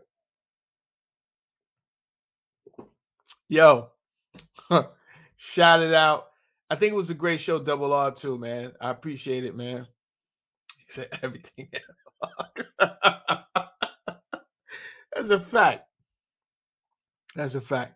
Yo, 3.49 3.89
shout 5.37 5.83
it 5.83 5.93
out. 5.93 6.29
I 6.71 6.77
think 6.77 6.93
it 6.93 6.97
was 6.97 7.11
a 7.11 7.15
great 7.15 7.41
show, 7.41 7.59
Double 7.59 7.93
R 7.93 8.13
too, 8.13 8.39
man. 8.39 8.73
I 8.81 8.91
appreciate 8.91 9.45
it, 9.45 9.57
man. 9.57 9.85
He 10.79 10.85
said 10.87 11.09
everything. 11.23 11.69
That's 15.15 15.31
a 15.31 15.41
fact. 15.41 15.90
That's 17.35 17.55
a 17.55 17.61
fact. 17.61 17.95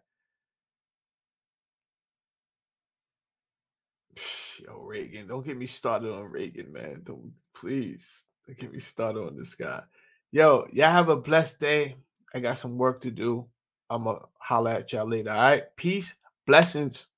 Yo, 4.67 4.81
Reagan, 4.83 5.27
don't 5.27 5.45
get 5.45 5.57
me 5.57 5.67
started 5.67 6.13
on 6.13 6.31
Reagan, 6.31 6.73
man. 6.73 7.03
Don't 7.05 7.33
please 7.55 8.25
don't 8.47 8.59
get 8.59 8.73
me 8.73 8.79
started 8.79 9.21
on 9.21 9.37
this 9.37 9.55
guy. 9.55 9.83
Yo, 10.31 10.67
y'all 10.73 10.91
have 10.91 11.09
a 11.09 11.17
blessed 11.17 11.61
day. 11.61 11.97
I 12.35 12.41
got 12.41 12.59
some 12.59 12.79
work 12.79 13.01
to 13.03 13.11
do. 13.11 13.47
I'm 13.91 14.05
going 14.05 14.17
to 14.17 14.25
holler 14.39 14.71
at 14.71 14.93
y'all 14.93 15.07
later. 15.07 15.31
All 15.31 15.37
right. 15.37 15.65
Peace, 15.77 16.17
blessings, 16.47 17.09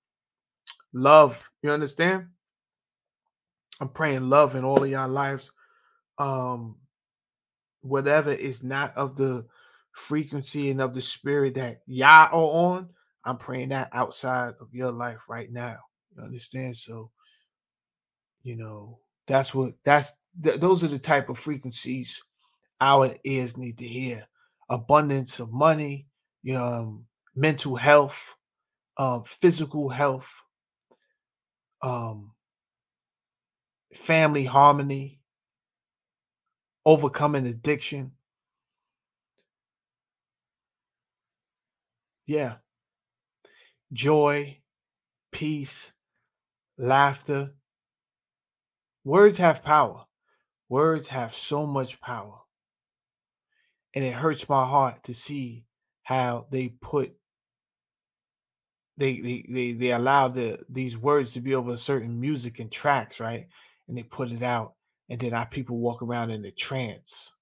love. 0.92 1.50
You 1.62 1.70
understand? 1.70 2.26
I'm 3.80 3.88
praying 3.88 4.28
love 4.28 4.56
in 4.56 4.64
all 4.64 4.82
of 4.82 4.90
y'all 4.90 5.08
lives. 5.08 5.52
Um, 6.18 6.76
whatever 7.82 8.32
is 8.32 8.62
not 8.62 8.96
of 8.96 9.16
the 9.16 9.46
frequency 9.96 10.70
and 10.70 10.80
of 10.80 10.94
the 10.94 11.00
spirit 11.00 11.54
that 11.54 11.80
y'all 11.86 12.28
are 12.30 12.30
on, 12.32 12.88
I'm 13.24 13.38
praying 13.38 13.70
that 13.70 13.88
outside 13.92 14.52
of 14.60 14.68
your 14.72 14.92
life 14.92 15.28
right 15.28 15.50
now. 15.50 15.78
You 16.14 16.22
understand? 16.22 16.76
So, 16.76 17.10
you 18.42 18.56
know, 18.56 18.98
that's 19.26 19.54
what 19.54 19.72
that's 19.84 20.14
th- 20.42 20.60
those 20.60 20.84
are 20.84 20.88
the 20.88 20.98
type 20.98 21.28
of 21.30 21.38
frequencies 21.38 22.22
our 22.80 23.14
ears 23.24 23.56
need 23.56 23.78
to 23.78 23.86
hear. 23.86 24.22
Abundance 24.68 25.40
of 25.40 25.52
money, 25.52 26.06
you 26.42 26.54
know, 26.54 26.64
um, 26.64 27.06
mental 27.34 27.74
health, 27.74 28.36
um, 28.98 29.24
physical 29.24 29.88
health, 29.88 30.42
um, 31.82 32.32
family 33.94 34.44
harmony, 34.44 35.20
overcoming 36.84 37.46
addiction. 37.46 38.12
Yeah. 42.26 42.56
Joy, 43.92 44.58
peace, 45.30 45.92
laughter. 46.76 47.54
Words 49.04 49.38
have 49.38 49.62
power. 49.62 50.06
Words 50.68 51.08
have 51.08 51.32
so 51.32 51.66
much 51.66 52.00
power. 52.00 52.40
And 53.94 54.04
it 54.04 54.12
hurts 54.12 54.48
my 54.48 54.66
heart 54.66 55.04
to 55.04 55.14
see 55.14 55.66
how 56.02 56.46
they 56.50 56.68
put 56.68 57.16
they 58.96 59.20
they 59.20 59.44
they, 59.48 59.72
they 59.72 59.92
allow 59.92 60.28
the 60.28 60.58
these 60.68 60.96
words 60.98 61.32
to 61.32 61.40
be 61.40 61.54
over 61.54 61.76
certain 61.76 62.20
music 62.20 62.58
and 62.58 62.72
tracks, 62.72 63.20
right? 63.20 63.46
And 63.88 63.96
they 63.96 64.02
put 64.02 64.30
it 64.30 64.42
out, 64.42 64.74
and 65.08 65.20
then 65.20 65.34
our 65.34 65.46
people 65.46 65.78
walk 65.78 66.02
around 66.02 66.30
in 66.30 66.44
a 66.44 66.50
trance. 66.50 67.32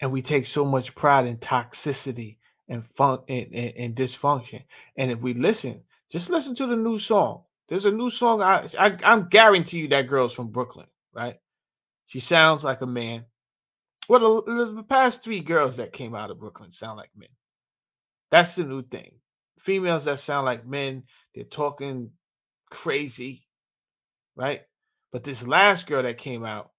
And 0.00 0.12
we 0.12 0.22
take 0.22 0.46
so 0.46 0.64
much 0.64 0.94
pride 0.94 1.26
in 1.26 1.36
toxicity 1.38 2.38
and 2.68 2.84
fun 2.84 3.20
and, 3.28 3.46
and, 3.54 3.76
and 3.76 3.94
dysfunction. 3.94 4.62
And 4.96 5.10
if 5.10 5.22
we 5.22 5.34
listen, 5.34 5.82
just 6.10 6.30
listen 6.30 6.54
to 6.56 6.66
the 6.66 6.76
new 6.76 6.98
song. 6.98 7.44
There's 7.68 7.84
a 7.84 7.92
new 7.92 8.10
song. 8.10 8.42
I, 8.42 8.66
I 8.78 8.96
I'm 9.04 9.28
guarantee 9.28 9.80
you 9.80 9.88
that 9.88 10.08
girl's 10.08 10.34
from 10.34 10.48
Brooklyn 10.48 10.86
right? 11.12 11.36
She 12.06 12.20
sounds 12.20 12.64
like 12.64 12.80
a 12.80 12.86
man. 12.86 13.24
Well, 14.08 14.42
the, 14.42 14.72
the 14.74 14.82
past 14.82 15.22
three 15.22 15.40
girls 15.40 15.76
that 15.76 15.92
came 15.92 16.14
out 16.14 16.30
of 16.30 16.40
Brooklyn 16.40 16.70
sound 16.70 16.96
like 16.96 17.10
men. 17.16 17.28
That's 18.30 18.56
the 18.56 18.64
new 18.64 18.82
thing. 18.82 19.12
Females 19.58 20.04
that 20.06 20.18
sound 20.18 20.46
like 20.46 20.66
men, 20.66 21.04
they're 21.34 21.44
talking 21.44 22.10
crazy, 22.70 23.46
right? 24.36 24.62
But 25.12 25.24
this 25.24 25.46
last 25.46 25.86
girl 25.86 26.02
that 26.02 26.18
came 26.18 26.44
out, 26.44 26.70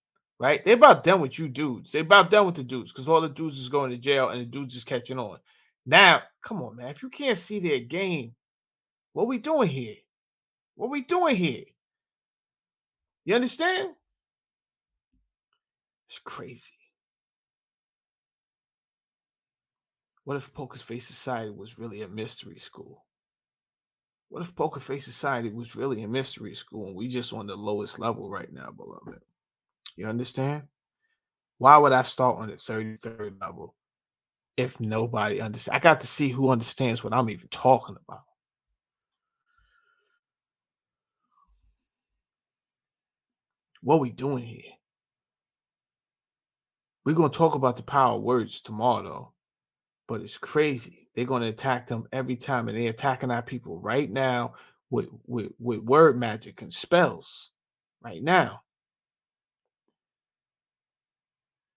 right? 0.41 0.65
They're 0.65 0.73
about 0.73 1.03
done 1.03 1.21
with 1.21 1.37
you 1.37 1.47
dudes. 1.47 1.91
They're 1.91 2.01
about 2.01 2.31
done 2.31 2.47
with 2.47 2.55
the 2.55 2.63
dudes 2.63 2.91
because 2.91 3.07
all 3.07 3.21
the 3.21 3.29
dudes 3.29 3.59
is 3.59 3.69
going 3.69 3.91
to 3.91 3.97
jail 3.97 4.29
and 4.29 4.41
the 4.41 4.45
dudes 4.45 4.75
is 4.75 4.83
catching 4.83 5.19
on. 5.19 5.37
Now, 5.85 6.23
come 6.41 6.63
on, 6.63 6.77
man. 6.77 6.89
If 6.89 7.03
you 7.03 7.09
can't 7.09 7.37
see 7.37 7.59
their 7.59 7.79
game, 7.79 8.33
what 9.13 9.27
we 9.27 9.37
doing 9.37 9.67
here? 9.67 9.93
What 10.73 10.89
we 10.89 11.01
doing 11.01 11.35
here? 11.35 11.63
You 13.23 13.35
understand? 13.35 13.91
It's 16.07 16.17
crazy. 16.17 16.73
What 20.23 20.37
if 20.37 20.51
Poker 20.55 20.79
Face 20.79 21.05
Society 21.05 21.51
was 21.51 21.77
really 21.77 22.01
a 22.01 22.07
mystery 22.07 22.57
school? 22.57 23.05
What 24.29 24.41
if 24.41 24.55
Poker 24.55 24.79
Face 24.79 25.05
Society 25.05 25.51
was 25.51 25.75
really 25.75 26.01
a 26.01 26.07
mystery 26.07 26.55
school 26.55 26.87
and 26.87 26.95
we 26.95 27.07
just 27.07 27.31
on 27.31 27.45
the 27.45 27.55
lowest 27.55 27.99
level 27.99 28.27
right 28.27 28.51
now, 28.51 28.71
beloved? 28.71 29.21
You 29.95 30.07
understand? 30.07 30.63
Why 31.57 31.77
would 31.77 31.91
I 31.91 32.01
start 32.01 32.39
on 32.39 32.49
the 32.49 32.55
33rd 32.55 33.39
level 33.41 33.75
if 34.57 34.79
nobody 34.79 35.41
understands? 35.41 35.77
I 35.77 35.79
got 35.79 36.01
to 36.01 36.07
see 36.07 36.29
who 36.29 36.49
understands 36.49 37.03
what 37.03 37.13
I'm 37.13 37.29
even 37.29 37.47
talking 37.49 37.97
about. 38.07 38.23
What 43.83 43.99
we 43.99 44.11
doing 44.11 44.43
here? 44.43 44.71
We're 47.05 47.15
gonna 47.15 47.29
talk 47.29 47.55
about 47.55 47.77
the 47.77 47.83
power 47.83 48.15
of 48.15 48.21
words 48.21 48.61
tomorrow. 48.61 49.33
But 50.07 50.21
it's 50.21 50.37
crazy. 50.37 51.09
They're 51.15 51.25
gonna 51.25 51.47
attack 51.47 51.87
them 51.87 52.07
every 52.11 52.35
time, 52.35 52.67
and 52.67 52.77
they're 52.77 52.89
attacking 52.89 53.31
our 53.31 53.41
people 53.41 53.79
right 53.79 54.09
now 54.09 54.53
with 54.89 55.09
with, 55.25 55.51
with 55.59 55.79
word 55.79 56.17
magic 56.17 56.61
and 56.61 56.71
spells. 56.71 57.51
Right 58.03 58.21
now. 58.23 58.61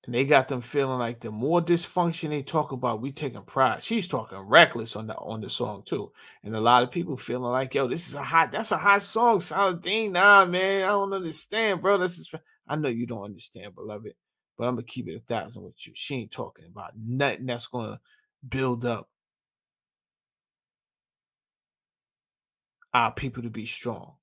And 0.07 0.15
they 0.15 0.25
got 0.27 0.49
them 0.49 0.61
feeling 0.61 0.99
like 0.99 1.21
the 1.21 1.31
more 1.31 1.63
dysfunction 1.63 2.29
they 2.31 2.43
talk 2.43 2.73
about, 2.73 3.01
we 3.01 3.11
taking 3.11 3.43
pride. 3.43 3.83
She's 3.83 4.07
talking 4.07 4.39
reckless 4.39 4.97
on 4.97 5.07
the 5.07 5.17
on 5.17 5.41
the 5.41 5.49
song 5.49 5.83
too. 5.85 6.13
And 6.43 6.55
a 6.55 6.61
lot 6.61 6.83
of 6.83 6.91
people 6.91 7.17
feeling 7.17 7.51
like, 7.51 7.75
yo, 7.75 7.89
this 7.89 8.09
is 8.09 8.15
a 8.15 8.23
hot, 8.23 8.53
that's 8.53 8.73
a 8.73 8.77
hot 8.77 9.03
song. 9.03 9.41
Saladin, 9.41 10.13
nah, 10.13 10.45
man. 10.45 10.85
I 10.85 10.89
don't 10.89 11.13
understand, 11.15 11.81
bro. 11.81 11.99
This 11.99 12.19
is 12.19 12.33
I 12.69 12.77
know 12.77 12.89
you 12.89 13.07
don't 13.07 13.25
understand, 13.25 13.75
beloved. 13.75 14.13
But 14.59 14.69
I'm 14.69 14.75
gonna 14.75 14.87
keep 14.87 15.09
it 15.09 15.17
a 15.17 15.21
thousand 15.21 15.63
with 15.65 15.87
you. 15.87 15.93
She 15.97 16.17
ain't 16.17 16.31
talking 16.31 16.67
about 16.67 16.93
nothing 16.97 17.47
that's 17.47 17.67
gonna 17.67 17.99
build 18.49 18.85
up 18.85 19.09
our 22.93 23.13
people 23.13 23.43
to 23.43 23.51
be 23.51 23.67
strong. 23.67 24.15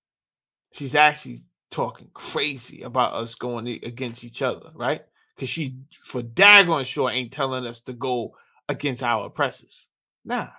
She's 0.74 0.96
actually 0.96 1.40
talking 1.72 2.10
crazy 2.14 2.84
about 2.84 3.14
us 3.14 3.36
going 3.36 3.68
against 3.68 4.24
each 4.24 4.42
other, 4.42 4.72
right? 4.76 5.02
Because 5.42 5.50
she, 5.50 5.76
for 6.04 6.22
daggone 6.22 6.86
sure, 6.86 7.10
ain't 7.10 7.32
telling 7.32 7.66
us 7.66 7.80
to 7.80 7.94
go 7.94 8.38
against 8.70 9.02
our 9.02 9.26
oppressors. 9.26 9.90
Nah. 10.24 10.50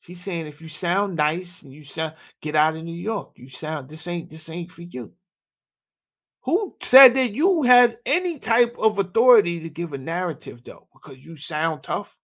She's 0.00 0.20
saying 0.20 0.48
if 0.48 0.60
you 0.60 0.66
sound 0.66 1.14
nice 1.14 1.62
and 1.62 1.72
you 1.72 1.84
sound 1.84 2.14
get 2.40 2.56
out 2.56 2.74
of 2.74 2.82
New 2.82 2.96
York, 2.96 3.30
you 3.36 3.48
sound 3.48 3.88
this 3.88 4.08
ain't 4.08 4.28
this 4.28 4.48
ain't 4.48 4.72
for 4.72 4.82
you. 4.82 5.12
Who 6.46 6.74
said 6.80 7.14
that 7.14 7.30
you 7.30 7.62
had 7.62 7.98
any 8.04 8.40
type 8.40 8.74
of 8.76 8.98
authority 8.98 9.60
to 9.60 9.70
give 9.70 9.92
a 9.92 9.98
narrative 9.98 10.64
though? 10.64 10.88
Because 10.92 11.24
you 11.24 11.36
sound 11.36 11.84
tough. 11.84 12.18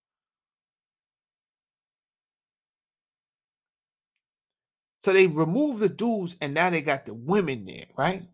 So 5.03 5.13
they 5.13 5.29
removed 5.29 5.79
the 5.79 5.89
dudes 5.89 6.35
and 6.41 6.55
now 6.55 6.71
they 6.71 6.83
got 6.83 7.07
the 7.07 7.15
women 7.15 7.67
there, 7.67 7.87
right? 7.97 8.25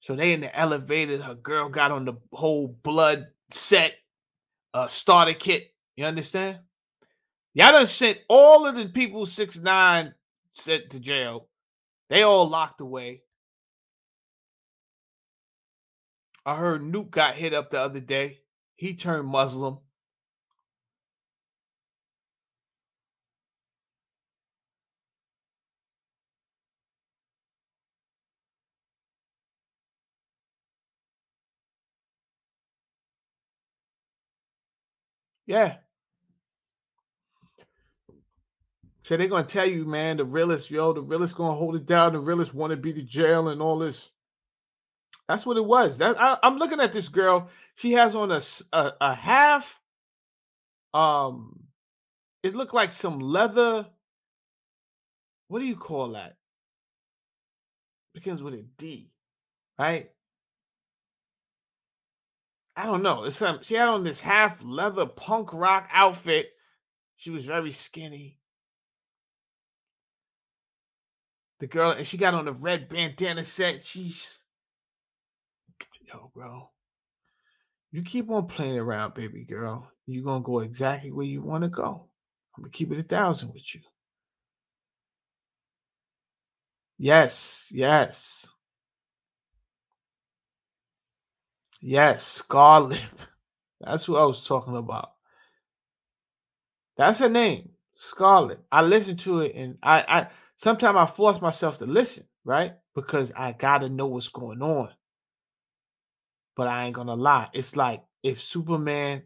So 0.00 0.16
they 0.16 0.32
in 0.32 0.40
the 0.40 0.58
elevator. 0.58 1.18
Her 1.22 1.34
girl 1.34 1.68
got 1.68 1.90
on 1.90 2.04
the 2.04 2.14
whole 2.32 2.68
blood 2.82 3.26
set 3.50 3.94
uh 4.74 4.88
starter 4.88 5.34
kit. 5.34 5.74
You 5.96 6.06
understand? 6.06 6.58
Y'all 7.54 7.72
done 7.72 7.86
sent 7.86 8.18
all 8.28 8.66
of 8.66 8.76
the 8.76 8.88
people 8.88 9.26
six 9.26 9.58
nine 9.58 10.14
sent 10.50 10.90
to 10.90 11.00
jail. 11.00 11.48
They 12.08 12.22
all 12.22 12.48
locked 12.48 12.80
away. 12.80 13.22
I 16.46 16.56
heard 16.56 16.80
Nuke 16.80 17.10
got 17.10 17.34
hit 17.34 17.52
up 17.52 17.70
the 17.70 17.80
other 17.80 18.00
day. 18.00 18.38
He 18.76 18.94
turned 18.94 19.28
Muslim. 19.28 19.78
Yeah. 35.50 35.78
So 39.02 39.16
they're 39.16 39.26
gonna 39.26 39.44
tell 39.44 39.66
you, 39.66 39.84
man, 39.84 40.18
the 40.18 40.24
realest, 40.24 40.70
yo, 40.70 40.92
the 40.92 41.02
realest 41.02 41.34
gonna 41.34 41.56
hold 41.56 41.74
it 41.74 41.86
down. 41.86 42.12
The 42.12 42.20
realest 42.20 42.54
want 42.54 42.70
to 42.70 42.76
be 42.76 42.92
the 42.92 43.02
jail 43.02 43.48
and 43.48 43.60
all 43.60 43.76
this. 43.76 44.10
That's 45.26 45.44
what 45.44 45.56
it 45.56 45.64
was. 45.64 45.98
That 45.98 46.14
I, 46.20 46.38
am 46.44 46.58
looking 46.58 46.78
at 46.78 46.92
this 46.92 47.08
girl. 47.08 47.48
She 47.74 47.90
has 47.94 48.14
on 48.14 48.30
a, 48.30 48.40
a, 48.72 48.92
a 49.00 49.12
half. 49.12 49.80
Um, 50.94 51.64
it 52.44 52.54
looked 52.54 52.72
like 52.72 52.92
some 52.92 53.18
leather. 53.18 53.88
What 55.48 55.58
do 55.58 55.66
you 55.66 55.74
call 55.74 56.10
that? 56.10 56.36
Begins 58.14 58.40
with 58.40 58.54
a 58.54 58.62
D, 58.78 59.10
right? 59.80 60.10
I 62.80 62.86
don't 62.86 63.02
know. 63.02 63.24
It's 63.24 63.36
some, 63.36 63.62
she 63.62 63.74
had 63.74 63.90
on 63.90 64.04
this 64.04 64.20
half 64.20 64.62
leather 64.64 65.04
punk 65.04 65.52
rock 65.52 65.90
outfit. 65.92 66.52
She 67.16 67.28
was 67.28 67.44
very 67.44 67.72
skinny. 67.72 68.38
The 71.58 71.66
girl, 71.66 71.90
and 71.90 72.06
she 72.06 72.16
got 72.16 72.32
on 72.32 72.48
a 72.48 72.52
red 72.52 72.88
bandana 72.88 73.44
set. 73.44 73.84
She's, 73.84 74.42
yo, 76.08 76.30
bro. 76.34 76.70
You 77.92 78.02
keep 78.02 78.30
on 78.30 78.46
playing 78.46 78.78
around, 78.78 79.12
baby 79.12 79.44
girl. 79.44 79.86
You're 80.06 80.24
gonna 80.24 80.42
go 80.42 80.60
exactly 80.60 81.12
where 81.12 81.26
you 81.26 81.42
want 81.42 81.64
to 81.64 81.68
go. 81.68 82.08
I'm 82.56 82.62
gonna 82.62 82.70
keep 82.70 82.90
it 82.92 82.98
a 82.98 83.02
thousand 83.02 83.52
with 83.52 83.74
you. 83.74 83.82
Yes, 86.96 87.68
yes. 87.70 88.48
Yes, 91.80 92.26
Scarlet. 92.26 93.02
That's 93.80 94.04
who 94.04 94.16
I 94.16 94.24
was 94.24 94.46
talking 94.46 94.76
about. 94.76 95.12
That's 96.96 97.18
her 97.20 97.28
name, 97.28 97.70
Scarlet. 97.94 98.60
I 98.70 98.82
listened 98.82 99.20
to 99.20 99.40
it 99.40 99.54
and 99.54 99.78
I, 99.82 100.04
I 100.08 100.28
sometimes 100.56 100.96
I 100.98 101.06
force 101.06 101.40
myself 101.40 101.78
to 101.78 101.86
listen, 101.86 102.24
right? 102.44 102.74
Because 102.94 103.32
I 103.36 103.52
gotta 103.52 103.88
know 103.88 104.06
what's 104.08 104.28
going 104.28 104.62
on. 104.62 104.90
But 106.56 106.68
I 106.68 106.84
ain't 106.84 106.94
gonna 106.96 107.14
lie. 107.14 107.48
It's 107.54 107.76
like 107.76 108.02
if 108.22 108.40
Superman, 108.40 109.22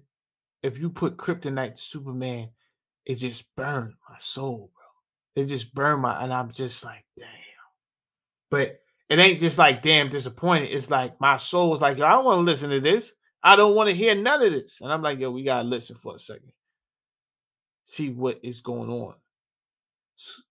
if 0.62 0.78
you 0.78 0.90
put 0.90 1.16
kryptonite 1.16 1.76
to 1.76 1.82
Superman, 1.82 2.50
it 3.06 3.16
just 3.16 3.54
burned 3.56 3.94
my 4.08 4.16
soul, 4.18 4.70
bro. 4.74 5.42
It 5.42 5.48
just 5.48 5.74
burned 5.74 6.02
my 6.02 6.22
and 6.22 6.32
I'm 6.32 6.52
just 6.52 6.84
like, 6.84 7.04
damn. 7.18 7.28
But 8.50 8.80
it 9.08 9.18
ain't 9.18 9.40
just 9.40 9.58
like 9.58 9.82
damn 9.82 10.08
disappointed. 10.08 10.70
It's 10.70 10.90
like 10.90 11.20
my 11.20 11.36
soul 11.36 11.74
is 11.74 11.80
like, 11.80 11.98
yo, 11.98 12.06
I 12.06 12.12
don't 12.12 12.24
want 12.24 12.38
to 12.38 12.42
listen 12.42 12.70
to 12.70 12.80
this. 12.80 13.12
I 13.42 13.56
don't 13.56 13.74
want 13.74 13.90
to 13.90 13.94
hear 13.94 14.14
none 14.14 14.42
of 14.42 14.52
this. 14.52 14.80
And 14.80 14.90
I'm 14.90 15.02
like, 15.02 15.20
yo, 15.20 15.30
we 15.30 15.44
gotta 15.44 15.68
listen 15.68 15.96
for 15.96 16.14
a 16.14 16.18
second. 16.18 16.52
See 17.84 18.10
what 18.10 18.40
is 18.42 18.60
going 18.60 18.90
on. 18.90 19.14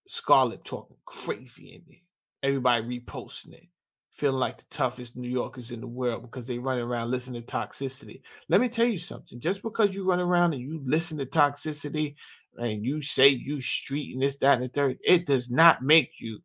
Scarlet 0.06 0.64
talking 0.64 0.98
crazy 1.06 1.74
in 1.74 1.84
there. 1.88 1.98
Everybody 2.44 3.00
reposting 3.00 3.54
it, 3.54 3.68
feeling 4.12 4.40
like 4.40 4.58
the 4.58 4.66
toughest 4.70 5.18
New 5.18 5.30
Yorkers 5.30 5.72
in 5.72 5.82
the 5.82 5.88
world 5.88 6.22
because 6.22 6.46
they 6.46 6.60
run 6.60 6.78
around 6.78 7.10
listening 7.10 7.42
to 7.42 7.48
toxicity. 7.48 8.22
Let 8.50 8.62
me 8.62 8.70
tell 8.70 8.86
you 8.86 9.00
something. 9.00 9.40
Just 9.40 9.64
because 9.64 9.96
you 9.96 10.08
run 10.08 10.20
around 10.20 10.54
and 10.54 10.62
you 10.62 10.82
listen 10.86 11.18
to 11.18 11.26
toxicity 11.26 12.16
and 12.58 12.86
you 12.86 13.02
say 13.02 13.30
you 13.30 13.62
street 13.62 14.14
and 14.14 14.22
this, 14.22 14.38
that, 14.38 14.56
and 14.56 14.66
the 14.66 14.68
third, 14.68 15.00
it 15.04 15.26
does 15.26 15.50
not 15.50 15.82
make 15.82 16.12
you 16.20 16.40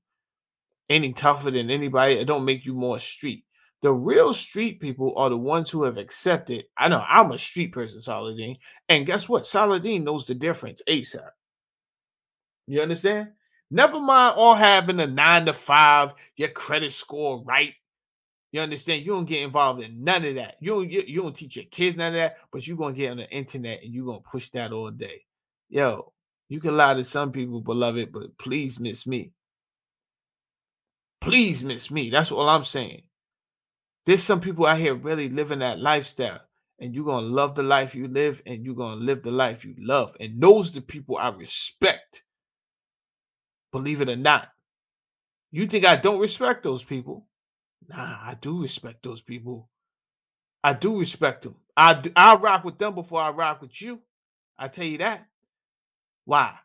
any 0.89 1.12
tougher 1.12 1.50
than 1.50 1.70
anybody. 1.70 2.15
It 2.15 2.26
don't 2.26 2.44
make 2.44 2.65
you 2.65 2.75
more 2.75 2.99
street. 2.99 3.44
The 3.83 3.92
real 3.92 4.33
street 4.33 4.81
people 4.81 5.17
are 5.17 5.31
the 5.31 5.36
ones 5.36 5.70
who 5.70 5.84
have 5.84 5.99
accepted. 5.99 6.65
I 6.76 6.89
know 6.89 7.05
I'm 7.07 7.31
a 7.31 7.39
street 7.39 7.73
person, 7.73 8.00
Saladin. 8.00 8.57
And 8.89 9.07
guess 9.07 9.28
what? 9.28 9.47
Saladin 9.47 10.02
knows 10.02 10.26
the 10.26 10.34
difference 10.34 10.83
ASAP. 10.89 11.31
You 12.67 12.81
understand? 12.81 13.28
Never 13.70 14.00
mind 14.00 14.34
all 14.36 14.55
having 14.55 14.99
a 15.00 15.07
nine 15.07 15.47
to 15.47 15.52
five, 15.52 16.15
your 16.36 16.49
credit 16.49 16.91
score 16.91 17.42
right. 17.44 17.75
You 18.50 18.62
understand? 18.62 19.05
You 19.05 19.12
don't 19.12 19.26
get 19.26 19.42
involved 19.42 19.83
in 19.83 20.02
none 20.02 20.25
of 20.25 20.34
that. 20.36 20.57
You 20.60 20.70
don't, 20.70 20.91
you, 20.91 21.02
you 21.07 21.23
don't 21.23 21.36
teach 21.36 21.57
your 21.57 21.67
kids 21.67 21.97
none 21.97 22.15
of 22.15 22.18
that, 22.18 22.36
but 22.50 22.67
you're 22.67 22.78
going 22.78 22.94
to 22.94 23.00
get 23.00 23.10
on 23.10 23.18
the 23.18 23.31
internet 23.31 23.83
and 23.83 23.92
you're 23.92 24.07
going 24.07 24.23
to 24.23 24.31
push 24.31 24.49
that 24.50 24.73
all 24.73 24.91
day. 24.91 25.20
Yo, 25.68 26.12
you 26.49 26.58
can 26.60 26.76
lie 26.76 26.94
to 26.94 27.05
some 27.05 27.31
people, 27.31 27.60
beloved, 27.60 28.10
but 28.10 28.36
please 28.39 28.81
miss 28.81 29.07
me. 29.07 29.33
Please 31.21 31.65
miss 31.65 31.91
me. 31.91 32.11
That's 32.11 32.33
all 32.33 32.49
I'm 32.49 32.65
saying. 32.65 33.03
There's 34.07 34.23
some 34.23 34.41
people 34.41 34.67
out 34.67 34.79
here 34.79 34.95
really 34.95 35.29
living 35.29 35.59
that 35.59 35.81
lifestyle, 35.81 36.41
and 36.79 36.95
you're 36.95 37.05
gonna 37.05 37.27
love 37.27 37.55
the 37.55 37.63
life 37.63 37.95
you 37.95 38.09
live, 38.09 38.43
and 38.47 38.65
you're 38.65 38.75
gonna 38.75 39.01
live 39.01 39.23
the 39.23 39.31
life 39.31 39.65
you 39.65 39.75
love. 39.79 40.17
And 40.21 40.41
those 40.41 40.73
the 40.73 40.81
people 40.81 41.17
I 41.19 41.29
respect. 41.31 42.25
Believe 43.73 44.01
it 44.01 44.09
or 44.09 44.17
not. 44.17 44.49
You 45.51 45.67
think 45.67 45.85
I 45.85 45.97
don't 45.97 46.21
respect 46.21 46.63
those 46.63 46.85
people? 46.85 47.27
Nah, 47.89 47.97
I 47.97 48.37
do 48.41 48.63
respect 48.63 49.03
those 49.03 49.21
people. 49.21 49.69
I 50.63 50.73
do 50.73 50.99
respect 50.99 51.43
them. 51.43 51.57
I 51.77 52.03
I 52.17 52.37
rock 52.37 52.65
with 52.65 52.79
them 52.79 52.95
before 52.95 53.21
I 53.21 53.31
rock 53.31 53.61
with 53.61 53.81
you. 53.81 54.01
I 54.59 54.69
tell 54.69 54.85
you 54.85 54.99
that. 54.99 55.27
Why? 56.25 56.59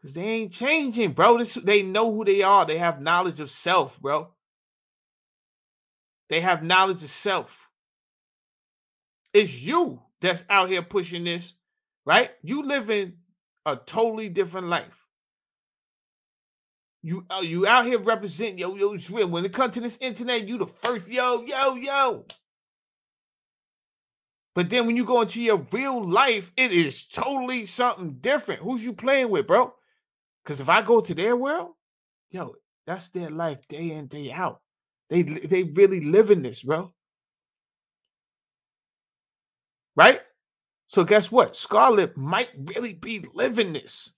Because 0.00 0.14
they 0.14 0.24
ain't 0.24 0.52
changing, 0.52 1.12
bro. 1.12 1.38
This, 1.38 1.54
they 1.54 1.82
know 1.82 2.12
who 2.12 2.24
they 2.24 2.42
are. 2.42 2.64
They 2.64 2.78
have 2.78 3.02
knowledge 3.02 3.40
of 3.40 3.50
self, 3.50 4.00
bro. 4.00 4.32
They 6.30 6.40
have 6.40 6.62
knowledge 6.62 7.02
of 7.02 7.10
self. 7.10 7.68
It's 9.34 9.60
you 9.60 10.00
that's 10.20 10.44
out 10.48 10.68
here 10.68 10.82
pushing 10.82 11.24
this, 11.24 11.54
right? 12.06 12.30
You 12.42 12.62
living 12.62 13.14
a 13.66 13.76
totally 13.76 14.28
different 14.28 14.68
life. 14.68 15.04
You 17.02 17.24
uh, 17.30 17.40
you 17.42 17.66
out 17.66 17.86
here 17.86 17.98
representing 17.98 18.58
yo 18.58 18.74
yo 18.76 18.96
real. 19.10 19.28
When 19.28 19.44
it 19.44 19.52
comes 19.52 19.74
to 19.74 19.80
this 19.80 19.98
internet, 20.00 20.46
you 20.46 20.58
the 20.58 20.66
first 20.66 21.08
yo 21.08 21.42
yo 21.42 21.74
yo. 21.74 22.26
But 24.54 24.68
then 24.68 24.86
when 24.86 24.96
you 24.96 25.04
go 25.04 25.22
into 25.22 25.40
your 25.40 25.66
real 25.72 26.06
life, 26.06 26.52
it 26.56 26.72
is 26.72 27.06
totally 27.06 27.64
something 27.64 28.14
different. 28.20 28.60
Who's 28.60 28.84
you 28.84 28.92
playing 28.92 29.30
with, 29.30 29.46
bro? 29.46 29.72
Because 30.44 30.60
if 30.60 30.68
I 30.68 30.82
go 30.82 31.00
to 31.00 31.14
their 31.14 31.36
world, 31.36 31.74
yo, 32.30 32.54
that's 32.86 33.08
their 33.08 33.30
life 33.30 33.66
day 33.68 33.92
in 33.92 34.06
day 34.06 34.32
out. 34.32 34.60
They 35.08 35.22
they 35.22 35.64
really 35.64 36.00
live 36.00 36.30
in 36.30 36.42
this, 36.42 36.62
bro. 36.62 36.92
Right? 39.96 40.20
So 40.88 41.04
guess 41.04 41.30
what? 41.30 41.56
Scarlett 41.56 42.16
might 42.16 42.50
really 42.56 42.94
be 42.94 43.24
living 43.34 43.72
this. 43.72 44.12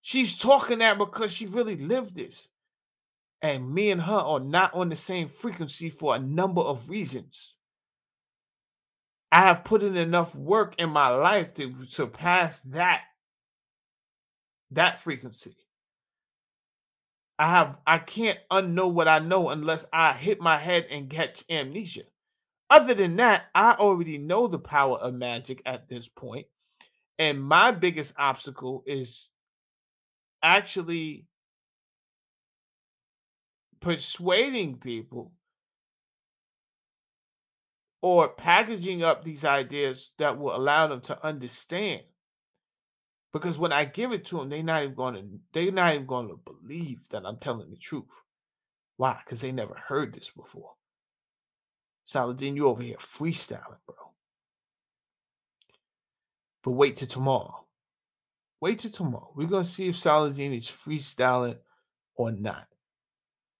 She's 0.00 0.38
talking 0.38 0.78
that 0.80 0.98
because 0.98 1.32
she 1.32 1.46
really 1.46 1.76
lived 1.76 2.14
this. 2.14 2.48
And 3.40 3.72
me 3.72 3.90
and 3.90 4.00
her 4.00 4.12
are 4.12 4.40
not 4.40 4.74
on 4.74 4.88
the 4.88 4.96
same 4.96 5.28
frequency 5.28 5.90
for 5.90 6.16
a 6.16 6.18
number 6.18 6.60
of 6.60 6.90
reasons. 6.90 7.56
I 9.30 9.42
have 9.42 9.64
put 9.64 9.82
in 9.82 9.96
enough 9.96 10.34
work 10.34 10.74
in 10.78 10.90
my 10.90 11.08
life 11.10 11.54
to 11.54 11.74
surpass 11.86 12.60
that 12.66 13.02
that 14.70 15.00
frequency. 15.00 15.56
I 17.38 17.50
have 17.50 17.80
I 17.86 17.98
can't 17.98 18.38
unknow 18.50 18.92
what 18.92 19.08
I 19.08 19.20
know 19.20 19.50
unless 19.50 19.86
I 19.92 20.12
hit 20.12 20.40
my 20.40 20.58
head 20.58 20.86
and 20.90 21.08
catch 21.08 21.44
amnesia. 21.48 22.02
Other 22.70 22.94
than 22.94 23.16
that, 23.16 23.46
I 23.54 23.72
already 23.74 24.18
know 24.18 24.46
the 24.46 24.58
power 24.58 24.98
of 24.98 25.14
magic 25.14 25.62
at 25.64 25.88
this 25.88 26.08
point. 26.08 26.46
And 27.18 27.42
my 27.42 27.70
biggest 27.70 28.14
obstacle 28.18 28.82
is 28.86 29.30
actually 30.42 31.26
persuading 33.80 34.78
people 34.78 35.32
or 38.02 38.28
packaging 38.28 39.02
up 39.02 39.24
these 39.24 39.44
ideas 39.44 40.12
that 40.18 40.38
will 40.38 40.54
allow 40.54 40.86
them 40.86 41.00
to 41.02 41.24
understand. 41.26 42.02
Because 43.32 43.58
when 43.58 43.72
I 43.72 43.84
give 43.84 44.12
it 44.12 44.24
to 44.26 44.38
them, 44.38 44.48
they're 44.48 44.62
not 44.62 44.82
even 44.82 44.94
going 44.94 45.14
to 45.14 45.40
they're 45.52 45.72
not 45.72 45.94
even 45.94 46.06
going 46.06 46.28
to 46.28 46.40
believe 46.44 47.08
that 47.10 47.26
I'm 47.26 47.38
telling 47.38 47.70
the 47.70 47.76
truth. 47.76 48.22
Why? 48.96 49.20
Because 49.24 49.40
they 49.40 49.52
never 49.52 49.74
heard 49.74 50.14
this 50.14 50.30
before. 50.30 50.72
Saladin, 52.04 52.56
you 52.56 52.68
over 52.68 52.82
here 52.82 52.96
freestyling, 52.96 53.78
bro. 53.86 53.96
But 56.62 56.72
wait 56.72 56.96
till 56.96 57.08
tomorrow. 57.08 57.66
Wait 58.60 58.78
till 58.78 58.90
tomorrow. 58.90 59.30
We're 59.36 59.46
gonna 59.46 59.64
see 59.64 59.88
if 59.88 59.98
Saladin 59.98 60.54
is 60.54 60.66
freestyling 60.66 61.58
or 62.16 62.32
not. 62.32 62.66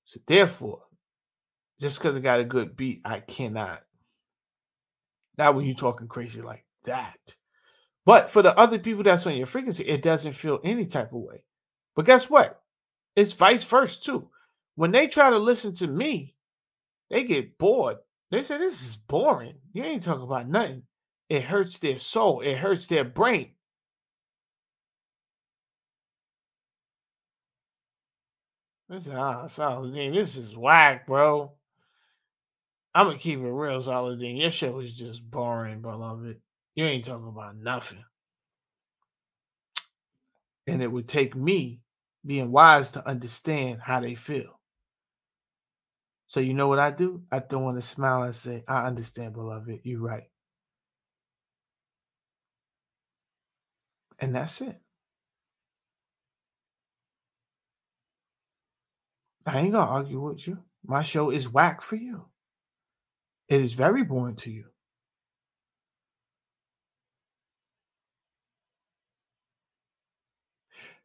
So 0.06 0.18
therefore, 0.26 0.82
just 1.78 1.98
because 1.98 2.16
I 2.16 2.20
got 2.20 2.40
a 2.40 2.44
good 2.44 2.76
beat, 2.76 3.02
I 3.05 3.20
cannot. 3.20 3.82
Not 5.36 5.55
when 5.55 5.66
you're 5.66 5.76
talking 5.76 6.08
crazy 6.08 6.40
like 6.40 6.64
that. 6.84 7.18
But 8.08 8.30
for 8.30 8.40
the 8.40 8.58
other 8.58 8.78
people 8.78 9.02
that's 9.02 9.26
on 9.26 9.36
your 9.36 9.44
frequency, 9.44 9.84
it 9.84 10.00
doesn't 10.00 10.32
feel 10.32 10.60
any 10.64 10.86
type 10.86 11.12
of 11.12 11.20
way. 11.20 11.44
But 11.94 12.06
guess 12.06 12.30
what? 12.30 12.62
It's 13.16 13.34
vice 13.34 13.64
versa 13.64 14.00
too. 14.00 14.30
When 14.76 14.92
they 14.92 15.08
try 15.08 15.28
to 15.28 15.38
listen 15.38 15.74
to 15.74 15.86
me, 15.86 16.34
they 17.10 17.24
get 17.24 17.58
bored 17.58 17.98
they 18.30 18.42
say 18.42 18.56
this 18.56 18.82
is 18.82 18.96
boring. 18.96 19.58
You 19.74 19.84
ain't 19.84 20.02
talking 20.02 20.24
about 20.24 20.48
nothing. 20.48 20.84
It 21.28 21.42
hurts 21.42 21.78
their 21.78 21.98
soul. 21.98 22.40
It 22.40 22.56
hurts 22.56 22.86
their 22.86 23.04
brain. 23.04 23.52
This 28.88 29.08
ah, 29.12 29.46
Saladin, 29.46 30.14
this 30.14 30.36
is 30.36 30.56
whack, 30.56 31.06
bro. 31.06 31.52
I'm 32.94 33.06
gonna 33.06 33.18
keep 33.18 33.38
it 33.38 33.42
real, 33.42 33.82
Saladin. 33.82 34.38
Your 34.38 34.50
shit 34.50 34.72
was 34.72 34.94
just 34.94 35.30
boring, 35.30 35.82
beloved. 35.82 36.40
You 36.78 36.84
ain't 36.84 37.05
talking 37.05 37.26
about 37.26 37.57
nothing. 37.57 38.05
And 40.68 40.81
it 40.81 40.86
would 40.86 41.08
take 41.08 41.34
me 41.34 41.81
being 42.24 42.52
wise 42.52 42.92
to 42.92 43.05
understand 43.05 43.81
how 43.82 43.98
they 43.98 44.15
feel. 44.15 44.60
So 46.28 46.39
you 46.39 46.55
know 46.55 46.68
what 46.68 46.78
I 46.78 46.92
do? 46.92 47.24
I 47.32 47.40
throw 47.40 47.68
in 47.70 47.76
a 47.76 47.82
smile 47.82 48.23
and 48.23 48.32
say, 48.32 48.62
I 48.68 48.86
understand, 48.86 49.32
beloved. 49.32 49.81
You're 49.82 50.00
right. 50.00 50.28
And 54.20 54.32
that's 54.32 54.60
it. 54.60 54.81
I 59.48 59.58
ain't 59.58 59.73
gonna 59.73 59.90
argue 59.90 60.20
with 60.20 60.47
you. 60.47 60.62
My 60.86 61.02
show 61.02 61.31
is 61.31 61.52
whack 61.52 61.82
for 61.82 61.97
you. 61.97 62.24
It 63.48 63.62
is 63.62 63.74
very 63.74 64.05
boring 64.05 64.36
to 64.36 64.50
you. 64.52 64.66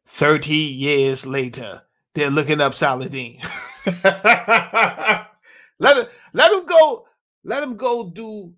Thirty 0.06 0.56
years 0.56 1.26
later, 1.26 1.82
they're 2.14 2.30
looking 2.30 2.60
up 2.60 2.74
Saladin. 2.74 3.40
let 4.04 5.96
him 5.96 6.06
let 6.32 6.52
him 6.52 6.66
go. 6.66 7.06
Let 7.42 7.62
him 7.62 7.76
go 7.76 8.10
do 8.10 8.54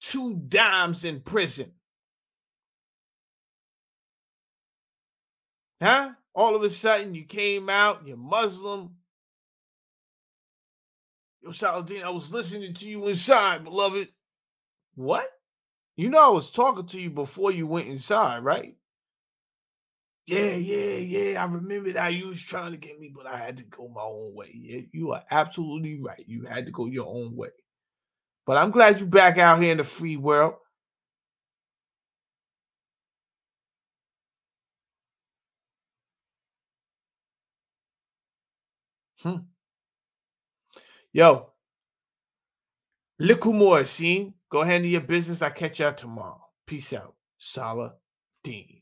two 0.00 0.34
dimes 0.48 1.04
in 1.04 1.20
prison. 1.20 1.72
Huh? 5.80 6.12
All 6.34 6.54
of 6.54 6.62
a 6.62 6.70
sudden 6.70 7.14
you 7.14 7.24
came 7.24 7.68
out, 7.68 8.06
you're 8.06 8.16
Muslim. 8.16 8.94
Yo, 11.42 11.50
Saladin, 11.50 12.04
I 12.04 12.10
was 12.10 12.32
listening 12.32 12.72
to 12.74 12.88
you 12.88 13.08
inside, 13.08 13.64
beloved. 13.64 14.08
What? 14.94 15.28
You 15.96 16.08
know 16.08 16.24
I 16.24 16.28
was 16.28 16.50
talking 16.50 16.86
to 16.86 17.00
you 17.00 17.10
before 17.10 17.50
you 17.50 17.66
went 17.66 17.88
inside, 17.88 18.44
right? 18.44 18.76
Yeah, 20.26 20.54
yeah, 20.54 20.96
yeah. 20.98 21.42
I 21.42 21.46
remember 21.52 21.92
that 21.92 22.14
you 22.14 22.28
was 22.28 22.40
trying 22.42 22.72
to 22.72 22.78
get 22.78 22.98
me, 23.00 23.12
but 23.14 23.26
I 23.26 23.36
had 23.36 23.56
to 23.58 23.64
go 23.64 23.88
my 23.88 24.02
own 24.02 24.34
way. 24.34 24.50
Yeah, 24.54 24.80
you 24.92 25.12
are 25.12 25.24
absolutely 25.30 26.00
right. 26.00 26.24
You 26.26 26.44
had 26.44 26.66
to 26.66 26.72
go 26.72 26.86
your 26.86 27.08
own 27.08 27.34
way. 27.36 27.50
But 28.46 28.56
I'm 28.58 28.70
glad 28.70 29.00
you're 29.00 29.08
back 29.08 29.38
out 29.38 29.60
here 29.62 29.72
in 29.72 29.78
the 29.78 29.84
free 29.84 30.16
world. 30.16 30.54
Hmm. 39.22 39.36
Yo, 41.12 41.52
more, 43.54 43.84
scene. 43.84 44.34
Go 44.50 44.60
ahead 44.60 44.76
into 44.76 44.88
your 44.88 45.00
business. 45.00 45.42
I 45.42 45.50
catch 45.50 45.80
y'all 45.80 45.94
tomorrow. 45.94 46.40
Peace 46.66 46.92
out. 46.92 47.14
Salah 47.38 47.94
Dean. 48.44 48.81